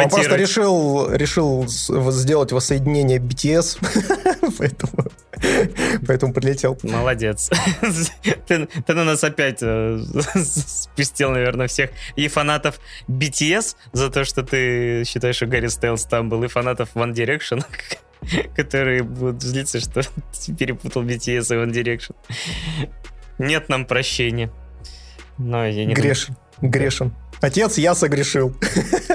Он 0.05 0.09
просто 0.09 0.35
решил, 0.35 1.11
решил 1.11 1.65
сделать 1.67 2.51
воссоединение 2.51 3.19
BTS, 3.19 3.79
поэтому, 4.57 5.07
поэтому 6.07 6.33
прилетел. 6.33 6.77
Молодец. 6.83 7.49
Ты, 8.47 8.65
ты 8.65 8.93
на 8.93 9.03
нас 9.03 9.23
опять 9.23 9.59
э, 9.61 9.99
спустил, 10.35 11.31
наверное, 11.31 11.67
всех 11.67 11.91
и 12.15 12.27
фанатов 12.27 12.79
BTS 13.07 13.75
за 13.91 14.09
то, 14.09 14.25
что 14.25 14.43
ты 14.43 15.03
считаешь, 15.05 15.37
что 15.37 15.45
Гарри 15.45 15.67
Стейлс 15.67 16.05
там 16.05 16.29
был, 16.29 16.43
и 16.43 16.47
фанатов 16.47 16.95
One 16.95 17.13
Direction, 17.13 17.63
которые 18.55 19.03
будут 19.03 19.41
злиться, 19.41 19.79
что 19.79 20.01
ты 20.01 20.53
перепутал 20.53 21.03
BTS 21.03 21.53
и 21.53 21.65
One 21.65 21.71
Direction. 21.71 22.15
Нет 23.37 23.69
нам 23.69 23.85
прощения. 23.85 24.51
Но 25.37 25.65
я 25.65 25.85
не 25.85 25.93
Грешен. 25.93 26.35
Грешен. 26.61 27.13
Отец, 27.43 27.77
я 27.77 27.93
согрешил. 27.93 28.55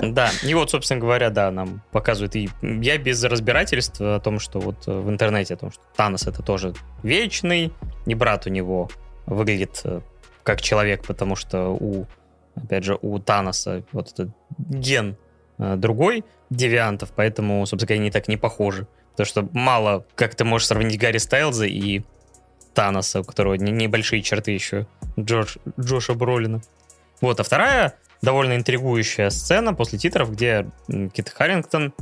Да, 0.03 0.31
и 0.45 0.53
вот, 0.53 0.71
собственно 0.71 1.01
говоря, 1.01 1.31
да, 1.31 1.51
нам 1.51 1.83
показывают. 1.93 2.37
И 2.37 2.51
я 2.61 2.99
без 2.99 3.25
разбирательства 3.25 4.17
о 4.17 4.21
том, 4.21 4.39
что 4.39 4.61
вот 4.61 4.87
в 4.87 5.09
интернете, 5.09 5.55
о 5.55 5.57
том, 5.57 5.73
что 5.73 5.81
Танос 5.97 6.27
это 6.27 6.43
тоже 6.43 6.75
вечный, 7.03 7.73
и 8.05 8.15
брат 8.15 8.47
у 8.47 8.51
него 8.51 8.91
выглядит 9.25 9.81
э, 9.85 10.03
как 10.43 10.61
человек, 10.61 11.07
потому 11.07 11.37
что 11.37 11.71
у, 11.71 12.07
опять 12.55 12.85
же, 12.85 12.99
у 13.01 13.19
Таноса 13.19 13.83
вот 13.93 14.13
этот 14.13 14.31
ген 14.59 15.17
э, 15.59 15.77
другой 15.77 16.23
девиантов, 16.51 17.13
поэтому, 17.17 17.65
собственно 17.65 17.89
говоря, 17.89 18.03
они 18.03 18.11
так 18.11 18.29
не 18.29 18.37
похожи. 18.37 18.87
Потому 19.13 19.27
что 19.27 19.49
мало, 19.53 20.05
как 20.17 20.35
ты 20.35 20.45
можешь 20.45 20.69
сравнить 20.69 21.01
Гарри 21.01 21.19
Стайлза 21.19 21.65
и 21.65 22.03
Таноса, 22.75 23.21
у 23.21 23.25
которого 23.25 23.55
небольшие 23.55 24.21
черты 24.21 24.51
еще 24.51 24.87
Джордж, 25.19 25.57
Джоша 25.81 26.13
Бролина. 26.13 26.61
Вот, 27.23 27.41
а 27.41 27.43
вторая 27.43 27.95
довольно 28.23 28.57
интригующая 28.57 29.31
сцена 29.31 29.75
после 29.75 29.99
титров, 29.99 30.33
где 30.33 30.69
Кит 31.13 31.29
Харрингтон 31.31 31.93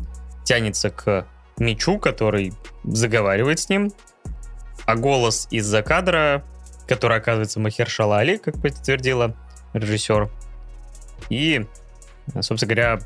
тянется 0.45 0.91
к 0.91 1.27
мечу, 1.59 1.99
который 1.99 2.53
заговаривает 2.85 3.59
с 3.59 3.69
ним, 3.69 3.93
а 4.85 4.97
голос 4.97 5.49
из-за 5.51 5.83
кадра, 5.83 6.45
который 6.87 7.19
оказывается 7.19 7.61
Махершала 7.61 8.19
Али, 8.19 8.39
как 8.39 8.61
подтвердила 8.61 9.35
режиссер. 9.73 10.31
И, 11.29 11.67
собственно 12.41 12.75
говоря, 12.75 13.01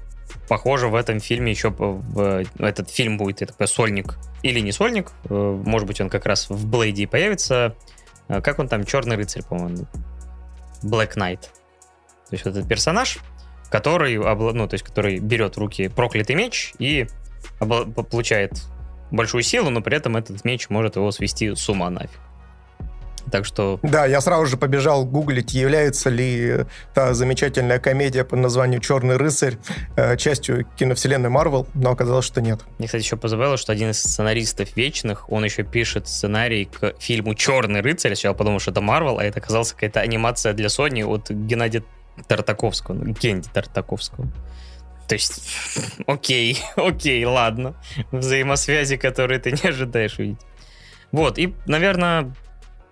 похоже, 0.49 0.89
в 0.89 0.95
этом 0.95 1.21
фильме 1.21 1.53
еще 1.53 1.71
в, 1.71 2.45
этот 2.59 2.91
фильм 2.91 3.17
будет, 3.17 3.43
это 3.43 3.67
сольник 3.67 4.17
или 4.43 4.61
не 4.61 4.73
сольник, 4.73 5.13
э, 5.29 5.35
может 5.35 5.87
быть, 5.87 6.01
он 6.01 6.09
как 6.09 6.27
раз 6.27 6.49
в 6.49 6.67
Блейде 6.67 7.07
появится. 7.07 7.75
Э, 8.29 8.41
как 8.41 8.59
он 8.59 8.69
там, 8.69 8.85
Черный 8.85 9.17
рыцарь, 9.17 9.43
по-моему, 9.43 9.87
Black 10.83 11.15
Knight. 11.17 11.49
То 12.31 12.37
есть 12.37 12.47
этот 12.47 12.67
персонаж, 12.69 13.19
который, 13.71 14.17
ну, 14.17 14.67
то 14.67 14.75
есть, 14.75 14.85
который 14.85 15.19
берет 15.19 15.57
в 15.57 15.59
руки 15.59 15.89
проклятый 15.89 16.37
меч 16.37 16.73
и 16.79 17.07
получает 17.59 18.53
большую 19.11 19.43
силу, 19.43 19.71
но 19.71 19.81
при 19.81 19.97
этом 19.97 20.17
этот 20.17 20.45
меч 20.45 20.71
может 20.71 20.97
его 20.97 21.11
свести 21.11 21.55
с 21.55 21.69
ума 21.69 21.91
нафиг. 21.91 22.11
Так 23.31 23.45
что... 23.45 23.79
Да, 23.83 24.07
я 24.07 24.21
сразу 24.21 24.47
же 24.47 24.57
побежал 24.57 25.05
гуглить, 25.05 25.53
является 25.53 26.11
ли 26.11 26.65
та 26.95 27.15
замечательная 27.15 27.79
комедия 27.79 28.25
под 28.25 28.41
названием 28.41 28.81
«Черный 28.81 29.17
рыцарь» 29.17 29.57
э, 29.97 30.17
частью 30.17 30.67
киновселенной 30.77 31.29
Марвел, 31.29 31.67
но 31.75 31.91
оказалось, 31.91 32.25
что 32.25 32.41
нет. 32.41 32.61
Мне, 32.79 32.87
кстати, 32.87 33.03
еще 33.05 33.17
позабавило, 33.17 33.57
что 33.57 33.73
один 33.73 33.91
из 33.91 34.01
сценаристов 34.01 34.75
«Вечных», 34.75 35.31
он 35.31 35.45
еще 35.45 35.63
пишет 35.63 36.09
сценарий 36.09 36.65
к 36.65 36.95
фильму 36.99 37.35
«Черный 37.35 37.83
рыцарь». 37.83 38.15
Сначала 38.15 38.35
подумал, 38.35 38.59
что 38.59 38.73
это 38.73 38.81
Марвел, 38.81 39.19
а 39.19 39.25
это 39.25 39.39
оказалась 39.39 39.73
какая-то 39.73 40.01
анимация 40.01 40.53
для 40.53 40.67
Sony 40.67 41.05
от 41.05 41.31
Геннадия 41.31 41.85
Тартаковского, 42.27 42.95
ну, 42.95 43.13
Генди 43.13 43.49
Тартаковского. 43.53 44.29
То 45.09 45.15
есть, 45.15 45.43
окей, 46.07 46.59
окей, 46.77 47.25
ладно. 47.25 47.75
Взаимосвязи, 48.13 48.97
которые 48.97 49.41
ты 49.41 49.53
не 49.53 49.69
ожидаешь 49.69 50.19
увидеть. 50.19 50.41
Вот, 51.13 51.39
и, 51.39 51.55
наверное, 51.67 52.33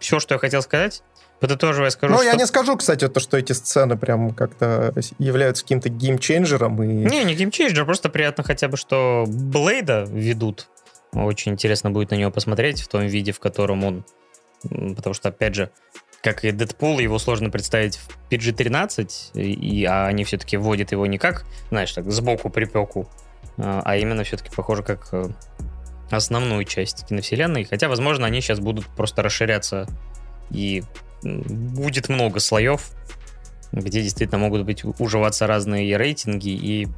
все, 0.01 0.19
что 0.19 0.35
я 0.35 0.39
хотел 0.39 0.63
сказать. 0.63 1.03
Подытоживая, 1.41 1.91
скажу, 1.91 2.15
Ну, 2.15 2.19
что... 2.19 2.27
я 2.29 2.35
не 2.35 2.47
скажу, 2.47 2.77
кстати, 2.77 3.07
то, 3.07 3.21
что 3.21 3.37
эти 3.37 3.53
сцены 3.53 3.97
прям 3.97 4.31
как-то 4.35 4.93
являются 5.21 5.63
каким-то 5.63 5.89
геймчейнджером. 5.89 6.83
И... 6.83 6.87
Не, 6.87 7.23
не 7.23 7.35
геймчейнджер, 7.35 7.85
просто 7.85 8.09
приятно 8.09 8.43
хотя 8.43 8.67
бы, 8.67 8.77
что 8.77 9.25
Блейда 9.29 10.05
ведут. 10.09 10.69
Очень 11.13 11.53
интересно 11.53 11.91
будет 11.91 12.11
на 12.11 12.17
него 12.17 12.33
посмотреть 12.33 12.81
в 12.83 12.89
том 12.89 13.07
виде, 13.07 13.31
в 13.31 13.39
котором 13.39 13.85
он... 13.85 14.05
Потому 14.63 15.15
что, 15.15 15.29
опять 15.29 15.55
же, 15.55 15.71
как 16.23 16.45
и 16.45 16.51
Дэдпул, 16.51 16.99
его 16.99 17.19
сложно 17.19 17.51
представить 17.51 17.97
в 17.97 18.09
PG-13, 18.31 19.41
и, 19.41 19.85
а 19.85 20.07
они 20.07 20.25
все-таки 20.25 20.57
вводят 20.57 20.93
его 20.93 21.07
не 21.07 21.19
как, 21.19 21.45
знаешь, 21.71 21.93
так, 21.93 22.11
сбоку 22.11 22.51
припеку, 22.51 23.09
а, 23.57 23.83
а 23.85 23.97
именно 23.97 24.25
все-таки 24.25 24.51
похоже 24.55 24.83
как 24.83 25.09
э, 25.13 25.29
основную 26.11 26.65
часть 26.65 27.07
киновселенной. 27.07 27.65
Хотя, 27.65 27.89
возможно, 27.89 28.27
они 28.27 28.41
сейчас 28.41 28.61
будут 28.61 28.87
просто 28.87 29.23
расширяться, 29.23 29.87
и 30.51 30.83
будет 31.23 32.09
много 32.09 32.41
слоев, 32.41 32.91
где 33.73 34.03
действительно 34.03 34.39
могут 34.39 34.65
быть 34.65 34.85
уживаться 34.85 35.47
разные 35.47 35.97
рейтинги 35.97 36.51
и 36.51 36.89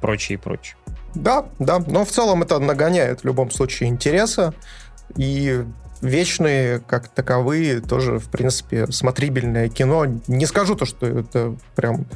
прочее, 0.00 0.38
и 0.38 0.40
прочее. 0.40 0.76
Да, 1.14 1.46
да, 1.58 1.78
но 1.78 2.04
в 2.04 2.10
целом 2.10 2.42
это 2.42 2.58
нагоняет 2.58 3.20
в 3.20 3.24
любом 3.24 3.50
случае 3.50 3.88
интереса, 3.88 4.54
и 5.16 5.64
вечные, 6.00 6.80
как 6.80 7.08
таковые, 7.08 7.80
тоже, 7.80 8.18
в 8.18 8.28
принципе, 8.30 8.86
смотрибельное 8.88 9.68
кино. 9.68 10.06
Не 10.26 10.46
скажу 10.46 10.74
то, 10.74 10.84
что 10.84 11.06
это 11.06 11.56
прям 11.76 12.06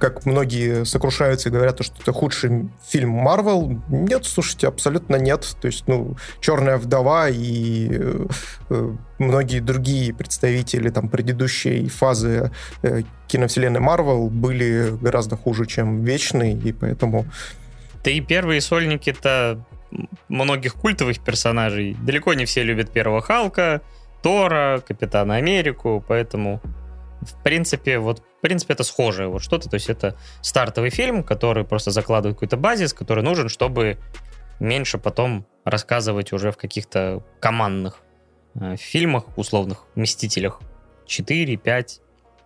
как 0.00 0.24
многие 0.24 0.84
сокрушаются 0.84 1.50
и 1.50 1.52
говорят, 1.52 1.84
что 1.84 1.94
это 2.00 2.12
худший 2.12 2.70
фильм 2.88 3.10
Марвел. 3.10 3.80
Нет, 3.88 4.24
слушайте, 4.24 4.66
абсолютно 4.66 5.16
нет. 5.16 5.46
То 5.60 5.66
есть, 5.66 5.84
ну, 5.86 6.16
«Черная 6.40 6.78
вдова» 6.78 7.28
и 7.28 7.88
э, 8.70 8.94
многие 9.18 9.60
другие 9.60 10.14
представители 10.14 10.88
там 10.88 11.10
предыдущей 11.10 11.88
фазы 11.88 12.50
э, 12.82 13.02
киновселенной 13.28 13.80
Марвел 13.80 14.30
были 14.30 14.96
гораздо 15.00 15.36
хуже, 15.36 15.66
чем 15.66 16.02
«Вечный», 16.02 16.54
и 16.54 16.72
поэтому... 16.72 17.26
Да 18.02 18.10
и 18.10 18.22
первые 18.22 18.62
сольники-то 18.62 19.62
многих 20.28 20.74
культовых 20.74 21.20
персонажей. 21.20 21.94
Далеко 21.94 22.34
не 22.34 22.44
все 22.44 22.62
любят 22.62 22.90
первого 22.90 23.20
Халка, 23.20 23.82
Тора, 24.22 24.82
Капитана 24.86 25.36
Америку, 25.36 26.04
поэтому, 26.06 26.60
в 27.22 27.42
принципе, 27.42 27.98
вот 27.98 28.22
в 28.40 28.42
принципе, 28.42 28.72
это 28.72 28.84
схожее 28.84 29.28
вот 29.28 29.42
что-то. 29.42 29.68
То 29.68 29.74
есть 29.74 29.90
это 29.90 30.16
стартовый 30.40 30.88
фильм, 30.88 31.22
который 31.22 31.62
просто 31.64 31.90
закладывает 31.90 32.36
какой-то 32.36 32.56
базис, 32.56 32.94
который 32.94 33.22
нужен, 33.22 33.50
чтобы 33.50 33.98
меньше 34.60 34.96
потом 34.96 35.46
рассказывать 35.64 36.32
уже 36.32 36.50
в 36.50 36.56
каких-то 36.56 37.22
командных 37.38 38.00
э, 38.54 38.76
фильмах, 38.76 39.24
условных 39.36 39.84
«Мстителях» 39.94 40.60
4, 41.04 41.54
5 41.58 42.00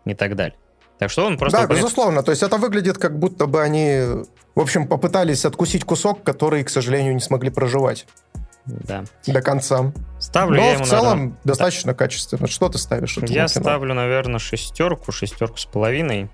и 0.07 0.15
так 0.15 0.35
далее. 0.35 0.59
Так 0.99 1.11
что 1.11 1.27
он 1.27 1.37
просто... 1.39 1.67
Да, 1.67 1.75
безусловно. 1.75 2.23
То 2.23 2.31
есть 2.31 2.43
это 2.43 2.57
выглядит, 2.57 2.99
как 2.99 3.19
будто 3.19 3.47
бы 3.47 3.63
они, 3.63 4.01
в 4.55 4.61
общем, 4.61 4.87
попытались 4.87 5.45
откусить 5.45 5.85
кусок, 5.85 6.23
который, 6.23 6.63
к 6.65 6.71
сожалению, 6.71 7.15
не 7.15 7.21
смогли 7.21 7.51
проживать. 7.51 8.07
Да. 8.67 9.05
До 9.27 9.43
конца. 9.43 9.93
Ставлю 10.19 10.57
Но 10.57 10.67
я 10.67 10.73
в 10.73 10.77
ему, 10.77 10.87
целом 10.87 11.19
наверное, 11.19 11.39
достаточно 11.45 11.95
качественно. 11.95 12.47
Что 12.47 12.69
ты 12.69 12.79
ставишь? 12.79 13.17
Я 13.19 13.27
кино? 13.27 13.49
ставлю, 13.49 13.95
наверное, 13.95 14.39
шестерку, 14.39 15.13
шестерку 15.13 15.59
с 15.59 15.67
половиной. 15.67 16.31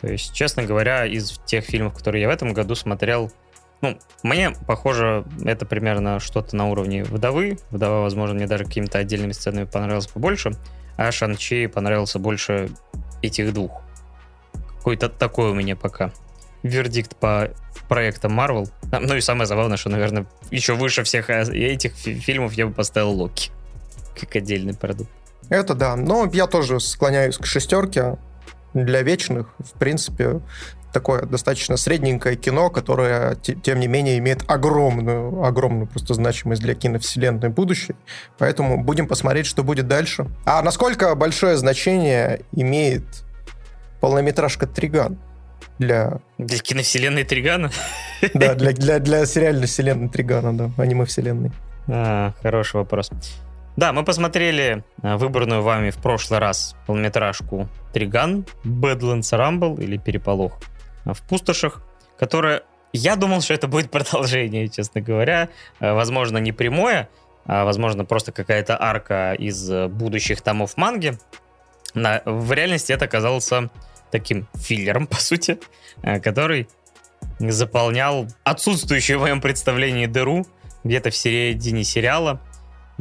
То 0.00 0.08
есть, 0.08 0.32
честно 0.32 0.62
говоря, 0.64 1.06
из 1.06 1.38
тех 1.46 1.64
фильмов, 1.64 1.94
которые 1.94 2.22
я 2.22 2.28
в 2.28 2.32
этом 2.32 2.52
году 2.52 2.74
смотрел, 2.74 3.30
ну, 3.80 3.98
мне, 4.22 4.52
похоже, 4.66 5.24
это 5.44 5.64
примерно 5.64 6.20
что-то 6.20 6.54
на 6.54 6.68
уровне 6.68 7.02
«Вдовы». 7.02 7.58
«Вдова», 7.70 8.02
возможно, 8.02 8.34
мне 8.34 8.46
даже 8.46 8.64
какими-то 8.64 8.98
отдельными 8.98 9.32
сценами 9.32 9.64
понравилась 9.64 10.06
побольше, 10.06 10.52
а 10.98 11.10
«Шанчи» 11.10 11.66
понравился 11.66 12.18
больше 12.18 12.70
этих 13.22 13.54
двух. 13.54 13.82
Какой-то 14.80 15.08
такой 15.08 15.50
у 15.50 15.54
меня 15.54 15.76
пока 15.76 16.10
вердикт 16.62 17.16
по 17.16 17.50
проектам 17.88 18.38
Marvel. 18.38 18.68
А, 18.92 19.00
Ну 19.00 19.14
и 19.16 19.20
самое 19.20 19.46
забавное, 19.46 19.76
что, 19.76 19.88
наверное, 19.90 20.26
еще 20.50 20.74
выше 20.74 21.04
всех 21.04 21.30
э, 21.30 21.42
этих 21.52 21.92
фи- 21.94 22.14
фильмов 22.18 22.52
я 22.54 22.66
бы 22.66 22.72
поставил 22.72 23.10
Локи. 23.12 23.50
Как 24.18 24.36
отдельный 24.36 24.74
продукт. 24.74 25.10
Это 25.48 25.74
да. 25.74 25.96
Но 25.96 26.28
я 26.32 26.46
тоже 26.46 26.80
склоняюсь 26.80 27.36
к 27.38 27.46
шестерке. 27.46 28.16
Для 28.74 29.02
вечных, 29.02 29.48
в 29.58 29.72
принципе, 29.78 30.40
такое 30.92 31.22
достаточно 31.22 31.76
средненькое 31.76 32.36
кино, 32.36 32.70
которое, 32.70 33.34
те- 33.36 33.54
тем 33.54 33.80
не 33.80 33.88
менее, 33.88 34.18
имеет 34.18 34.48
огромную, 34.48 35.42
огромную 35.44 35.86
просто 35.88 36.14
значимость 36.14 36.62
для 36.62 36.74
киновселенной 36.74 37.48
будущей. 37.48 37.94
Поэтому 38.38 38.82
будем 38.82 39.08
посмотреть, 39.08 39.46
что 39.46 39.62
будет 39.64 39.88
дальше. 39.88 40.26
А 40.44 40.62
насколько 40.62 41.14
большое 41.16 41.56
значение 41.56 42.42
имеет 42.52 43.02
полнометражка 44.00 44.66
«Триган» 44.66 45.18
для, 45.78 46.20
Для 46.38 46.58
киновселенной 46.58 47.24
Тригана? 47.24 47.70
да, 48.34 48.54
для, 48.54 48.72
для, 48.72 48.98
для 48.98 49.26
сериальной 49.26 49.66
вселенной 49.66 50.08
Тригана, 50.08 50.56
да, 50.56 50.70
аниме-вселенной. 50.82 51.52
А, 51.88 52.32
хороший 52.42 52.76
вопрос. 52.76 53.10
Да, 53.76 53.92
мы 53.92 54.04
посмотрели 54.04 54.84
а, 55.02 55.16
выбранную 55.16 55.62
вами 55.62 55.90
в 55.90 55.96
прошлый 55.96 56.38
раз 56.40 56.76
полнометражку 56.86 57.68
Триган, 57.92 58.44
Badlands 58.64 59.32
Rumble 59.32 59.82
или 59.82 59.96
Переполох 59.96 60.58
а, 61.04 61.14
в 61.14 61.20
пустошах, 61.22 61.82
которая... 62.18 62.62
Я 62.92 63.16
думал, 63.16 63.40
что 63.40 63.54
это 63.54 63.68
будет 63.68 63.90
продолжение, 63.90 64.68
честно 64.68 65.00
говоря. 65.00 65.48
А, 65.78 65.94
Возможно, 65.94 66.38
не 66.38 66.52
прямое, 66.52 67.08
а 67.46 67.64
возможно, 67.64 68.04
просто 68.04 68.32
какая-то 68.32 68.76
арка 68.80 69.32
из 69.34 69.68
будущих 69.88 70.40
томов 70.42 70.76
манги. 70.76 71.16
На- 71.94 72.22
в 72.24 72.52
реальности 72.52 72.92
это 72.92 73.06
оказался 73.06 73.70
таким 74.10 74.48
филлером, 74.54 75.06
по 75.08 75.16
сути, 75.16 75.58
э, 76.02 76.20
который 76.20 76.68
заполнял 77.38 78.26
отсутствующую 78.44 79.18
в 79.18 79.22
моем 79.22 79.40
представлении 79.40 80.06
дыру 80.06 80.46
где-то 80.84 81.10
в 81.10 81.16
середине 81.16 81.84
сериала, 81.84 82.40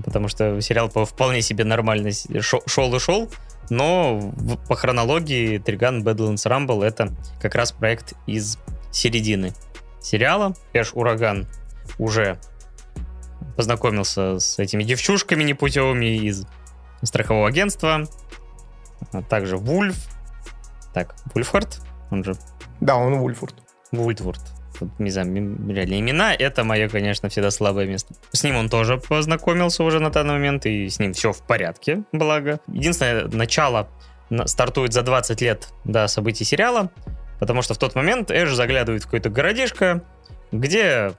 потому 0.04 0.28
что 0.28 0.60
сериал 0.62 0.90
по 0.90 1.06
вполне 1.06 1.42
себе 1.42 1.64
нормально 1.64 2.12
шел 2.42 2.96
и 2.96 3.00
шел, 3.00 3.30
но 3.70 4.34
по 4.68 4.76
хронологии 4.76 5.58
Триган 5.58 6.04
Badlands 6.04 6.46
Rumble 6.46 6.84
это 6.84 7.14
как 7.42 7.56
раз 7.56 7.72
проект 7.72 8.14
из 8.26 8.58
середины 8.92 9.54
сериала. 10.02 10.56
Эш 10.74 10.92
Ураган 10.94 11.48
уже 11.98 12.40
познакомился 13.56 14.40
с 14.40 14.60
этими 14.60 14.84
девчушками 14.84 15.44
непутевыми 15.44 16.18
из 16.18 16.46
страхового 17.04 17.48
агентства, 17.48 18.08
а 19.12 19.22
также 19.22 19.58
Вульф, 19.58 19.98
так, 20.94 21.16
Вульфхард, 21.34 21.82
он 22.12 22.24
же 22.24 22.36
Да, 22.80 22.96
он 22.96 23.18
Вульфурд. 23.20 23.56
Вультворд. 23.92 24.40
Тут, 24.78 25.00
Не 25.00 25.10
знаю, 25.10 25.28
реально 25.68 26.00
имена. 26.00 26.34
Это 26.34 26.64
мое, 26.64 26.88
конечно, 26.90 27.28
всегда 27.30 27.52
слабое 27.52 27.86
место. 27.88 28.14
С 28.32 28.44
ним 28.44 28.56
он 28.56 28.70
тоже 28.70 28.98
познакомился 28.98 29.84
уже 29.84 30.00
на 30.00 30.10
данный 30.10 30.34
момент, 30.34 30.66
и 30.66 30.88
с 30.88 31.00
ним 31.00 31.14
все 31.14 31.34
в 31.34 31.42
порядке, 31.42 32.04
благо. 32.12 32.60
Единственное, 32.68 33.28
начало 33.28 33.90
на- 34.30 34.48
стартует 34.48 34.94
за 34.94 35.02
20 35.02 35.42
лет 35.42 35.70
до 35.86 36.08
событий 36.08 36.44
сериала, 36.46 36.92
потому 37.40 37.62
что 37.62 37.74
в 37.74 37.78
тот 37.78 37.96
момент 37.96 38.32
Эш 38.32 38.54
заглядывает 38.54 39.02
в 39.04 39.06
какое-то 39.06 39.30
городишко, 39.30 40.04
где 40.52 41.14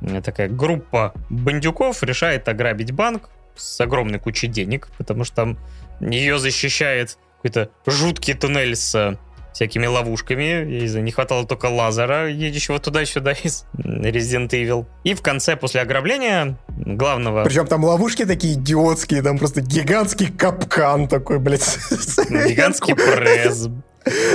э, 0.00 0.22
такая 0.22 0.48
группа 0.48 1.12
бандюков 1.28 2.02
решает 2.02 2.48
ограбить 2.48 2.92
банк 2.92 3.28
с 3.54 3.80
огромной 3.80 4.18
кучей 4.18 4.46
денег, 4.46 4.88
потому 4.96 5.24
что 5.24 5.36
там 5.36 5.58
ее 6.00 6.38
защищает 6.38 7.18
какой-то 7.42 7.70
жуткий 7.86 8.34
туннель 8.34 8.76
с 8.76 8.94
э, 8.94 9.16
всякими 9.52 9.86
ловушками. 9.86 10.42
Я 10.42 10.64
не 10.64 10.86
знаю, 10.86 11.04
не 11.04 11.10
хватало 11.10 11.46
только 11.46 11.66
лазера, 11.66 12.30
едущего 12.30 12.78
туда-сюда 12.78 13.32
из 13.32 13.64
Resident 13.76 14.50
Evil. 14.50 14.86
И 15.04 15.14
в 15.14 15.22
конце, 15.22 15.56
после 15.56 15.80
ограбления 15.80 16.58
главного... 16.68 17.44
Причем 17.44 17.66
там 17.66 17.84
ловушки 17.84 18.24
такие 18.24 18.54
идиотские, 18.54 19.22
там 19.22 19.38
просто 19.38 19.60
гигантский 19.60 20.28
капкан 20.32 21.08
такой, 21.08 21.38
блядь. 21.38 21.78
Гигантский 22.30 22.94
пресс. 22.94 23.68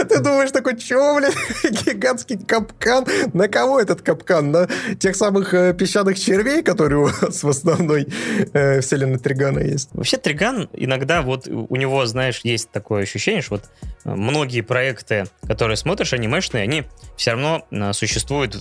Ты 0.10 0.20
думаешь 0.20 0.52
такой, 0.52 0.78
чего, 0.78 1.16
блядь, 1.16 1.36
гигантский 1.86 2.38
капкан? 2.38 3.06
На 3.34 3.48
кого 3.48 3.80
этот 3.80 4.02
капкан? 4.02 4.52
На 4.52 4.68
тех 5.00 5.16
самых 5.16 5.54
э, 5.54 5.74
песчаных 5.74 6.20
червей, 6.20 6.64
которые 6.64 7.00
у 7.00 7.06
вас 7.06 7.44
в 7.44 7.50
основной 7.50 8.08
э, 8.54 8.82
вселенной 8.82 9.20
Тригана 9.20 9.60
есть? 9.60 9.90
Вообще 9.94 10.18
Триган 10.18 10.70
иногда 10.74 11.22
вот 11.22 11.48
у 11.48 11.76
него, 11.76 12.06
знаешь, 12.06 12.42
есть 12.44 12.72
такое 12.72 13.04
ощущение, 13.04 13.42
что 13.42 13.56
вот 13.56 13.64
э, 14.06 14.10
многие 14.16 14.62
проекты, 14.62 15.26
которые 15.48 15.78
смотришь 15.78 16.14
анимешные, 16.14 16.64
они 16.64 16.84
все 17.16 17.32
равно 17.32 17.66
э, 17.72 17.94
существуют 17.94 18.58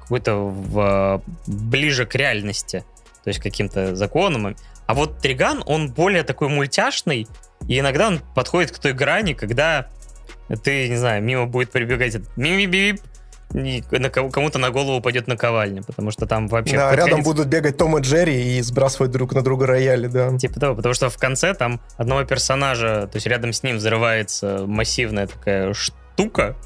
какой-то 0.00 0.36
в, 0.36 1.22
э, 1.26 1.30
ближе 1.46 2.06
к 2.06 2.14
реальности, 2.14 2.84
то 3.24 3.28
есть 3.28 3.40
каким-то 3.40 3.96
законам. 3.96 4.56
А 4.86 4.94
вот 4.94 5.18
Триган, 5.18 5.62
он 5.66 5.90
более 5.92 6.22
такой 6.22 6.48
мультяшный, 6.48 7.26
и 7.66 7.78
иногда 7.78 8.08
он 8.08 8.20
подходит 8.34 8.70
к 8.70 8.78
той 8.78 8.92
грани, 8.92 9.32
когда 9.32 9.88
ты, 10.62 10.88
не 10.88 10.96
знаю, 10.96 11.22
мимо 11.22 11.46
будет 11.46 11.70
прибегать 11.70 12.14
этот 12.14 12.36
ми 12.36 12.64
и 13.54 13.82
на 13.90 14.10
кому-то 14.10 14.58
на 14.58 14.70
голову 14.70 14.98
упадет 14.98 15.28
наковальня, 15.28 15.82
потому 15.82 16.10
что 16.10 16.26
там 16.26 16.48
вообще... 16.48 16.76
Да, 16.76 16.94
рядом 16.94 17.20
конец- 17.20 17.24
будут 17.24 17.46
бегать 17.46 17.76
Том 17.76 17.96
и 17.96 18.00
Джерри 18.00 18.58
и 18.58 18.60
сбрасывать 18.60 19.12
друг 19.12 19.34
на 19.34 19.42
друга 19.42 19.66
рояли, 19.66 20.08
да. 20.08 20.36
Типа 20.36 20.58
того, 20.58 20.74
потому 20.74 20.94
что 20.94 21.08
в 21.08 21.16
конце 21.16 21.54
там 21.54 21.80
одного 21.96 22.24
персонажа, 22.24 23.08
то 23.10 23.16
есть 23.16 23.26
рядом 23.26 23.52
с 23.52 23.62
ним 23.62 23.76
взрывается 23.76 24.64
массивная 24.66 25.28
такая 25.28 25.72
штука, 25.74 26.56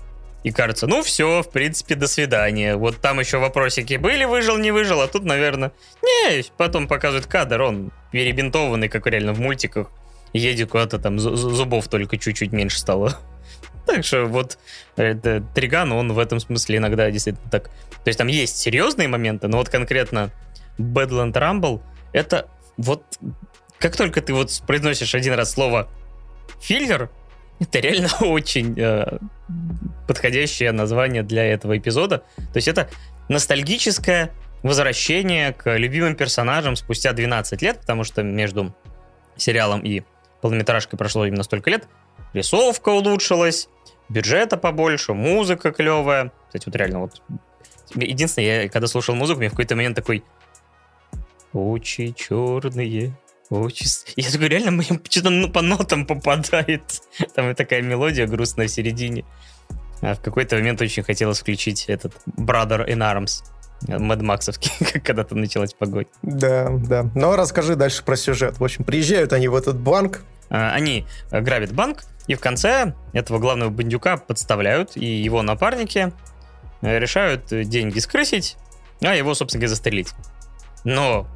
и 0.42 0.50
кажется, 0.52 0.86
ну 0.86 1.02
все, 1.02 1.42
в 1.42 1.50
принципе, 1.50 1.96
до 1.96 2.08
свидания. 2.08 2.76
Вот 2.76 2.96
там 2.96 3.20
еще 3.20 3.36
вопросики 3.38 3.94
были, 3.96 4.24
выжил, 4.24 4.56
не 4.56 4.70
выжил, 4.70 5.02
а 5.02 5.06
тут, 5.06 5.24
наверное, 5.24 5.72
не, 6.02 6.42
потом 6.56 6.88
показывает 6.88 7.26
кадр, 7.26 7.60
он 7.60 7.92
перебинтованный, 8.10 8.88
как 8.88 9.06
реально 9.06 9.34
в 9.34 9.38
мультиках, 9.38 9.90
едет 10.32 10.70
куда-то 10.70 10.98
там, 10.98 11.16
зу- 11.16 11.34
зу- 11.34 11.50
зубов 11.50 11.88
только 11.88 12.16
чуть-чуть 12.16 12.52
меньше 12.52 12.78
стало. 12.78 13.18
Так 13.86 14.04
что 14.04 14.26
вот 14.26 14.58
это, 14.96 15.42
Триган, 15.54 15.92
он 15.92 16.12
в 16.12 16.18
этом 16.18 16.40
смысле 16.40 16.78
иногда 16.78 17.10
действительно 17.10 17.50
так... 17.50 17.64
То 17.64 18.08
есть 18.08 18.18
там 18.18 18.28
есть 18.28 18.56
серьезные 18.56 19.08
моменты, 19.08 19.48
но 19.48 19.58
вот 19.58 19.68
конкретно 19.68 20.30
Badland 20.78 21.32
Rumble, 21.32 21.82
это 22.12 22.48
вот 22.76 23.04
как 23.78 23.96
только 23.96 24.20
ты 24.20 24.32
вот 24.34 24.62
произносишь 24.66 25.14
один 25.14 25.34
раз 25.34 25.52
слово 25.52 25.88
филлер, 26.60 27.10
это 27.58 27.78
реально 27.78 28.10
очень 28.20 28.74
э, 28.78 29.18
подходящее 30.06 30.72
название 30.72 31.22
для 31.22 31.44
этого 31.44 31.76
эпизода. 31.76 32.18
То 32.36 32.56
есть 32.56 32.68
это 32.68 32.88
ностальгическое 33.28 34.32
возвращение 34.62 35.52
к 35.52 35.76
любимым 35.76 36.14
персонажам 36.14 36.76
спустя 36.76 37.12
12 37.12 37.62
лет, 37.62 37.80
потому 37.80 38.04
что 38.04 38.22
между 38.22 38.74
сериалом 39.36 39.80
и 39.80 40.02
полнометражкой 40.42 40.98
прошло 40.98 41.24
именно 41.24 41.42
столько 41.42 41.70
лет. 41.70 41.88
Рисовка 42.32 42.90
улучшилась, 42.90 43.68
бюджета 44.08 44.56
побольше, 44.56 45.14
музыка 45.14 45.72
клевая. 45.72 46.32
Кстати, 46.46 46.66
вот 46.66 46.76
реально 46.76 47.00
вот... 47.00 47.22
Единственное, 47.94 48.64
я 48.64 48.68
когда 48.68 48.86
слушал 48.86 49.14
музыку, 49.14 49.40
мне 49.40 49.48
в 49.48 49.52
какой-то 49.52 49.76
момент 49.76 49.96
такой... 49.96 50.24
Очи 51.52 52.14
черные, 52.16 53.12
очи... 53.50 53.84
с-». 53.84 54.04
Я 54.16 54.30
такой, 54.30 54.48
реально, 54.48 54.70
мне 54.70 54.84
что-то 54.84 55.30
ну, 55.30 55.50
по 55.50 55.62
нотам 55.62 56.06
попадает. 56.06 56.82
Там 57.34 57.50
и 57.50 57.54
такая 57.54 57.82
мелодия 57.82 58.26
грустная 58.26 58.68
в 58.68 58.70
середине. 58.70 59.24
А 60.02 60.14
в 60.14 60.20
какой-то 60.20 60.56
момент 60.56 60.80
очень 60.80 61.02
хотелось 61.02 61.40
включить 61.40 61.86
этот 61.88 62.14
Brother 62.26 62.86
in 62.88 62.98
Arms. 62.98 63.42
Мэд 63.88 64.22
Максовский, 64.22 64.70
когда 65.04 65.24
там 65.24 65.40
началась 65.40 65.72
погода. 65.72 66.06
Да, 66.22 66.68
да. 66.70 67.10
Но 67.14 67.34
расскажи 67.36 67.76
дальше 67.76 68.04
про 68.04 68.16
сюжет. 68.16 68.58
В 68.58 68.64
общем, 68.64 68.84
приезжают 68.84 69.32
они 69.32 69.48
в 69.48 69.54
этот 69.54 69.78
банк, 69.78 70.22
они 70.50 71.06
грабят 71.30 71.72
банк, 71.72 72.04
и 72.26 72.34
в 72.34 72.40
конце 72.40 72.94
этого 73.12 73.38
главного 73.38 73.70
бандюка 73.70 74.18
подставляют, 74.18 74.96
и 74.96 75.06
его 75.06 75.42
напарники 75.42 76.12
решают 76.82 77.46
деньги 77.48 77.98
скрысить, 77.98 78.56
а 79.00 79.14
его, 79.14 79.34
собственно 79.34 79.60
говоря, 79.60 79.70
застрелить. 79.70 80.12
Но 80.84 81.26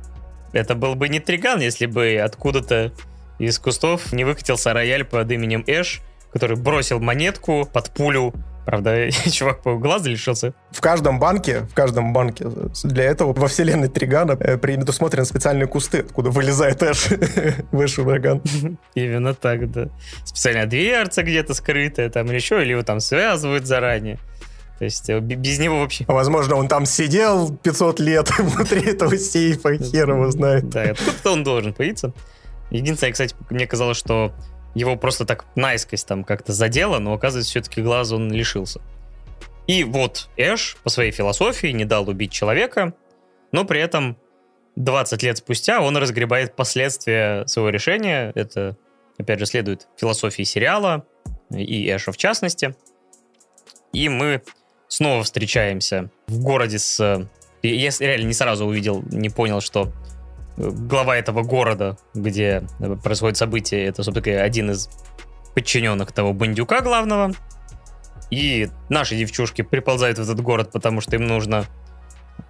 это 0.53 0.75
был 0.75 0.95
бы 0.95 1.09
не 1.09 1.21
Триган, 1.21 1.61
если 1.61 1.87
бы 1.87 2.17
откуда-то 2.17 2.93
из 3.39 3.59
кустов 3.59 4.13
не 4.13 4.25
выкатился 4.25 4.73
рояль 4.73 5.05
под 5.05 5.31
именем 5.31 5.65
Эш, 5.67 6.01
который 6.33 6.57
бросил 6.57 7.01
монетку 7.01 7.69
под 7.73 7.91
пулю 7.91 8.33
Правда, 8.65 9.11
чувак 9.31 9.63
по 9.63 9.77
глазу 9.77 10.11
лишился. 10.11 10.55
В 10.71 10.81
каждом 10.81 11.19
банке, 11.19 11.61
в 11.61 11.75
каждом 11.75 12.13
банке 12.13 12.47
для 12.85 13.05
этого 13.05 13.33
во 13.33 13.49
вселенной 13.49 13.89
Тригана 13.89 14.33
э, 14.33 14.57
предусмотрены 14.57 15.27
специальные 15.27 15.67
кусты, 15.67 15.99
откуда 15.99 16.31
вылезает 16.31 16.83
Эш, 16.83 17.09
Эш 17.73 17.99
ураган. 17.99 18.43
Именно 18.95 19.35
так, 19.35 19.71
да. 19.71 19.89
Специальная 20.25 20.67
дверца 20.67 21.23
где-то 21.23 21.55
скрытая 21.55 22.09
там 22.09 22.27
или 22.27 22.37
еще, 22.37 22.63
или 22.63 22.71
его 22.71 22.83
там 22.83 23.01
связывают 23.01 23.67
заранее. 23.67 24.19
То 24.79 24.85
есть 24.85 25.09
э, 25.11 25.21
без 25.21 25.59
него 25.59 25.81
вообще... 25.81 26.05
Возможно, 26.09 26.57
он 26.57 26.69
там 26.69 26.87
сидел 26.87 27.55
500 27.57 28.01
лет 28.01 28.39
внутри 28.39 28.83
этого 28.83 29.17
сейфа, 29.17 29.77
хер 29.77 30.11
его 30.11 30.31
знает. 30.31 30.69
Да, 30.71 30.83
откуда-то 30.83 31.33
он 31.33 31.45
должен 31.45 31.75
появиться. 31.75 32.13
Единственное, 32.71 33.13
кстати, 33.13 33.37
мне 33.51 33.67
казалось, 33.67 33.99
что 33.99 34.33
его 34.75 34.97
просто 34.97 35.25
так 35.25 35.47
наискось 35.55 36.05
там 36.05 36.25
как-то 36.25 36.53
задело, 36.53 36.99
но 36.99 37.15
оказывается, 37.15 37.51
все-таки 37.51 37.83
глаз 37.83 38.13
он 38.13 38.33
лишился. 38.33 38.81
И 39.67 39.85
вот 39.85 40.29
Эш 40.37 40.77
по 40.83 40.91
своей 40.91 41.11
философии 41.11 41.69
не 41.69 41.85
дал 41.85 42.09
убить 42.09 42.33
человека, 42.33 42.95
но 43.53 43.65
при 43.65 43.81
этом 43.81 44.19
20 44.77 45.23
лет 45.23 45.39
спустя 45.39 45.81
он 45.81 45.97
разгребает 45.97 46.57
последствия 46.57 47.47
своего 47.47 47.71
решения. 47.71 48.33
Это, 48.35 48.77
опять 49.19 49.39
же, 49.39 49.47
следует 49.47 49.89
философии 49.97 50.43
сериала 50.43 51.07
и 51.51 51.89
Эша 51.89 52.13
в 52.13 52.17
частности. 52.17 52.75
И 53.93 54.09
мы 54.09 54.43
снова 54.89 55.23
встречаемся 55.23 56.11
в 56.27 56.43
городе 56.43 56.79
с... 56.79 57.29
Я 57.63 57.91
реально 58.01 58.27
не 58.27 58.35
сразу 58.35 58.67
увидел, 58.67 59.03
не 59.11 59.31
понял, 59.31 59.61
что 59.61 59.93
глава 60.57 61.17
этого 61.17 61.43
города, 61.43 61.97
где 62.15 62.63
происходит 63.03 63.37
событие, 63.37 63.87
это, 63.87 64.03
собственно, 64.03 64.43
один 64.43 64.71
из 64.71 64.89
подчиненных 65.55 66.13
того 66.13 66.33
бандюка 66.33 66.81
главного. 66.81 67.33
И 68.31 68.69
наши 68.89 69.17
девчушки 69.17 69.63
приползают 69.63 70.19
в 70.19 70.23
этот 70.23 70.41
город, 70.41 70.71
потому 70.73 71.01
что 71.01 71.17
им 71.17 71.27
нужно, 71.27 71.67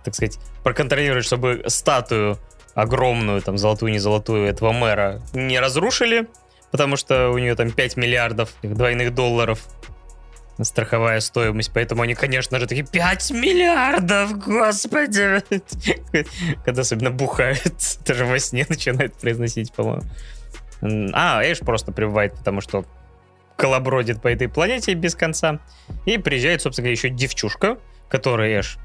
так 0.05 0.15
сказать, 0.15 0.39
проконтролировать, 0.63 1.25
чтобы 1.25 1.65
статую 1.67 2.39
огромную, 2.75 3.43
там, 3.43 3.59
золотую, 3.59 3.93
не 3.93 3.99
золотую, 3.99 4.47
этого 4.47 4.73
мэра 4.73 5.23
не 5.33 5.61
разрушили, 5.61 6.29
потому 6.71 6.97
что 6.97 7.31
у 7.31 7.39
нее 7.39 7.55
там 7.55 7.71
5 7.71 7.97
миллиардов 7.97 8.53
двойных 8.63 9.15
долларов 9.15 9.61
страховая 10.63 11.21
стоимость, 11.21 11.73
поэтому 11.73 12.03
они, 12.03 12.15
конечно 12.15 12.59
же, 12.59 12.67
такие 12.67 12.87
5 12.87 13.31
миллиардов, 13.33 14.39
господи! 14.39 15.43
Когда 16.65 16.83
особенно 16.83 17.11
бухают, 17.11 17.99
даже 18.07 18.25
во 18.25 18.39
сне 18.39 18.67
начинают 18.69 19.15
произносить, 19.15 19.73
по-моему. 19.73 20.03
А, 21.13 21.43
Эш 21.43 21.61
просто 21.61 21.93
прибывает, 21.93 22.35
потому 22.35 22.61
что 22.61 22.85
колобродит 23.57 24.21
по 24.21 24.29
этой 24.29 24.49
планете 24.49 24.95
без 24.95 25.15
конца. 25.15 25.61
И 26.07 26.19
приезжает, 26.19 26.63
собственно 26.63 26.85
говоря, 26.85 26.93
еще 26.93 27.09
девчушка, 27.09 27.79
которая 28.09 28.61
Эш 28.61 28.79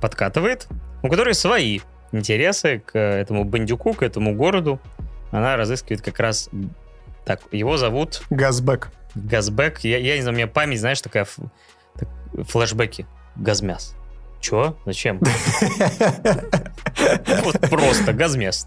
подкатывает, 0.00 0.68
у 1.02 1.08
которой 1.08 1.34
свои 1.34 1.80
интересы 2.12 2.82
к 2.84 2.98
этому 2.98 3.44
бандюку, 3.44 3.92
к 3.92 4.02
этому 4.02 4.34
городу. 4.34 4.80
Она 5.30 5.56
разыскивает 5.56 6.02
как 6.02 6.18
раз... 6.20 6.48
Так, 7.26 7.42
его 7.50 7.76
зовут... 7.76 8.22
Газбек. 8.30 8.92
Газбек. 9.16 9.80
Я, 9.80 9.98
я 9.98 10.14
не 10.14 10.22
знаю, 10.22 10.34
у 10.34 10.38
меня 10.38 10.46
память, 10.46 10.78
знаешь, 10.78 11.00
такая 11.00 11.26
так, 11.94 12.08
флешбеки. 12.46 13.04
Газмяс. 13.34 13.96
Чё? 14.40 14.78
Зачем? 14.86 15.20
Вот 17.44 17.60
просто 17.68 18.12
газмяс. 18.12 18.66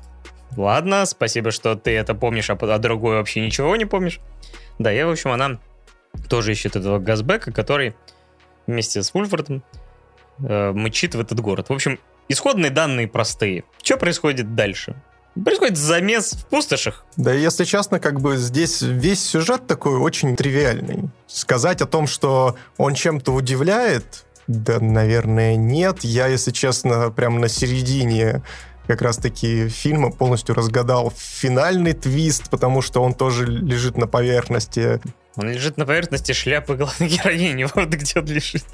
Ладно, 0.56 1.06
спасибо, 1.06 1.52
что 1.52 1.76
ты 1.76 1.91
это 1.91 2.14
помнишь, 2.14 2.49
а, 2.49 2.57
а 2.60 2.77
другой 2.77 3.15
вообще 3.15 3.41
ничего 3.41 3.76
не 3.76 3.86
помнишь. 3.86 4.19
Да, 4.77 4.91
я, 4.91 5.07
в 5.07 5.11
общем, 5.11 5.31
она 5.31 5.60
тоже 6.27 6.52
ищет 6.52 6.76
этого 6.76 6.99
Газбека, 6.99 7.52
который 7.52 7.95
вместе 8.68 9.02
с 9.03 9.14
Вульфордом 9.14 9.64
э, 10.44 10.72
мчит 10.72 11.15
в 11.15 11.19
этот 11.19 11.40
город. 11.40 11.69
В 11.69 11.73
общем, 11.73 11.99
исходные 12.27 12.72
данные 12.72 13.07
простые. 13.07 13.64
Что 13.84 13.98
происходит 13.98 14.56
дальше? 14.56 14.95
Происходит 15.44 15.78
замес 15.78 16.34
в 16.34 16.45
пустошах. 16.48 17.06
Да, 17.18 17.34
если 17.34 17.64
честно, 17.64 17.99
как 17.99 18.20
бы 18.20 18.38
здесь 18.38 18.82
весь 18.82 19.24
сюжет 19.24 19.68
такой 19.68 19.98
очень 19.98 20.36
тривиальный. 20.36 21.10
Сказать 21.28 21.82
о 21.82 21.86
том, 21.86 22.07
что 22.07 22.56
он 22.78 22.94
чем-то 22.94 23.32
удивляет, 23.32 24.26
да, 24.48 24.80
наверное, 24.80 25.56
нет. 25.56 26.03
Я, 26.03 26.26
если 26.26 26.49
честно, 26.52 27.11
прям 27.11 27.40
на 27.40 27.48
середине 27.48 28.41
как 28.90 29.03
раз-таки 29.03 29.70
фильма 29.70 30.11
полностью 30.11 30.56
разгадал 30.56 31.14
финальный 31.16 31.94
твист, 31.94 32.49
потому 32.49 32.82
что 32.82 33.03
он 33.03 33.14
тоже 33.14 33.45
лежит 33.45 33.98
на 33.98 34.07
поверхности. 34.07 34.99
Он 35.36 35.48
лежит 35.48 35.78
на 35.78 35.86
поверхности 35.86 36.32
шляпы 36.32 36.74
главной 36.74 37.07
героини, 37.07 37.68
вот 37.76 37.88
где 37.90 38.20
он 38.20 38.26
лежит. 38.26 38.66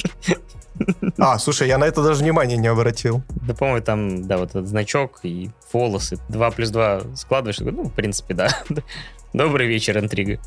А, 1.17 1.37
слушай, 1.37 1.67
я 1.67 1.77
на 1.77 1.83
это 1.83 2.01
даже 2.01 2.23
внимания 2.23 2.55
не 2.55 2.67
обратил. 2.67 3.23
Да, 3.45 3.53
по-моему, 3.53 3.83
там, 3.83 4.25
да, 4.25 4.37
вот 4.37 4.51
этот 4.51 4.69
значок 4.69 5.19
и 5.23 5.49
волосы. 5.73 6.17
Два 6.29 6.49
плюс 6.49 6.69
два 6.69 7.01
складываешь. 7.15 7.59
Ну, 7.59 7.83
в 7.83 7.91
принципе, 7.91 8.35
да. 8.35 8.47
Добрый 9.33 9.67
вечер, 9.67 9.97
интрига. 9.97 10.39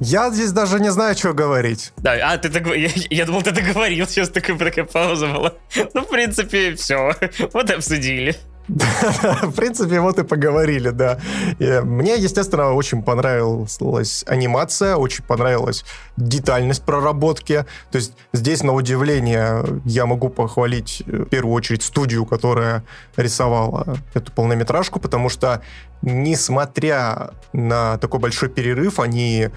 Я 0.00 0.30
здесь 0.30 0.52
даже 0.52 0.80
не 0.80 0.90
знаю, 0.90 1.16
что 1.16 1.32
говорить. 1.32 1.92
Да, 1.96 2.12
а 2.32 2.38
ты 2.38 2.48
так... 2.48 2.66
Я, 2.66 2.90
я 3.10 3.24
думал, 3.26 3.42
ты 3.42 3.50
договорил. 3.50 4.06
Сейчас 4.08 4.28
такая, 4.28 4.56
такая 4.58 4.84
пауза 4.84 5.26
была. 5.26 5.54
Ну, 5.94 6.02
в 6.02 6.08
принципе, 6.08 6.74
все. 6.74 7.14
Вот 7.52 7.70
и 7.70 7.74
обсудили. 7.74 8.36
В 9.42 9.52
принципе, 9.52 10.00
вот 10.00 10.18
и 10.18 10.24
поговорили, 10.24 10.90
да. 10.90 11.18
Мне, 11.58 12.16
естественно, 12.16 12.74
очень 12.74 13.02
понравилась 13.02 14.24
анимация, 14.26 14.96
очень 14.96 15.24
понравилась 15.24 15.84
детальность 16.18 16.84
проработки. 16.84 17.64
То 17.90 17.96
есть 17.96 18.12
здесь, 18.34 18.62
на 18.62 18.74
удивление, 18.74 19.64
я 19.86 20.04
могу 20.04 20.28
похвалить 20.28 21.02
э, 21.06 21.22
в 21.22 21.24
первую 21.26 21.54
очередь 21.54 21.82
студию, 21.82 22.26
которая 22.26 22.84
рисовала 23.16 23.96
эту 24.12 24.32
полнометражку, 24.32 25.00
потому 25.00 25.30
что, 25.30 25.62
несмотря 26.02 27.30
на 27.54 27.96
такой 27.98 28.20
большой 28.20 28.50
перерыв, 28.50 29.00
они 29.00 29.48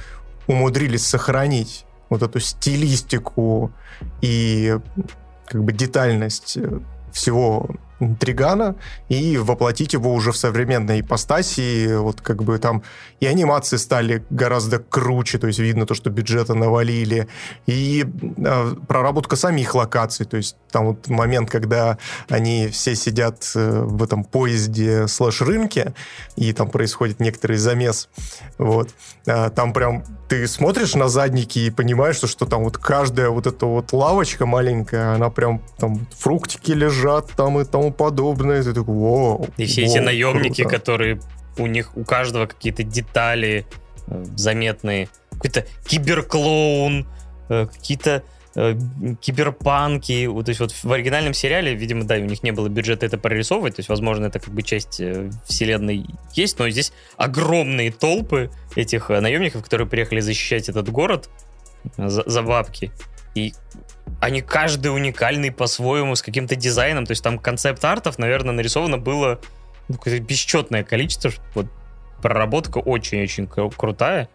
умудрились 0.48 1.06
сохранить 1.06 1.86
вот 2.10 2.24
эту 2.24 2.40
стилистику 2.40 3.72
и 4.22 4.78
как 5.46 5.64
бы 5.64 5.72
детальность 5.72 6.58
э, 6.58 6.80
всего 7.12 7.70
Тригана 8.20 8.76
и 9.10 9.38
воплотить 9.38 9.94
его 9.94 10.14
уже 10.14 10.32
в 10.32 10.38
современной 10.38 11.02
ипостаси. 11.02 11.96
Вот 11.98 12.22
как 12.22 12.44
бы 12.44 12.58
там 12.58 12.84
и 13.20 13.28
анимации 13.28 13.78
стали 13.78 14.24
гораздо 14.30 14.80
круче, 14.80 15.38
то 15.38 15.48
есть 15.48 15.60
видно 15.60 15.86
то, 15.86 15.94
что 15.94 16.10
бюджета 16.10 16.56
навалили, 16.56 17.28
и 17.68 18.04
э, 18.04 18.76
проработка 18.88 19.36
самих 19.36 19.76
локаций, 19.76 20.26
то 20.26 20.38
есть 20.38 20.56
там 20.72 20.88
вот 20.88 21.08
момент, 21.08 21.50
когда 21.50 21.98
они 22.30 22.68
все 22.70 22.96
сидят 22.96 23.52
э, 23.56 23.84
в 23.84 24.02
этом 24.02 24.24
поезде 24.24 25.08
слэш-рынке, 25.08 25.94
и 26.36 26.52
там 26.54 26.70
происходит 26.70 27.20
некоторый 27.20 27.58
замес, 27.58 28.10
вот, 28.58 28.90
э, 29.28 29.50
там 29.52 29.74
прям 29.74 30.04
ты 30.28 30.48
смотришь 30.48 30.96
на 30.96 31.10
задники 31.10 31.60
и 31.60 31.70
понимаешь, 31.70 32.16
что, 32.16 32.28
что 32.28 32.46
там 32.46 32.64
вот 32.64 32.78
каждая 32.78 33.30
вот 33.30 33.48
эта 33.48 33.66
вот 33.66 33.92
лавочка 33.92 34.46
маленькая, 34.46 35.16
она 35.16 35.30
прям 35.30 35.62
там 35.78 36.08
фруктики 36.18 36.72
лежат 36.72 37.30
там 37.36 37.60
и 37.60 37.66
тому 37.66 37.91
подобное. 37.92 38.64
Ты 38.64 38.74
такой, 38.74 38.96
вау. 38.96 39.48
И 39.58 39.66
все 39.66 39.84
вау, 39.84 39.92
эти 39.92 40.00
наемники, 40.00 40.62
круто. 40.62 40.78
которые 40.78 41.20
у 41.58 41.68
них 41.68 41.96
у 41.98 42.04
каждого 42.04 42.46
какие-то 42.46 42.84
детали 42.84 43.66
э, 44.08 44.26
заметные. 44.36 45.10
Какой-то 45.32 45.66
киберклоун, 45.86 47.08
э, 47.50 47.68
какие-то 47.68 48.24
э, 48.56 48.78
киберпанки. 49.20 50.28
Вот, 50.28 50.46
то 50.46 50.50
есть 50.50 50.62
вот 50.62 50.72
в 50.72 50.92
оригинальном 50.92 51.34
сериале, 51.34 51.76
видимо, 51.76 52.04
да, 52.04 52.16
у 52.16 52.20
них 52.20 52.44
не 52.44 52.52
было 52.52 52.70
бюджета 52.70 53.06
это 53.06 53.18
прорисовывать, 53.18 53.76
то 53.76 53.80
есть, 53.80 53.90
возможно, 53.90 54.28
это 54.28 54.40
как 54.40 54.54
бы 54.54 54.62
часть 54.62 55.02
вселенной 55.46 56.06
есть, 56.34 56.60
но 56.60 56.70
здесь 56.70 56.94
огромные 57.18 57.92
толпы 57.92 58.50
этих 58.76 59.10
наемников, 59.10 59.64
которые 59.64 59.88
приехали 59.88 60.20
защищать 60.20 60.70
этот 60.70 60.90
город 60.90 61.30
за, 61.98 62.24
за 62.30 62.42
бабки. 62.42 62.92
И 63.36 63.54
они 64.20 64.42
каждый 64.42 64.94
уникальный 64.94 65.52
по-своему, 65.52 66.16
с 66.16 66.22
каким-то 66.22 66.56
дизайном. 66.56 67.06
То 67.06 67.12
есть 67.12 67.24
там 67.24 67.40
концепт-артов, 67.40 68.20
наверное, 68.20 68.54
нарисовано 68.54 68.98
было 68.98 69.40
ну, 69.88 69.96
какое-то 69.96 70.24
бесчетное 70.24 70.84
количество. 70.84 71.32
Вот 71.56 71.68
проработка 72.22 72.80
очень-очень 72.80 73.48
крутая. 73.48 74.30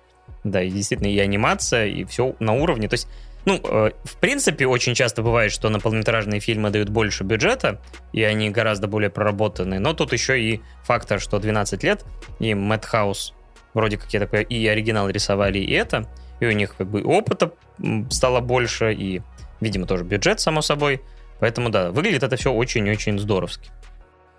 Да, 0.44 0.62
и 0.62 0.70
действительно, 0.70 1.08
и 1.08 1.18
анимация, 1.18 1.86
и 1.86 2.04
все 2.04 2.34
на 2.40 2.54
уровне. 2.54 2.88
То 2.88 2.94
есть 2.94 3.08
Ну, 3.46 3.60
э, 3.62 3.90
в 4.02 4.16
принципе, 4.16 4.66
очень 4.66 4.94
часто 4.94 5.22
бывает, 5.22 5.52
что 5.52 5.68
на 5.68 5.78
полнометражные 5.78 6.40
фильмы 6.40 6.70
дают 6.70 6.88
больше 6.88 7.22
бюджета, 7.22 7.80
и 8.12 8.24
они 8.24 8.50
гораздо 8.50 8.88
более 8.88 9.08
проработанные. 9.08 9.78
Но 9.78 9.92
тут 9.92 10.12
еще 10.12 10.40
и 10.40 10.60
фактор, 10.82 11.20
что 11.20 11.38
12 11.38 11.84
лет, 11.84 12.04
и 12.40 12.54
Мэтт 12.54 12.92
вроде 13.72 13.98
как 13.98 14.12
я 14.12 14.20
такой 14.20 14.42
и 14.42 14.66
оригинал 14.66 15.08
рисовали, 15.08 15.58
и 15.58 15.72
это, 15.72 16.08
и 16.40 16.46
у 16.46 16.52
них 16.52 16.74
как 16.76 16.88
бы 16.88 17.02
опыта 17.02 17.52
стало 18.10 18.40
больше, 18.40 18.92
и, 18.92 19.22
видимо, 19.60 19.86
тоже 19.86 20.04
бюджет, 20.04 20.40
само 20.40 20.62
собой. 20.62 21.02
Поэтому, 21.40 21.70
да, 21.70 21.90
выглядит 21.90 22.22
это 22.22 22.36
все 22.36 22.52
очень-очень 22.52 23.18
здоровски. 23.18 23.70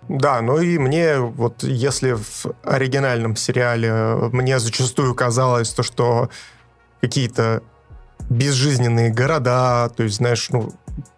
Да, 0.08 0.40
ну 0.40 0.60
и 0.60 0.78
мне 0.78 1.18
вот 1.18 1.62
если 1.62 2.12
в 2.12 2.46
оригинальном 2.64 3.36
сериале 3.36 3.92
мне 4.32 4.58
зачастую 4.58 5.14
казалось 5.14 5.70
то, 5.70 5.82
что 5.82 6.30
какие-то 7.00 7.62
безжизненные 8.30 9.10
города, 9.10 9.90
то 9.96 10.02
есть, 10.02 10.16
знаешь, 10.16 10.48
ну, 10.50 10.72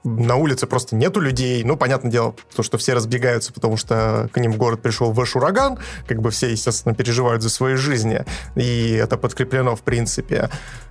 на 0.04 0.36
улице 0.36 0.66
просто 0.66 0.96
нету 0.96 1.20
людей. 1.20 1.62
Ну, 1.64 1.76
понятное 1.76 2.10
дело, 2.10 2.34
то, 2.54 2.62
что 2.62 2.78
все 2.78 2.94
разбегаются, 2.94 3.52
потому 3.52 3.76
что 3.76 4.28
к 4.32 4.38
ним 4.38 4.52
в 4.52 4.56
город 4.56 4.82
пришел 4.82 5.12
ваш 5.12 5.36
ураган, 5.36 5.78
как 6.06 6.20
бы 6.20 6.30
все, 6.30 6.50
естественно, 6.50 6.94
переживают 6.94 7.42
за 7.42 7.50
свои 7.50 7.74
жизни, 7.74 8.24
и 8.56 8.92
это 8.92 9.16
подкреплено 9.16 9.76
в 9.76 9.82
принципе. 9.82 10.50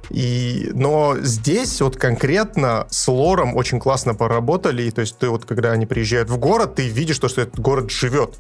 И, 0.10 0.70
но 0.74 1.18
здесь 1.20 1.82
вот 1.82 1.98
конкретно 1.98 2.88
с 2.90 3.08
лором 3.08 3.56
очень 3.56 3.80
классно 3.80 4.16
поработали, 4.16 4.90
то 4.90 5.02
есть 5.02 5.18
ты 5.18 5.30
вот, 5.30 5.46
когда 5.46 5.72
они 5.72 5.86
приезжают 5.86 6.30
в 6.30 6.38
город, 6.38 6.76
ты 6.76 6.88
видишь 6.88 7.20
то, 7.20 7.28
что 7.28 7.42
этот 7.42 7.60
город 7.60 7.92
живет 7.92 8.36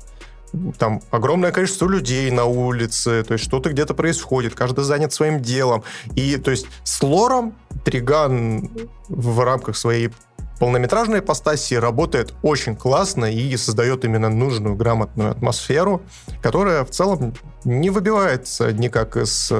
там 0.78 1.02
огромное 1.12 1.52
количество 1.52 1.88
людей 1.88 2.30
на 2.32 2.46
улице, 2.46 3.24
то 3.24 3.34
есть 3.34 3.46
что-то 3.46 3.70
где-то 3.70 3.94
происходит, 3.94 4.56
каждый 4.56 4.84
занят 4.84 5.14
своим 5.14 5.42
делом. 5.42 5.84
И 6.16 6.38
то 6.38 6.52
есть 6.52 6.68
с 6.84 7.02
лором 7.02 7.56
Триган 7.84 8.70
в 9.08 9.44
рамках 9.44 9.78
своей 9.78 10.12
полнометражной 10.60 11.20
ипостаси 11.20 11.76
работает 11.76 12.34
очень 12.42 12.76
классно 12.76 13.26
и 13.26 13.56
создает 13.56 14.04
именно 14.04 14.30
нужную, 14.30 14.76
грамотную 14.76 15.32
атмосферу, 15.32 16.02
которая 16.42 16.84
в 16.84 16.92
целом 16.92 17.34
не 17.64 17.90
выбивается 17.90 18.72
никак 18.74 19.16
из 19.18 19.52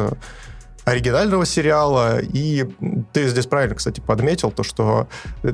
оригинального 0.90 1.46
сериала. 1.46 2.20
И 2.20 2.68
ты 3.14 3.28
здесь 3.28 3.46
правильно, 3.46 3.76
кстати, 3.76 4.00
подметил 4.00 4.52
то, 4.52 4.64
что 4.64 5.08
э, 5.44 5.54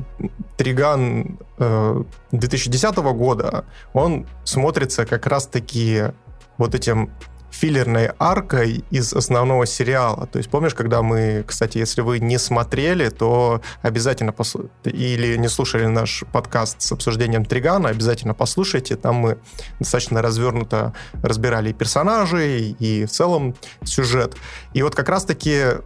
Триган 0.57 1.37
2010 1.57 2.97
э, 2.97 3.01
года, 3.13 3.65
он 3.93 4.27
смотрится 4.43 5.05
как 5.05 5.25
раз-таки 5.27 6.03
вот 6.57 6.75
этим 6.75 7.11
филлерной 7.55 8.11
аркой 8.19 8.83
из 8.91 9.13
основного 9.13 9.65
сериала. 9.65 10.27
То 10.27 10.39
есть 10.39 10.49
помнишь, 10.49 10.73
когда 10.73 11.01
мы, 11.01 11.43
кстати, 11.47 11.77
если 11.77 12.01
вы 12.01 12.19
не 12.19 12.37
смотрели, 12.37 13.09
то 13.09 13.61
обязательно 13.81 14.33
послу... 14.33 14.69
или 14.83 15.37
не 15.37 15.47
слушали 15.47 15.85
наш 15.85 16.23
подкаст 16.33 16.81
с 16.81 16.91
обсуждением 16.91 17.45
Тригана, 17.45 17.89
обязательно 17.89 18.33
послушайте. 18.33 18.95
Там 18.95 19.15
мы 19.15 19.37
достаточно 19.79 20.21
развернуто 20.21 20.93
разбирали 21.23 21.71
персонажей, 21.71 22.75
и 22.79 23.05
в 23.05 23.11
целом 23.11 23.55
сюжет. 23.83 24.35
И 24.73 24.83
вот 24.83 24.95
как 24.95 25.07
раз-таки 25.07 25.77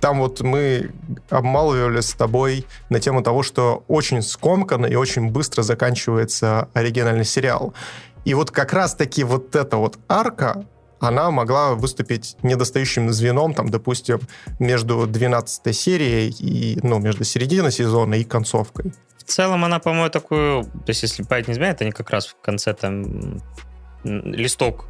там 0.00 0.18
вот 0.18 0.40
мы 0.40 0.90
обмалывались 1.28 2.10
с 2.10 2.14
тобой 2.14 2.66
на 2.88 3.00
тему 3.00 3.22
того, 3.22 3.42
что 3.42 3.84
очень 3.88 4.22
скомканно 4.22 4.86
и 4.86 4.94
очень 4.94 5.30
быстро 5.30 5.62
заканчивается 5.62 6.68
оригинальный 6.74 7.24
сериал. 7.24 7.74
И 8.24 8.34
вот 8.34 8.50
как 8.50 8.72
раз-таки 8.72 9.24
вот 9.24 9.56
эта 9.56 9.76
вот 9.76 9.98
арка, 10.08 10.64
она 11.00 11.30
могла 11.30 11.74
выступить 11.74 12.36
недостающим 12.42 13.10
звеном, 13.10 13.54
там, 13.54 13.68
допустим, 13.68 14.20
между 14.58 15.06
12 15.06 15.74
серией 15.74 16.30
и, 16.38 16.78
ну, 16.82 16.98
между 16.98 17.24
серединой 17.24 17.72
сезона 17.72 18.14
и 18.14 18.24
концовкой. 18.24 18.92
В 19.18 19.24
целом 19.24 19.64
она, 19.64 19.78
по-моему, 19.78 20.10
такую, 20.10 20.64
то 20.64 20.88
есть 20.88 21.02
если 21.02 21.22
память 21.22 21.48
не 21.48 21.54
изменяет, 21.54 21.80
они 21.82 21.92
как 21.92 22.10
раз 22.10 22.26
в 22.26 22.36
конце 22.40 22.74
там 22.74 23.40
листок 24.04 24.86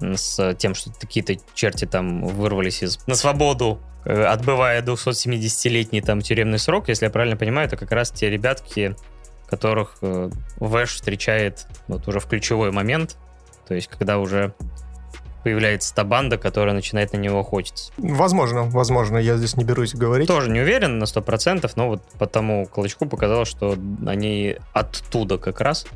с 0.00 0.54
тем, 0.54 0.74
что 0.74 0.90
какие-то 0.92 1.36
черти 1.54 1.84
там 1.84 2.24
вырвались 2.26 2.82
из, 2.82 2.98
на 3.06 3.14
свободу, 3.14 3.80
э, 4.04 4.24
отбывая 4.24 4.82
270-летний 4.82 6.00
там 6.00 6.20
тюремный 6.20 6.58
срок, 6.58 6.88
если 6.88 7.06
я 7.06 7.10
правильно 7.10 7.36
понимаю, 7.36 7.66
это 7.66 7.76
как 7.76 7.92
раз 7.92 8.10
те 8.10 8.30
ребятки, 8.30 8.96
которых 9.48 9.98
э, 10.02 10.30
Вэш 10.56 10.94
встречает 10.94 11.66
вот 11.88 12.08
уже 12.08 12.20
в 12.20 12.26
ключевой 12.26 12.70
момент, 12.70 13.16
то 13.66 13.74
есть 13.74 13.88
когда 13.88 14.18
уже 14.18 14.54
появляется 15.42 15.94
та 15.94 16.04
банда, 16.04 16.38
которая 16.38 16.74
начинает 16.74 17.12
на 17.12 17.18
него 17.18 17.40
охотиться. 17.40 17.92
Возможно, 17.98 18.64
возможно, 18.64 19.18
я 19.18 19.36
здесь 19.36 19.56
не 19.56 19.64
берусь 19.64 19.94
говорить. 19.94 20.28
Тоже 20.28 20.50
не 20.50 20.60
уверен 20.60 20.98
на 20.98 21.04
100%, 21.04 21.70
но 21.76 21.88
вот 21.88 22.02
по 22.18 22.26
тому 22.26 22.66
клочку 22.66 23.06
показалось, 23.06 23.48
что 23.48 23.76
они 24.06 24.56
оттуда 24.72 25.38
как 25.38 25.60
раз. 25.60 25.86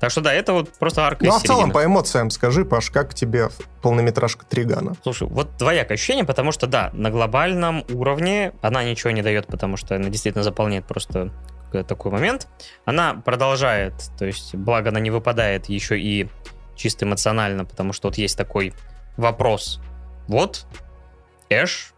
Так 0.00 0.10
что 0.10 0.20
да, 0.20 0.32
это 0.32 0.52
вот 0.52 0.70
просто 0.78 1.04
арка 1.04 1.24
Ну 1.24 1.34
а 1.34 1.38
в 1.38 1.42
целом 1.42 1.72
по 1.72 1.84
эмоциям 1.84 2.30
скажи, 2.30 2.64
Паш, 2.64 2.90
как 2.90 3.14
тебе 3.14 3.48
полнометражка 3.82 4.46
Тригана? 4.46 4.94
Слушай, 5.02 5.26
вот 5.28 5.56
двоякое 5.58 5.96
ощущение, 5.96 6.24
потому 6.24 6.52
что 6.52 6.68
да, 6.68 6.90
на 6.92 7.10
глобальном 7.10 7.84
уровне 7.92 8.52
она 8.62 8.84
ничего 8.84 9.10
не 9.10 9.22
дает, 9.22 9.46
потому 9.46 9.76
что 9.76 9.96
она 9.96 10.08
действительно 10.08 10.44
заполняет 10.44 10.84
просто 10.84 11.32
такой 11.72 12.12
момент. 12.12 12.48
Она 12.84 13.14
продолжает, 13.14 13.92
то 14.18 14.24
есть, 14.24 14.54
благо 14.54 14.90
она 14.90 15.00
не 15.00 15.10
выпадает 15.10 15.66
еще 15.66 15.98
и 15.98 16.28
чисто 16.78 17.04
эмоционально, 17.04 17.64
потому 17.64 17.92
что 17.92 18.08
вот 18.08 18.16
есть 18.16 18.38
такой 18.38 18.72
вопрос. 19.16 19.80
Вот 20.26 20.66
Эш 21.50 21.92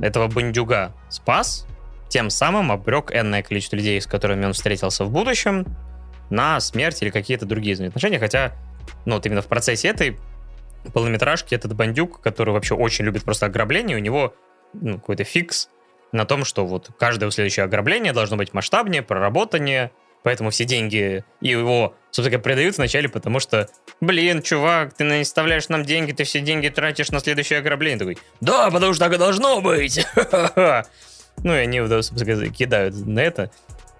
этого 0.00 0.28
бандюга 0.28 0.92
спас, 1.08 1.66
тем 2.08 2.30
самым 2.30 2.70
обрек 2.72 3.12
энное 3.12 3.42
количество 3.42 3.76
людей, 3.76 4.00
с 4.00 4.06
которыми 4.06 4.44
он 4.44 4.52
встретился 4.52 5.04
в 5.04 5.10
будущем, 5.10 5.66
на 6.28 6.60
смерть 6.60 7.02
или 7.02 7.10
какие-то 7.10 7.44
другие 7.44 7.74
отношения, 7.74 8.18
хотя, 8.18 8.52
ну, 9.04 9.16
вот 9.16 9.26
именно 9.26 9.42
в 9.42 9.46
процессе 9.46 9.88
этой 9.88 10.16
полнометражки 10.92 11.54
этот 11.54 11.74
бандюк, 11.74 12.20
который 12.20 12.54
вообще 12.54 12.74
очень 12.74 13.04
любит 13.04 13.24
просто 13.24 13.46
ограбление, 13.46 13.96
у 13.96 14.00
него 14.00 14.34
ну, 14.72 14.98
какой-то 14.98 15.24
фикс 15.24 15.68
на 16.12 16.24
том, 16.24 16.44
что 16.44 16.66
вот 16.66 16.90
каждое 16.98 17.30
следующее 17.30 17.64
ограбление 17.64 18.12
должно 18.12 18.36
быть 18.36 18.54
масштабнее, 18.54 19.02
проработаннее, 19.02 19.90
Поэтому 20.22 20.50
все 20.50 20.64
деньги 20.64 21.24
его, 21.40 21.94
собственно 22.10 22.30
говоря, 22.30 22.42
продают 22.42 22.76
вначале, 22.76 23.08
потому 23.08 23.40
что, 23.40 23.68
блин, 24.00 24.42
чувак, 24.42 24.94
ты 24.94 25.04
не 25.04 25.20
оставляешь 25.20 25.68
нам 25.68 25.84
деньги, 25.84 26.12
ты 26.12 26.24
все 26.24 26.40
деньги 26.40 26.68
тратишь 26.68 27.10
на 27.10 27.20
следующее 27.20 27.60
ограбление. 27.60 27.98
Такой, 27.98 28.18
да, 28.40 28.70
потому 28.70 28.92
что 28.92 29.04
так 29.04 29.14
и 29.14 29.18
должно 29.18 29.60
быть. 29.60 30.04
Ну, 31.42 31.54
и 31.54 31.58
они, 31.58 31.78
собственно 31.88 32.34
говоря, 32.34 32.50
кидают 32.50 32.94
на 33.06 33.20
это. 33.20 33.50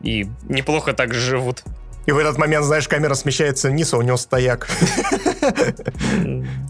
И 0.03 0.27
неплохо 0.43 0.93
так 0.93 1.15
живут. 1.15 1.63
И 2.05 2.13
в 2.13 2.19
этот 2.19 2.37
момент, 2.37 2.67
знаешь, 2.67 2.87
камера 2.87 3.15
смещается 3.15 3.69
вниз, 3.69 3.95
а 3.95 3.97
у 3.97 4.03
него 4.03 4.19
стояк. 4.19 4.69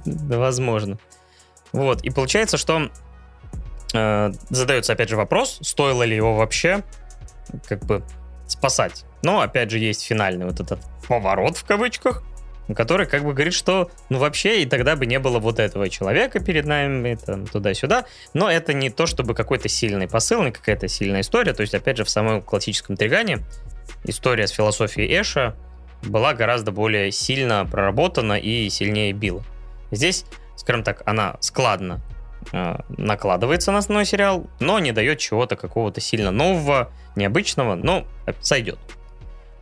Возможно. 0.04 0.98
Вот, 1.72 2.02
и 2.02 2.10
получается, 2.10 2.56
что 2.56 2.90
э, 3.94 4.32
задается 4.50 4.92
опять 4.92 5.08
же 5.08 5.16
вопрос, 5.16 5.58
стоило 5.62 6.02
ли 6.02 6.14
его 6.14 6.34
вообще 6.34 6.82
как 7.68 7.84
бы 7.84 8.04
спасать. 8.52 9.04
Но, 9.22 9.40
опять 9.40 9.70
же, 9.70 9.78
есть 9.78 10.02
финальный 10.02 10.46
вот 10.46 10.60
этот 10.60 10.80
поворот 11.06 11.56
в 11.56 11.64
кавычках, 11.64 12.22
который 12.74 13.06
как 13.06 13.24
бы 13.24 13.32
говорит, 13.32 13.54
что 13.54 13.90
ну 14.08 14.18
вообще 14.18 14.62
и 14.62 14.66
тогда 14.66 14.96
бы 14.96 15.06
не 15.06 15.18
было 15.18 15.38
вот 15.38 15.58
этого 15.58 15.88
человека 15.88 16.40
перед 16.40 16.66
нами, 16.66 17.18
там, 17.24 17.46
туда-сюда. 17.46 18.06
Но 18.34 18.50
это 18.50 18.72
не 18.72 18.90
то, 18.90 19.06
чтобы 19.06 19.34
какой-то 19.34 19.68
сильный 19.68 20.08
посыл, 20.08 20.42
не 20.42 20.52
какая-то 20.52 20.88
сильная 20.88 21.22
история. 21.22 21.52
То 21.52 21.62
есть, 21.62 21.74
опять 21.74 21.96
же, 21.96 22.04
в 22.04 22.10
самом 22.10 22.42
классическом 22.42 22.96
Тригане 22.96 23.40
история 24.04 24.46
с 24.46 24.50
философией 24.50 25.20
Эша 25.20 25.56
была 26.02 26.32
гораздо 26.32 26.72
более 26.72 27.12
сильно 27.12 27.66
проработана 27.66 28.34
и 28.34 28.68
сильнее 28.70 29.12
била. 29.12 29.42
Здесь, 29.90 30.24
скажем 30.56 30.82
так, 30.82 31.02
она 31.06 31.36
складно 31.40 32.00
накладывается 32.88 33.72
на 33.72 33.78
основной 33.78 34.04
сериал, 34.04 34.46
но 34.60 34.78
не 34.78 34.92
дает 34.92 35.18
чего-то 35.18 35.56
какого-то 35.56 36.00
сильно 36.00 36.30
нового, 36.30 36.90
необычного, 37.16 37.74
но 37.74 38.06
сойдет. 38.40 38.78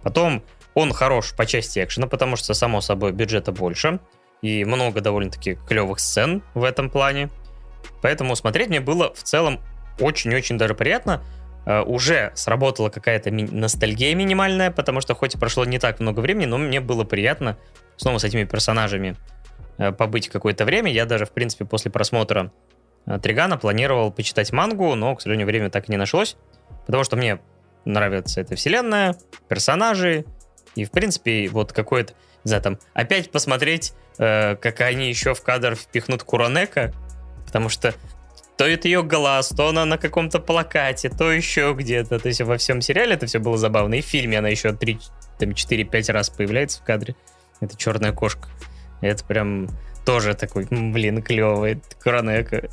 Потом 0.02 0.42
он 0.74 0.92
хорош 0.92 1.34
по 1.36 1.44
части 1.44 1.82
экшена, 1.82 2.06
потому 2.06 2.36
что, 2.36 2.54
само 2.54 2.80
собой, 2.80 3.12
бюджета 3.12 3.52
больше. 3.52 3.98
И 4.42 4.64
много 4.64 5.00
довольно-таки 5.00 5.58
клевых 5.66 5.98
сцен 5.98 6.42
в 6.54 6.62
этом 6.62 6.90
плане. 6.90 7.30
Поэтому 8.02 8.36
смотреть 8.36 8.68
мне 8.68 8.80
было 8.80 9.12
в 9.12 9.22
целом 9.24 9.60
очень-очень 9.98 10.56
даже 10.58 10.74
приятно. 10.74 11.24
Uh, 11.66 11.82
уже 11.82 12.32
сработала 12.34 12.88
какая-то 12.88 13.30
ми- 13.30 13.42
ностальгия 13.42 14.14
минимальная, 14.14 14.70
потому 14.70 15.02
что 15.02 15.14
хоть 15.14 15.34
и 15.34 15.38
прошло 15.38 15.66
не 15.66 15.78
так 15.78 16.00
много 16.00 16.20
времени, 16.20 16.46
но 16.46 16.56
мне 16.56 16.80
было 16.80 17.04
приятно 17.04 17.58
снова 17.96 18.16
с 18.16 18.24
этими 18.24 18.44
персонажами 18.44 19.16
uh, 19.76 19.92
побыть 19.92 20.28
какое-то 20.28 20.64
время. 20.64 20.90
Я 20.90 21.04
даже, 21.04 21.26
в 21.26 21.30
принципе, 21.32 21.66
после 21.66 21.90
просмотра 21.90 22.52
Тригана 23.22 23.56
планировал 23.56 24.12
почитать 24.12 24.52
мангу, 24.52 24.94
но, 24.94 25.14
к 25.14 25.22
сожалению, 25.22 25.46
время 25.46 25.70
так 25.70 25.88
и 25.88 25.92
не 25.92 25.96
нашлось, 25.96 26.36
потому 26.86 27.04
что 27.04 27.16
мне 27.16 27.38
нравится 27.84 28.40
эта 28.40 28.54
вселенная, 28.56 29.16
персонажи, 29.48 30.26
и, 30.74 30.84
в 30.84 30.90
принципе, 30.90 31.48
вот 31.48 31.72
какое-то, 31.72 32.12
не 32.44 32.48
знаю, 32.48 32.62
там, 32.62 32.78
опять 32.92 33.30
посмотреть, 33.30 33.94
э, 34.18 34.56
как 34.56 34.80
они 34.82 35.08
еще 35.08 35.34
в 35.34 35.42
кадр 35.42 35.74
впихнут 35.74 36.22
Куронека, 36.22 36.92
потому 37.46 37.68
что 37.68 37.94
то 38.58 38.66
это 38.66 38.88
ее 38.88 39.04
глаз, 39.04 39.50
то 39.50 39.68
она 39.68 39.84
на 39.84 39.98
каком-то 39.98 40.40
плакате, 40.40 41.08
то 41.10 41.30
еще 41.30 41.74
где-то. 41.78 42.18
То 42.18 42.26
есть 42.26 42.40
во 42.40 42.58
всем 42.58 42.80
сериале 42.80 43.14
это 43.14 43.26
все 43.26 43.38
было 43.38 43.56
забавно. 43.56 43.94
И 43.94 44.02
в 44.02 44.04
фильме 44.04 44.38
она 44.38 44.48
еще 44.48 44.72
3, 44.72 44.98
там, 45.38 45.50
4-5 45.50 46.12
раз 46.12 46.28
появляется 46.28 46.80
в 46.80 46.84
кадре. 46.84 47.14
Это 47.60 47.76
черная 47.76 48.12
кошка. 48.12 48.48
Это 49.00 49.24
прям 49.24 49.68
тоже 50.08 50.34
такой, 50.34 50.66
блин, 50.70 51.20
клевый. 51.20 51.82
Куранека. 52.02 52.70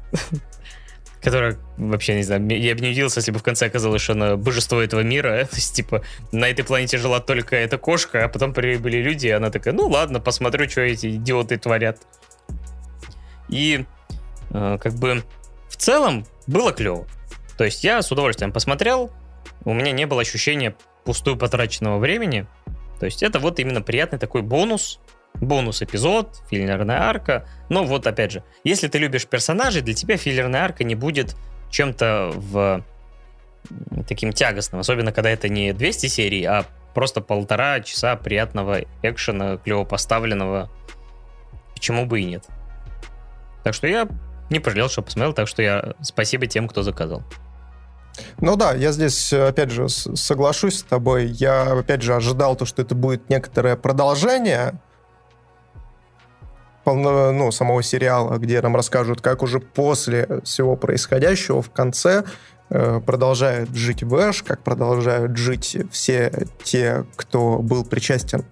Которая, 1.22 1.57
вообще, 1.76 2.16
не 2.16 2.24
знаю, 2.24 2.48
я 2.48 2.76
бы 2.76 2.80
не 2.80 2.91
удивился, 2.91 3.20
если 3.20 3.32
бы 3.32 3.40
в 3.40 3.44
конце 3.44 3.66
оказалось, 3.66 4.02
что 4.02 4.14
она 4.14 4.38
божество 4.38 4.82
этого 4.82 5.02
мира. 5.02 5.44
То 5.52 5.56
есть, 5.57 5.76
типа, 5.76 6.02
на 6.32 6.45
этой 6.45 6.64
планете 6.64 6.98
жила 6.98 7.20
только 7.20 7.57
эта 7.57 7.78
кошка, 7.78 8.24
а 8.24 8.30
потом 8.30 8.53
прибыли 8.53 8.99
люди, 8.99 9.28
и 9.28 9.32
она 9.32 9.49
такая, 9.49 9.74
ну 9.74 9.90
ладно, 9.90 10.22
посмотрю, 10.22 10.70
что 10.70 10.80
эти 10.80 11.07
идиоты 11.18 11.57
творят. 11.57 11.99
И, 13.49 13.84
э, 14.52 14.78
как 14.82 14.94
бы, 14.94 15.22
в 15.68 15.76
целом, 15.76 16.26
было 16.48 16.72
клево. 16.72 17.06
То 17.57 17.66
есть, 17.66 17.84
я 17.84 18.02
с 18.02 18.10
удовольствием 18.14 18.53
посмотрел, 18.53 19.12
у 19.66 19.74
меня 19.74 19.91
не 19.91 20.07
было 20.07 20.22
ощущения 20.22 20.74
пустую 21.03 21.36
потраченного 21.36 21.99
времени. 21.99 22.48
То 23.02 23.07
есть, 23.07 23.24
это 23.24 23.40
вот 23.40 23.60
именно 23.60 23.82
приятный 23.82 24.20
такой 24.20 24.41
бонус, 24.41 25.02
бонус-эпизод, 25.41 26.41
филлерная 26.49 27.02
арка. 27.02 27.48
Но 27.70 27.84
вот 27.84 28.07
опять 28.07 28.32
же, 28.32 28.44
если 28.64 28.88
ты 28.88 28.98
любишь 28.98 29.28
персонажей, 29.28 29.82
для 29.82 29.94
тебя 29.94 30.18
филлерная 30.18 30.64
арка 30.64 30.84
не 30.84 30.95
будет 30.95 31.36
чем-то 31.70 32.32
в 32.34 32.84
таким 34.07 34.32
тягостным, 34.32 34.80
особенно 34.80 35.12
когда 35.12 35.30
это 35.30 35.49
не 35.49 35.74
200 35.74 36.07
серий, 36.07 36.45
а 36.45 36.66
просто 36.94 37.22
полтора 37.22 37.82
часа 37.82 38.16
приятного 38.16 38.82
экшена, 39.02 39.57
клево 39.57 39.84
поставленного. 39.84 40.70
Почему 41.74 42.06
бы 42.06 42.22
и 42.22 42.26
нет? 42.26 42.45
Так 43.64 43.74
что 43.74 43.88
я 43.88 44.07
не 44.49 44.60
пожалел, 44.60 44.90
что 44.90 45.02
посмотрел, 45.02 45.34
так 45.34 45.48
что 45.48 45.62
я 45.62 45.95
спасибо 46.02 46.45
тем, 46.45 46.68
кто 46.68 46.84
заказал. 46.84 47.24
Ну 48.40 48.56
да, 48.56 48.74
я 48.74 48.91
здесь, 48.91 49.34
опять 49.34 49.72
же, 49.72 49.90
соглашусь 49.90 50.80
с 50.80 50.84
тобой. 50.84 51.26
Я, 51.26 51.64
опять 51.64 52.02
же, 52.02 52.16
ожидал 52.16 52.56
то, 52.56 52.66
что 52.66 52.82
это 52.82 52.95
будет 52.95 53.30
некоторое 53.30 53.76
продолжение, 53.76 54.80
полно, 56.86 57.32
ну, 57.34 57.52
самого 57.52 57.84
сериала, 57.84 58.38
где 58.38 58.62
нам 58.62 58.76
расскажут, 58.76 59.20
как 59.20 59.44
уже 59.44 59.60
после 59.60 60.41
всего 60.45 60.78
происходящего 60.78 61.62
в 61.62 61.72
конце 61.72 62.24
э, 62.70 63.02
продолжает 63.06 63.76
жить 63.76 64.03
Вэш, 64.03 64.44
как 64.44 64.62
продолжают 64.62 65.36
жить 65.36 65.76
все 65.91 66.32
те, 66.64 67.06
кто 67.16 67.57
был 67.57 67.84
причастен 67.84 68.45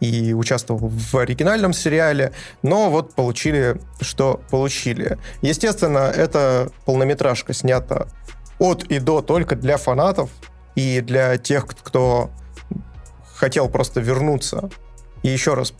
и 0.00 0.32
участвовал 0.32 0.88
в 0.88 1.16
оригинальном 1.16 1.72
сериале, 1.72 2.32
но 2.62 2.88
вот 2.88 3.14
получили, 3.14 3.80
что 4.00 4.40
получили. 4.50 5.18
Естественно, 5.42 5.98
эта 5.98 6.70
полнометражка 6.86 7.52
снята 7.52 8.06
от 8.58 8.84
и 8.84 9.00
до 9.00 9.22
только 9.22 9.56
для 9.56 9.76
фанатов 9.76 10.30
и 10.76 11.00
для 11.00 11.36
тех, 11.36 11.66
кто 11.66 12.30
хотел 13.34 13.68
просто 13.68 14.00
вернуться 14.00 14.70
и 15.22 15.28
еще 15.28 15.54
раз 15.54 15.72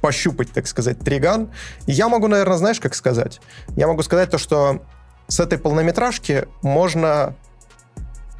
пощупать, 0.00 0.52
так 0.52 0.66
сказать, 0.66 0.98
триган. 0.98 1.50
И 1.86 1.92
я 1.92 2.08
могу, 2.08 2.28
наверное, 2.28 2.56
знаешь, 2.56 2.80
как 2.80 2.94
сказать? 2.94 3.40
Я 3.76 3.86
могу 3.86 4.02
сказать 4.02 4.30
то, 4.30 4.38
что 4.38 4.82
с 5.28 5.40
этой 5.40 5.58
полнометражки 5.58 6.46
можно 6.62 7.34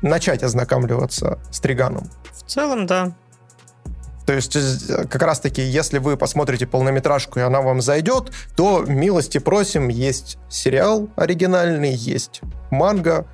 начать 0.03 0.43
ознакомливаться 0.43 1.39
с 1.51 1.61
триганом. 1.61 2.11
В 2.33 2.51
целом, 2.51 2.87
да. 2.87 3.13
То 4.27 4.35
есть, 4.35 4.55
э, 4.55 5.07
как 5.11 5.23
раз-таки, 5.23 5.63
если 5.63 5.99
вы 5.99 6.17
посмотрите 6.17 6.67
полнометражку, 6.67 7.39
и 7.41 7.43
она 7.43 7.61
вам 7.61 7.81
зайдет, 7.81 8.33
то 8.57 8.85
милости 8.87 9.39
просим, 9.39 9.89
есть 9.89 10.39
сериал 10.49 11.09
оригинальный, 11.17 11.93
есть 11.93 12.41
манга. 12.71 13.27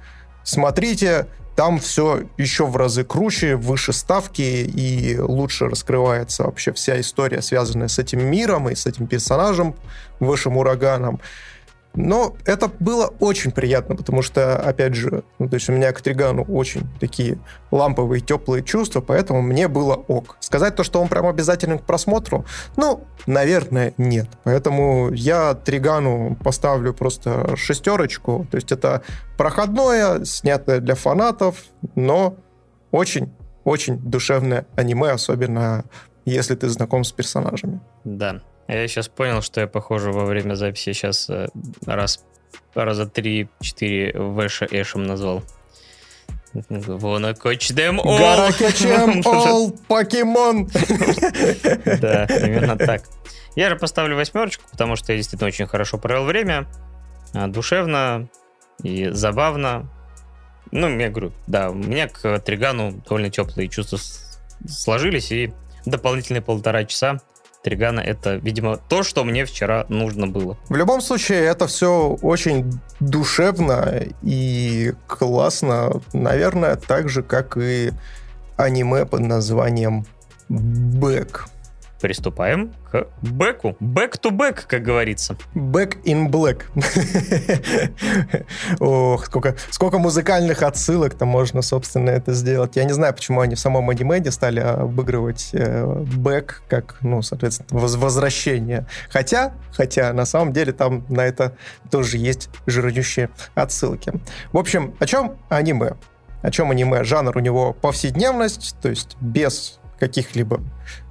Смотрите, 0.42 1.26
там 1.56 1.78
все 1.78 2.24
еще 2.36 2.66
в 2.66 2.76
разы 2.76 3.02
круче, 3.02 3.56
выше 3.56 3.94
ставки 3.94 4.42
и 4.42 5.18
лучше 5.18 5.68
раскрывается 5.68 6.44
вообще 6.44 6.72
вся 6.72 7.00
история, 7.00 7.40
связанная 7.40 7.88
с 7.88 7.98
этим 7.98 8.24
миром 8.24 8.68
и 8.68 8.74
с 8.74 8.84
этим 8.84 9.06
персонажем, 9.06 9.74
высшим 10.20 10.58
ураганом. 10.58 11.18
Но 11.96 12.36
это 12.44 12.70
было 12.78 13.12
очень 13.20 13.50
приятно, 13.50 13.96
потому 13.96 14.22
что, 14.22 14.58
опять 14.58 14.94
же, 14.94 15.24
ну, 15.38 15.48
то 15.48 15.54
есть 15.54 15.68
у 15.68 15.72
меня 15.72 15.92
к 15.92 16.00
Тригану 16.00 16.44
очень 16.44 16.86
такие 17.00 17.38
ламповые, 17.70 18.20
теплые 18.20 18.62
чувства, 18.62 19.00
поэтому 19.00 19.42
мне 19.42 19.68
было 19.68 19.94
ок. 19.94 20.36
Сказать 20.40 20.76
то, 20.76 20.84
что 20.84 21.00
он 21.00 21.08
прям 21.08 21.26
обязателен 21.26 21.78
к 21.78 21.82
просмотру, 21.82 22.44
ну, 22.76 23.04
наверное, 23.26 23.94
нет. 23.96 24.28
Поэтому 24.44 25.10
я 25.12 25.54
Тригану 25.54 26.36
поставлю 26.42 26.94
просто 26.94 27.56
шестерочку. 27.56 28.46
То 28.50 28.56
есть 28.56 28.70
это 28.70 29.02
проходное, 29.36 30.24
снятое 30.24 30.80
для 30.80 30.94
фанатов, 30.94 31.64
но 31.94 32.36
очень 32.90 33.32
очень 33.66 33.98
душевное 33.98 34.64
аниме, 34.76 35.10
особенно 35.10 35.84
если 36.24 36.54
ты 36.54 36.68
знаком 36.68 37.02
с 37.02 37.10
персонажами. 37.10 37.80
Да, 38.04 38.40
я 38.74 38.88
сейчас 38.88 39.08
понял, 39.08 39.42
что 39.42 39.60
я, 39.60 39.66
похоже, 39.66 40.12
во 40.12 40.24
время 40.24 40.54
записи 40.54 40.92
сейчас 40.92 41.30
э, 41.30 41.48
раз 41.86 42.24
раза 42.74 43.04
3-4 43.04 44.18
Выше 44.18 44.66
Эшем 44.70 45.04
назвал. 45.04 45.42
Wanna 46.54 47.34
catch 47.34 47.74
them 47.74 48.00
all. 48.00 48.18
Gotta 48.18 48.50
catch 48.50 48.82
them 48.84 49.22
all, 49.24 49.78
покемон. 49.88 50.66
Да, 52.00 52.24
именно 52.24 52.76
так. 52.76 53.02
Я 53.56 53.70
же 53.70 53.76
поставлю 53.76 54.16
восьмерочку, 54.16 54.64
потому 54.70 54.96
что 54.96 55.12
я 55.12 55.18
действительно 55.18 55.48
очень 55.48 55.66
хорошо 55.66 55.98
провел 55.98 56.24
время. 56.24 56.66
А, 57.34 57.46
душевно 57.48 58.28
и 58.82 59.08
забавно. 59.10 59.90
Ну, 60.72 60.88
я 60.98 61.10
говорю, 61.10 61.32
да, 61.46 61.70
у 61.70 61.74
меня 61.74 62.08
к 62.08 62.38
Тригану 62.40 63.02
довольно 63.06 63.30
теплые 63.30 63.68
чувства 63.68 63.98
сложились, 64.66 65.30
и 65.30 65.52
дополнительные 65.84 66.42
полтора 66.42 66.84
часа 66.84 67.20
Тригана 67.66 67.98
это, 67.98 68.36
видимо, 68.36 68.76
то, 68.76 69.02
что 69.02 69.24
мне 69.24 69.44
вчера 69.44 69.86
нужно 69.88 70.28
было. 70.28 70.56
В 70.68 70.76
любом 70.76 71.00
случае, 71.00 71.40
это 71.46 71.66
все 71.66 72.16
очень 72.22 72.78
душевно 73.00 74.04
и 74.22 74.92
классно. 75.08 76.00
Наверное, 76.12 76.76
так 76.76 77.08
же, 77.08 77.24
как 77.24 77.56
и 77.56 77.90
аниме 78.56 79.04
под 79.04 79.22
названием 79.22 80.06
«Бэк». 80.48 81.48
Приступаем 82.00 82.74
к 82.90 83.06
бэку. 83.22 83.76
Back 83.80 84.20
to 84.20 84.30
back, 84.30 84.64
как 84.66 84.82
говорится. 84.82 85.36
Back 85.54 86.02
in 86.04 86.28
black. 86.28 86.64
Ох, 88.80 89.26
сколько, 89.26 89.56
сколько 89.70 89.98
музыкальных 89.98 90.62
отсылок-то 90.62 91.24
можно, 91.24 91.62
собственно, 91.62 92.10
это 92.10 92.32
сделать. 92.34 92.76
Я 92.76 92.84
не 92.84 92.92
знаю, 92.92 93.14
почему 93.14 93.40
они 93.40 93.54
в 93.54 93.58
самом 93.60 93.88
аниме 93.88 94.30
стали 94.30 94.60
обыгрывать 94.60 95.50
э, 95.52 96.04
как, 96.68 96.96
ну, 97.00 97.22
соответственно, 97.22 97.80
возвращение. 97.80 98.86
Хотя, 99.10 99.54
хотя, 99.72 100.12
на 100.12 100.26
самом 100.26 100.52
деле 100.52 100.72
там 100.72 101.04
на 101.08 101.22
это 101.22 101.56
тоже 101.90 102.18
есть 102.18 102.50
жирнющие 102.66 103.30
отсылки. 103.54 104.12
В 104.52 104.58
общем, 104.58 104.94
о 104.98 105.06
чем 105.06 105.36
аниме? 105.48 105.96
О 106.42 106.50
чем 106.50 106.70
аниме? 106.70 107.04
Жанр 107.04 107.36
у 107.36 107.40
него 107.40 107.72
повседневность, 107.72 108.76
то 108.80 108.88
есть 108.88 109.16
без 109.20 109.80
каких-либо 109.98 110.60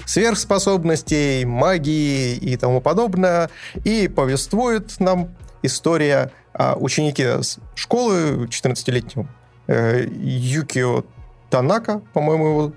сверхспособностей, 0.06 1.46
магии 1.46 2.36
и 2.36 2.58
тому 2.58 2.82
подобное. 2.82 3.50
И 3.84 4.08
повествует 4.08 5.00
нам 5.00 5.36
история 5.64 6.32
о 6.54 6.76
ученике 6.76 7.40
школы 7.76 8.46
14-летнем 8.46 9.28
э, 9.68 10.06
Юкио 10.08 11.04
Танака, 11.50 12.02
по-моему, 12.14 12.48
его 12.48 12.74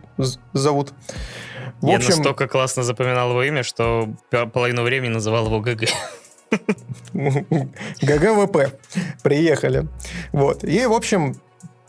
зовут. 0.53 0.93
В 1.81 1.87
Я 1.87 1.97
общем... 1.97 2.11
настолько 2.11 2.49
классно 2.49 2.83
запоминал 2.83 3.31
его 3.31 3.43
имя, 3.45 3.63
что 3.63 4.09
половину 4.31 4.83
времени 4.83 5.11
называл 5.11 5.47
его 5.47 5.61
ГГ. 5.61 5.89
GGWP. 8.03 8.79
Приехали. 9.23 9.87
Вот. 10.33 10.65
И, 10.65 10.87
в 10.87 10.93
общем, 10.93 11.37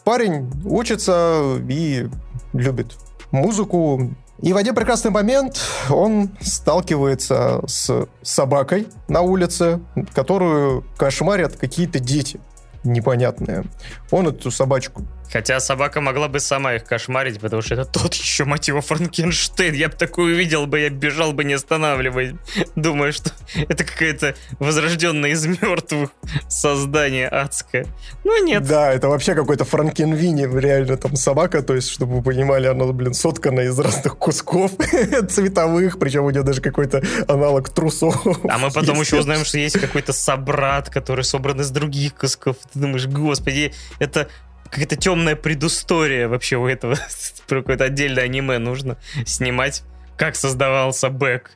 парень 0.03 0.51
учится 0.65 1.59
и 1.67 2.07
любит 2.53 2.97
музыку. 3.31 4.11
И 4.41 4.53
в 4.53 4.57
один 4.57 4.73
прекрасный 4.73 5.11
момент 5.11 5.59
он 5.89 6.29
сталкивается 6.39 7.61
с 7.67 8.07
собакой 8.21 8.87
на 9.07 9.21
улице, 9.21 9.81
которую 10.13 10.85
кошмарят 10.97 11.57
какие-то 11.57 11.99
дети 11.99 12.39
непонятные. 12.83 13.65
Он 14.11 14.27
эту 14.27 14.51
собачку 14.51 15.03
Хотя 15.31 15.59
собака 15.59 16.01
могла 16.01 16.27
бы 16.27 16.39
сама 16.39 16.75
их 16.75 16.85
кошмарить, 16.85 17.39
потому 17.39 17.61
что 17.61 17.75
это 17.75 17.85
тот 17.85 18.13
еще, 18.15 18.45
мать 18.45 18.67
его, 18.67 18.81
Франкенштейн. 18.81 19.73
Я 19.73 19.89
бы 19.89 19.95
такую 19.95 20.33
увидел 20.35 20.65
бы, 20.65 20.79
я 20.79 20.89
бежал 20.89 21.33
бы, 21.33 21.43
не 21.43 21.53
останавливаясь. 21.53 22.33
Думаю, 22.75 23.13
что 23.13 23.31
это 23.55 23.83
какое-то 23.83 24.35
возрожденное 24.59 25.31
из 25.31 25.45
мертвых 25.45 26.09
создание 26.47 27.27
адское. 27.27 27.85
Ну 28.23 28.43
нет. 28.43 28.63
Да, 28.63 28.91
это 28.91 29.07
вообще 29.07 29.35
какой-то 29.35 29.65
Франкенвини, 29.65 30.47
реально 30.59 30.97
там 30.97 31.15
собака, 31.15 31.61
то 31.61 31.75
есть, 31.75 31.89
чтобы 31.89 32.17
вы 32.17 32.21
понимали, 32.23 32.67
она, 32.67 32.85
блин, 32.85 33.13
соткана 33.13 33.61
из 33.61 33.77
разных 33.77 34.17
кусков 34.17 34.71
цветовых, 35.29 35.99
причем 35.99 36.23
у 36.23 36.29
нее 36.31 36.43
даже 36.43 36.61
какой-то 36.61 37.03
аналог 37.27 37.69
трусов. 37.69 38.15
А 38.49 38.57
мы 38.57 38.71
потом 38.71 38.99
еще 38.99 39.19
узнаем, 39.19 39.45
что 39.45 39.59
есть 39.59 39.79
какой-то 39.79 40.13
собрат, 40.13 40.89
который 40.89 41.23
собран 41.23 41.61
из 41.61 41.69
других 41.69 42.15
кусков. 42.15 42.57
Ты 42.73 42.79
думаешь, 42.79 43.05
господи, 43.05 43.73
это 43.99 44.27
какая-то 44.69 44.95
темная 44.95 45.35
предыстория 45.35 46.27
вообще 46.27 46.57
у 46.57 46.67
этого. 46.67 46.97
Про 47.47 47.61
какое-то 47.61 47.85
отдельное 47.85 48.23
аниме 48.23 48.57
нужно 48.57 48.97
снимать, 49.25 49.83
как 50.17 50.35
создавался 50.35 51.09
Бэк. 51.09 51.51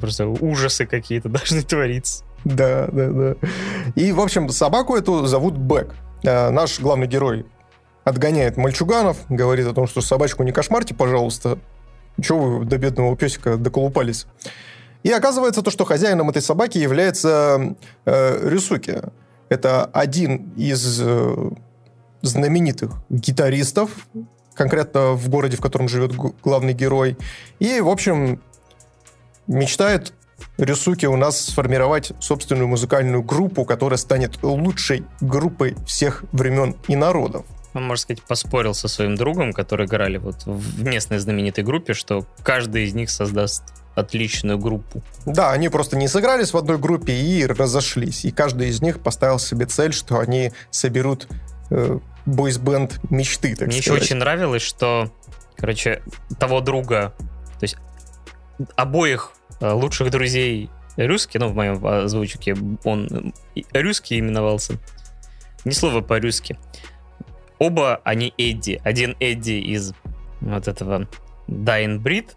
Просто 0.00 0.26
ужасы 0.26 0.86
какие-то 0.86 1.28
должны 1.30 1.62
твориться. 1.62 2.24
Да, 2.44 2.88
да, 2.92 3.08
да. 3.10 3.34
И, 3.94 4.12
в 4.12 4.20
общем, 4.20 4.48
собаку 4.50 4.96
эту 4.96 5.26
зовут 5.26 5.56
Бэк. 5.56 5.94
А, 6.24 6.50
наш 6.50 6.80
главный 6.80 7.06
герой 7.06 7.46
отгоняет 8.04 8.56
мальчуганов, 8.56 9.18
говорит 9.28 9.66
о 9.66 9.74
том, 9.74 9.86
что 9.86 10.00
собачку 10.00 10.44
не 10.44 10.52
кошмарьте, 10.52 10.94
пожалуйста. 10.94 11.58
Чего 12.22 12.58
вы 12.58 12.64
до 12.64 12.78
бедного 12.78 13.16
песика 13.16 13.56
доколупались? 13.56 14.26
И 15.02 15.10
оказывается 15.10 15.62
то, 15.62 15.70
что 15.70 15.84
хозяином 15.84 16.30
этой 16.30 16.40
собаки 16.40 16.78
является 16.78 17.76
э, 18.04 18.48
Рюсуки. 18.48 19.02
Это 19.48 19.84
один 19.84 20.52
из 20.56 21.00
э, 21.02 21.50
знаменитых 22.26 22.92
гитаристов, 23.08 23.90
конкретно 24.54 25.12
в 25.12 25.28
городе, 25.28 25.56
в 25.56 25.60
котором 25.60 25.88
живет 25.88 26.14
главный 26.14 26.72
герой. 26.72 27.16
И, 27.58 27.80
в 27.80 27.88
общем, 27.88 28.40
мечтает 29.46 30.12
Рисуки 30.58 31.06
у 31.06 31.16
нас 31.16 31.38
сформировать 31.40 32.12
собственную 32.20 32.68
музыкальную 32.68 33.22
группу, 33.22 33.64
которая 33.64 33.98
станет 33.98 34.42
лучшей 34.42 35.04
группой 35.20 35.76
всех 35.86 36.24
времен 36.32 36.76
и 36.88 36.96
народов. 36.96 37.44
Он, 37.74 37.84
можно 37.84 38.02
сказать, 38.02 38.22
поспорил 38.22 38.72
со 38.72 38.88
своим 38.88 39.16
другом, 39.16 39.52
который 39.52 39.86
играли 39.86 40.16
вот 40.16 40.46
в 40.46 40.82
местной 40.82 41.18
знаменитой 41.18 41.62
группе, 41.62 41.92
что 41.92 42.26
каждый 42.42 42.84
из 42.84 42.94
них 42.94 43.10
создаст 43.10 43.64
отличную 43.94 44.58
группу. 44.58 45.02
Да, 45.26 45.52
они 45.52 45.68
просто 45.68 45.96
не 45.96 46.08
сыгрались 46.08 46.52
в 46.52 46.56
одной 46.56 46.78
группе 46.78 47.14
и 47.14 47.44
разошлись. 47.46 48.24
И 48.24 48.30
каждый 48.30 48.68
из 48.68 48.80
них 48.80 49.00
поставил 49.00 49.38
себе 49.38 49.66
цель, 49.66 49.92
что 49.92 50.18
они 50.18 50.52
соберут 50.70 51.28
э, 51.70 51.98
бойсбенд 52.26 53.00
мечты, 53.10 53.54
так 53.54 53.68
Мне 53.68 53.80
сказать. 53.80 54.02
еще 54.02 54.04
очень 54.04 54.16
нравилось, 54.16 54.62
что, 54.62 55.10
короче, 55.56 56.02
того 56.38 56.60
друга, 56.60 57.14
то 57.58 57.62
есть 57.62 57.76
обоих 58.74 59.32
э, 59.60 59.70
лучших 59.70 60.10
друзей 60.10 60.70
русский, 60.96 61.38
ну, 61.38 61.48
в 61.48 61.54
моем 61.54 61.84
озвучке 61.86 62.56
он 62.84 63.32
русский 63.72 64.18
именовался, 64.18 64.74
ни 65.64 65.72
слова 65.72 66.00
по-русски. 66.00 66.58
Оба 67.58 68.00
они 68.04 68.34
Эдди. 68.36 68.80
Один 68.84 69.16
Эдди 69.18 69.52
из 69.52 69.94
вот 70.40 70.68
этого 70.68 71.08
Dying 71.48 72.02
Breed, 72.02 72.32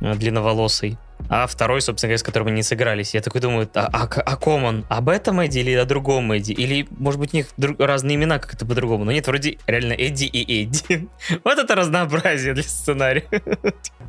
э, 0.00 0.14
длинноволосый, 0.14 0.98
а 1.28 1.46
второй, 1.46 1.80
собственно 1.80 2.08
говоря, 2.08 2.18
с 2.18 2.22
которым 2.22 2.48
они 2.48 2.62
сыгрались. 2.62 3.14
Я 3.14 3.20
такой 3.20 3.40
думаю, 3.40 3.68
а, 3.74 3.88
а, 3.92 4.04
о 4.04 4.36
ком 4.36 4.64
он? 4.64 4.84
Об 4.88 5.08
этом 5.08 5.40
Эдди 5.40 5.60
или 5.60 5.72
о 5.74 5.84
другом 5.84 6.32
Эдди? 6.32 6.52
Или, 6.52 6.86
может 6.90 7.20
быть, 7.20 7.32
у 7.34 7.36
них 7.36 7.48
друг, 7.56 7.80
разные 7.80 8.16
имена 8.16 8.38
как-то 8.38 8.66
по-другому? 8.66 9.04
Но 9.04 9.12
нет, 9.12 9.26
вроде 9.26 9.58
реально 9.66 9.94
Эдди 9.94 10.24
и 10.24 10.64
Эдди. 10.64 11.08
вот 11.44 11.58
это 11.58 11.74
разнообразие 11.74 12.54
для 12.54 12.62
сценария. 12.62 13.24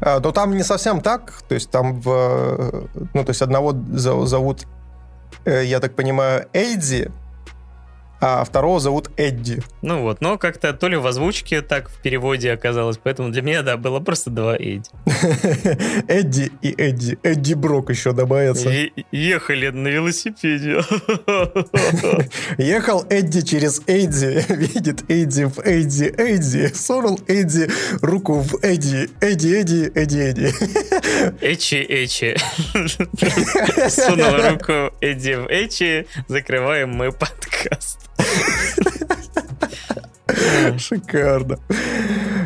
а, 0.02 0.20
но 0.20 0.32
там 0.32 0.56
не 0.56 0.64
совсем 0.64 1.02
так. 1.02 1.44
То 1.48 1.56
есть 1.56 1.72
там 1.72 2.02
в... 2.02 2.88
Ну, 3.14 3.24
то 3.24 3.30
есть 3.30 3.42
одного 3.42 3.74
зовут, 3.74 4.66
э, 5.46 5.64
я 5.66 5.80
так 5.80 5.96
понимаю, 5.96 6.48
Эдди, 6.54 7.12
а 8.26 8.46
второго 8.46 8.80
зовут 8.80 9.10
Эдди. 9.18 9.62
Ну 9.82 10.02
вот, 10.02 10.22
но 10.22 10.38
как-то 10.38 10.72
то 10.72 10.88
ли 10.88 10.96
в 10.96 11.06
озвучке 11.06 11.62
так 11.62 11.90
в 11.90 12.02
переводе 12.02 12.54
оказалось, 12.54 12.98
поэтому 12.98 13.30
для 13.32 13.42
меня, 13.42 13.64
да, 13.64 13.76
было 13.76 14.00
просто 14.00 14.30
два 14.30 14.56
Эдди. 14.56 14.90
Эдди 16.08 16.50
и 16.62 16.72
Эдди. 16.72 17.18
Эдди 17.22 17.54
Брок 17.54 17.90
еще 17.90 18.14
добавится. 18.14 18.72
ехали 19.12 19.68
на 19.72 19.90
велосипеде. 19.90 20.84
Ехал 22.58 23.06
Эдди 23.10 23.42
через 23.42 23.82
Эдди, 23.88 24.46
видит 24.54 25.04
Эдди 25.10 25.44
в 25.44 25.60
Эдди, 25.60 26.06
Эдди, 26.06 26.74
сунул 26.74 27.20
Эдди 27.28 27.68
руку 28.02 28.40
в 28.40 28.64
Эдди, 28.64 29.10
Эдди, 29.20 29.54
Эдди, 29.54 29.92
Эдди, 29.94 30.20
Эдди. 30.20 30.54
Эчи, 31.42 31.86
Эчи. 31.90 32.38
Сунул 33.90 34.50
руку 34.50 34.96
Эдди 35.02 35.34
в 35.34 35.48
Эчи, 35.50 36.08
закрываем 36.30 36.92
мы 36.92 37.12
подкаст. 37.12 38.13
Шикарно. 40.78 41.60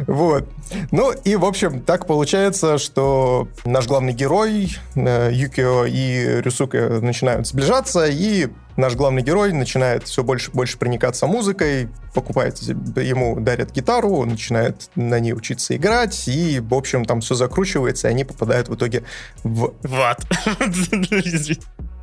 Вот. 0.08 0.48
Ну 0.92 1.12
и, 1.12 1.36
в 1.36 1.46
общем, 1.46 1.82
так 1.82 2.08
получается, 2.08 2.78
что 2.78 3.48
наш 3.66 3.88
главный 3.88 4.14
герой 4.14 4.78
э, 4.96 5.30
Юкио 5.34 5.86
и 5.86 6.42
Рюсука 6.42 7.00
начинают 7.02 7.48
сближаться, 7.48 8.06
и 8.08 8.48
наш 8.78 8.96
главный 8.96 9.22
герой 9.22 9.52
начинает 9.52 10.04
все 10.04 10.24
больше 10.24 10.52
больше 10.52 10.78
проникаться 10.78 11.28
музыкой, 11.28 11.90
покупает 12.14 12.60
ему, 12.60 13.40
дарят 13.40 13.72
гитару, 13.72 14.16
он 14.16 14.30
начинает 14.30 14.90
на 14.96 15.20
ней 15.20 15.34
учиться 15.34 15.76
играть, 15.76 16.28
и, 16.28 16.60
в 16.60 16.74
общем, 16.74 17.04
там 17.04 17.22
все 17.22 17.36
закручивается, 17.36 18.08
и 18.08 18.12
они 18.12 18.24
попадают 18.24 18.70
в 18.70 18.76
итоге 18.76 19.04
в... 19.44 19.74
В 19.84 20.02
ад. 20.02 20.26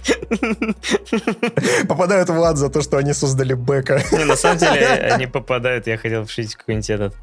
Попадают 1.89 2.29
в 2.29 2.43
ад 2.43 2.57
за 2.57 2.69
то, 2.71 2.83
что 2.83 2.99
они 2.99 3.13
создали 3.13 3.55
Бека. 3.55 4.03
Не, 4.13 4.25
на 4.25 4.37
самом 4.37 4.59
деле 4.59 4.87
они 4.87 5.27
попадают, 5.27 5.87
я 5.87 5.97
хотел 5.97 6.25
вшить 6.25 6.55
какой-нибудь 6.55 6.91
этот 6.91 7.15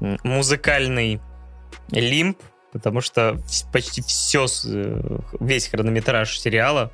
музыкальный 0.00 1.20
лимп, 1.90 2.38
потому 2.72 3.00
что 3.00 3.38
почти 3.72 4.02
все, 4.02 4.46
э, 4.66 5.18
весь 5.40 5.68
хронометраж 5.68 6.38
сериала, 6.38 6.92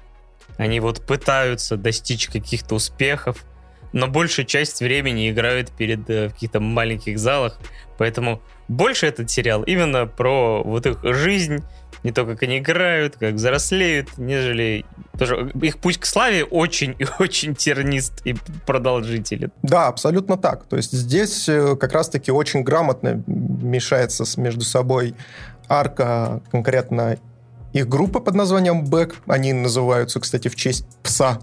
они 0.56 0.80
вот 0.80 1.04
пытаются 1.06 1.76
достичь 1.76 2.28
каких-то 2.28 2.76
успехов, 2.76 3.44
но 3.92 4.06
большую 4.06 4.46
часть 4.46 4.80
времени 4.80 5.30
играют 5.30 5.70
перед 5.70 6.08
э, 6.08 6.28
в 6.28 6.34
каких-то 6.34 6.60
маленьких 6.60 7.18
залах, 7.18 7.58
поэтому 7.98 8.40
больше 8.68 9.06
этот 9.06 9.30
сериал 9.30 9.62
именно 9.64 10.06
про 10.06 10.62
вот 10.62 10.86
их 10.86 10.98
жизнь, 11.02 11.64
не 12.02 12.12
то, 12.12 12.24
как 12.24 12.42
они 12.42 12.58
играют, 12.58 13.16
как 13.16 13.34
взрослеют, 13.34 14.18
нежели... 14.18 14.84
Потому 15.12 15.48
что 15.50 15.58
их 15.58 15.78
путь 15.78 15.98
к 15.98 16.06
славе 16.06 16.44
очень 16.44 16.96
и 16.98 17.06
очень 17.18 17.54
тернист 17.54 18.22
и 18.24 18.34
продолжителен. 18.66 19.52
Да, 19.62 19.88
абсолютно 19.88 20.36
так. 20.36 20.64
То 20.64 20.76
есть 20.76 20.92
здесь 20.92 21.48
э, 21.48 21.76
как 21.76 21.92
раз-таки 21.92 22.32
очень 22.32 22.62
грамотно 22.62 23.22
мешается 23.26 24.24
между 24.40 24.62
собой 24.62 25.14
арка 25.68 26.42
конкретно 26.50 27.18
их 27.72 27.88
группа 27.88 28.20
под 28.20 28.34
названием 28.34 28.84
Бэк. 28.84 29.14
Они 29.26 29.52
называются, 29.52 30.20
кстати, 30.20 30.48
в 30.48 30.56
честь 30.56 30.84
пса 31.02 31.40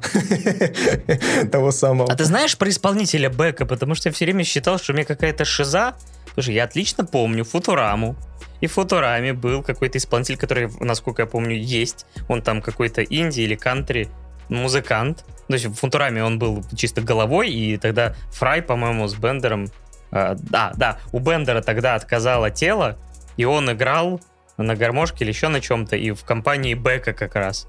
того 1.52 1.72
самого. 1.72 2.12
А 2.12 2.16
ты 2.16 2.26
знаешь 2.26 2.58
про 2.58 2.70
исполнителя 2.70 3.30
Бэка? 3.30 3.66
Потому 3.66 3.96
что 3.96 4.10
я 4.10 4.14
все 4.14 4.26
время 4.26 4.44
считал, 4.44 4.78
что 4.78 4.94
у 4.94 4.96
меня 4.96 5.06
какая-то 5.06 5.44
шиза. 5.46 5.96
Слушай, 6.34 6.56
я 6.56 6.64
отлично 6.64 7.06
помню 7.06 7.44
Футураму. 7.44 8.16
И 8.62 8.68
в 8.68 8.74
Футураме 8.74 9.34
был 9.34 9.64
какой-то 9.64 9.98
исполнитель, 9.98 10.38
который, 10.38 10.70
насколько 10.80 11.22
я 11.22 11.26
помню, 11.28 11.56
есть. 11.56 12.06
Он 12.28 12.42
там 12.42 12.62
какой-то 12.62 13.04
инди 13.04 13.42
или 13.42 13.56
кантри 13.56 14.10
музыкант. 14.50 15.26
То 15.48 15.54
есть 15.54 15.66
в 15.66 15.74
Футураме 15.76 16.24
он 16.24 16.40
был 16.40 16.64
чисто 16.76 17.02
головой, 17.02 17.50
и 17.50 17.78
тогда 17.78 18.16
Фрай, 18.34 18.62
по-моему, 18.62 19.08
с 19.08 19.16
Бендером... 19.16 19.68
Э, 20.12 20.36
да, 20.38 20.74
да, 20.76 21.00
у 21.12 21.20
Бендера 21.20 21.62
тогда 21.62 21.96
отказало 21.96 22.52
тело, 22.52 22.98
и 23.38 23.46
он 23.46 23.72
играл 23.72 24.20
на 24.58 24.76
гармошке 24.76 25.24
или 25.24 25.32
еще 25.32 25.48
на 25.48 25.62
чем-то, 25.62 25.96
и 25.96 26.12
в 26.12 26.24
компании 26.24 26.74
Бека 26.74 27.14
как 27.14 27.36
раз. 27.36 27.68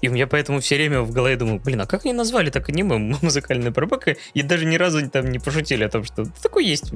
И 0.00 0.08
у 0.08 0.12
меня 0.12 0.26
поэтому 0.26 0.60
все 0.60 0.76
время 0.76 1.02
в 1.02 1.12
голове 1.12 1.36
думаю, 1.36 1.60
блин, 1.60 1.80
а 1.80 1.86
как 1.86 2.04
они 2.04 2.12
назвали 2.12 2.50
так 2.50 2.68
аниме 2.68 2.96
музыкальное 3.22 3.72
про 3.72 3.86
Бека, 3.86 4.16
и 4.34 4.42
даже 4.42 4.64
ни 4.64 4.76
разу 4.76 5.08
там 5.10 5.30
не 5.30 5.38
пошутили 5.38 5.84
о 5.84 5.88
том, 5.88 6.04
что 6.04 6.24
такой 6.42 6.66
есть 6.66 6.92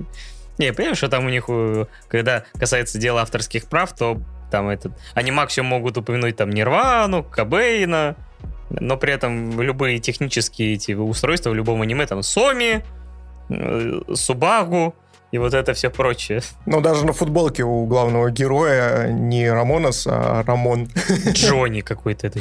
не, 0.59 0.73
понимаешь, 0.73 0.99
что 0.99 1.09
там 1.09 1.27
у 1.27 1.29
них, 1.29 1.45
э, 1.49 1.87
когда 2.09 2.45
касается 2.59 2.99
дела 2.99 3.23
авторских 3.23 3.67
прав, 3.67 3.95
то 3.95 4.21
там 4.51 4.69
этот, 4.69 4.93
они 5.15 5.31
максимум 5.31 5.71
могут 5.71 5.99
упомянуть 5.99 6.37
там 6.37 6.51
Нирвану, 6.51 7.25
Кобейна, 7.25 8.17
но 8.71 8.97
при 8.97 9.13
этом 9.13 9.61
любые 9.61 9.99
технические 9.99 10.75
эти 10.75 10.93
устройства 10.93 11.51
в 11.51 11.55
любом 11.55 11.83
аниме, 11.83 12.07
там 12.07 12.23
Соми, 12.23 12.85
э, 13.49 14.01
Субагу, 14.15 14.95
и 15.33 15.39
вот 15.39 15.55
это 15.55 15.75
все 15.75 15.91
прочее. 15.91 16.41
Ну, 16.67 16.81
даже 16.81 17.05
на 17.05 17.13
футболке 17.13 17.65
у 17.65 17.85
главного 17.87 18.31
героя 18.31 19.09
не 19.09 19.51
Рамонос, 19.51 20.07
а 20.09 20.43
Рамон. 20.45 20.89
Джонни 21.29 21.81
какой-то. 21.81 22.29
Это... 22.29 22.41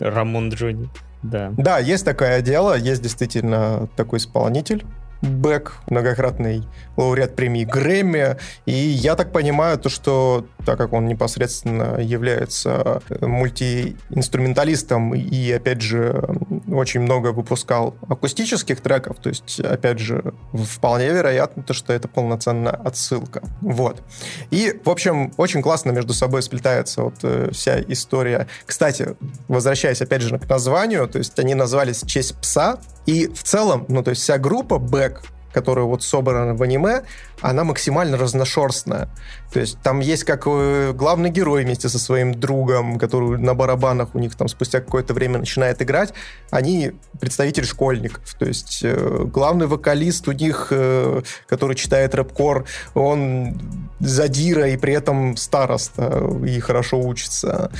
Рамон 0.00 0.50
Джонни. 0.50 0.88
Да. 1.22 1.52
Да, 1.56 1.78
есть 1.78 2.04
такое 2.04 2.40
дело, 2.40 2.76
есть 2.76 3.02
действительно 3.02 3.88
такой 3.96 4.18
исполнитель. 4.18 4.84
Бэк, 5.22 5.74
многократный 5.88 6.62
лауреат 6.96 7.36
премии 7.36 7.64
Грэмми. 7.64 8.36
И 8.66 8.72
я 8.72 9.16
так 9.16 9.32
понимаю, 9.32 9.78
то, 9.78 9.88
что 9.88 10.46
так 10.64 10.78
как 10.78 10.92
он 10.92 11.06
непосредственно 11.06 12.00
является 12.00 13.02
мультиинструменталистом 13.20 15.14
и, 15.14 15.52
опять 15.52 15.82
же, 15.82 16.24
очень 16.68 17.00
много 17.00 17.28
выпускал 17.28 17.94
акустических 18.08 18.80
треков, 18.80 19.18
то 19.18 19.28
есть, 19.28 19.60
опять 19.60 19.98
же, 19.98 20.34
вполне 20.52 21.08
вероятно, 21.10 21.62
то, 21.62 21.74
что 21.74 21.92
это 21.92 22.08
полноценная 22.08 22.72
отсылка. 22.72 23.42
Вот. 23.60 24.02
И, 24.50 24.80
в 24.84 24.90
общем, 24.90 25.32
очень 25.36 25.62
классно 25.62 25.90
между 25.90 26.14
собой 26.14 26.42
сплетается 26.42 27.02
вот 27.02 27.14
э, 27.22 27.50
вся 27.52 27.80
история. 27.82 28.46
Кстати, 28.66 29.16
возвращаясь, 29.48 30.00
опять 30.02 30.22
же, 30.22 30.38
к 30.38 30.48
названию, 30.48 31.08
то 31.08 31.18
есть 31.18 31.38
они 31.38 31.54
назвались 31.54 32.02
в 32.02 32.06
честь 32.06 32.36
пса, 32.36 32.78
и 33.06 33.26
в 33.26 33.42
целом, 33.42 33.86
ну, 33.88 34.02
то 34.02 34.10
есть 34.10 34.22
вся 34.22 34.38
группа 34.38 34.74
Back 34.74 35.18
которая 35.52 35.84
вот 35.84 36.02
собрана 36.02 36.54
в 36.54 36.62
аниме, 36.62 37.02
она 37.40 37.64
максимально 37.64 38.16
разношерстная. 38.16 39.08
То 39.52 39.60
есть 39.60 39.78
там 39.82 40.00
есть 40.00 40.24
как 40.24 40.44
э, 40.46 40.92
главный 40.94 41.30
герой 41.30 41.64
вместе 41.64 41.88
со 41.88 41.98
своим 41.98 42.34
другом, 42.34 42.98
который 42.98 43.38
на 43.38 43.54
барабанах 43.54 44.14
у 44.14 44.18
них 44.18 44.34
там 44.34 44.48
спустя 44.48 44.80
какое-то 44.80 45.14
время 45.14 45.38
начинает 45.38 45.82
играть, 45.82 46.14
они 46.50 46.92
представитель 47.20 47.64
школьников. 47.64 48.34
То 48.38 48.46
есть 48.46 48.80
э, 48.82 49.24
главный 49.24 49.66
вокалист 49.66 50.28
у 50.28 50.32
них, 50.32 50.68
э, 50.70 51.22
который 51.46 51.76
читает 51.76 52.14
рэп-кор, 52.14 52.66
он 52.94 53.60
задира 54.00 54.68
и 54.68 54.76
при 54.76 54.94
этом 54.94 55.36
староста 55.36 56.30
и 56.46 56.60
хорошо 56.60 57.00
учится. 57.00 57.70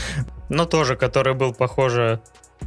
Но 0.48 0.64
тоже, 0.64 0.96
который 0.96 1.34
был, 1.34 1.54
похоже, 1.54 2.20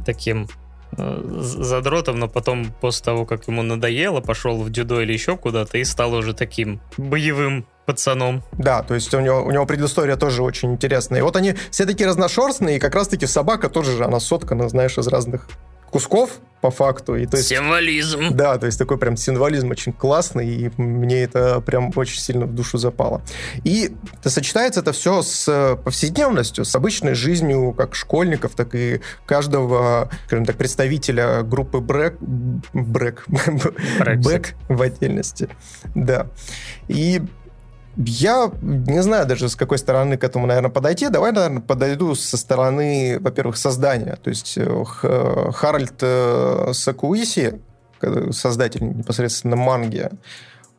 таким 0.06 0.48
задротом, 0.96 2.18
но 2.18 2.28
потом, 2.28 2.72
после 2.80 3.04
того, 3.04 3.26
как 3.26 3.48
ему 3.48 3.62
надоело, 3.62 4.20
пошел 4.20 4.62
в 4.62 4.70
дюдо 4.70 5.00
или 5.00 5.12
еще 5.12 5.36
куда-то 5.36 5.78
и 5.78 5.84
стал 5.84 6.14
уже 6.14 6.34
таким 6.34 6.80
боевым 6.96 7.66
пацаном. 7.86 8.42
Да, 8.52 8.82
то 8.82 8.94
есть 8.94 9.12
у 9.14 9.20
него, 9.20 9.42
у 9.42 9.50
него 9.50 9.66
предыстория 9.66 10.16
тоже 10.16 10.42
очень 10.42 10.72
интересная. 10.72 11.20
И 11.20 11.22
вот 11.22 11.36
они 11.36 11.54
все 11.70 11.84
такие 11.86 12.06
разношерстные, 12.06 12.76
и 12.76 12.80
как 12.80 12.94
раз-таки 12.94 13.26
собака 13.26 13.68
тоже 13.68 13.96
же, 13.96 14.04
она 14.04 14.20
соткана, 14.20 14.68
знаешь, 14.68 14.96
из 14.98 15.06
разных 15.06 15.48
кусков, 15.94 16.40
по 16.60 16.70
факту. 16.70 17.14
И, 17.14 17.24
то 17.26 17.36
есть, 17.36 17.50
Символизм. 17.50 18.34
Да, 18.34 18.58
то 18.58 18.66
есть 18.66 18.78
такой 18.78 18.98
прям 18.98 19.16
символизм 19.16 19.70
очень 19.70 19.92
классный, 19.92 20.48
и 20.48 20.70
мне 20.76 21.22
это 21.22 21.60
прям 21.60 21.92
очень 21.94 22.18
сильно 22.18 22.46
в 22.46 22.54
душу 22.54 22.78
запало. 22.78 23.22
И 23.62 23.94
сочетается 24.24 24.80
это 24.80 24.92
все 24.92 25.22
с 25.22 25.78
повседневностью, 25.84 26.64
с 26.64 26.74
обычной 26.74 27.14
жизнью 27.14 27.74
как 27.78 27.94
школьников, 27.94 28.54
так 28.56 28.74
и 28.74 29.02
каждого, 29.24 30.10
скажем 30.26 30.46
так, 30.46 30.56
представителя 30.56 31.42
группы 31.42 31.78
Брэк, 31.78 32.16
Брэк, 32.72 33.24
Бэк 34.16 34.54
в 34.68 34.82
отдельности. 34.82 35.48
Да. 35.94 36.26
И 36.88 37.22
я 37.96 38.50
не 38.62 39.02
знаю 39.02 39.26
даже, 39.26 39.48
с 39.48 39.56
какой 39.56 39.78
стороны 39.78 40.16
к 40.16 40.24
этому, 40.24 40.46
наверное, 40.46 40.70
подойти. 40.70 41.08
Давай, 41.08 41.32
наверное, 41.32 41.60
подойду 41.60 42.14
со 42.14 42.36
стороны, 42.36 43.18
во-первых, 43.20 43.56
создания. 43.56 44.16
То 44.22 44.30
есть 44.30 44.58
э, 44.58 44.84
Харальд 45.52 45.94
э, 46.00 46.70
Сакуиси, 46.72 47.60
создатель 48.32 48.84
непосредственно 48.84 49.56
манги, 49.56 50.10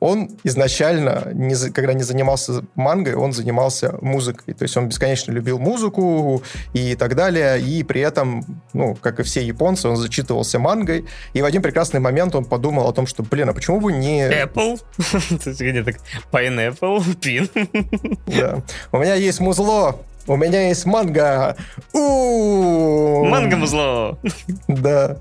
он 0.05 0.29
изначально, 0.43 1.31
не, 1.33 1.55
когда 1.71 1.93
не 1.93 2.03
занимался 2.03 2.63
мангой, 2.75 3.15
он 3.15 3.33
занимался 3.33 3.97
музыкой. 4.01 4.53
То 4.53 4.63
есть 4.63 4.77
он 4.77 4.87
бесконечно 4.87 5.31
любил 5.31 5.57
музыку 5.57 6.43
и 6.73 6.95
так 6.95 7.15
далее. 7.15 7.59
И 7.59 7.83
при 7.83 8.01
этом, 8.01 8.45
ну, 8.73 8.95
как 8.95 9.19
и 9.19 9.23
все 9.23 9.41
японцы, 9.41 9.87
он 9.89 9.97
зачитывался 9.97 10.59
мангой. 10.59 11.05
И 11.33 11.41
в 11.41 11.45
один 11.45 11.63
прекрасный 11.63 11.99
момент 11.99 12.35
он 12.35 12.45
подумал 12.45 12.87
о 12.87 12.93
том, 12.93 13.07
что, 13.07 13.23
блин, 13.23 13.49
а 13.49 13.53
почему 13.53 13.81
бы 13.81 13.91
не... 13.93 14.29
Apple? 14.29 14.79
Pineapple? 16.31 17.15
Пин? 17.15 17.49
Да. 18.27 18.61
У 18.91 18.99
меня 18.99 19.15
есть 19.15 19.39
музло, 19.39 19.99
у 20.27 20.35
меня 20.35 20.67
есть 20.69 20.85
манго. 20.85 21.55
Манго 21.93 23.57
музло. 23.57 24.17
Да. 24.67 25.17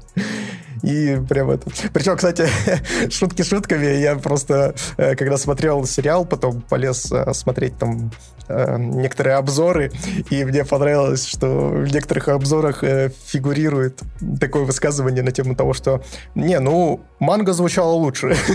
И 0.85 1.19
прям 1.29 1.51
это... 1.51 1.67
Причем, 1.93 2.17
кстати, 2.17 2.47
шутки 3.11 3.43
шутками, 3.43 3.87
я 3.87 4.17
просто, 4.17 4.75
э, 4.99 5.15
когда 5.17 5.39
смотрел 5.39 5.87
сериал, 5.87 6.27
потом 6.27 6.61
полез 6.61 7.11
э, 7.11 7.33
смотреть 7.33 7.79
там 7.79 8.11
э, 8.49 8.77
некоторые 8.79 9.37
обзоры, 9.37 9.93
и 10.29 10.45
мне 10.45 10.63
понравилось, 10.65 11.27
что 11.27 11.69
в 11.71 11.91
некоторых 11.91 12.29
обзорах 12.29 12.85
фигурирует 13.27 14.03
такое 14.39 14.65
высказывание 14.65 15.23
на 15.23 15.33
тему 15.33 15.57
того, 15.57 15.73
что 15.73 16.03
не, 16.35 16.59
ну, 16.61 17.01
манга 17.19 17.53
звучала 17.53 17.93
лучше. 17.93 18.37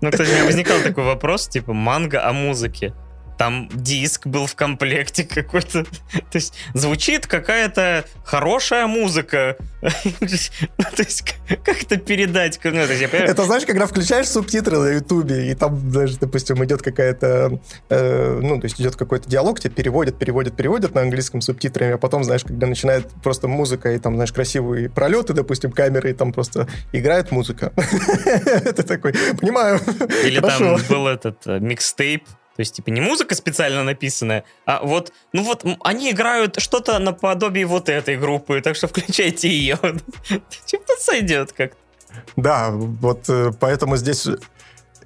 Ну, 0.00 0.10
кстати, 0.10 0.30
у 0.30 0.32
меня 0.32 0.44
возникал 0.44 0.78
такой 0.80 1.04
вопрос, 1.04 1.48
типа, 1.48 1.72
манга 1.72 2.24
о 2.24 2.32
музыке 2.32 2.94
там 3.38 3.68
диск 3.72 4.26
был 4.26 4.46
в 4.46 4.54
комплекте 4.54 5.24
какой-то. 5.34 5.84
То 5.84 6.34
есть 6.34 6.54
звучит 6.74 7.26
какая-то 7.26 8.04
хорошая 8.24 8.86
музыка. 8.86 9.56
То 9.80 11.02
есть 11.02 11.36
как 11.64 11.82
это 11.82 11.96
передать? 11.96 12.58
Ну, 12.64 12.70
это 12.80 13.44
знаешь, 13.44 13.64
когда 13.64 13.86
включаешь 13.86 14.28
субтитры 14.28 14.78
на 14.78 14.88
Ютубе, 14.88 15.50
и 15.50 15.54
там 15.54 15.90
даже, 15.90 16.18
допустим, 16.18 16.62
идет 16.64 16.82
какая-то, 16.82 17.60
э, 17.88 18.40
ну, 18.42 18.58
то 18.58 18.64
есть 18.64 18.80
идет 18.80 18.96
какой-то 18.96 19.30
диалог, 19.30 19.60
тебе 19.60 19.72
переводят, 19.72 20.18
переводят, 20.18 20.56
переводят 20.56 20.94
на 20.94 21.02
английском 21.02 21.40
субтитрами, 21.40 21.92
а 21.92 21.98
потом, 21.98 22.24
знаешь, 22.24 22.44
когда 22.44 22.66
начинает 22.66 23.06
просто 23.22 23.46
музыка, 23.46 23.92
и 23.92 23.98
там, 23.98 24.16
знаешь, 24.16 24.32
красивые 24.32 24.90
пролеты, 24.90 25.32
допустим, 25.32 25.70
камеры, 25.70 26.10
и 26.10 26.12
там 26.12 26.32
просто 26.32 26.66
играет 26.92 27.30
музыка. 27.30 27.72
Это 28.26 28.82
такой, 28.82 29.14
понимаю. 29.40 29.80
Или 30.24 30.40
там 30.40 30.78
был 30.88 31.06
этот 31.06 31.46
э, 31.46 31.60
микстейп, 31.60 32.24
то 32.58 32.62
есть, 32.62 32.74
типа, 32.74 32.90
не 32.90 33.00
музыка 33.00 33.36
специально 33.36 33.84
написанная, 33.84 34.42
а 34.66 34.80
вот, 34.82 35.12
ну 35.32 35.44
вот, 35.44 35.64
они 35.84 36.10
играют 36.10 36.60
что-то 36.60 36.98
наподобие 36.98 37.66
вот 37.66 37.88
этой 37.88 38.16
группы, 38.16 38.60
так 38.60 38.74
что 38.74 38.88
включайте 38.88 39.48
ее. 39.48 39.78
Типа, 40.66 40.92
сойдет 40.98 41.52
как 41.52 41.74
Да, 42.34 42.70
вот 42.72 43.28
э, 43.28 43.52
поэтому 43.60 43.96
здесь 43.96 44.26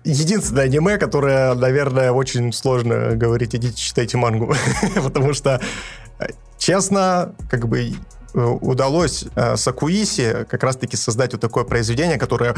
единственное 0.03 0.65
аниме, 0.65 0.97
которое, 0.97 1.53
наверное, 1.53 2.11
очень 2.13 2.55
сложно 2.55 3.17
говорить, 3.17 3.55
идите 3.55 3.77
читайте 3.77 4.17
мангу. 4.17 4.55
Потому 4.95 5.35
что, 5.35 5.61
э, 6.21 6.29
честно, 6.57 7.35
как 7.51 7.69
бы 7.69 7.93
э, 8.33 8.39
удалось 8.39 9.27
Сакуиси 9.57 10.47
как 10.49 10.63
раз-таки 10.63 10.97
создать 10.97 11.33
вот 11.33 11.43
такое 11.43 11.65
произведение, 11.65 12.17
которое 12.17 12.55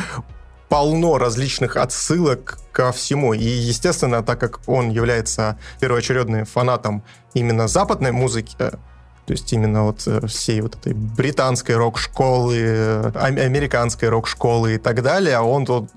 полно 0.69 1.19
различных 1.19 1.77
отсылок 1.77 2.59
ко 2.73 2.93
всему. 2.93 3.35
И, 3.35 3.45
естественно, 3.45 4.23
так 4.23 4.41
как 4.41 4.61
он 4.66 4.91
является 4.91 5.59
первоочередным 5.81 6.45
фанатом 6.45 7.03
именно 7.35 7.69
западной 7.69 8.12
музыки, 8.12 8.57
то 8.57 9.32
есть 9.32 9.53
именно 9.53 9.85
вот 9.85 10.03
э, 10.07 10.27
всей 10.27 10.61
вот 10.61 10.77
этой 10.77 10.93
британской 10.93 11.77
рок-школы, 11.77 12.57
э, 12.59 13.11
американской 13.15 14.09
рок-школы 14.09 14.74
и 14.74 14.78
так 14.78 15.03
далее, 15.03 15.41
он 15.41 15.65
тут 15.65 15.91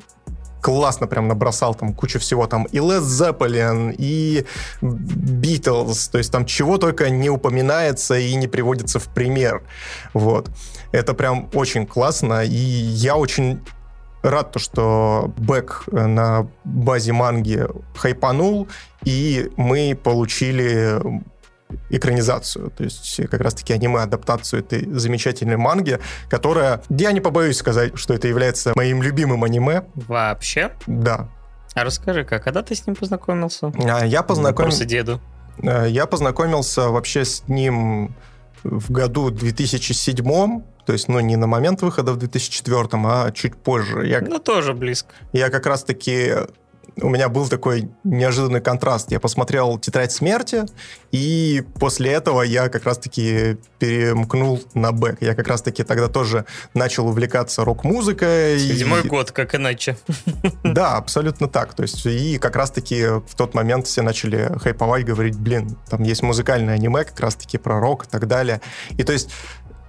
классно 0.61 1.07
прям 1.07 1.27
набросал 1.27 1.75
там 1.75 1.93
кучу 1.93 2.19
всего, 2.19 2.47
там 2.47 2.65
и 2.65 2.77
Led 2.77 3.01
Zeppelin, 3.01 3.95
и 3.97 4.45
Beatles, 4.81 6.09
то 6.11 6.17
есть 6.17 6.31
там 6.31 6.45
чего 6.45 6.77
только 6.77 7.09
не 7.09 7.29
упоминается 7.29 8.17
и 8.17 8.33
не 8.35 8.47
приводится 8.47 8.99
в 8.99 9.07
пример, 9.07 9.63
вот. 10.13 10.49
Это 10.91 11.13
прям 11.13 11.49
очень 11.53 11.85
классно, 11.85 12.43
и 12.43 12.55
я 12.55 13.17
очень 13.17 13.61
рад, 14.29 14.51
то, 14.51 14.59
что 14.59 15.33
бэк 15.37 15.83
э, 15.91 16.05
на 16.05 16.47
базе 16.63 17.13
манги 17.13 17.65
хайпанул, 17.95 18.67
и 19.03 19.51
мы 19.57 19.97
получили 20.01 20.99
экранизацию, 21.89 22.71
то 22.71 22.83
есть 22.83 23.19
как 23.29 23.41
раз-таки 23.41 23.73
аниме-адаптацию 23.73 24.61
этой 24.61 24.85
замечательной 24.89 25.57
манги, 25.57 25.99
которая, 26.29 26.81
я 26.89 27.11
не 27.11 27.19
побоюсь 27.19 27.57
сказать, 27.57 27.97
что 27.97 28.13
это 28.13 28.27
является 28.27 28.71
моим 28.75 29.03
любимым 29.03 29.43
аниме. 29.43 29.83
Вообще? 29.95 30.71
Да. 30.85 31.29
А 31.73 31.83
расскажи, 31.83 32.23
как, 32.23 32.43
когда 32.43 32.63
ты 32.63 32.73
с 32.73 32.87
ним 32.87 32.95
познакомился? 32.95 33.71
А, 33.85 34.05
я 34.05 34.23
познакомился... 34.23 34.85
деду. 34.85 35.19
Э, 35.61 35.85
я 35.87 36.05
познакомился 36.05 36.89
вообще 36.89 37.25
с 37.25 37.47
ним 37.47 38.15
в 38.63 38.91
году 38.91 39.29
2007 39.29 40.61
то 40.87 40.93
есть, 40.93 41.09
ну, 41.09 41.19
не 41.19 41.35
на 41.35 41.47
момент 41.47 41.81
выхода 41.81 42.13
в 42.13 42.17
2004, 42.17 42.87
а 42.93 43.31
чуть 43.31 43.57
позже. 43.57 44.07
Я, 44.07 44.21
ну, 44.21 44.39
тоже 44.39 44.73
близко. 44.73 45.13
Я 45.33 45.49
как 45.49 45.65
раз-таки 45.65 46.31
у 47.01 47.09
меня 47.09 47.29
был 47.29 47.47
такой 47.47 47.89
неожиданный 48.03 48.61
контраст. 48.61 49.11
Я 49.11 49.19
посмотрел 49.19 49.77
«Тетрадь 49.77 50.11
смерти», 50.11 50.65
и 51.11 51.63
после 51.79 52.11
этого 52.11 52.41
я 52.41 52.69
как 52.69 52.85
раз-таки 52.85 53.57
перемкнул 53.79 54.61
на 54.73 54.91
Beck. 54.91 55.17
Я 55.21 55.35
как 55.35 55.47
раз-таки 55.47 55.83
тогда 55.83 56.07
тоже 56.07 56.45
начал 56.73 57.07
увлекаться 57.07 57.63
рок-музыкой. 57.63 58.59
Седьмой 58.59 59.03
и... 59.03 59.07
год, 59.07 59.31
как 59.31 59.55
иначе. 59.55 59.97
Да, 60.63 60.97
абсолютно 60.97 61.47
так. 61.47 61.73
То 61.73 61.83
есть, 61.83 62.05
и 62.05 62.37
как 62.37 62.55
раз-таки 62.55 63.05
в 63.05 63.35
тот 63.35 63.53
момент 63.53 63.87
все 63.87 64.01
начали 64.01 64.51
хайповать, 64.59 65.05
говорить, 65.05 65.37
блин, 65.37 65.77
там 65.89 66.03
есть 66.03 66.23
музыкальное 66.23 66.75
аниме 66.75 67.03
как 67.03 67.19
раз-таки 67.19 67.57
про 67.57 67.79
рок 67.79 68.05
и 68.05 68.09
так 68.09 68.27
далее. 68.27 68.61
И 68.91 69.03
то 69.03 69.13
есть 69.13 69.29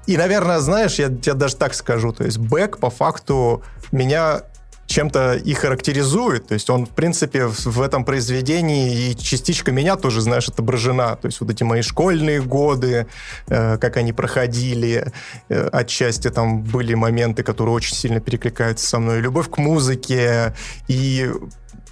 И, 0.07 0.17
наверное, 0.17 0.59
знаешь, 0.61 0.99
я 0.99 1.09
тебе 1.09 1.35
даже 1.35 1.57
так 1.57 1.75
скажу, 1.75 2.13
то 2.13 2.25
есть 2.25 2.39
Beck 2.39 2.79
по 2.79 2.89
факту 2.89 3.63
меня 3.93 4.43
чем-то 4.89 5.35
и 5.35 5.53
характеризует. 5.53 6.47
То 6.49 6.55
есть 6.55 6.71
он, 6.71 6.87
в 6.87 6.91
принципе, 6.91 7.47
в, 7.47 7.83
этом 7.83 8.05
произведении 8.05 9.11
и 9.11 9.17
частичка 9.17 9.71
меня 9.71 9.97
тоже, 9.97 10.23
знаешь, 10.23 10.49
отображена. 10.49 11.17
То 11.17 11.27
есть 11.27 11.41
вот 11.41 11.51
эти 11.51 11.63
мои 11.63 11.83
школьные 11.83 12.41
годы, 12.41 13.07
э, 13.49 13.77
как 13.79 13.99
они 13.99 14.15
проходили, 14.15 15.13
э, 15.51 15.69
отчасти 15.73 16.31
там 16.31 16.63
были 16.63 16.95
моменты, 16.95 17.43
которые 17.43 17.75
очень 17.75 17.95
сильно 17.95 18.19
перекликаются 18.19 18.89
со 18.89 18.99
мной. 18.99 19.21
Любовь 19.21 19.51
к 19.51 19.59
музыке 19.59 20.55
и 20.89 21.31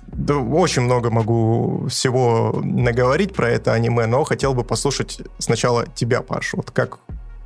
да, 0.07 0.37
очень 0.37 0.83
много 0.83 1.11
могу 1.11 1.89
всего 1.89 2.61
наговорить 2.65 3.35
про 3.35 3.51
это 3.51 3.75
аниме, 3.75 4.07
но 4.07 4.25
хотел 4.25 4.55
бы 4.55 4.65
послушать 4.65 5.21
сначала 5.39 5.87
тебя, 5.87 6.23
Паш. 6.23 6.55
Вот 6.55 6.71
как 6.71 7.01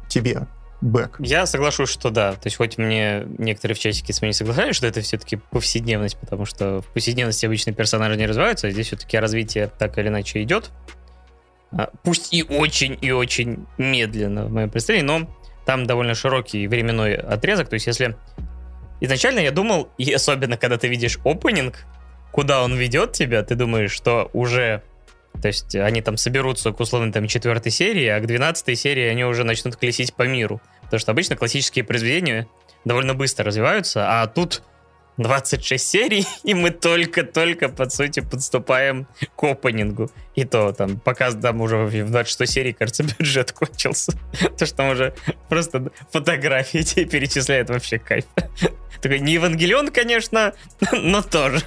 тебе 0.08 0.46
бэк. 0.80 1.16
Я 1.20 1.46
соглашусь, 1.46 1.90
что 1.90 2.10
да. 2.10 2.32
То 2.32 2.46
есть 2.46 2.56
хоть 2.56 2.78
мне 2.78 3.26
некоторые 3.38 3.76
в 3.76 3.78
чатике 3.78 4.12
с 4.12 4.22
не 4.22 4.32
соглашались, 4.32 4.76
что 4.76 4.86
это 4.86 5.00
все-таки 5.00 5.36
повседневность, 5.36 6.18
потому 6.18 6.44
что 6.44 6.80
в 6.80 6.86
повседневности 6.92 7.46
обычно 7.46 7.72
персонажи 7.72 8.16
не 8.16 8.26
развиваются, 8.26 8.66
а 8.66 8.70
здесь 8.70 8.88
все-таки 8.88 9.18
развитие 9.18 9.70
так 9.78 9.98
или 9.98 10.08
иначе 10.08 10.42
идет. 10.42 10.70
А, 11.72 11.90
пусть 12.02 12.32
и 12.32 12.42
очень 12.42 12.98
и 13.00 13.10
очень 13.10 13.66
медленно 13.78 14.46
в 14.46 14.52
моем 14.52 14.70
представлении, 14.70 15.06
но 15.06 15.28
там 15.66 15.86
довольно 15.86 16.14
широкий 16.14 16.66
временной 16.66 17.14
отрезок. 17.14 17.68
То 17.68 17.74
есть 17.74 17.86
если 17.86 18.16
изначально 19.00 19.40
я 19.40 19.50
думал, 19.50 19.88
и 19.98 20.12
особенно 20.12 20.56
когда 20.56 20.78
ты 20.78 20.88
видишь 20.88 21.18
опенинг, 21.24 21.84
куда 22.32 22.62
он 22.62 22.76
ведет 22.76 23.12
тебя, 23.12 23.42
ты 23.42 23.54
думаешь, 23.54 23.92
что 23.92 24.30
уже 24.32 24.82
то 25.40 25.48
есть 25.48 25.74
они 25.74 26.02
там 26.02 26.16
соберутся 26.16 26.72
к 26.72 26.80
условно 26.80 27.12
там 27.12 27.26
четвертой 27.26 27.72
серии, 27.72 28.06
а 28.06 28.20
к 28.20 28.26
двенадцатой 28.26 28.74
серии 28.76 29.06
они 29.08 29.24
уже 29.24 29.44
начнут 29.44 29.76
колесить 29.76 30.14
по 30.14 30.24
миру. 30.24 30.60
Потому 30.82 31.00
что 31.00 31.12
обычно 31.12 31.36
классические 31.36 31.84
произведения 31.84 32.46
довольно 32.84 33.14
быстро 33.14 33.44
развиваются, 33.44 34.22
а 34.22 34.26
тут 34.26 34.62
26 35.20 35.86
серий, 35.86 36.26
и 36.44 36.54
мы 36.54 36.70
только-только, 36.70 37.68
по 37.68 37.88
сути, 37.88 38.20
подступаем 38.20 39.06
к 39.36 39.44
опенингу. 39.44 40.10
И 40.34 40.44
то 40.44 40.72
там, 40.72 40.98
пока 40.98 41.30
там 41.32 41.60
уже 41.60 41.76
в 41.76 42.10
26 42.10 42.52
серии, 42.52 42.72
кажется, 42.72 43.02
бюджет 43.18 43.52
кончился. 43.52 44.12
То, 44.58 44.66
что 44.66 44.76
там 44.76 44.90
уже 44.90 45.14
просто 45.48 45.90
фотографии 46.10 46.78
тебе 46.78 47.04
перечисляют 47.04 47.68
вообще 47.68 47.98
кайф. 47.98 48.24
Такой, 49.00 49.20
не 49.20 49.34
Евангелион, 49.34 49.88
конечно, 49.88 50.54
но 50.92 51.22
тоже 51.22 51.62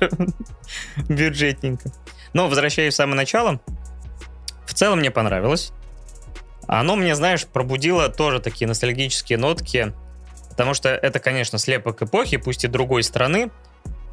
бюджетненько. 1.09 1.91
Но 2.33 2.47
возвращаясь 2.47 2.93
в 2.93 2.97
самое 2.97 3.17
начало, 3.17 3.59
в 4.65 4.73
целом 4.73 4.99
мне 4.99 5.11
понравилось. 5.11 5.71
Оно 6.67 6.95
мне, 6.95 7.15
знаешь, 7.15 7.45
пробудило 7.45 8.09
тоже 8.09 8.39
такие 8.39 8.67
ностальгические 8.67 9.37
нотки, 9.37 9.93
потому 10.49 10.73
что 10.73 10.89
это, 10.89 11.19
конечно, 11.19 11.57
слепок 11.57 12.01
эпохи, 12.01 12.37
пусть 12.37 12.63
и 12.63 12.67
другой 12.67 13.03
страны, 13.03 13.51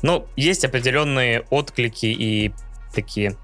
но 0.02 0.26
есть 0.36 0.64
определенные 0.64 1.42
отклики 1.50 2.06
и 2.06 2.52
такие 2.94 3.36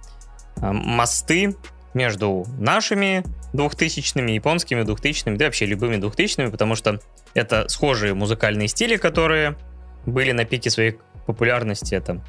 э, 0.56 0.72
мосты 0.72 1.54
между 1.94 2.44
нашими 2.58 3.24
двухтысячными, 3.52 4.32
японскими 4.32 4.82
двухтысячными, 4.82 5.36
да 5.36 5.46
вообще 5.46 5.66
любыми 5.66 5.96
двухтысячными, 5.96 6.50
потому 6.50 6.74
что 6.74 7.00
это 7.34 7.68
схожие 7.68 8.12
музыкальные 8.14 8.68
стили, 8.68 8.96
которые 8.96 9.56
были 10.04 10.32
на 10.32 10.44
пике 10.44 10.70
своей 10.70 10.98
популярности. 11.26 11.94
Это 11.94 12.22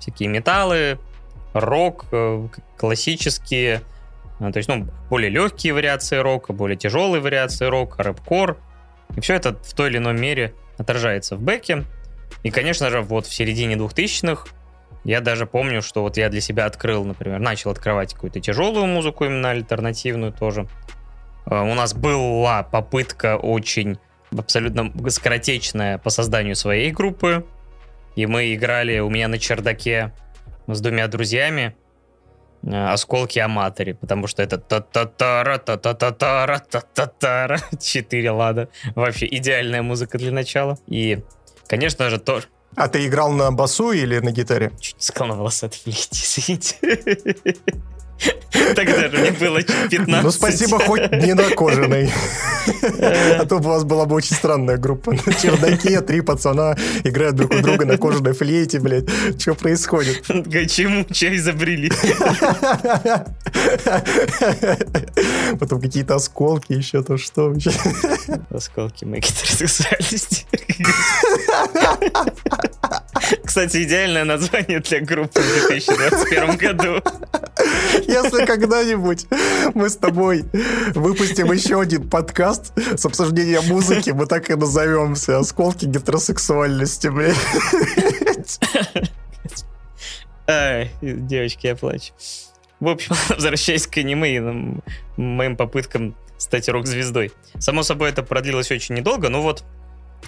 всякие 0.00 0.28
металлы, 0.28 0.98
рок, 1.60 2.06
э, 2.12 2.48
классические, 2.76 3.82
э, 4.40 4.52
то 4.52 4.56
есть, 4.56 4.68
ну, 4.68 4.86
более 5.10 5.30
легкие 5.30 5.72
вариации 5.74 6.16
рока, 6.18 6.52
более 6.52 6.76
тяжелые 6.76 7.20
вариации 7.20 7.66
рока, 7.66 8.02
рэп-кор. 8.02 8.58
И 9.16 9.20
все 9.20 9.34
это 9.34 9.54
в 9.54 9.74
той 9.74 9.90
или 9.90 9.98
иной 9.98 10.14
мере 10.14 10.54
отражается 10.78 11.36
в 11.36 11.40
бэке. 11.40 11.84
И, 12.42 12.50
конечно 12.50 12.90
же, 12.90 13.00
вот 13.00 13.26
в 13.26 13.34
середине 13.34 13.76
2000-х 13.76 14.48
я 15.04 15.20
даже 15.20 15.46
помню, 15.46 15.82
что 15.82 16.02
вот 16.02 16.16
я 16.16 16.28
для 16.28 16.40
себя 16.40 16.66
открыл, 16.66 17.04
например, 17.04 17.38
начал 17.38 17.70
открывать 17.70 18.12
какую-то 18.12 18.40
тяжелую 18.40 18.86
музыку, 18.86 19.24
именно 19.24 19.50
альтернативную 19.50 20.32
тоже. 20.32 20.68
Э, 21.46 21.60
у 21.60 21.74
нас 21.74 21.94
была 21.94 22.62
попытка 22.64 23.36
очень 23.36 23.98
абсолютно 24.36 24.92
скоротечная 25.10 25.98
по 25.98 26.10
созданию 26.10 26.56
своей 26.56 26.90
группы. 26.90 27.46
И 28.16 28.26
мы 28.26 28.54
играли 28.54 28.98
у 28.98 29.10
меня 29.10 29.28
на 29.28 29.38
чердаке 29.38 30.12
с 30.66 30.80
двумя 30.80 31.08
друзьями 31.08 31.76
э, 32.62 32.92
осколки 32.92 33.38
Аматори, 33.38 33.92
потому 33.92 34.26
что 34.26 34.42
это 34.42 34.58
та-та-тара, 34.58 35.58
та-та-та-тара, 35.58 36.62
та-та-тара, 36.70 37.60
четыре 37.80 38.30
лада. 38.30 38.68
Вообще 38.94 39.26
идеальная 39.26 39.82
музыка 39.82 40.18
для 40.18 40.32
начала. 40.32 40.78
И, 40.86 41.22
конечно 41.66 42.10
же, 42.10 42.18
тоже... 42.18 42.46
А 42.74 42.88
ты 42.88 43.06
играл 43.06 43.32
на 43.32 43.50
басу 43.52 43.92
или 43.92 44.18
на 44.18 44.32
гитаре? 44.32 44.70
Чуть 44.80 44.96
не 44.96 45.02
сказал 45.02 45.28
на 45.28 45.34
волосатой 45.34 45.78
флейте, 45.78 46.08
извините. 46.12 46.76
Тогда 48.74 49.08
же 49.08 49.18
мне 49.18 49.30
было 49.32 49.62
15. 49.62 50.24
Ну, 50.24 50.30
спасибо, 50.30 50.78
хоть 50.78 51.12
не 51.12 51.34
на 51.34 51.44
кожаной. 51.50 52.10
А 53.38 53.44
то 53.44 53.56
у 53.56 53.60
вас 53.60 53.84
была 53.84 54.06
бы 54.06 54.16
очень 54.16 54.34
странная 54.34 54.76
группа. 54.76 55.12
На 55.12 55.34
чердаке 55.34 56.00
три 56.00 56.20
пацана 56.20 56.76
играют 57.04 57.36
друг 57.36 57.52
у 57.52 57.58
друга 57.60 57.84
на 57.86 57.96
кожаной 57.96 58.32
флейте, 58.32 58.80
блядь. 58.80 59.08
Что 59.38 59.54
происходит? 59.54 60.22
Чему? 60.70 61.04
Че 61.04 61.36
изобрели? 61.36 61.92
Потом 65.58 65.80
какие-то 65.80 66.16
осколки, 66.16 66.72
еще 66.72 67.02
то 67.02 67.16
что 67.16 67.50
вообще. 67.50 67.72
Осколки 68.50 69.04
моей 69.04 69.22
гетеросексуальности. 69.22 70.46
Кстати, 73.44 73.82
идеальное 73.84 74.24
название 74.24 74.80
для 74.80 75.00
группы 75.00 75.40
в 75.40 75.68
2021 75.68 76.56
году. 76.56 77.02
Если 78.06 78.44
когда-нибудь 78.44 79.26
мы 79.74 79.88
с 79.88 79.96
тобой 79.96 80.44
выпустим 80.94 81.50
еще 81.52 81.80
один 81.80 82.08
подкаст 82.08 82.72
с 82.76 83.04
обсуждением 83.04 83.64
музыки, 83.66 84.10
мы 84.10 84.26
так 84.26 84.50
и 84.50 84.54
назовемся 84.54 85.38
«Осколки 85.38 85.86
гетеросексуальности», 85.86 87.08
блядь. 87.08 88.60
Ай, 90.48 90.92
девочки, 91.00 91.66
я 91.66 91.74
плачу. 91.74 92.12
В 92.80 92.88
общем, 92.88 93.14
возвращаясь 93.28 93.86
к 93.86 93.96
аниме 93.98 94.36
и 94.36 95.20
моим 95.20 95.56
попыткам 95.56 96.14
стать 96.38 96.68
рок-звездой. 96.68 97.32
Само 97.58 97.82
собой, 97.82 98.10
это 98.10 98.22
продлилось 98.22 98.70
очень 98.70 98.94
недолго, 98.94 99.28
но 99.28 99.42
вот 99.42 99.64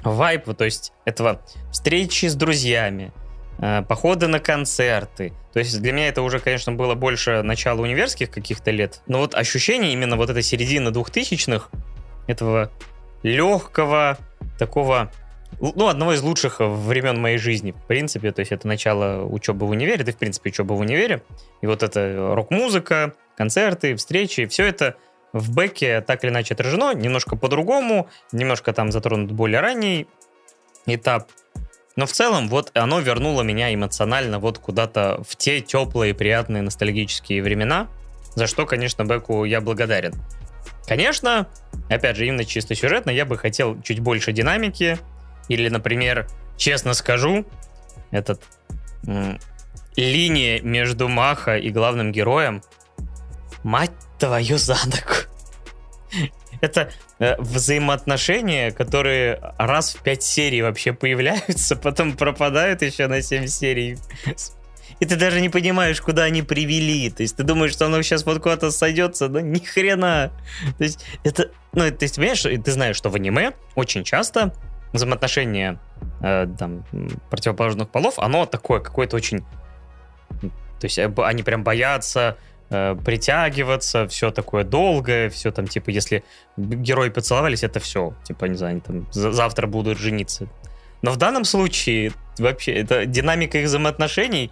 вайп, 0.02 0.54
то 0.56 0.64
есть 0.64 0.92
этого 1.04 1.40
встречи 1.70 2.26
с 2.26 2.34
друзьями, 2.34 3.12
Э, 3.60 3.82
походы 3.82 4.28
на 4.28 4.38
концерты. 4.38 5.32
То 5.52 5.58
есть 5.58 5.80
для 5.80 5.92
меня 5.92 6.08
это 6.08 6.22
уже, 6.22 6.38
конечно, 6.38 6.72
было 6.72 6.94
больше 6.94 7.42
начала 7.42 7.80
универских 7.80 8.30
каких-то 8.30 8.70
лет. 8.70 9.00
Но 9.06 9.18
вот 9.18 9.34
ощущение 9.34 9.92
именно 9.92 10.16
вот 10.16 10.30
этой 10.30 10.42
середины 10.42 10.92
двухтысячных, 10.92 11.70
этого 12.28 12.70
легкого, 13.24 14.16
такого, 14.58 15.10
ну, 15.58 15.88
одного 15.88 16.12
из 16.12 16.22
лучших 16.22 16.60
времен 16.60 17.20
моей 17.20 17.38
жизни, 17.38 17.72
в 17.72 17.84
принципе. 17.86 18.30
То 18.30 18.40
есть 18.40 18.52
это 18.52 18.68
начало 18.68 19.24
учебы 19.24 19.66
в 19.66 19.70
универе, 19.70 20.02
это, 20.02 20.12
в 20.12 20.18
принципе, 20.18 20.50
учеба 20.50 20.74
в 20.74 20.80
универе. 20.80 21.22
И 21.60 21.66
вот 21.66 21.82
это 21.82 22.32
рок-музыка, 22.34 23.14
концерты, 23.36 23.96
встречи, 23.96 24.46
все 24.46 24.66
это 24.66 24.94
в 25.32 25.52
бэке 25.52 26.00
так 26.00 26.24
или 26.24 26.30
иначе 26.30 26.54
отражено, 26.54 26.94
немножко 26.94 27.36
по-другому, 27.36 28.08
немножко 28.32 28.72
там 28.72 28.92
затронут 28.92 29.32
более 29.32 29.60
ранний 29.60 30.06
этап 30.86 31.28
но 31.98 32.06
в 32.06 32.12
целом 32.12 32.48
вот 32.48 32.70
оно 32.74 33.00
вернуло 33.00 33.42
меня 33.42 33.74
эмоционально 33.74 34.38
вот 34.38 34.58
куда-то 34.60 35.20
в 35.28 35.34
те 35.34 35.60
теплые, 35.60 36.14
приятные, 36.14 36.62
ностальгические 36.62 37.42
времена, 37.42 37.88
за 38.36 38.46
что, 38.46 38.66
конечно, 38.66 39.02
Беку 39.02 39.42
я 39.42 39.60
благодарен. 39.60 40.14
Конечно, 40.86 41.48
опять 41.90 42.16
же, 42.16 42.24
именно 42.24 42.44
чисто 42.44 42.76
сюжетно 42.76 43.10
я 43.10 43.24
бы 43.24 43.36
хотел 43.36 43.82
чуть 43.82 43.98
больше 43.98 44.30
динамики, 44.30 44.96
или, 45.48 45.68
например, 45.68 46.28
честно 46.56 46.94
скажу, 46.94 47.44
этот 48.12 48.44
линия 49.96 50.62
между 50.62 51.08
Маха 51.08 51.56
и 51.56 51.70
главным 51.70 52.12
героем, 52.12 52.62
мать 53.64 53.90
твою 54.18 54.58
задок 54.58 55.28
это 56.60 56.90
э, 57.18 57.40
взаимоотношения, 57.40 58.70
которые 58.70 59.40
раз 59.58 59.94
в 59.94 60.02
пять 60.02 60.22
серий 60.22 60.62
вообще 60.62 60.92
появляются, 60.92 61.76
потом 61.82 62.16
пропадают 62.16 62.82
еще 62.82 63.06
на 63.06 63.22
7 63.22 63.46
серий. 63.46 63.98
И 65.00 65.06
ты 65.06 65.16
даже 65.16 65.40
не 65.40 65.48
понимаешь, 65.48 66.00
куда 66.00 66.24
они 66.24 66.42
привели. 66.42 67.10
То 67.10 67.22
есть 67.22 67.36
ты 67.36 67.44
думаешь, 67.44 67.72
что 67.72 67.86
оно 67.86 68.02
сейчас 68.02 68.26
вот 68.26 68.42
куда-то 68.42 68.70
сойдется, 68.70 69.28
но 69.28 69.40
ни 69.40 69.60
хрена. 69.60 70.32
То 70.76 70.84
есть 70.84 71.04
это, 71.24 71.50
ну, 71.72 71.88
то 71.90 72.02
есть, 72.02 72.16
понимаешь, 72.16 72.42
ты 72.42 72.72
знаешь, 72.72 72.96
что 72.96 73.10
в 73.10 73.14
аниме 73.14 73.52
очень 73.76 74.02
часто 74.02 74.52
взаимоотношения 74.92 75.78
э, 76.22 76.48
там, 76.58 76.84
противоположных 77.30 77.90
полов, 77.90 78.18
оно 78.18 78.46
такое 78.46 78.80
какое-то 78.80 79.16
очень... 79.16 79.44
То 80.80 80.84
есть 80.84 80.98
они 80.98 81.42
прям 81.42 81.64
боятся, 81.64 82.36
э, 82.70 82.96
притягиваться, 83.04 84.06
все 84.08 84.30
такое 84.30 84.64
долгое, 84.64 85.28
все 85.30 85.50
там, 85.50 85.66
типа, 85.66 85.90
если 85.90 86.24
герои 86.56 87.08
поцеловались, 87.08 87.62
это 87.64 87.80
все, 87.80 88.14
типа, 88.24 88.46
не 88.46 88.56
знаю, 88.56 88.72
они 88.72 88.80
там 88.80 89.06
завтра 89.12 89.66
будут 89.66 89.98
жениться. 89.98 90.48
Но 91.02 91.12
в 91.12 91.16
данном 91.16 91.44
случае 91.44 92.12
вообще 92.38 92.72
это 92.72 93.06
динамика 93.06 93.58
их 93.58 93.66
взаимоотношений, 93.66 94.50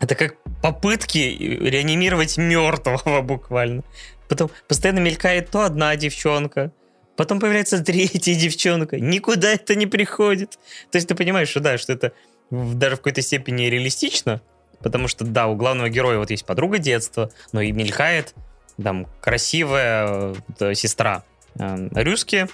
это 0.00 0.14
как 0.14 0.36
попытки 0.62 1.18
реанимировать 1.18 2.38
мертвого 2.38 3.20
буквально. 3.22 3.84
Потом 4.28 4.50
постоянно 4.68 5.00
мелькает 5.00 5.50
то 5.50 5.64
одна 5.64 5.94
девчонка, 5.96 6.72
потом 7.16 7.38
появляется 7.40 7.82
третья 7.84 8.34
девчонка. 8.34 8.98
Никуда 8.98 9.52
это 9.52 9.74
не 9.74 9.86
приходит. 9.86 10.58
То 10.90 10.96
есть 10.96 11.08
ты 11.08 11.14
понимаешь, 11.14 11.48
что 11.48 11.60
да, 11.60 11.76
что 11.78 11.92
это 11.92 12.12
даже 12.50 12.96
в 12.96 12.98
какой-то 12.98 13.22
степени 13.22 13.64
реалистично, 13.64 14.40
потому 14.82 15.08
что, 15.08 15.24
да, 15.24 15.46
у 15.46 15.56
главного 15.56 15.88
героя 15.88 16.18
вот 16.18 16.30
есть 16.30 16.44
подруга 16.44 16.78
детства, 16.78 17.30
но 17.52 17.60
и 17.60 17.72
мелькает 17.72 18.34
там 18.82 19.06
красивая 19.20 20.34
э, 20.58 20.74
сестра 20.74 21.24
э, 21.58 21.88
Рюски, 21.92 22.48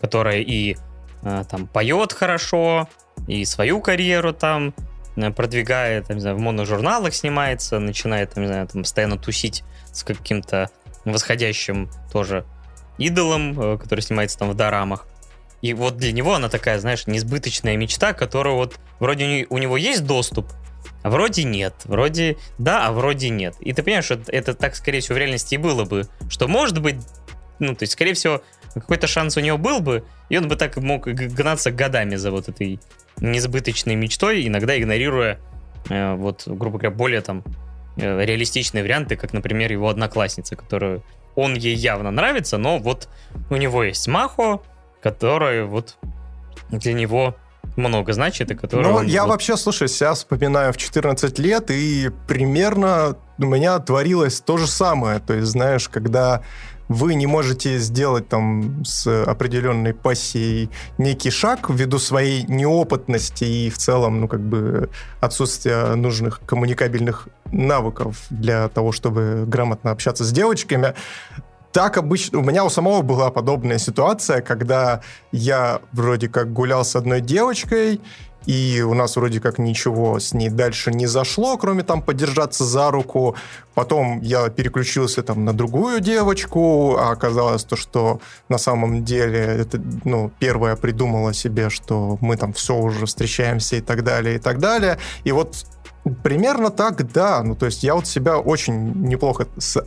которая 0.00 0.40
и 0.40 0.76
э, 1.22 1.44
там 1.50 1.66
поет 1.66 2.12
хорошо, 2.12 2.88
и 3.26 3.44
свою 3.44 3.80
карьеру 3.80 4.32
там 4.32 4.74
э, 5.16 5.30
продвигает, 5.30 6.06
там, 6.06 6.16
не 6.16 6.20
знаю, 6.20 6.36
в 6.36 6.40
моножурналах 6.40 7.14
снимается, 7.14 7.78
начинает, 7.78 8.34
там, 8.34 8.44
не 8.44 8.48
знаю, 8.48 8.66
там, 8.66 8.82
постоянно 8.82 9.18
тусить 9.18 9.64
с 9.92 10.04
каким-то 10.04 10.70
восходящим 11.04 11.90
тоже 12.12 12.44
идолом, 12.98 13.58
э, 13.58 13.78
который 13.78 14.00
снимается 14.00 14.38
там 14.38 14.50
в 14.50 14.54
дорамах. 14.54 15.06
И 15.62 15.72
вот 15.72 15.96
для 15.96 16.12
него 16.12 16.34
она 16.34 16.48
такая, 16.48 16.78
знаешь, 16.78 17.06
несбыточная 17.06 17.76
мечта, 17.76 18.12
которую 18.12 18.56
вот 18.56 18.78
вроде 19.00 19.46
у 19.48 19.58
него 19.58 19.76
есть 19.78 20.04
доступ, 20.04 20.46
а 21.04 21.10
вроде 21.10 21.44
нет. 21.44 21.74
Вроде 21.84 22.38
да, 22.56 22.86
а 22.86 22.92
вроде 22.92 23.28
нет. 23.28 23.54
И 23.60 23.74
ты 23.74 23.82
понимаешь, 23.82 24.06
что 24.06 24.18
это 24.28 24.54
так, 24.54 24.74
скорее 24.74 25.00
всего, 25.00 25.16
в 25.16 25.18
реальности 25.18 25.54
и 25.54 25.58
было 25.58 25.84
бы. 25.84 26.08
Что 26.30 26.48
может 26.48 26.80
быть, 26.80 26.96
ну, 27.58 27.74
то 27.74 27.82
есть, 27.82 27.92
скорее 27.92 28.14
всего, 28.14 28.42
какой-то 28.72 29.06
шанс 29.06 29.36
у 29.36 29.40
него 29.40 29.58
был 29.58 29.80
бы, 29.80 30.04
и 30.30 30.38
он 30.38 30.48
бы 30.48 30.56
так 30.56 30.78
мог 30.78 31.06
гнаться 31.06 31.70
годами 31.70 32.16
за 32.16 32.30
вот 32.30 32.48
этой 32.48 32.80
несбыточной 33.18 33.96
мечтой, 33.96 34.46
иногда 34.46 34.78
игнорируя, 34.78 35.38
э, 35.90 36.14
вот, 36.14 36.44
грубо 36.46 36.78
говоря, 36.78 36.90
более 36.90 37.20
там 37.20 37.44
э, 37.98 38.24
реалистичные 38.24 38.82
варианты, 38.82 39.16
как, 39.16 39.34
например, 39.34 39.70
его 39.70 39.90
одноклассница, 39.90 40.56
которую 40.56 41.04
он 41.36 41.52
ей 41.52 41.76
явно 41.76 42.12
нравится, 42.12 42.56
но 42.56 42.78
вот 42.78 43.08
у 43.50 43.56
него 43.56 43.84
есть 43.84 44.08
Махо, 44.08 44.62
которая 45.02 45.66
вот 45.66 45.98
для 46.70 46.94
него 46.94 47.36
много 47.76 48.12
значит, 48.12 48.50
и 48.50 48.54
которая... 48.54 48.92
Ну, 48.92 49.02
я 49.02 49.22
вот... 49.22 49.30
вообще, 49.30 49.56
слушай, 49.56 49.88
себя 49.88 50.14
вспоминаю 50.14 50.72
в 50.72 50.76
14 50.76 51.38
лет, 51.38 51.70
и 51.70 52.10
примерно 52.28 53.16
у 53.38 53.46
меня 53.46 53.78
творилось 53.78 54.40
то 54.40 54.56
же 54.56 54.66
самое. 54.66 55.18
То 55.18 55.34
есть, 55.34 55.48
знаешь, 55.48 55.88
когда 55.88 56.42
вы 56.88 57.14
не 57.14 57.26
можете 57.26 57.78
сделать 57.78 58.28
там 58.28 58.84
с 58.84 59.24
определенной 59.24 59.94
пассией 59.94 60.70
некий 60.98 61.30
шаг 61.30 61.70
ввиду 61.70 61.98
своей 61.98 62.44
неопытности 62.44 63.44
и 63.44 63.70
в 63.70 63.78
целом, 63.78 64.20
ну, 64.20 64.28
как 64.28 64.40
бы 64.40 64.90
отсутствия 65.20 65.94
нужных 65.94 66.40
коммуникабельных 66.46 67.28
навыков 67.50 68.24
для 68.30 68.68
того, 68.68 68.92
чтобы 68.92 69.44
грамотно 69.46 69.90
общаться 69.90 70.24
с 70.24 70.32
девочками, 70.32 70.94
так 71.74 71.98
обычно... 71.98 72.38
У 72.38 72.42
меня 72.42 72.64
у 72.64 72.70
самого 72.70 73.02
была 73.02 73.30
подобная 73.32 73.78
ситуация, 73.78 74.40
когда 74.40 75.00
я 75.32 75.80
вроде 75.92 76.28
как 76.28 76.52
гулял 76.52 76.84
с 76.84 76.94
одной 76.94 77.20
девочкой, 77.20 78.00
и 78.46 78.80
у 78.86 78.94
нас 78.94 79.16
вроде 79.16 79.40
как 79.40 79.58
ничего 79.58 80.20
с 80.20 80.34
ней 80.34 80.50
дальше 80.50 80.92
не 80.92 81.06
зашло, 81.06 81.56
кроме 81.56 81.82
там 81.82 82.00
подержаться 82.00 82.64
за 82.64 82.92
руку. 82.92 83.34
Потом 83.74 84.20
я 84.20 84.50
переключился 84.50 85.24
там 85.24 85.44
на 85.44 85.52
другую 85.52 85.98
девочку, 86.00 86.96
а 86.96 87.10
оказалось 87.10 87.64
то, 87.64 87.74
что 87.74 88.20
на 88.48 88.58
самом 88.58 89.04
деле 89.04 89.40
это, 89.40 89.82
ну, 90.04 90.30
первая 90.38 90.76
придумала 90.76 91.34
себе, 91.34 91.70
что 91.70 92.18
мы 92.20 92.36
там 92.36 92.52
все 92.52 92.76
уже 92.76 93.06
встречаемся 93.06 93.76
и 93.76 93.80
так 93.80 94.04
далее, 94.04 94.36
и 94.36 94.38
так 94.38 94.60
далее. 94.60 94.98
И 95.24 95.32
вот 95.32 95.66
Примерно 96.22 96.70
так, 96.70 97.10
да. 97.12 97.42
Ну, 97.42 97.54
то 97.54 97.66
есть 97.66 97.82
я 97.82 97.94
вот 97.94 98.06
себя 98.06 98.38
очень 98.38 98.92
неплохо 99.08 99.46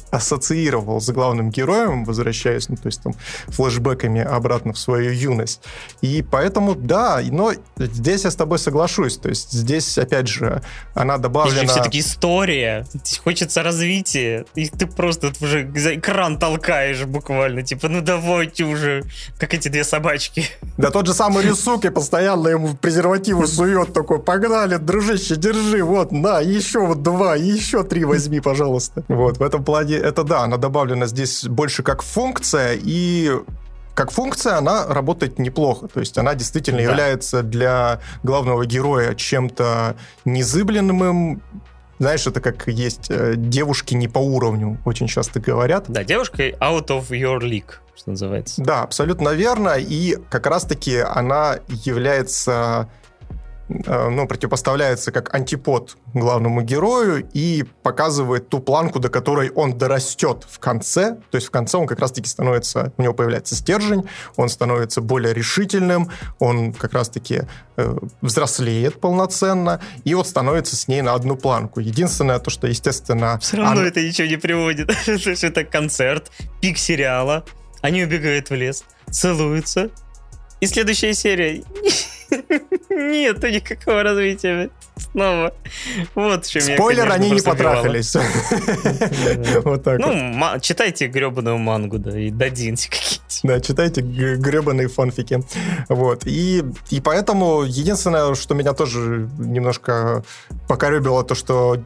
ассоциировал 0.09 0.99
с 0.99 1.09
главным 1.09 1.51
героем, 1.51 2.05
возвращаясь, 2.05 2.69
ну, 2.69 2.75
то 2.75 2.87
есть 2.87 3.03
там 3.03 3.13
флешбэками 3.47 4.21
обратно 4.21 4.73
в 4.73 4.79
свою 4.79 5.11
юность. 5.11 5.61
И 6.01 6.23
поэтому, 6.23 6.75
да, 6.75 7.21
но 7.29 7.53
здесь 7.77 8.23
я 8.23 8.31
с 8.31 8.35
тобой 8.35 8.59
соглашусь. 8.59 9.17
То 9.17 9.29
есть 9.29 9.51
здесь, 9.51 9.97
опять 9.97 10.27
же, 10.27 10.61
она 10.95 11.17
добавлена... 11.17 11.59
Здесь 11.59 11.71
все-таки 11.71 11.99
история. 11.99 12.85
Здесь 12.93 13.19
хочется 13.19 13.61
развития. 13.63 14.45
И 14.55 14.67
ты 14.67 14.87
просто 14.87 15.31
уже 15.39 15.63
экран 15.95 16.39
толкаешь 16.39 17.03
буквально. 17.05 17.61
Типа, 17.61 17.89
ну 17.89 18.01
давайте 18.01 18.63
уже, 18.63 19.03
как 19.37 19.53
эти 19.53 19.67
две 19.67 19.83
собачки. 19.83 20.45
Да 20.77 20.89
тот 20.89 21.05
же 21.07 21.13
самый 21.13 21.43
Рисуки 21.43 21.89
постоянно 21.89 22.47
ему 22.47 22.75
презервативы 22.75 23.47
сует 23.47 23.93
такой, 23.93 24.19
погнали, 24.19 24.77
дружище, 24.77 25.35
держи, 25.35 25.83
вот, 25.83 26.06
вот, 26.07 26.11
на, 26.11 26.39
еще 26.39 26.85
вот 26.85 27.03
два, 27.03 27.35
еще 27.35 27.83
три 27.83 28.05
возьми, 28.05 28.39
пожалуйста. 28.39 29.03
Вот, 29.07 29.37
в 29.37 29.41
этом 29.43 29.63
плане, 29.63 29.95
это 29.95 30.23
да, 30.23 30.43
она 30.43 30.57
добавлена 30.57 31.07
здесь 31.07 31.45
больше 31.45 31.83
как 31.83 32.01
функция, 32.01 32.77
и 32.81 33.31
как 33.93 34.11
функция 34.11 34.57
она 34.57 34.85
работает 34.87 35.39
неплохо. 35.39 35.87
То 35.87 35.99
есть 35.99 36.17
она 36.17 36.35
действительно 36.35 36.77
да. 36.77 36.83
является 36.83 37.43
для 37.43 37.99
главного 38.23 38.65
героя 38.65 39.15
чем-то 39.15 39.95
незыблемым, 40.25 41.41
знаешь, 41.99 42.27
это 42.27 42.39
как 42.41 42.67
есть 42.67 43.07
э, 43.09 43.33
девушки 43.35 43.95
не 43.95 44.07
по 44.07 44.19
уровню, 44.19 44.77
очень 44.85 45.07
часто 45.07 45.39
говорят. 45.39 45.85
Да, 45.87 46.03
девушка 46.03 46.43
out 46.49 46.87
of 46.89 47.09
your 47.09 47.39
league, 47.39 47.71
что 47.95 48.11
называется. 48.11 48.61
Да, 48.61 48.83
абсолютно 48.83 49.29
верно. 49.29 49.77
И 49.79 50.15
как 50.29 50.45
раз-таки 50.45 50.97
она 50.97 51.57
является 51.67 52.87
ну, 53.69 54.27
противопоставляется 54.27 55.11
как 55.11 55.33
антипод 55.33 55.97
главному 56.13 56.61
герою 56.61 57.27
и 57.33 57.65
показывает 57.83 58.49
ту 58.49 58.59
планку, 58.59 58.99
до 58.99 59.09
которой 59.09 59.49
он 59.49 59.77
дорастет 59.77 60.45
в 60.49 60.59
конце. 60.59 61.17
То 61.31 61.35
есть 61.35 61.47
в 61.47 61.51
конце 61.51 61.77
он 61.77 61.87
как 61.87 61.99
раз-таки 61.99 62.27
становится, 62.29 62.93
у 62.97 63.01
него 63.01 63.13
появляется 63.13 63.55
стержень, 63.55 64.07
он 64.35 64.49
становится 64.49 65.01
более 65.01 65.33
решительным, 65.33 66.09
он 66.39 66.73
как 66.73 66.93
раз-таки 66.93 67.41
э, 67.75 67.97
взрослеет 68.21 69.01
полноценно 69.01 69.81
и 70.05 70.15
вот 70.15 70.27
становится 70.27 70.75
с 70.75 70.87
ней 70.87 71.01
на 71.01 71.13
одну 71.13 71.35
планку. 71.35 71.79
Единственное 71.79 72.39
то, 72.39 72.49
что, 72.49 72.67
естественно... 72.67 73.37
Все 73.39 73.57
равно 73.57 73.81
она... 73.81 73.89
это 73.89 74.01
ничего 74.01 74.27
не 74.27 74.37
приводит. 74.37 74.91
это 75.07 75.63
концерт, 75.65 76.31
пик 76.61 76.77
сериала, 76.77 77.43
они 77.81 78.03
убегают 78.03 78.49
в 78.49 78.55
лес, 78.55 78.85
целуются, 79.11 79.89
и 80.59 80.67
следующая 80.67 81.13
серия. 81.13 81.63
Нет 82.89 83.43
никакого 83.43 84.03
развития. 84.03 84.69
Снова. 84.97 85.53
Вот 86.15 86.45
что 86.47 86.59
Спойлер, 86.61 87.11
они 87.11 87.31
не 87.31 87.41
потрахались. 87.41 88.15
Вот 89.63 89.83
так 89.83 89.99
Ну, 89.99 90.59
читайте 90.59 91.07
гребаную 91.07 91.57
мангу, 91.57 91.99
да, 91.99 92.17
и 92.17 92.29
дадиньте 92.29 92.89
какие-то. 92.89 93.23
Да, 93.43 93.59
читайте 93.59 94.01
гребаные 94.01 94.87
фанфики. 94.87 95.43
Вот. 95.89 96.25
И, 96.25 96.63
и 96.89 97.01
поэтому 97.01 97.63
единственное, 97.63 98.33
что 98.35 98.55
меня 98.55 98.73
тоже 98.73 99.29
немножко 99.37 100.23
покоребило, 100.67 101.23
то, 101.23 101.35
что 101.35 101.83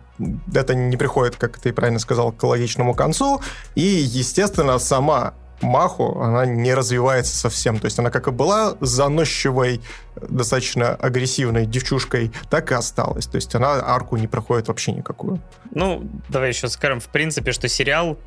это 0.54 0.76
не 0.76 0.98
приходит, 0.98 1.36
как 1.36 1.60
ты 1.60 1.74
правильно 1.74 2.00
сказал, 2.00 2.32
к 2.32 2.44
логичному 2.44 2.94
концу. 2.94 3.42
И, 3.76 3.82
естественно, 3.82 4.80
сама 4.80 5.34
Маху, 5.62 6.20
она 6.22 6.46
не 6.46 6.74
развивается 6.74 7.36
совсем. 7.36 7.80
То 7.80 7.86
есть 7.86 8.00
она 8.00 8.10
как 8.10 8.28
и 8.28 8.32
была 8.32 8.76
заносчивой, 8.82 9.82
достаточно 10.16 10.96
агрессивной 10.96 11.66
девчушкой, 11.66 12.32
так 12.50 12.72
и 12.72 12.76
осталась. 12.76 13.28
То 13.28 13.36
есть 13.36 13.54
она 13.56 13.74
арку 13.76 14.18
не 14.18 14.28
проходит 14.28 14.68
вообще 14.68 14.92
никакую. 14.92 15.40
Ну, 15.72 16.08
давай 16.30 16.50
еще 16.50 16.68
скажем, 16.68 17.00
в 17.00 17.08
принципе, 17.08 17.52
что 17.52 17.68
сериал, 17.68 18.18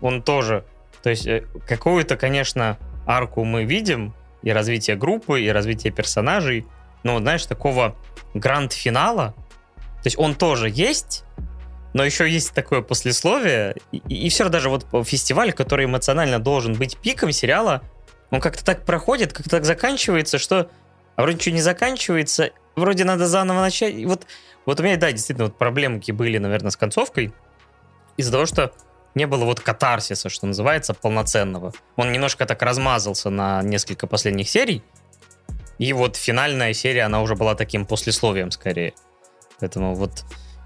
он 0.00 0.22
тоже... 0.22 0.64
То 1.02 1.10
есть 1.10 1.26
э, 1.26 1.44
какую-то, 1.66 2.16
конечно, 2.16 2.78
арку 3.06 3.44
мы 3.44 3.64
видим, 3.64 4.14
и 4.42 4.50
развитие 4.50 4.96
группы, 4.96 5.40
и 5.40 5.48
развитие 5.48 5.92
персонажей, 5.92 6.66
но, 7.02 7.18
знаешь, 7.18 7.46
такого 7.46 7.96
гранд-финала, 8.34 9.34
то 10.04 10.06
есть 10.06 10.18
он 10.18 10.34
тоже 10.34 10.68
есть, 10.68 11.24
но 11.94 12.04
еще 12.04 12.28
есть 12.28 12.52
такое 12.52 12.82
послесловие, 12.82 13.76
и, 13.92 14.02
и 14.08 14.28
все 14.28 14.48
даже 14.50 14.68
вот 14.68 14.86
фестиваль, 15.06 15.52
который 15.52 15.86
эмоционально 15.86 16.38
должен 16.38 16.74
быть 16.74 16.98
пиком 16.98 17.32
сериала, 17.32 17.82
он 18.30 18.40
как-то 18.40 18.64
так 18.64 18.84
проходит, 18.84 19.32
как-то 19.32 19.50
так 19.50 19.64
заканчивается, 19.64 20.38
что 20.38 20.68
а 21.16 21.22
вроде 21.22 21.36
ничего 21.36 21.54
не 21.54 21.62
заканчивается, 21.62 22.50
вроде 22.74 23.04
надо 23.04 23.28
заново 23.28 23.60
начать. 23.60 23.94
И 23.94 24.04
вот, 24.06 24.26
вот 24.66 24.80
у 24.80 24.82
меня, 24.82 24.96
да, 24.96 25.12
действительно, 25.12 25.46
вот 25.46 25.56
проблемки 25.56 26.10
были, 26.10 26.38
наверное, 26.38 26.70
с 26.70 26.76
концовкой, 26.76 27.32
из-за 28.16 28.32
того, 28.32 28.46
что 28.46 28.72
не 29.14 29.26
было 29.26 29.44
вот 29.44 29.60
катарсиса, 29.60 30.28
что 30.28 30.46
называется, 30.46 30.94
полноценного. 30.94 31.72
Он 31.94 32.10
немножко 32.10 32.46
так 32.46 32.60
размазался 32.62 33.30
на 33.30 33.62
несколько 33.62 34.08
последних 34.08 34.48
серий, 34.48 34.82
и 35.78 35.92
вот 35.92 36.16
финальная 36.16 36.72
серия, 36.72 37.02
она 37.02 37.22
уже 37.22 37.36
была 37.36 37.54
таким 37.54 37.86
послесловием 37.86 38.50
скорее. 38.50 38.94
Поэтому 39.60 39.94
вот 39.94 40.24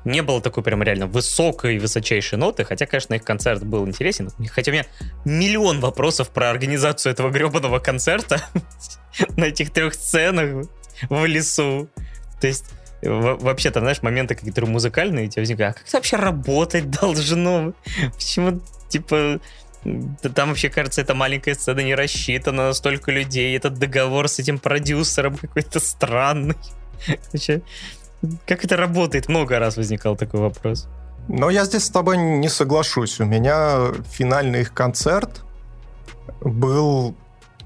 не 0.08 0.22
было 0.22 0.40
такой 0.40 0.62
прям 0.62 0.82
реально 0.82 1.06
высокой, 1.06 1.78
высочайшей 1.78 2.38
ноты, 2.38 2.64
хотя, 2.64 2.86
конечно, 2.86 3.14
их 3.14 3.22
концерт 3.22 3.62
был 3.64 3.86
интересен. 3.86 4.30
Хотя 4.50 4.70
у 4.70 4.74
меня 4.74 4.86
миллион 5.24 5.80
вопросов 5.80 6.30
про 6.30 6.50
организацию 6.50 7.12
этого 7.12 7.30
гребаного 7.30 7.78
концерта 7.78 8.42
на 9.36 9.44
этих 9.44 9.70
трех 9.70 9.94
сценах 9.94 10.66
в 11.08 11.24
лесу. 11.26 11.88
То 12.40 12.46
есть 12.46 12.64
вообще 13.02 13.70
там, 13.70 13.82
знаешь, 13.84 14.02
моменты 14.02 14.34
какие-то 14.34 14.66
музыкальные, 14.66 15.26
у 15.26 15.30
тебя 15.30 15.42
возникают, 15.42 15.76
а 15.76 15.78
как 15.78 15.88
это 15.88 15.96
вообще 15.98 16.16
работать 16.16 16.90
должно? 16.90 17.72
Почему, 18.16 18.60
типа, 18.88 19.40
там 20.34 20.48
вообще, 20.48 20.68
кажется, 20.68 21.00
эта 21.00 21.14
маленькая 21.14 21.54
сцена 21.54 21.80
не 21.80 21.94
рассчитана 21.94 22.68
на 22.68 22.72
столько 22.72 23.12
людей, 23.12 23.56
этот 23.56 23.74
договор 23.74 24.28
с 24.28 24.38
этим 24.38 24.58
продюсером 24.58 25.36
какой-то 25.36 25.80
странный. 25.80 26.56
Вообще, 27.32 27.62
как 28.46 28.64
это 28.64 28.76
работает? 28.76 29.28
Много 29.28 29.58
раз 29.58 29.76
возникал 29.76 30.16
такой 30.16 30.40
вопрос. 30.40 30.88
Но 31.28 31.50
я 31.50 31.64
здесь 31.64 31.84
с 31.84 31.90
тобой 31.90 32.16
не 32.16 32.48
соглашусь. 32.48 33.20
У 33.20 33.24
меня 33.24 33.92
финальный 34.10 34.62
их 34.62 34.72
концерт 34.72 35.42
был 36.40 37.14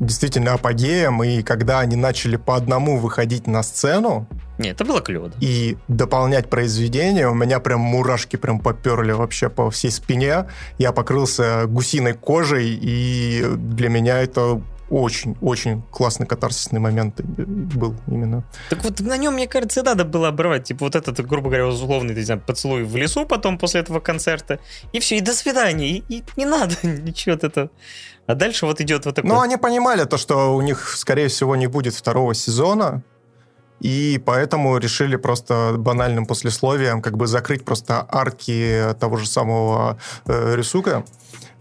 действительно 0.01 0.55
апогеем, 0.55 1.23
и 1.23 1.43
когда 1.43 1.81
они 1.81 1.97
начали 1.97 2.37
по 2.37 2.57
одному 2.57 2.99
выходить 2.99 3.47
на 3.47 3.63
сцену... 3.63 4.27
Нет, 4.59 4.75
это 4.75 4.85
было 4.85 5.01
клево. 5.01 5.29
Да. 5.29 5.37
И 5.41 5.77
дополнять 5.89 6.51
произведение, 6.51 7.29
у 7.29 7.35
меня 7.35 7.61
прям 7.61 7.81
мурашки 7.81 8.37
прям 8.37 8.59
поперли 8.59 9.13
вообще 9.13 9.49
по 9.49 9.71
всей 9.71 9.91
спине. 9.91 10.47
Я 10.79 10.93
покрылся 10.93 11.67
гусиной 11.67 12.15
кожей, 12.15 12.79
и 12.81 13.45
для 13.57 13.89
меня 13.89 14.21
это 14.21 14.61
очень-очень 14.93 15.83
классный 15.91 16.27
катарсисный 16.27 16.79
момент 16.79 17.21
был 17.23 17.97
именно. 18.07 18.45
Так 18.69 18.85
вот 18.85 19.01
на 19.01 19.17
нем, 19.17 19.35
мне 19.35 19.47
кажется, 19.47 19.81
и 19.81 19.83
надо 19.83 20.05
было 20.05 20.29
обрывать. 20.29 20.65
Типа 20.65 20.85
вот 20.85 20.95
этот, 20.95 21.27
грубо 21.27 21.49
говоря, 21.49 21.67
условный, 21.67 22.15
не 22.15 22.23
знаю, 22.23 22.43
поцелуй 22.47 22.85
в 22.85 22.95
лесу 22.97 23.25
потом 23.25 23.59
после 23.59 23.81
этого 23.81 24.01
концерта. 24.01 24.59
И 24.93 25.01
все, 25.01 25.17
и 25.17 25.21
до 25.21 25.33
свидания. 25.33 25.89
И, 25.89 26.05
и 26.09 26.23
не 26.37 26.45
надо 26.45 26.75
ничего 26.83 27.35
от 27.35 27.45
этого. 27.45 27.71
А 28.27 28.35
дальше 28.35 28.67
вот 28.67 28.81
идет 28.81 29.07
вот 29.07 29.15
такой... 29.15 29.31
Ну, 29.31 29.41
они 29.41 29.57
понимали 29.57 30.05
то, 30.05 30.19
что 30.19 30.55
у 30.55 30.61
них, 30.61 30.95
скорее 30.97 31.29
всего, 31.29 31.57
не 31.57 31.67
будет 31.67 31.95
второго 31.95 32.35
сезона, 32.35 33.03
и 33.81 34.23
поэтому 34.25 34.79
решили 34.79 35.17
просто 35.17 35.75
банальным 35.77 36.27
послесловием 36.27 37.03
как 37.03 37.17
бы 37.17 37.27
закрыть 37.27 37.65
просто 37.65 38.07
арки 38.09 38.95
того 39.01 39.17
же 39.17 39.27
самого 39.27 39.99
э, 40.27 40.55
Рисука 40.55 41.05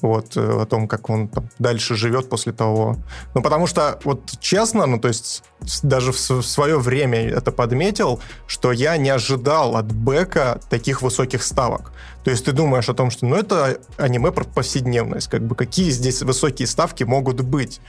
вот, 0.01 0.37
э, 0.37 0.61
о 0.61 0.65
том, 0.65 0.87
как 0.87 1.09
он 1.09 1.27
там, 1.27 1.49
дальше 1.59 1.95
живет 1.95 2.29
после 2.29 2.51
того. 2.51 2.97
Ну, 3.33 3.41
потому 3.41 3.67
что, 3.67 3.99
вот 4.03 4.31
честно, 4.39 4.85
ну, 4.85 4.99
то 4.99 5.07
есть 5.07 5.43
даже 5.83 6.11
в, 6.11 6.17
свое 6.17 6.79
время 6.79 7.29
это 7.29 7.51
подметил, 7.51 8.19
что 8.47 8.71
я 8.71 8.97
не 8.97 9.09
ожидал 9.09 9.75
от 9.75 9.85
Бека 9.85 10.59
таких 10.69 11.01
высоких 11.01 11.43
ставок. 11.43 11.91
То 12.23 12.31
есть 12.31 12.45
ты 12.45 12.51
думаешь 12.51 12.89
о 12.89 12.93
том, 12.93 13.11
что, 13.11 13.25
ну, 13.25 13.35
это 13.35 13.79
аниме 13.97 14.31
про 14.31 14.43
повседневность, 14.43 15.29
как 15.29 15.45
бы 15.45 15.55
какие 15.55 15.91
здесь 15.91 16.21
высокие 16.21 16.67
ставки 16.67 17.03
могут 17.03 17.41
быть. 17.41 17.81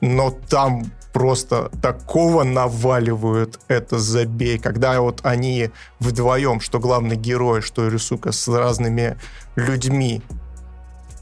Но 0.00 0.30
там 0.30 0.84
просто 1.12 1.70
такого 1.80 2.42
наваливают 2.44 3.58
это 3.68 3.98
забей, 3.98 4.58
когда 4.58 5.00
вот 5.00 5.20
они 5.22 5.70
вдвоем, 5.98 6.60
что 6.60 6.78
главный 6.78 7.16
герой, 7.16 7.62
что 7.62 7.88
Рисука 7.88 8.32
с 8.32 8.46
разными 8.48 9.16
людьми 9.56 10.22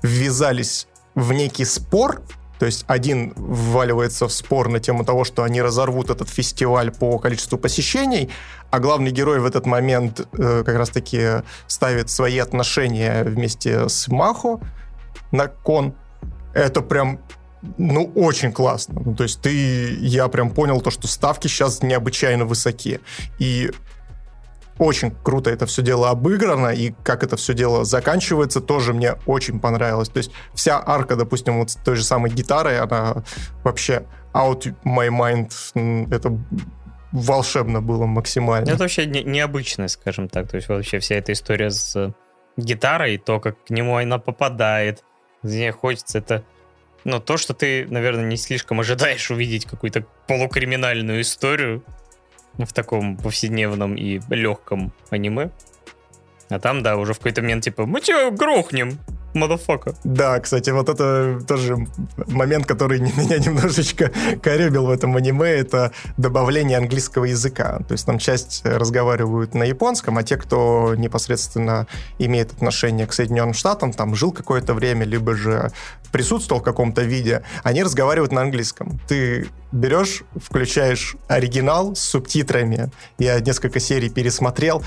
ввязались 0.04 0.86
в 1.14 1.32
некий 1.32 1.64
спор, 1.64 2.22
то 2.58 2.66
есть 2.66 2.84
один 2.86 3.32
вваливается 3.36 4.28
в 4.28 4.32
спор 4.32 4.68
на 4.68 4.78
тему 4.78 5.04
того, 5.04 5.24
что 5.24 5.42
они 5.42 5.62
разорвут 5.62 6.10
этот 6.10 6.28
фестиваль 6.28 6.90
по 6.92 7.18
количеству 7.18 7.56
посещений, 7.58 8.30
а 8.70 8.80
главный 8.80 9.10
герой 9.10 9.40
в 9.40 9.46
этот 9.46 9.64
момент 9.64 10.20
э, 10.20 10.62
как 10.64 10.76
раз-таки 10.76 11.42
ставит 11.66 12.10
свои 12.10 12.38
отношения 12.38 13.24
вместе 13.24 13.88
с 13.88 14.08
Махо 14.08 14.60
на 15.32 15.48
кон. 15.48 15.94
Это 16.52 16.82
прям 16.82 17.18
ну, 17.78 18.12
очень 18.14 18.52
классно. 18.52 19.00
Ну, 19.04 19.14
то 19.14 19.22
есть 19.22 19.40
ты, 19.40 19.94
я 20.00 20.28
прям 20.28 20.50
понял 20.50 20.82
то, 20.82 20.90
что 20.90 21.08
ставки 21.08 21.48
сейчас 21.48 21.82
необычайно 21.82 22.44
высоки. 22.44 23.00
И 23.38 23.72
очень 24.78 25.14
круто 25.22 25.50
это 25.50 25.66
все 25.66 25.82
дело 25.82 26.10
обыграно, 26.10 26.68
и 26.68 26.92
как 27.02 27.22
это 27.22 27.36
все 27.36 27.54
дело 27.54 27.84
заканчивается, 27.84 28.60
тоже 28.60 28.92
мне 28.92 29.14
очень 29.26 29.60
понравилось. 29.60 30.08
То 30.08 30.18
есть 30.18 30.32
вся 30.54 30.82
арка, 30.84 31.16
допустим, 31.16 31.58
вот 31.58 31.70
с 31.70 31.76
той 31.76 31.96
же 31.96 32.04
самой 32.04 32.30
гитарой, 32.30 32.78
она 32.80 33.22
вообще 33.62 34.04
out 34.32 34.74
my 34.84 35.08
mind, 35.08 35.52
это 36.12 36.36
волшебно 37.12 37.80
было 37.80 38.06
максимально. 38.06 38.68
Это 38.68 38.78
вообще 38.80 39.06
не, 39.06 39.22
необычно, 39.22 39.86
скажем 39.88 40.28
так. 40.28 40.50
То 40.50 40.56
есть 40.56 40.68
вообще 40.68 40.98
вся 40.98 41.14
эта 41.14 41.32
история 41.32 41.70
с 41.70 42.12
гитарой, 42.56 43.18
то, 43.18 43.38
как 43.40 43.64
к 43.64 43.70
нему 43.70 43.96
она 43.96 44.18
попадает, 44.18 45.04
мне 45.42 45.72
хочется 45.72 46.18
это... 46.18 46.44
Ну, 47.04 47.20
то, 47.20 47.36
что 47.36 47.52
ты, 47.52 47.86
наверное, 47.88 48.24
не 48.24 48.36
слишком 48.36 48.80
ожидаешь 48.80 49.30
увидеть 49.30 49.66
какую-то 49.66 50.06
полукриминальную 50.26 51.20
историю, 51.20 51.84
в 52.58 52.72
таком 52.72 53.16
повседневном 53.16 53.96
и 53.96 54.20
легком 54.30 54.92
аниме. 55.10 55.50
А 56.48 56.58
там, 56.58 56.82
да, 56.82 56.96
уже 56.96 57.14
в 57.14 57.18
какой-то 57.18 57.42
момент 57.42 57.64
типа, 57.64 57.86
мы 57.86 58.00
тебя 58.00 58.30
грохнем, 58.30 58.98
мадафака. 59.34 59.94
Да, 60.04 60.40
кстати, 60.40 60.70
вот 60.70 60.88
это 60.88 61.40
тоже 61.46 61.86
момент, 62.26 62.66
который 62.66 63.00
меня 63.16 63.38
немножечко 63.38 64.10
коребил 64.42 64.86
в 64.86 64.90
этом 64.90 65.16
аниме, 65.16 65.48
это 65.48 65.92
добавление 66.16 66.78
английского 66.78 67.24
языка. 67.24 67.80
То 67.88 67.92
есть 67.92 68.06
там 68.06 68.18
часть 68.18 68.62
разговаривают 68.64 69.54
на 69.54 69.64
японском, 69.64 70.18
а 70.18 70.22
те, 70.22 70.36
кто 70.36 70.94
непосредственно 70.96 71.86
имеет 72.18 72.52
отношение 72.52 73.06
к 73.06 73.12
Соединенным 73.12 73.54
Штатам, 73.54 73.92
там 73.92 74.14
жил 74.14 74.32
какое-то 74.32 74.74
время, 74.74 75.04
либо 75.04 75.34
же 75.34 75.70
присутствовал 76.12 76.60
в 76.60 76.64
каком-то 76.64 77.02
виде, 77.02 77.42
они 77.64 77.82
разговаривают 77.82 78.30
на 78.30 78.42
английском. 78.42 79.00
Ты 79.08 79.48
берешь, 79.72 80.22
включаешь 80.36 81.16
оригинал 81.26 81.96
с 81.96 82.00
субтитрами. 82.00 82.90
Я 83.18 83.40
несколько 83.40 83.80
серий 83.80 84.08
пересмотрел. 84.08 84.84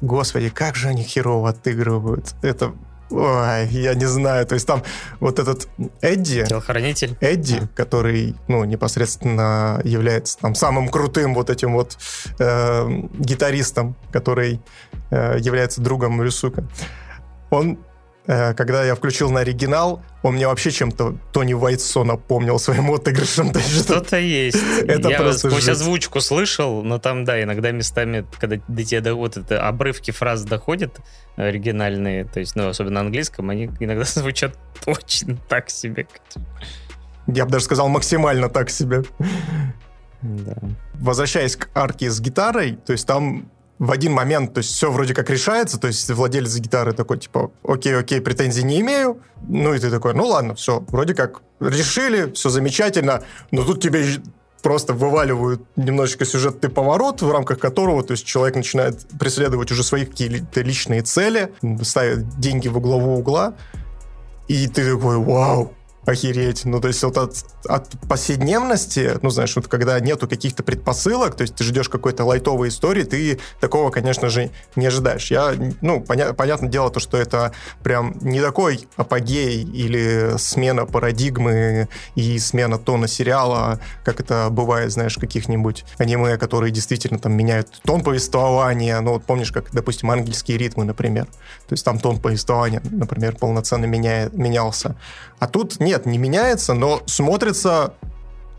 Господи, 0.00 0.48
как 0.48 0.74
же 0.74 0.88
они 0.88 1.04
херово 1.04 1.50
отыгрывают. 1.50 2.34
Это 2.42 2.74
Ой, 3.10 3.66
я 3.68 3.94
не 3.94 4.06
знаю. 4.06 4.46
То 4.46 4.54
есть 4.54 4.66
там 4.66 4.82
вот 5.20 5.38
этот 5.38 5.68
Эдди... 6.00 6.44
Телохранитель. 6.44 7.16
Эдди, 7.20 7.60
а. 7.62 7.68
который, 7.74 8.34
ну, 8.48 8.64
непосредственно 8.64 9.80
является 9.84 10.38
там 10.38 10.54
самым 10.54 10.88
крутым 10.88 11.34
вот 11.34 11.50
этим 11.50 11.74
вот 11.74 11.98
э, 12.38 12.88
гитаристом, 13.18 13.96
который 14.12 14.60
э, 15.10 15.38
является 15.40 15.80
другом 15.80 16.22
Рюсука. 16.22 16.64
Он 17.50 17.78
когда 18.26 18.84
я 18.84 18.94
включил 18.94 19.30
на 19.30 19.40
оригинал, 19.40 20.02
он 20.22 20.34
мне 20.34 20.46
вообще 20.46 20.70
чем-то 20.70 21.16
Тони 21.32 21.52
Вайтсо 21.52 22.04
напомнил 22.04 22.58
своим 22.58 22.90
отыгрышем. 22.90 23.52
Что-то 23.54 24.16
есть. 24.16 24.56
Это 24.86 25.10
я 25.10 25.18
просто 25.18 25.48
сквозь 25.48 25.64
жесть. 25.64 25.80
озвучку 25.80 26.20
слышал, 26.20 26.82
но 26.82 26.98
там, 26.98 27.24
да, 27.24 27.42
иногда 27.42 27.70
местами, 27.70 28.24
когда 28.40 28.56
до 28.66 28.84
тебя 28.84 29.02
до, 29.02 29.14
вот 29.14 29.36
это 29.36 29.66
обрывки 29.66 30.10
фраз 30.10 30.44
доходят, 30.44 31.00
оригинальные, 31.36 32.24
то 32.24 32.40
есть, 32.40 32.56
ну, 32.56 32.68
особенно 32.68 32.94
на 32.94 33.00
английском, 33.00 33.50
они 33.50 33.70
иногда 33.80 34.04
звучат 34.06 34.56
очень 34.86 35.38
так 35.48 35.68
себе. 35.68 36.06
Я 37.26 37.44
бы 37.44 37.52
даже 37.52 37.64
сказал 37.64 37.88
максимально 37.88 38.48
так 38.48 38.70
себе. 38.70 39.02
Да. 40.22 40.56
Возвращаясь 40.94 41.56
к 41.56 41.68
арке 41.74 42.10
с 42.10 42.20
гитарой, 42.20 42.78
то 42.86 42.92
есть 42.92 43.06
там 43.06 43.50
в 43.78 43.90
один 43.90 44.12
момент, 44.12 44.54
то 44.54 44.58
есть 44.58 44.70
все 44.70 44.90
вроде 44.90 45.14
как 45.14 45.30
решается, 45.30 45.78
то 45.78 45.88
есть 45.88 46.08
владелец 46.10 46.56
гитары 46.56 46.92
такой, 46.92 47.18
типа, 47.18 47.50
окей, 47.66 47.96
окей, 47.96 48.20
претензий 48.20 48.62
не 48.62 48.80
имею, 48.80 49.20
ну 49.48 49.74
и 49.74 49.78
ты 49.78 49.90
такой, 49.90 50.14
ну 50.14 50.26
ладно, 50.26 50.54
все, 50.54 50.84
вроде 50.88 51.14
как 51.14 51.42
решили, 51.60 52.32
все 52.32 52.50
замечательно, 52.50 53.22
но 53.50 53.64
тут 53.64 53.82
тебе 53.82 54.04
просто 54.62 54.94
вываливают 54.94 55.62
немножечко 55.76 56.24
сюжетный 56.24 56.70
поворот, 56.70 57.20
в 57.20 57.30
рамках 57.30 57.58
которого 57.58 58.02
то 58.02 58.12
есть 58.12 58.24
человек 58.24 58.56
начинает 58.56 59.06
преследовать 59.18 59.70
уже 59.72 59.82
свои 59.82 60.06
какие-то 60.06 60.60
личные 60.62 61.02
цели, 61.02 61.52
ставит 61.82 62.38
деньги 62.38 62.68
во 62.68 62.80
главу 62.80 63.18
угла, 63.18 63.54
и 64.46 64.68
ты 64.68 64.94
такой, 64.94 65.18
вау, 65.18 65.74
охереть. 66.06 66.64
Ну, 66.64 66.80
то 66.80 66.88
есть 66.88 67.02
вот 67.02 67.16
от, 67.16 67.44
от 67.66 67.88
повседневности, 68.08 69.18
ну, 69.22 69.30
знаешь, 69.30 69.54
вот 69.56 69.68
когда 69.68 69.98
нету 70.00 70.28
каких-то 70.28 70.62
предпосылок, 70.62 71.34
то 71.34 71.42
есть 71.42 71.54
ты 71.54 71.64
ждешь 71.64 71.88
какой-то 71.88 72.24
лайтовой 72.24 72.68
истории, 72.68 73.04
ты 73.04 73.38
такого, 73.60 73.90
конечно 73.90 74.28
же, 74.28 74.50
не 74.76 74.86
ожидаешь. 74.86 75.30
Я, 75.30 75.54
ну, 75.80 76.00
поня- 76.00 76.34
понятное 76.34 76.68
дело, 76.68 76.90
то, 76.90 77.00
что 77.00 77.16
это 77.16 77.52
прям 77.82 78.16
не 78.20 78.40
такой 78.40 78.86
апогей 78.96 79.62
или 79.62 80.36
смена 80.38 80.86
парадигмы 80.86 81.88
и 82.14 82.38
смена 82.38 82.78
тона 82.78 83.08
сериала, 83.08 83.80
как 84.04 84.20
это 84.20 84.48
бывает, 84.50 84.92
знаешь, 84.92 85.16
каких-нибудь 85.16 85.84
аниме, 85.98 86.36
которые 86.36 86.70
действительно 86.70 87.18
там 87.18 87.32
меняют 87.32 87.68
тон 87.84 88.02
повествования. 88.02 89.00
Ну, 89.00 89.12
вот 89.12 89.24
помнишь, 89.24 89.52
как, 89.52 89.72
допустим, 89.72 90.10
ангельские 90.10 90.58
ритмы, 90.58 90.84
например. 90.84 91.26
То 91.66 91.72
есть 91.72 91.84
там 91.84 91.98
тон 91.98 92.20
повествования, 92.20 92.82
например, 92.90 93.36
полноценно 93.36 93.86
меняет, 93.86 94.34
менялся. 94.34 94.96
А 95.38 95.46
тут 95.46 95.80
нет, 95.80 95.93
не 96.04 96.18
меняется, 96.18 96.74
но 96.74 97.02
смотрится 97.06 97.94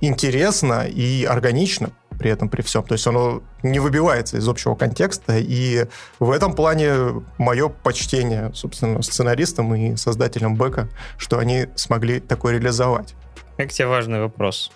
интересно 0.01 0.85
и 0.87 1.25
органично. 1.25 1.91
при 2.17 2.31
этом, 2.31 2.49
при 2.49 2.61
всем. 2.61 2.83
То 2.83 2.93
есть 2.93 3.05
оно 3.07 3.43
не 3.63 3.79
выбивается 3.79 4.37
из 4.37 4.47
общего 4.47 4.75
контекста, 4.75 5.37
и 5.37 5.85
в 6.19 6.31
этом 6.31 6.53
плане 6.53 7.23
мое 7.37 7.69
почтение, 7.69 8.51
собственно, 8.53 9.01
сценаристам 9.01 9.73
и 9.75 9.95
создателям 9.95 10.55
Бэка, 10.55 10.89
что 11.17 11.39
они 11.39 11.67
смогли 11.75 12.19
такое 12.19 12.53
реализовать. 12.53 13.15
Как 13.57 13.71
тебе 13.71 13.87
важный 13.87 14.21
вопрос? 14.21 14.71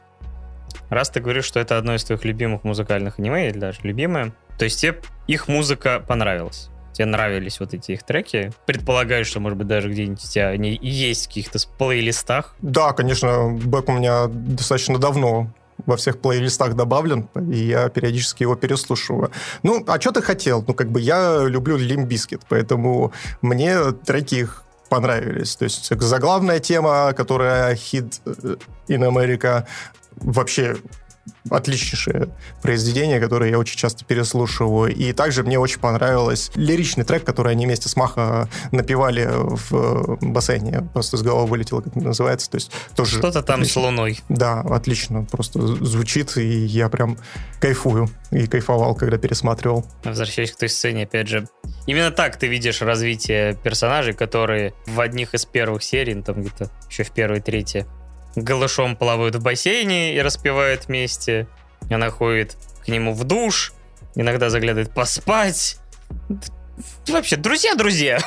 Раз 0.89 1.09
ты 1.09 1.19
говоришь, 1.19 1.45
что 1.45 1.59
это 1.59 1.77
одно 1.77 1.95
из 1.95 2.03
твоих 2.03 2.25
любимых 2.25 2.63
музыкальных 2.63 3.19
аниме, 3.19 3.49
или 3.49 3.57
даже 3.57 3.79
любимое, 3.83 4.31
то 4.57 4.65
есть 4.65 4.79
тебе 4.81 4.99
их 5.27 5.47
музыка 5.47 6.03
понравилась? 6.05 6.69
Тебе 6.99 7.05
нравились 7.05 7.61
вот 7.61 7.73
эти 7.73 7.93
их 7.93 8.03
треки? 8.03 8.51
Предполагаю, 8.65 9.23
что, 9.23 9.39
может 9.39 9.57
быть, 9.57 9.67
даже 9.67 9.89
где-нибудь 9.89 10.21
у 10.21 10.27
тебя 10.27 10.49
они 10.49 10.77
есть 10.81 11.23
в 11.23 11.27
каких-то 11.29 11.57
плейлистах? 11.77 12.55
Да, 12.61 12.91
конечно, 12.91 13.51
Beck 13.51 13.85
у 13.87 13.93
меня 13.93 14.27
достаточно 14.27 14.97
давно 14.97 15.49
во 15.85 15.95
всех 15.95 16.19
плейлистах 16.19 16.73
добавлен, 16.75 17.29
и 17.49 17.55
я 17.55 17.87
периодически 17.87 18.43
его 18.43 18.55
переслушиваю. 18.55 19.31
Ну, 19.63 19.81
а 19.87 19.97
что 20.01 20.11
ты 20.11 20.21
хотел? 20.21 20.61
Ну, 20.67 20.73
как 20.73 20.91
бы 20.91 20.99
я 20.99 21.45
люблю 21.45 21.77
Limp 21.77 22.00
Bizkit, 22.00 22.41
поэтому 22.49 23.13
мне 23.41 23.93
треки 24.05 24.35
их 24.35 24.65
понравились. 24.89 25.55
То 25.55 25.63
есть 25.63 25.89
заглавная 26.01 26.59
тема, 26.59 27.13
которая 27.13 27.75
хит 27.75 28.19
in 28.89 29.07
America, 29.07 29.65
вообще 30.17 30.75
отличнейшее 31.49 32.29
произведение, 32.61 33.19
которое 33.19 33.49
я 33.49 33.59
очень 33.59 33.77
часто 33.77 34.05
переслушиваю. 34.05 34.93
И 34.93 35.13
также 35.13 35.43
мне 35.43 35.59
очень 35.59 35.79
понравилось 35.79 36.51
лиричный 36.55 37.03
трек, 37.03 37.23
который 37.23 37.51
они 37.53 37.65
вместе 37.65 37.89
с 37.89 37.95
Маха 37.95 38.49
напевали 38.71 39.27
в 39.29 40.17
бассейне. 40.21 40.87
Просто 40.93 41.17
с 41.17 41.21
головы 41.21 41.47
вылетело, 41.47 41.81
как 41.81 41.95
это 41.97 42.05
называется. 42.05 42.49
То 42.49 42.55
есть 42.55 42.71
тоже 42.95 43.17
Что-то 43.17 43.41
там 43.43 43.61
отлично. 43.61 43.81
с 43.81 43.85
луной. 43.85 44.19
Да, 44.29 44.61
отлично. 44.61 45.25
Просто 45.31 45.61
звучит, 45.61 46.37
и 46.37 46.65
я 46.65 46.89
прям 46.89 47.17
кайфую. 47.59 48.09
И 48.31 48.47
кайфовал, 48.47 48.95
когда 48.95 49.17
пересматривал. 49.17 49.85
Возвращаясь 50.03 50.51
к 50.51 50.57
той 50.57 50.69
сцене, 50.69 51.03
опять 51.03 51.27
же, 51.27 51.47
именно 51.87 52.11
так 52.11 52.37
ты 52.37 52.47
видишь 52.47 52.81
развитие 52.81 53.55
персонажей, 53.55 54.13
которые 54.13 54.73
в 54.85 54.99
одних 54.99 55.33
из 55.33 55.45
первых 55.45 55.83
серий, 55.83 56.13
ну, 56.13 56.23
там 56.23 56.41
где-то 56.41 56.69
еще 56.89 57.03
в 57.03 57.11
первой, 57.11 57.41
третьей, 57.41 57.85
голышом 58.35 58.95
плавают 58.95 59.35
в 59.35 59.41
бассейне 59.41 60.15
и 60.15 60.21
распевают 60.21 60.87
вместе. 60.87 61.47
Она 61.89 62.09
ходит 62.09 62.57
к 62.83 62.87
нему 62.87 63.13
в 63.13 63.23
душ, 63.23 63.73
иногда 64.15 64.49
заглядывает 64.49 64.93
поспать. 64.93 65.77
Вообще, 67.07 67.35
друзья-друзья. 67.35 68.19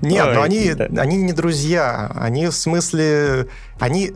Нет, 0.00 0.26
Ой, 0.26 0.34
но 0.34 0.42
они, 0.42 0.74
да. 0.74 1.02
они 1.02 1.16
не 1.16 1.32
друзья. 1.32 2.10
Они 2.14 2.46
в 2.46 2.52
смысле... 2.52 3.48
Они 3.78 4.14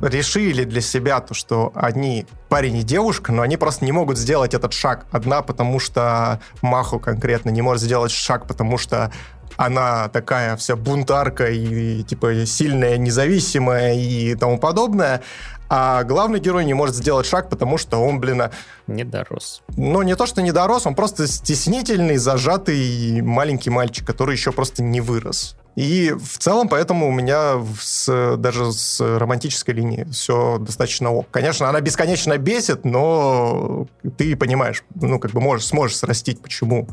решили 0.00 0.64
для 0.64 0.80
себя 0.80 1.20
то, 1.20 1.34
что 1.34 1.72
они 1.74 2.26
парень 2.48 2.76
и 2.76 2.82
девушка, 2.82 3.32
но 3.32 3.42
они 3.42 3.56
просто 3.56 3.84
не 3.84 3.92
могут 3.92 4.18
сделать 4.18 4.54
этот 4.54 4.72
шаг. 4.72 5.06
Одна, 5.10 5.42
потому 5.42 5.80
что 5.80 6.40
Маху 6.62 7.00
конкретно 7.00 7.50
не 7.50 7.62
может 7.62 7.82
сделать 7.82 8.12
шаг, 8.12 8.46
потому 8.46 8.78
что 8.78 9.12
она 9.58 10.08
такая 10.08 10.56
вся 10.56 10.76
бунтарка 10.76 11.50
и, 11.50 12.04
типа, 12.04 12.46
сильная, 12.46 12.96
независимая 12.96 13.94
и 13.94 14.36
тому 14.36 14.56
подобное, 14.56 15.20
а 15.68 16.04
главный 16.04 16.38
герой 16.38 16.64
не 16.64 16.74
может 16.74 16.94
сделать 16.94 17.26
шаг, 17.26 17.50
потому 17.50 17.76
что 17.76 17.98
он, 17.98 18.20
блин... 18.20 18.40
А, 18.40 18.50
не 18.86 19.04
дорос. 19.04 19.62
Ну, 19.76 20.00
не 20.02 20.14
то, 20.14 20.26
что 20.26 20.42
не 20.42 20.52
дорос, 20.52 20.86
он 20.86 20.94
просто 20.94 21.26
стеснительный, 21.26 22.16
зажатый 22.16 23.20
маленький 23.20 23.68
мальчик, 23.68 24.06
который 24.06 24.36
еще 24.36 24.52
просто 24.52 24.82
не 24.82 25.00
вырос. 25.00 25.56
И 25.74 26.12
в 26.12 26.38
целом 26.38 26.68
поэтому 26.68 27.08
у 27.08 27.12
меня 27.12 27.62
с, 27.80 28.36
даже 28.36 28.72
с 28.72 29.00
романтической 29.00 29.74
линией 29.74 30.10
все 30.10 30.58
достаточно 30.58 31.12
ок. 31.12 31.26
Конечно, 31.30 31.68
она 31.68 31.80
бесконечно 31.80 32.36
бесит, 32.38 32.84
но 32.84 33.86
ты 34.16 34.36
понимаешь, 34.36 34.82
ну, 34.94 35.18
как 35.18 35.32
бы 35.32 35.40
можешь, 35.40 35.66
сможешь 35.66 35.96
срастить, 35.96 36.40
почему 36.40 36.88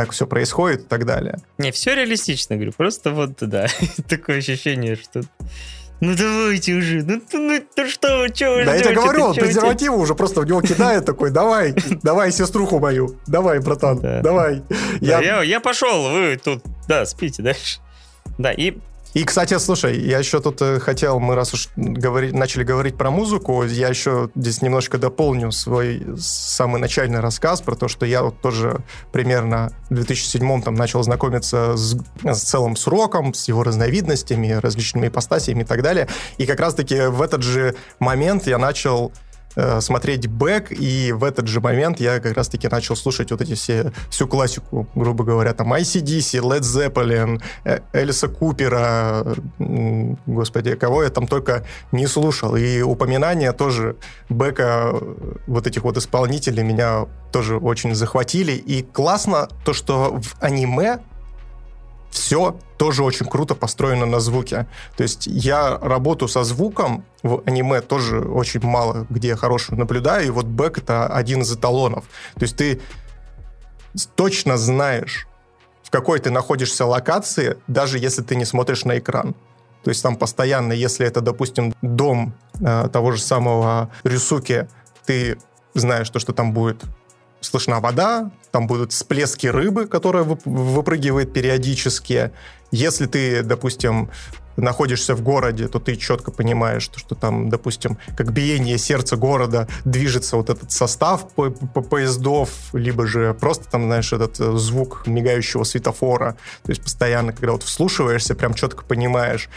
так 0.00 0.12
все 0.12 0.26
происходит 0.26 0.80
и 0.80 0.84
так 0.84 1.04
далее. 1.04 1.40
Не, 1.58 1.72
все 1.72 1.94
реалистично, 1.94 2.56
говорю, 2.56 2.72
просто 2.72 3.10
вот, 3.10 3.32
да, 3.40 3.66
такое 4.08 4.38
ощущение, 4.38 4.96
что... 4.96 5.20
Ну 6.00 6.16
давайте 6.16 6.72
уже, 6.72 7.02
ну, 7.02 7.20
ну, 7.30 7.62
ну 7.76 7.86
что, 7.86 8.28
что 8.28 8.54
вы 8.54 8.64
Да 8.64 8.74
я 8.76 8.82
тебе 8.82 8.94
говорю, 8.94 9.24
он 9.24 9.34
презервативы 9.34 9.98
уже 9.98 10.14
просто 10.14 10.40
в 10.40 10.46
него 10.46 10.62
кидает 10.62 11.04
такой, 11.04 11.30
давай, 11.30 11.74
давай 12.02 12.32
сеструху 12.32 12.78
мою, 12.78 13.18
давай, 13.26 13.58
братан, 13.58 14.00
давай. 14.22 14.62
Я 15.02 15.60
пошел, 15.60 16.08
вы 16.08 16.40
тут, 16.42 16.64
да, 16.88 17.04
спите 17.04 17.42
дальше. 17.42 17.80
Да, 18.38 18.52
и 18.52 18.78
и, 19.12 19.24
кстати, 19.24 19.58
слушай, 19.58 19.98
я 20.00 20.18
еще 20.18 20.40
тут 20.40 20.62
э, 20.62 20.78
хотел, 20.78 21.18
мы 21.18 21.34
раз 21.34 21.52
уж 21.52 21.68
говори, 21.76 22.30
начали 22.32 22.62
говорить 22.62 22.96
про 22.96 23.10
музыку, 23.10 23.64
я 23.64 23.88
еще 23.88 24.30
здесь 24.34 24.62
немножко 24.62 24.98
дополню 24.98 25.50
свой 25.50 26.06
самый 26.16 26.80
начальный 26.80 27.20
рассказ 27.20 27.60
про 27.60 27.74
то, 27.74 27.88
что 27.88 28.06
я 28.06 28.22
вот 28.22 28.40
тоже 28.40 28.78
примерно 29.12 29.72
в 29.88 29.94
2007 29.94 30.62
там 30.62 30.74
начал 30.74 31.02
знакомиться 31.02 31.76
с, 31.76 31.96
с 32.24 32.42
целым 32.42 32.76
сроком, 32.76 33.34
с 33.34 33.48
его 33.48 33.64
разновидностями, 33.64 34.52
различными 34.52 35.08
ипостасиями 35.08 35.62
и 35.62 35.66
так 35.66 35.82
далее. 35.82 36.08
И 36.38 36.46
как 36.46 36.60
раз-таки 36.60 37.06
в 37.06 37.20
этот 37.20 37.42
же 37.42 37.74
момент 37.98 38.46
я 38.46 38.58
начал 38.58 39.12
смотреть 39.80 40.26
бэк, 40.28 40.70
и 40.70 41.12
в 41.12 41.24
этот 41.24 41.48
же 41.48 41.60
момент 41.60 42.00
я 42.00 42.20
как 42.20 42.36
раз-таки 42.36 42.68
начал 42.68 42.96
слушать 42.96 43.30
вот 43.30 43.40
эти 43.40 43.54
все, 43.54 43.92
всю 44.08 44.26
классику, 44.26 44.86
грубо 44.94 45.24
говоря, 45.24 45.52
там 45.52 45.72
ICDC, 45.72 46.40
Led 46.40 46.60
Zeppelin, 46.60 47.42
э, 47.64 47.80
Элиса 47.92 48.28
Купера, 48.28 49.24
господи, 50.26 50.74
кого 50.76 51.02
я 51.02 51.10
там 51.10 51.26
только 51.26 51.64
не 51.92 52.06
слушал. 52.06 52.56
И 52.56 52.82
упоминания 52.82 53.52
тоже 53.52 53.96
бэка 54.28 54.94
вот 55.46 55.66
этих 55.66 55.82
вот 55.82 55.96
исполнителей 55.96 56.62
меня 56.62 57.06
тоже 57.32 57.56
очень 57.56 57.94
захватили. 57.94 58.52
И 58.52 58.82
классно 58.82 59.48
то, 59.64 59.72
что 59.72 60.20
в 60.20 60.36
аниме 60.40 60.98
все 62.10 62.56
тоже 62.76 63.04
очень 63.04 63.26
круто 63.26 63.54
построено 63.54 64.06
на 64.06 64.20
звуке. 64.20 64.66
То 64.96 65.02
есть 65.02 65.26
я 65.26 65.78
работу 65.78 66.28
со 66.28 66.44
звуком 66.44 67.04
в 67.22 67.42
аниме 67.46 67.80
тоже 67.80 68.20
очень 68.20 68.60
мало 68.62 69.06
где 69.10 69.36
хорошую 69.36 69.78
наблюдаю, 69.78 70.26
и 70.26 70.30
вот 70.30 70.46
бэк 70.46 70.78
это 70.78 71.06
один 71.06 71.42
из 71.42 71.52
эталонов. 71.52 72.04
То 72.34 72.42
есть 72.42 72.56
ты 72.56 72.80
точно 74.16 74.56
знаешь, 74.56 75.26
в 75.82 75.90
какой 75.90 76.18
ты 76.20 76.30
находишься 76.30 76.86
локации, 76.86 77.56
даже 77.66 77.98
если 77.98 78.22
ты 78.22 78.36
не 78.36 78.44
смотришь 78.44 78.84
на 78.84 78.98
экран. 78.98 79.34
То 79.82 79.90
есть 79.90 80.02
там 80.02 80.16
постоянно, 80.16 80.72
если 80.72 81.06
это, 81.06 81.20
допустим, 81.20 81.74
дом 81.80 82.34
э, 82.60 82.88
того 82.92 83.12
же 83.12 83.20
самого 83.20 83.90
Рюсуки, 84.04 84.68
ты 85.06 85.38
знаешь 85.74 86.10
то, 86.10 86.18
что 86.18 86.32
там 86.32 86.52
будет 86.52 86.84
слышна 87.40 87.80
вода, 87.80 88.30
там 88.50 88.66
будут 88.66 88.92
всплески 88.92 89.46
рыбы, 89.46 89.86
которая 89.86 90.24
выпрыгивает 90.24 91.32
периодически. 91.32 92.30
Если 92.70 93.06
ты, 93.06 93.42
допустим, 93.42 94.10
находишься 94.56 95.14
в 95.14 95.22
городе, 95.22 95.68
то 95.68 95.78
ты 95.78 95.96
четко 95.96 96.30
понимаешь, 96.30 96.82
что, 96.82 96.98
что 96.98 97.14
там, 97.14 97.48
допустим, 97.48 97.98
как 98.16 98.32
биение 98.32 98.78
сердца 98.78 99.16
города 99.16 99.68
движется 99.84 100.36
вот 100.36 100.50
этот 100.50 100.70
состав 100.70 101.28
по, 101.30 101.50
по 101.50 101.80
поездов, 101.80 102.50
либо 102.72 103.06
же 103.06 103.34
просто 103.34 103.68
там, 103.70 103.84
знаешь, 103.84 104.12
этот 104.12 104.38
э, 104.40 104.56
звук 104.56 105.06
мигающего 105.06 105.64
светофора. 105.64 106.36
То 106.64 106.70
есть 106.70 106.82
постоянно, 106.82 107.32
когда 107.32 107.52
вот 107.52 107.62
вслушиваешься, 107.62 108.34
прям 108.34 108.54
четко 108.54 108.84
понимаешь. 108.84 109.48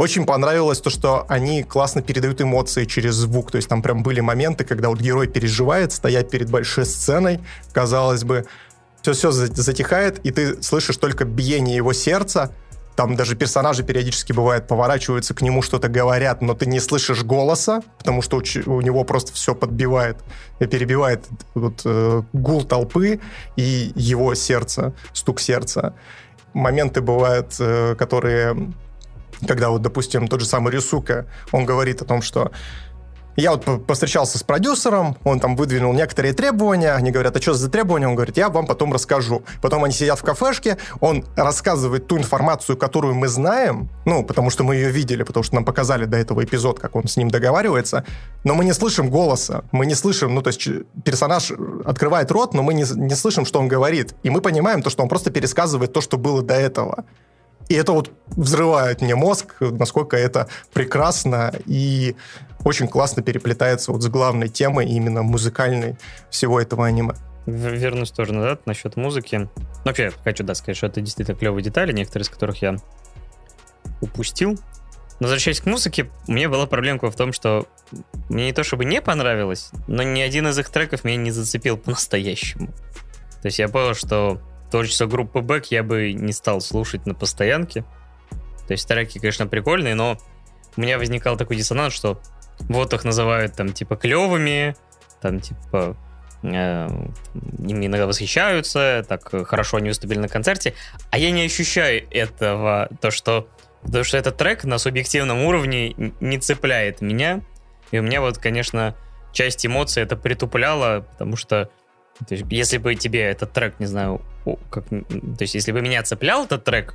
Очень 0.00 0.24
понравилось 0.24 0.80
то, 0.80 0.88
что 0.88 1.26
они 1.28 1.62
классно 1.62 2.00
передают 2.00 2.40
эмоции 2.40 2.86
через 2.86 3.16
звук. 3.16 3.50
То 3.50 3.56
есть 3.56 3.68
там 3.68 3.82
прям 3.82 4.02
были 4.02 4.20
моменты, 4.20 4.64
когда 4.64 4.88
вот 4.88 4.98
герой 4.98 5.28
переживает, 5.28 5.92
стоять 5.92 6.30
перед 6.30 6.48
большой 6.50 6.86
сценой, 6.86 7.40
казалось 7.72 8.24
бы, 8.24 8.46
все-все 9.02 9.30
затихает, 9.30 10.18
и 10.24 10.30
ты 10.30 10.62
слышишь 10.62 10.96
только 10.96 11.26
биение 11.26 11.76
его 11.76 11.92
сердца, 11.92 12.50
там 12.96 13.14
даже 13.14 13.36
персонажи 13.36 13.82
периодически 13.82 14.32
бывает 14.32 14.66
поворачиваются 14.66 15.34
к 15.34 15.42
нему, 15.42 15.60
что-то 15.60 15.88
говорят, 15.88 16.40
но 16.40 16.54
ты 16.54 16.64
не 16.64 16.80
слышишь 16.80 17.22
голоса, 17.22 17.82
потому 17.98 18.22
что 18.22 18.38
у, 18.38 18.80
него 18.80 19.04
просто 19.04 19.34
все 19.34 19.54
подбивает, 19.54 20.16
и 20.60 20.66
перебивает 20.66 21.26
вот, 21.52 21.82
э, 21.84 22.22
гул 22.32 22.64
толпы 22.64 23.20
и 23.56 23.92
его 23.94 24.34
сердце, 24.34 24.94
стук 25.12 25.40
сердца. 25.40 25.94
Моменты 26.54 27.02
бывают, 27.02 27.54
э, 27.58 27.96
которые 27.98 28.56
когда 29.46 29.70
вот, 29.70 29.82
допустим, 29.82 30.28
тот 30.28 30.40
же 30.40 30.46
самый 30.46 30.72
Рисука, 30.72 31.26
он 31.52 31.64
говорит 31.64 32.02
о 32.02 32.04
том, 32.04 32.22
что 32.22 32.50
я 33.36 33.52
вот 33.52 33.86
постречался 33.86 34.38
с 34.38 34.42
продюсером, 34.42 35.16
он 35.24 35.40
там 35.40 35.56
выдвинул 35.56 35.92
некоторые 35.92 36.34
требования, 36.34 36.92
они 36.92 37.10
говорят, 37.10 37.36
а 37.36 37.40
что 37.40 37.54
за 37.54 37.70
требования? 37.70 38.08
Он 38.08 38.14
говорит, 38.14 38.36
я 38.36 38.48
вам 38.48 38.66
потом 38.66 38.92
расскажу. 38.92 39.42
Потом 39.62 39.84
они 39.84 39.94
сидят 39.94 40.18
в 40.18 40.22
кафешке, 40.22 40.78
он 41.00 41.24
рассказывает 41.36 42.06
ту 42.06 42.18
информацию, 42.18 42.76
которую 42.76 43.14
мы 43.14 43.28
знаем, 43.28 43.88
ну, 44.04 44.24
потому 44.24 44.50
что 44.50 44.64
мы 44.64 44.74
ее 44.74 44.90
видели, 44.90 45.22
потому 45.22 45.42
что 45.44 45.54
нам 45.54 45.64
показали 45.64 46.04
до 46.04 46.16
этого 46.16 46.44
эпизод, 46.44 46.80
как 46.80 46.96
он 46.96 47.06
с 47.06 47.16
ним 47.16 47.30
договаривается, 47.30 48.04
но 48.44 48.54
мы 48.54 48.64
не 48.64 48.72
слышим 48.72 49.10
голоса, 49.10 49.64
мы 49.72 49.86
не 49.86 49.94
слышим, 49.94 50.34
ну, 50.34 50.42
то 50.42 50.48
есть 50.48 50.68
персонаж 51.04 51.52
открывает 51.84 52.30
рот, 52.30 52.52
но 52.52 52.62
мы 52.62 52.74
не, 52.74 52.84
не 52.94 53.14
слышим, 53.14 53.46
что 53.46 53.60
он 53.60 53.68
говорит, 53.68 54.14
и 54.22 54.30
мы 54.30 54.40
понимаем 54.40 54.82
то, 54.82 54.90
что 54.90 55.02
он 55.02 55.08
просто 55.08 55.30
пересказывает 55.30 55.92
то, 55.92 56.00
что 56.00 56.18
было 56.18 56.42
до 56.42 56.54
этого. 56.54 57.04
И 57.70 57.74
это 57.74 57.92
вот 57.92 58.10
взрывает 58.26 59.00
мне 59.00 59.14
мозг, 59.14 59.54
насколько 59.60 60.16
это 60.16 60.48
прекрасно 60.72 61.54
и 61.66 62.16
очень 62.64 62.88
классно 62.88 63.22
переплетается 63.22 63.92
вот 63.92 64.02
с 64.02 64.08
главной 64.08 64.48
темой, 64.48 64.88
именно 64.88 65.22
музыкальной 65.22 65.96
всего 66.30 66.60
этого 66.60 66.84
аниме. 66.84 67.14
Вернусь 67.46 68.10
тоже 68.10 68.34
назад 68.34 68.66
насчет 68.66 68.96
музыки. 68.96 69.48
Вообще, 69.84 70.10
хочу 70.24 70.42
да, 70.42 70.56
сказать, 70.56 70.76
что 70.78 70.88
это 70.88 71.00
действительно 71.00 71.38
клевые 71.38 71.62
детали, 71.62 71.92
некоторые 71.92 72.24
из 72.24 72.28
которых 72.28 72.60
я 72.60 72.74
упустил. 74.00 74.58
Но 75.20 75.28
возвращаясь 75.28 75.60
к 75.60 75.66
музыке, 75.66 76.10
меня 76.26 76.48
была 76.48 76.66
проблемка 76.66 77.08
в 77.08 77.14
том, 77.14 77.32
что 77.32 77.68
мне 78.28 78.46
не 78.46 78.52
то 78.52 78.64
чтобы 78.64 78.84
не 78.84 79.00
понравилось, 79.00 79.70
но 79.86 80.02
ни 80.02 80.20
один 80.20 80.48
из 80.48 80.58
их 80.58 80.70
треков 80.70 81.04
меня 81.04 81.18
не 81.18 81.30
зацепил 81.30 81.76
по-настоящему. 81.76 82.66
То 83.42 83.46
есть 83.46 83.60
я 83.60 83.68
понял, 83.68 83.94
что 83.94 84.40
творчество 84.70 85.06
группы 85.06 85.40
Бэк 85.40 85.66
я 85.70 85.82
бы 85.82 86.12
не 86.12 86.32
стал 86.32 86.60
слушать 86.60 87.06
на 87.06 87.14
постоянке. 87.14 87.82
То 88.66 88.72
есть 88.72 88.86
треки, 88.86 89.18
конечно, 89.18 89.46
прикольные, 89.46 89.94
но 89.94 90.16
у 90.76 90.80
меня 90.80 90.98
возникал 90.98 91.36
такой 91.36 91.56
диссонанс, 91.56 91.92
что 91.92 92.20
вот 92.60 92.92
их 92.94 93.04
называют 93.04 93.54
там 93.54 93.72
типа 93.72 93.96
клевыми, 93.96 94.76
там 95.20 95.40
типа 95.40 95.96
э, 96.42 96.88
ими 97.58 97.86
иногда 97.86 98.06
восхищаются, 98.06 99.04
так 99.08 99.28
хорошо 99.46 99.78
они 99.78 99.88
выступили 99.88 100.18
на 100.18 100.28
концерте, 100.28 100.74
а 101.10 101.18
я 101.18 101.30
не 101.30 101.42
ощущаю 101.42 102.06
этого, 102.10 102.88
то 103.00 103.10
что, 103.10 103.48
то, 103.90 104.04
что 104.04 104.18
этот 104.18 104.36
трек 104.36 104.64
на 104.64 104.78
субъективном 104.78 105.44
уровне 105.44 105.94
не 106.20 106.38
цепляет 106.38 107.00
меня, 107.00 107.40
и 107.90 107.98
у 107.98 108.02
меня 108.02 108.20
вот, 108.20 108.38
конечно, 108.38 108.94
часть 109.32 109.66
эмоций 109.66 110.02
это 110.02 110.16
притупляло, 110.16 111.00
потому 111.00 111.36
что 111.36 111.70
то 112.28 112.34
есть, 112.34 112.44
если 112.50 112.78
бы 112.78 112.94
тебе 112.94 113.22
этот 113.22 113.52
трек, 113.52 113.80
не 113.80 113.86
знаю, 113.86 114.20
как, 114.70 114.88
то 114.88 115.04
есть, 115.40 115.54
если 115.54 115.72
бы 115.72 115.80
меня 115.80 116.02
цеплял 116.02 116.44
этот 116.44 116.64
трек, 116.64 116.94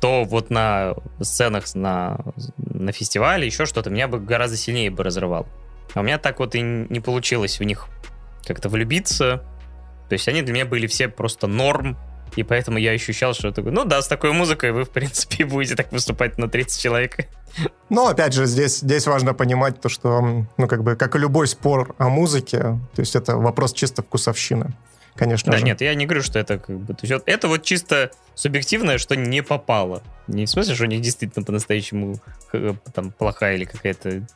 то 0.00 0.24
вот 0.24 0.50
на 0.50 0.94
сценах 1.20 1.72
на, 1.74 2.18
на 2.56 2.90
фестивале 2.90 3.46
еще 3.46 3.66
что-то 3.66 3.88
меня 3.88 4.08
бы 4.08 4.18
гораздо 4.18 4.56
сильнее 4.56 4.90
бы 4.90 5.04
разрывал. 5.04 5.46
А 5.94 6.00
у 6.00 6.02
меня 6.02 6.18
так 6.18 6.40
вот 6.40 6.54
и 6.54 6.60
не 6.60 6.98
получилось 7.00 7.60
в 7.60 7.62
них 7.62 7.86
как-то 8.44 8.68
влюбиться. 8.68 9.44
То 10.08 10.14
есть 10.14 10.26
они 10.26 10.42
для 10.42 10.52
меня 10.52 10.66
были 10.66 10.88
все 10.88 11.08
просто 11.08 11.46
норм, 11.46 11.96
и 12.34 12.42
поэтому 12.42 12.78
я 12.78 12.90
ощущал, 12.90 13.34
что 13.34 13.52
такой, 13.52 13.70
ну 13.70 13.84
да, 13.84 14.02
с 14.02 14.08
такой 14.08 14.32
музыкой 14.32 14.72
вы, 14.72 14.84
в 14.84 14.90
принципе, 14.90 15.44
будете 15.46 15.76
так 15.76 15.92
выступать 15.92 16.36
на 16.36 16.48
30 16.48 16.80
человек. 16.82 17.28
Но, 17.88 18.08
опять 18.08 18.32
же, 18.32 18.46
здесь, 18.46 18.78
здесь 18.80 19.06
важно 19.06 19.34
понимать 19.34 19.80
то, 19.80 19.88
что, 19.88 20.44
ну, 20.56 20.66
как 20.66 20.82
бы, 20.82 20.96
как 20.96 21.14
и 21.14 21.18
любой 21.18 21.46
спор 21.46 21.94
о 21.98 22.08
музыке, 22.08 22.58
то 22.58 23.00
есть 23.00 23.14
это 23.14 23.36
вопрос 23.36 23.72
чисто 23.72 24.02
вкусовщины 24.02 24.74
конечно 25.14 25.52
да, 25.52 25.58
же. 25.58 25.64
нет, 25.64 25.80
я 25.80 25.94
не 25.94 26.06
говорю, 26.06 26.22
что 26.22 26.38
это 26.38 26.58
как 26.58 26.78
бы... 26.78 26.94
То 26.94 27.06
есть, 27.06 27.22
это 27.26 27.48
вот 27.48 27.62
чисто 27.62 28.10
субъективное, 28.34 28.98
что 28.98 29.16
не 29.16 29.42
попало. 29.42 30.02
Не 30.26 30.46
в 30.46 30.50
смысле, 30.50 30.74
что 30.74 30.84
у 30.84 30.88
них 30.88 31.00
действительно 31.00 31.44
по-настоящему 31.44 32.16
там 32.94 33.12
плохая 33.12 33.56
или 33.56 33.64
какая-то 33.64 34.26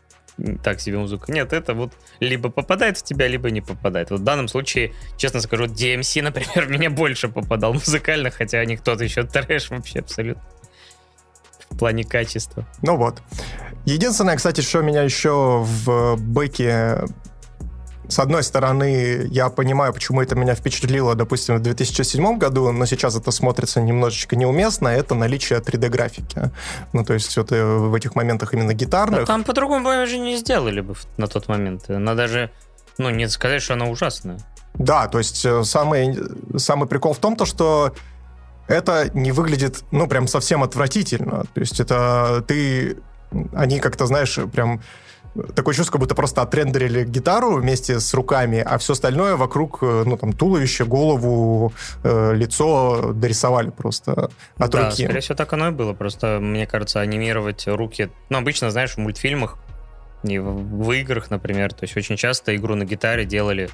так 0.63 0.81
себе 0.81 0.99
музыка. 0.99 1.33
Нет, 1.33 1.53
это 1.53 1.75
вот 1.75 1.95
либо 2.21 2.51
попадает 2.51 2.99
в 2.99 3.03
тебя, 3.03 3.27
либо 3.27 3.51
не 3.51 3.63
попадает. 3.63 4.11
Вот 4.11 4.21
в 4.21 4.25
данном 4.25 4.49
случае, 4.49 4.93
честно 5.17 5.41
скажу, 5.41 5.65
DMC, 5.65 6.23
например, 6.23 6.69
меня 6.69 6.91
больше 6.91 7.29
попадал 7.29 7.73
музыкально, 7.73 8.31
хотя 8.31 8.59
они 8.59 8.77
кто-то 8.77 9.05
еще 9.05 9.23
трэш 9.23 9.71
вообще 9.71 10.01
абсолютно 10.01 10.43
в 11.71 11.79
плане 11.79 12.05
качества. 12.05 12.67
Ну 12.83 12.97
вот. 12.97 13.23
Единственное, 13.85 14.37
кстати, 14.37 14.61
что 14.61 14.83
меня 14.83 15.03
еще 15.03 15.63
в 15.63 16.17
бэке 16.17 17.05
с 18.09 18.19
одной 18.19 18.43
стороны, 18.43 19.27
я 19.31 19.49
понимаю, 19.49 19.93
почему 19.93 20.23
это 20.23 20.35
меня 20.35 20.55
впечатлило, 20.55 21.15
допустим, 21.15 21.57
в 21.57 21.61
2007 21.61 22.39
году, 22.39 22.71
но 22.73 22.87
сейчас 22.87 23.17
это 23.17 23.31
смотрится 23.31 23.81
немножечко 23.81 24.37
неуместно, 24.37 24.89
это 24.89 25.15
наличие 25.15 25.59
3D-графики. 25.59 26.51
Ну, 26.93 27.05
то 27.05 27.15
есть 27.15 27.37
вот 27.37 27.53
э, 27.53 27.65
в 27.65 27.95
этих 27.95 28.15
моментах 28.15 28.55
именно 28.55 28.75
гитарных... 28.75 29.21
Но 29.21 29.27
там 29.27 29.45
по-другому 29.45 30.07
же 30.07 30.19
не 30.19 30.37
сделали 30.37 30.81
бы 30.81 30.95
на 31.17 31.27
тот 31.27 31.49
момент. 31.49 31.91
Она 31.91 32.15
даже, 32.15 32.51
ну, 32.99 33.11
не 33.11 33.29
сказать, 33.29 33.63
что 33.63 33.75
она 33.75 33.87
ужасная. 33.87 34.39
Да, 34.75 35.09
то 35.09 35.19
есть 35.19 35.45
э, 35.45 35.65
самый, 35.65 36.17
самый 36.57 36.89
прикол 36.89 37.13
в 37.13 37.19
том, 37.19 37.37
то, 37.37 37.45
что 37.45 37.95
это 38.69 39.11
не 39.15 39.33
выглядит, 39.33 39.83
ну, 39.91 40.07
прям 40.07 40.29
совсем 40.29 40.63
отвратительно. 40.63 41.45
То 41.55 41.61
есть 41.61 41.81
это 41.81 42.45
ты... 42.47 42.99
Они 43.55 43.81
как-то, 43.81 44.07
знаешь, 44.07 44.39
прям 44.53 44.81
такое 45.55 45.75
чувство, 45.75 45.93
как 45.93 46.01
будто 46.01 46.15
просто 46.15 46.43
отрендерили 46.43 47.05
гитару 47.05 47.57
вместе 47.57 48.01
с 48.01 48.13
руками, 48.15 48.63
а 48.65 48.79
все 48.79 48.93
остальное 48.93 49.37
вокруг, 49.37 49.79
э, 49.83 50.05
ну, 50.07 50.17
там, 50.17 50.33
туловище, 50.33 50.85
голову, 50.85 51.73
э, 52.03 52.35
лицо 52.35 53.13
дорисовали 53.13 53.71
просто 53.71 54.31
от 54.59 54.71
да, 54.71 54.91
руки. 54.91 55.05
скорее 55.05 55.21
всего, 55.21 55.35
так 55.35 55.53
оно 55.53 55.69
и 55.69 55.71
было. 55.71 55.93
Просто, 55.93 56.39
мне 56.41 56.67
кажется, 56.67 57.01
анимировать 57.01 57.67
руки... 57.67 58.11
Ну, 58.29 58.39
обычно, 58.39 58.71
знаешь, 58.71 58.95
в 58.95 58.99
мультфильмах 58.99 59.59
и 60.23 60.39
в, 60.39 60.85
в 60.85 60.93
играх, 60.93 61.31
например, 61.31 61.73
то 61.73 61.85
есть 61.85 61.97
очень 61.97 62.17
часто 62.17 62.55
игру 62.57 62.75
на 62.75 62.85
гитаре 62.85 63.25
делали... 63.25 63.69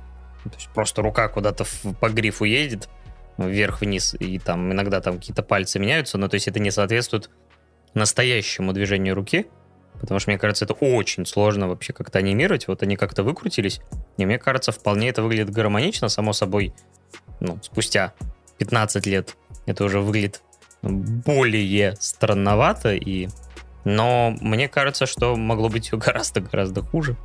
То 0.44 0.56
есть 0.56 0.68
просто 0.74 1.02
рука 1.02 1.28
куда-то 1.28 1.64
в, 1.64 1.94
по 2.00 2.08
грифу 2.08 2.44
едет, 2.44 2.88
вверх-вниз, 3.38 4.14
и 4.18 4.38
там 4.38 4.72
иногда 4.72 5.00
там 5.00 5.18
какие-то 5.18 5.42
пальцы 5.42 5.78
меняются, 5.78 6.18
но 6.18 6.28
то 6.28 6.34
есть 6.34 6.48
это 6.48 6.58
не 6.58 6.70
соответствует 6.70 7.30
настоящему 7.94 8.72
движению 8.72 9.14
руки, 9.14 9.46
Потому 10.02 10.18
что, 10.18 10.30
мне 10.30 10.38
кажется, 10.38 10.64
это 10.64 10.74
очень 10.74 11.24
сложно 11.24 11.68
вообще 11.68 11.92
как-то 11.92 12.18
анимировать. 12.18 12.66
Вот 12.66 12.82
они 12.82 12.96
как-то 12.96 13.22
выкрутились. 13.22 13.80
И 14.18 14.26
мне 14.26 14.36
кажется, 14.36 14.72
вполне 14.72 15.08
это 15.08 15.22
выглядит 15.22 15.50
гармонично, 15.50 16.08
само 16.08 16.32
собой. 16.32 16.74
Ну, 17.38 17.58
спустя 17.62 18.12
15 18.58 19.06
лет 19.06 19.36
это 19.64 19.84
уже 19.84 20.00
выглядит 20.00 20.42
более 20.82 21.94
странновато. 22.00 22.94
И... 22.94 23.28
Но 23.84 24.36
мне 24.40 24.68
кажется, 24.68 25.06
что 25.06 25.36
могло 25.36 25.68
быть 25.68 25.86
все 25.86 25.96
гораздо-гораздо 25.96 26.82
хуже. 26.82 27.16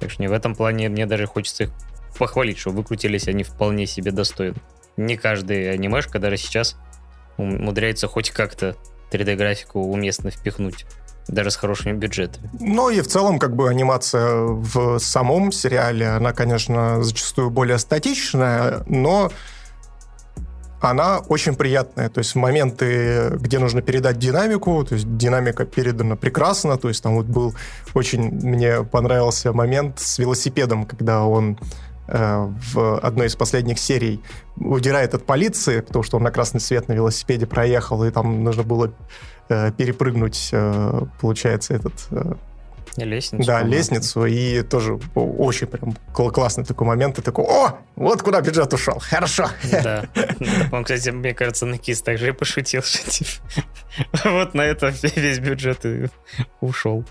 Так 0.00 0.10
что 0.10 0.20
не 0.20 0.28
в 0.28 0.32
этом 0.32 0.56
плане 0.56 0.88
мне 0.88 1.06
даже 1.06 1.26
хочется 1.26 1.64
их 1.64 1.70
похвалить, 2.18 2.58
что 2.58 2.70
выкрутились 2.70 3.28
они 3.28 3.44
вполне 3.44 3.86
себе 3.86 4.10
достойно. 4.10 4.56
Не 4.96 5.16
каждый 5.16 5.70
анимешка 5.70 6.18
даже 6.18 6.36
сейчас 6.36 6.76
умудряется 7.36 8.08
хоть 8.08 8.30
как-то 8.30 8.74
3D-графику 9.12 9.80
уместно 9.80 10.32
впихнуть 10.32 10.84
даже 11.28 11.50
с 11.50 11.56
хорошими 11.56 11.92
бюджетами. 11.92 12.50
Ну 12.58 12.90
и 12.90 13.00
в 13.00 13.06
целом, 13.06 13.38
как 13.38 13.54
бы 13.54 13.68
анимация 13.68 14.40
в 14.42 14.98
самом 14.98 15.52
сериале, 15.52 16.08
она, 16.08 16.32
конечно, 16.32 17.02
зачастую 17.02 17.50
более 17.50 17.78
статичная, 17.78 18.82
но 18.86 19.30
она 20.80 21.18
очень 21.18 21.54
приятная. 21.56 22.08
То 22.08 22.18
есть 22.18 22.34
в 22.34 22.36
моменты, 22.36 23.30
где 23.34 23.58
нужно 23.58 23.82
передать 23.82 24.18
динамику, 24.18 24.84
то 24.84 24.94
есть 24.94 25.16
динамика 25.16 25.64
передана 25.64 26.16
прекрасно. 26.16 26.78
То 26.78 26.88
есть 26.88 27.02
там 27.02 27.16
вот 27.16 27.26
был 27.26 27.54
очень 27.94 28.30
мне 28.30 28.84
понравился 28.84 29.52
момент 29.52 29.98
с 29.98 30.18
велосипедом, 30.18 30.86
когда 30.86 31.24
он 31.24 31.58
э, 32.06 32.52
в 32.72 32.98
одной 33.00 33.26
из 33.26 33.36
последних 33.36 33.78
серий 33.78 34.22
удирает 34.56 35.14
от 35.14 35.26
полиции, 35.26 35.80
потому 35.80 36.04
что 36.04 36.16
он 36.16 36.22
на 36.22 36.30
красный 36.30 36.60
свет 36.60 36.88
на 36.88 36.92
велосипеде 36.92 37.46
проехал, 37.46 38.04
и 38.04 38.10
там 38.10 38.44
нужно 38.44 38.62
было 38.62 38.92
э, 39.48 39.72
перепрыгнуть, 39.72 40.50
э, 40.52 41.00
получается, 41.20 41.74
этот... 41.74 41.94
Э, 42.10 42.34
Лестницу. 42.96 43.46
Да, 43.46 43.62
лестницу, 43.62 44.24
и 44.26 44.62
тоже 44.62 44.98
очень 45.14 45.66
прям 45.66 45.96
классный 46.12 46.64
такой 46.64 46.86
момент. 46.86 47.16
Ты 47.16 47.22
такой, 47.22 47.44
о, 47.44 47.78
вот 47.96 48.22
куда 48.22 48.40
бюджет 48.40 48.72
ушел, 48.72 48.98
хорошо. 49.00 49.48
Да. 49.70 50.04
Он, 50.72 50.84
кстати, 50.84 51.10
мне 51.10 51.34
кажется, 51.34 51.66
на 51.66 51.78
кис 51.78 52.02
также 52.02 52.28
и 52.28 52.32
пошутил, 52.32 52.82
что 52.82 53.10
типа, 53.10 53.30
вот 54.24 54.54
на 54.54 54.62
это 54.62 54.92
весь 55.02 55.38
бюджет 55.38 55.84
и 55.84 56.08
ушел. 56.60 57.04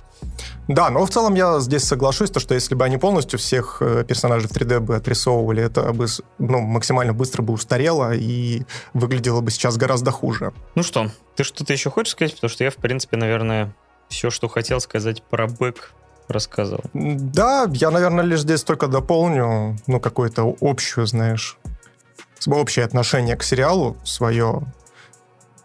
Да, 0.67 0.89
но 0.89 1.05
в 1.05 1.09
целом 1.09 1.35
я 1.35 1.59
здесь 1.59 1.83
соглашусь, 1.83 2.29
то, 2.29 2.39
что 2.39 2.53
если 2.53 2.75
бы 2.75 2.83
они 2.83 2.97
полностью 2.97 3.39
всех 3.39 3.77
э, 3.81 4.03
персонажей 4.03 4.49
в 4.49 4.51
3D 4.51 4.79
бы 4.79 4.95
отрисовывали, 4.95 5.63
это 5.63 5.93
бы 5.93 6.07
ну, 6.39 6.59
максимально 6.59 7.13
быстро 7.13 7.41
бы 7.41 7.53
устарело 7.53 8.13
и 8.13 8.63
выглядело 8.93 9.41
бы 9.41 9.51
сейчас 9.51 9.77
гораздо 9.77 10.11
хуже. 10.11 10.53
Ну 10.75 10.83
что, 10.83 11.09
ты 11.35 11.43
что-то 11.43 11.71
еще 11.71 11.89
хочешь 11.89 12.13
сказать? 12.13 12.35
Потому 12.35 12.49
что 12.49 12.63
я, 12.63 12.71
в 12.71 12.75
принципе, 12.75 13.15
наверное, 13.15 13.73
все, 14.09 14.29
что 14.29 14.47
хотел 14.47 14.79
сказать 14.79 15.23
про 15.23 15.47
бэк, 15.47 15.91
рассказал. 16.27 16.81
Да, 16.93 17.67
я, 17.73 17.91
наверное, 17.91 18.23
лишь 18.23 18.41
здесь 18.41 18.63
только 18.63 18.87
дополню, 18.87 19.77
ну, 19.87 19.99
какое-то 19.99 20.43
общее, 20.43 21.05
знаешь, 21.05 21.57
общее 22.45 22.85
отношение 22.85 23.35
к 23.35 23.43
сериалу 23.43 23.97
свое. 24.03 24.61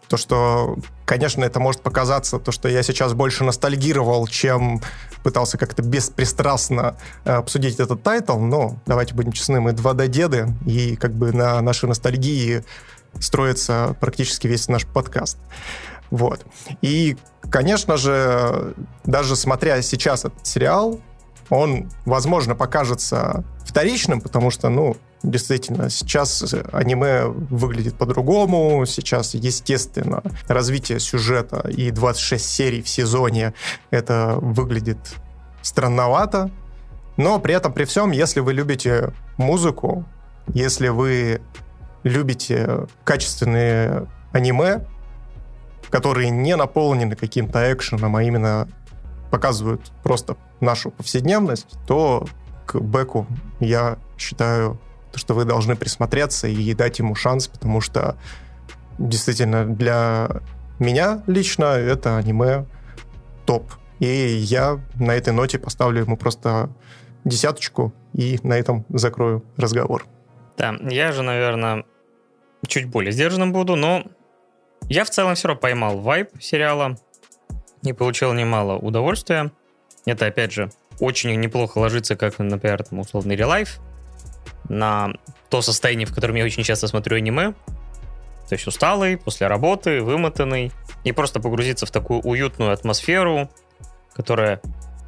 То, 0.07 0.17
что, 0.17 0.77
конечно, 1.05 1.43
это 1.43 1.59
может 1.59 1.81
показаться, 1.81 2.37
то, 2.37 2.51
что 2.51 2.69
я 2.69 2.83
сейчас 2.83 3.13
больше 3.13 3.43
ностальгировал, 3.43 4.27
чем 4.27 4.81
пытался 5.23 5.57
как-то 5.57 5.81
беспристрастно 5.81 6.97
э, 7.25 7.31
обсудить 7.31 7.79
этот 7.79 8.03
тайтл, 8.03 8.37
но 8.37 8.77
давайте 8.85 9.15
будем 9.15 9.31
честны, 9.31 9.59
мы 9.61 9.71
2D-деды, 9.71 10.49
и 10.67 10.95
как 10.97 11.13
бы 11.13 11.31
на 11.31 11.61
нашей 11.61 11.87
ностальгии 11.89 12.63
строится 13.19 13.95
практически 13.99 14.47
весь 14.47 14.67
наш 14.67 14.85
подкаст. 14.85 15.37
Вот. 16.13 16.45
И, 16.83 17.17
конечно 17.49 17.97
же, 17.97 18.75
даже 19.03 19.35
смотря 19.35 19.81
сейчас 19.81 20.25
этот 20.25 20.45
сериал, 20.45 20.99
он, 21.49 21.89
возможно, 22.05 22.53
покажется 22.53 23.43
вторичным, 23.65 24.21
потому 24.21 24.51
что, 24.51 24.69
ну, 24.69 24.95
действительно, 25.23 25.89
сейчас 25.89 26.53
аниме 26.71 27.25
выглядит 27.25 27.95
по-другому, 27.95 28.85
сейчас, 28.85 29.33
естественно, 29.33 30.21
развитие 30.47 30.99
сюжета 30.99 31.67
и 31.67 31.89
26 31.89 32.45
серий 32.45 32.83
в 32.83 32.89
сезоне, 32.89 33.55
это 33.89 34.35
выглядит 34.39 34.99
странновато, 35.63 36.51
но 37.17 37.39
при 37.39 37.55
этом, 37.55 37.73
при 37.73 37.85
всем, 37.85 38.11
если 38.11 38.39
вы 38.39 38.53
любите 38.53 39.13
музыку, 39.37 40.05
если 40.53 40.89
вы 40.89 41.41
любите 42.03 42.85
качественные 43.03 44.07
аниме, 44.31 44.85
которые 45.93 46.31
не 46.31 46.55
наполнены 46.55 47.15
каким-то 47.15 47.71
экшеном, 47.71 48.15
а 48.15 48.23
именно 48.23 48.67
показывают 49.29 49.91
просто 50.01 50.37
нашу 50.59 50.89
повседневность, 50.89 51.67
то 51.85 52.25
к 52.65 52.79
Беку 52.79 53.27
я 53.59 53.99
считаю, 54.17 54.81
что 55.13 55.35
вы 55.35 55.45
должны 55.45 55.75
присмотреться 55.75 56.47
и 56.47 56.73
дать 56.73 56.97
ему 56.97 57.13
шанс, 57.13 57.47
потому 57.47 57.79
что 57.79 58.17
действительно 58.97 59.67
для 59.67 60.41
меня 60.79 61.21
лично 61.27 61.65
это 61.65 62.17
аниме 62.17 62.65
топ. 63.45 63.71
И 63.99 64.07
я 64.07 64.79
на 64.95 65.11
этой 65.11 65.31
ноте 65.31 65.59
поставлю 65.59 66.01
ему 66.01 66.17
просто 66.17 66.71
десяточку 67.23 67.93
и 68.13 68.39
на 68.41 68.53
этом 68.53 68.83
закрою 68.89 69.45
разговор. 69.57 70.07
Да, 70.57 70.75
я 70.89 71.11
же, 71.11 71.21
наверное, 71.21 71.85
чуть 72.65 72.87
более 72.87 73.11
сдержанным 73.11 73.53
буду, 73.53 73.75
но 73.75 74.05
я 74.93 75.05
в 75.05 75.09
целом 75.09 75.33
все 75.33 75.47
равно 75.47 75.59
поймал 75.59 75.97
вайп 75.97 76.29
сериала 76.39 76.97
и 77.81 77.93
получил 77.93 78.31
немало 78.33 78.77
удовольствия. 78.77 79.51
Это, 80.05 80.27
опять 80.27 80.51
же, 80.51 80.71
очень 80.99 81.33
неплохо 81.39 81.79
ложится, 81.79 82.15
как, 82.15 82.37
например, 82.37 82.83
там, 82.83 82.99
условный 82.99 83.35
релайф, 83.35 83.79
на 84.69 85.13
то 85.49 85.63
состояние, 85.63 86.05
в 86.05 86.13
котором 86.13 86.35
я 86.35 86.45
очень 86.45 86.61
часто 86.63 86.87
смотрю 86.87 87.17
аниме. 87.17 87.53
То 88.47 88.53
есть 88.53 88.67
усталый, 88.67 89.17
после 89.17 89.47
работы, 89.47 90.01
вымотанный. 90.01 90.71
И 91.03 91.11
просто 91.11 91.39
погрузиться 91.39 91.87
в 91.87 91.91
такую 91.91 92.21
уютную 92.21 92.71
атмосферу, 92.71 93.49
которая 94.13 94.61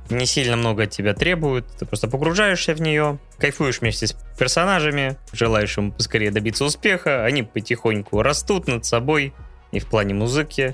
не 0.10 0.26
сильно 0.26 0.56
много 0.56 0.84
от 0.84 0.90
тебя 0.90 1.14
требует. 1.14 1.68
Ты 1.78 1.86
просто 1.86 2.08
погружаешься 2.08 2.74
в 2.74 2.82
нее, 2.82 3.20
кайфуешь 3.38 3.82
вместе 3.82 4.08
с 4.08 4.16
персонажами, 4.40 5.18
желаешь 5.32 5.78
им 5.78 5.92
поскорее 5.92 6.32
добиться 6.32 6.66
успеха. 6.66 7.24
Они 7.24 7.44
потихоньку 7.44 8.24
растут 8.24 8.68
над 8.68 8.84
собой 8.84 9.34
и 9.76 9.80
в 9.80 9.88
плане 9.88 10.14
музыки, 10.14 10.74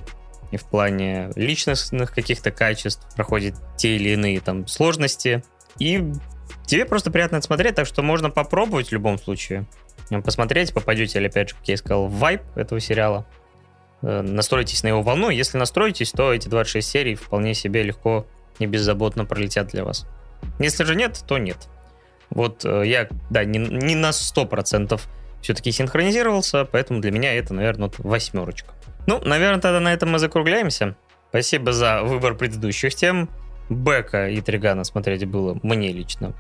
и 0.52 0.58
в 0.58 0.66
плане 0.66 1.32
личностных 1.36 2.14
каких-то 2.14 2.52
качеств, 2.52 3.04
проходят 3.16 3.56
те 3.78 3.96
или 3.96 4.10
иные 4.10 4.40
там 4.40 4.68
сложности. 4.68 5.44
И 5.80 6.04
тебе 6.68 6.86
просто 6.86 7.10
приятно 7.10 7.38
это 7.38 7.46
смотреть, 7.48 7.76
так 7.76 7.88
что 7.88 8.04
можно 8.04 8.30
попробовать 8.30 8.90
в 8.90 8.92
любом 8.92 9.18
случае. 9.18 9.66
Посмотреть, 10.24 10.74
попадете 10.74 11.20
ли, 11.20 11.28
опять 11.28 11.50
же, 11.50 11.56
как 11.56 11.68
я 11.68 11.78
сказал, 11.78 12.08
в 12.08 12.20
вайп 12.20 12.42
этого 12.56 12.80
сериала. 12.80 13.26
Э, 14.04 14.22
настройтесь 14.22 14.84
на 14.84 14.90
его 14.90 15.02
волну. 15.02 15.30
Если 15.30 15.58
настроитесь, 15.58 16.12
то 16.12 16.32
эти 16.32 16.48
26 16.48 16.88
серий 16.88 17.16
вполне 17.16 17.56
себе 17.56 17.82
легко 17.82 18.28
и 18.60 18.68
беззаботно 18.68 19.26
пролетят 19.26 19.70
для 19.70 19.84
вас. 19.84 20.06
Если 20.60 20.84
же 20.84 20.96
нет, 20.96 21.24
то 21.28 21.40
нет. 21.40 21.70
Вот 22.30 22.66
э, 22.66 22.84
я, 22.86 23.08
да, 23.32 23.46
не, 23.46 23.58
не 23.58 23.96
на 23.96 24.10
100% 24.10 25.00
все-таки 25.42 25.72
синхронизировался, 25.72 26.66
поэтому 26.66 27.00
для 27.00 27.12
меня 27.12 27.34
это, 27.34 27.54
наверное, 27.54 27.88
вот 27.88 28.00
восьмерочка. 28.00 28.74
Ну, 29.08 29.20
наверное, 29.24 29.62
тогда 29.62 29.80
на 29.80 29.94
этом 29.94 30.12
мы 30.12 30.20
закругляемся. 30.20 30.96
Спасибо 31.30 31.72
за 31.72 32.04
выбор 32.04 32.36
предыдущих 32.36 32.96
тем. 32.96 33.30
Бека 33.70 34.30
и 34.30 34.42
Тригана 34.42 34.84
смотреть 34.84 35.26
было 35.26 35.58
мне 35.64 35.92
лично 35.92 36.34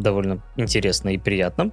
довольно 0.00 0.40
интересно 0.56 1.10
и 1.10 1.18
приятно. 1.18 1.70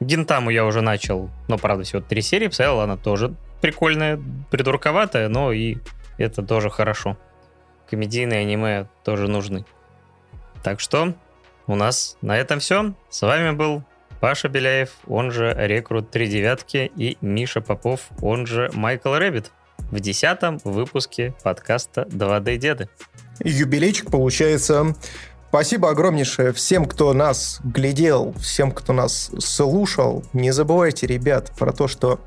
Гентаму 0.00 0.50
я 0.50 0.64
уже 0.64 0.80
начал, 0.80 1.30
но, 1.48 1.58
правда, 1.58 1.84
всего 1.84 2.00
три 2.00 2.22
серии. 2.22 2.48
Посмотрел, 2.48 2.80
она 2.80 2.96
тоже 2.96 3.34
прикольная, 3.60 4.20
придурковатая, 4.50 5.28
но 5.28 5.52
и 5.52 5.76
это 6.18 6.42
тоже 6.42 6.70
хорошо. 6.70 7.18
Комедийные 7.88 8.40
аниме 8.40 8.86
тоже 9.04 9.28
нужны. 9.28 9.64
Так 10.62 10.80
что 10.80 11.14
у 11.66 11.74
нас 11.74 12.16
на 12.22 12.36
этом 12.36 12.60
все. 12.60 12.94
С 13.10 13.22
вами 13.22 13.50
был 13.50 13.84
Паша 14.20 14.48
Беляев, 14.48 14.90
он 15.06 15.30
же 15.30 15.54
Рекрут 15.56 16.10
3 16.10 16.28
девятки, 16.28 16.90
и 16.96 17.18
Миша 17.20 17.60
Попов, 17.60 18.08
он 18.22 18.46
же 18.46 18.70
Майкл 18.74 19.14
Рэббит 19.14 19.50
в 19.90 20.00
десятом 20.00 20.58
выпуске 20.64 21.34
подкаста 21.42 22.06
«2D 22.10 22.56
Деды». 22.56 22.88
Юбилейчик 23.42 24.10
получается. 24.10 24.94
Спасибо 25.48 25.90
огромнейшее 25.90 26.52
всем, 26.52 26.86
кто 26.86 27.12
нас 27.12 27.60
глядел, 27.64 28.32
всем, 28.34 28.70
кто 28.70 28.92
нас 28.92 29.32
слушал. 29.38 30.24
Не 30.32 30.52
забывайте, 30.52 31.06
ребят, 31.06 31.52
про 31.58 31.72
то, 31.72 31.88
что 31.88 32.20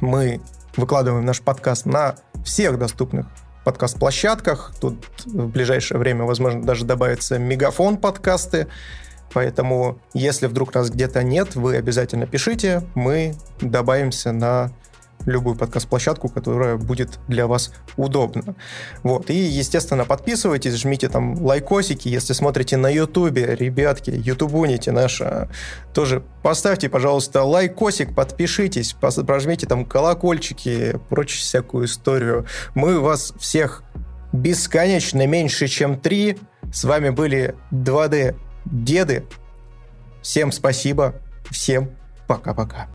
мы 0.00 0.40
выкладываем 0.76 1.24
наш 1.24 1.40
подкаст 1.40 1.86
на 1.86 2.16
всех 2.44 2.78
доступных 2.78 3.26
подкаст-площадках. 3.64 4.74
Тут 4.80 5.06
в 5.24 5.46
ближайшее 5.46 5.98
время, 5.98 6.24
возможно, 6.24 6.62
даже 6.62 6.84
добавится 6.84 7.38
мегафон 7.38 7.96
подкасты. 7.96 8.66
Поэтому, 9.32 9.98
если 10.12 10.46
вдруг 10.46 10.74
нас 10.74 10.90
где-то 10.90 11.22
нет, 11.22 11.54
вы 11.54 11.76
обязательно 11.76 12.26
пишите. 12.26 12.82
Мы 12.94 13.34
добавимся 13.60 14.32
на 14.32 14.72
любую 15.26 15.56
подкаст-площадку, 15.56 16.28
которая 16.28 16.76
будет 16.76 17.18
для 17.28 17.46
вас 17.46 17.72
удобна. 17.96 18.54
Вот. 19.02 19.30
И, 19.30 19.34
естественно, 19.34 20.04
подписывайтесь, 20.04 20.74
жмите 20.74 21.08
там 21.08 21.42
лайкосики, 21.42 22.08
если 22.08 22.32
смотрите 22.32 22.76
на 22.76 22.88
ютубе, 22.88 23.54
ребятки, 23.54 24.10
ютубуните 24.10 24.92
наше, 24.92 25.48
тоже 25.94 26.22
поставьте, 26.42 26.88
пожалуйста, 26.88 27.42
лайкосик, 27.44 28.14
подпишитесь, 28.14 28.94
прожмите 28.94 29.66
там 29.66 29.84
колокольчики, 29.84 30.98
прочую 31.08 31.40
всякую 31.40 31.86
историю. 31.86 32.46
Мы 32.74 33.00
вас 33.00 33.32
всех 33.38 33.82
бесконечно 34.32 35.26
меньше, 35.26 35.68
чем 35.68 35.98
три. 35.98 36.38
С 36.72 36.84
вами 36.84 37.10
были 37.10 37.54
2D 37.70 38.34
деды. 38.64 39.24
Всем 40.22 40.52
спасибо, 40.52 41.14
всем 41.50 41.90
пока-пока. 42.26 42.88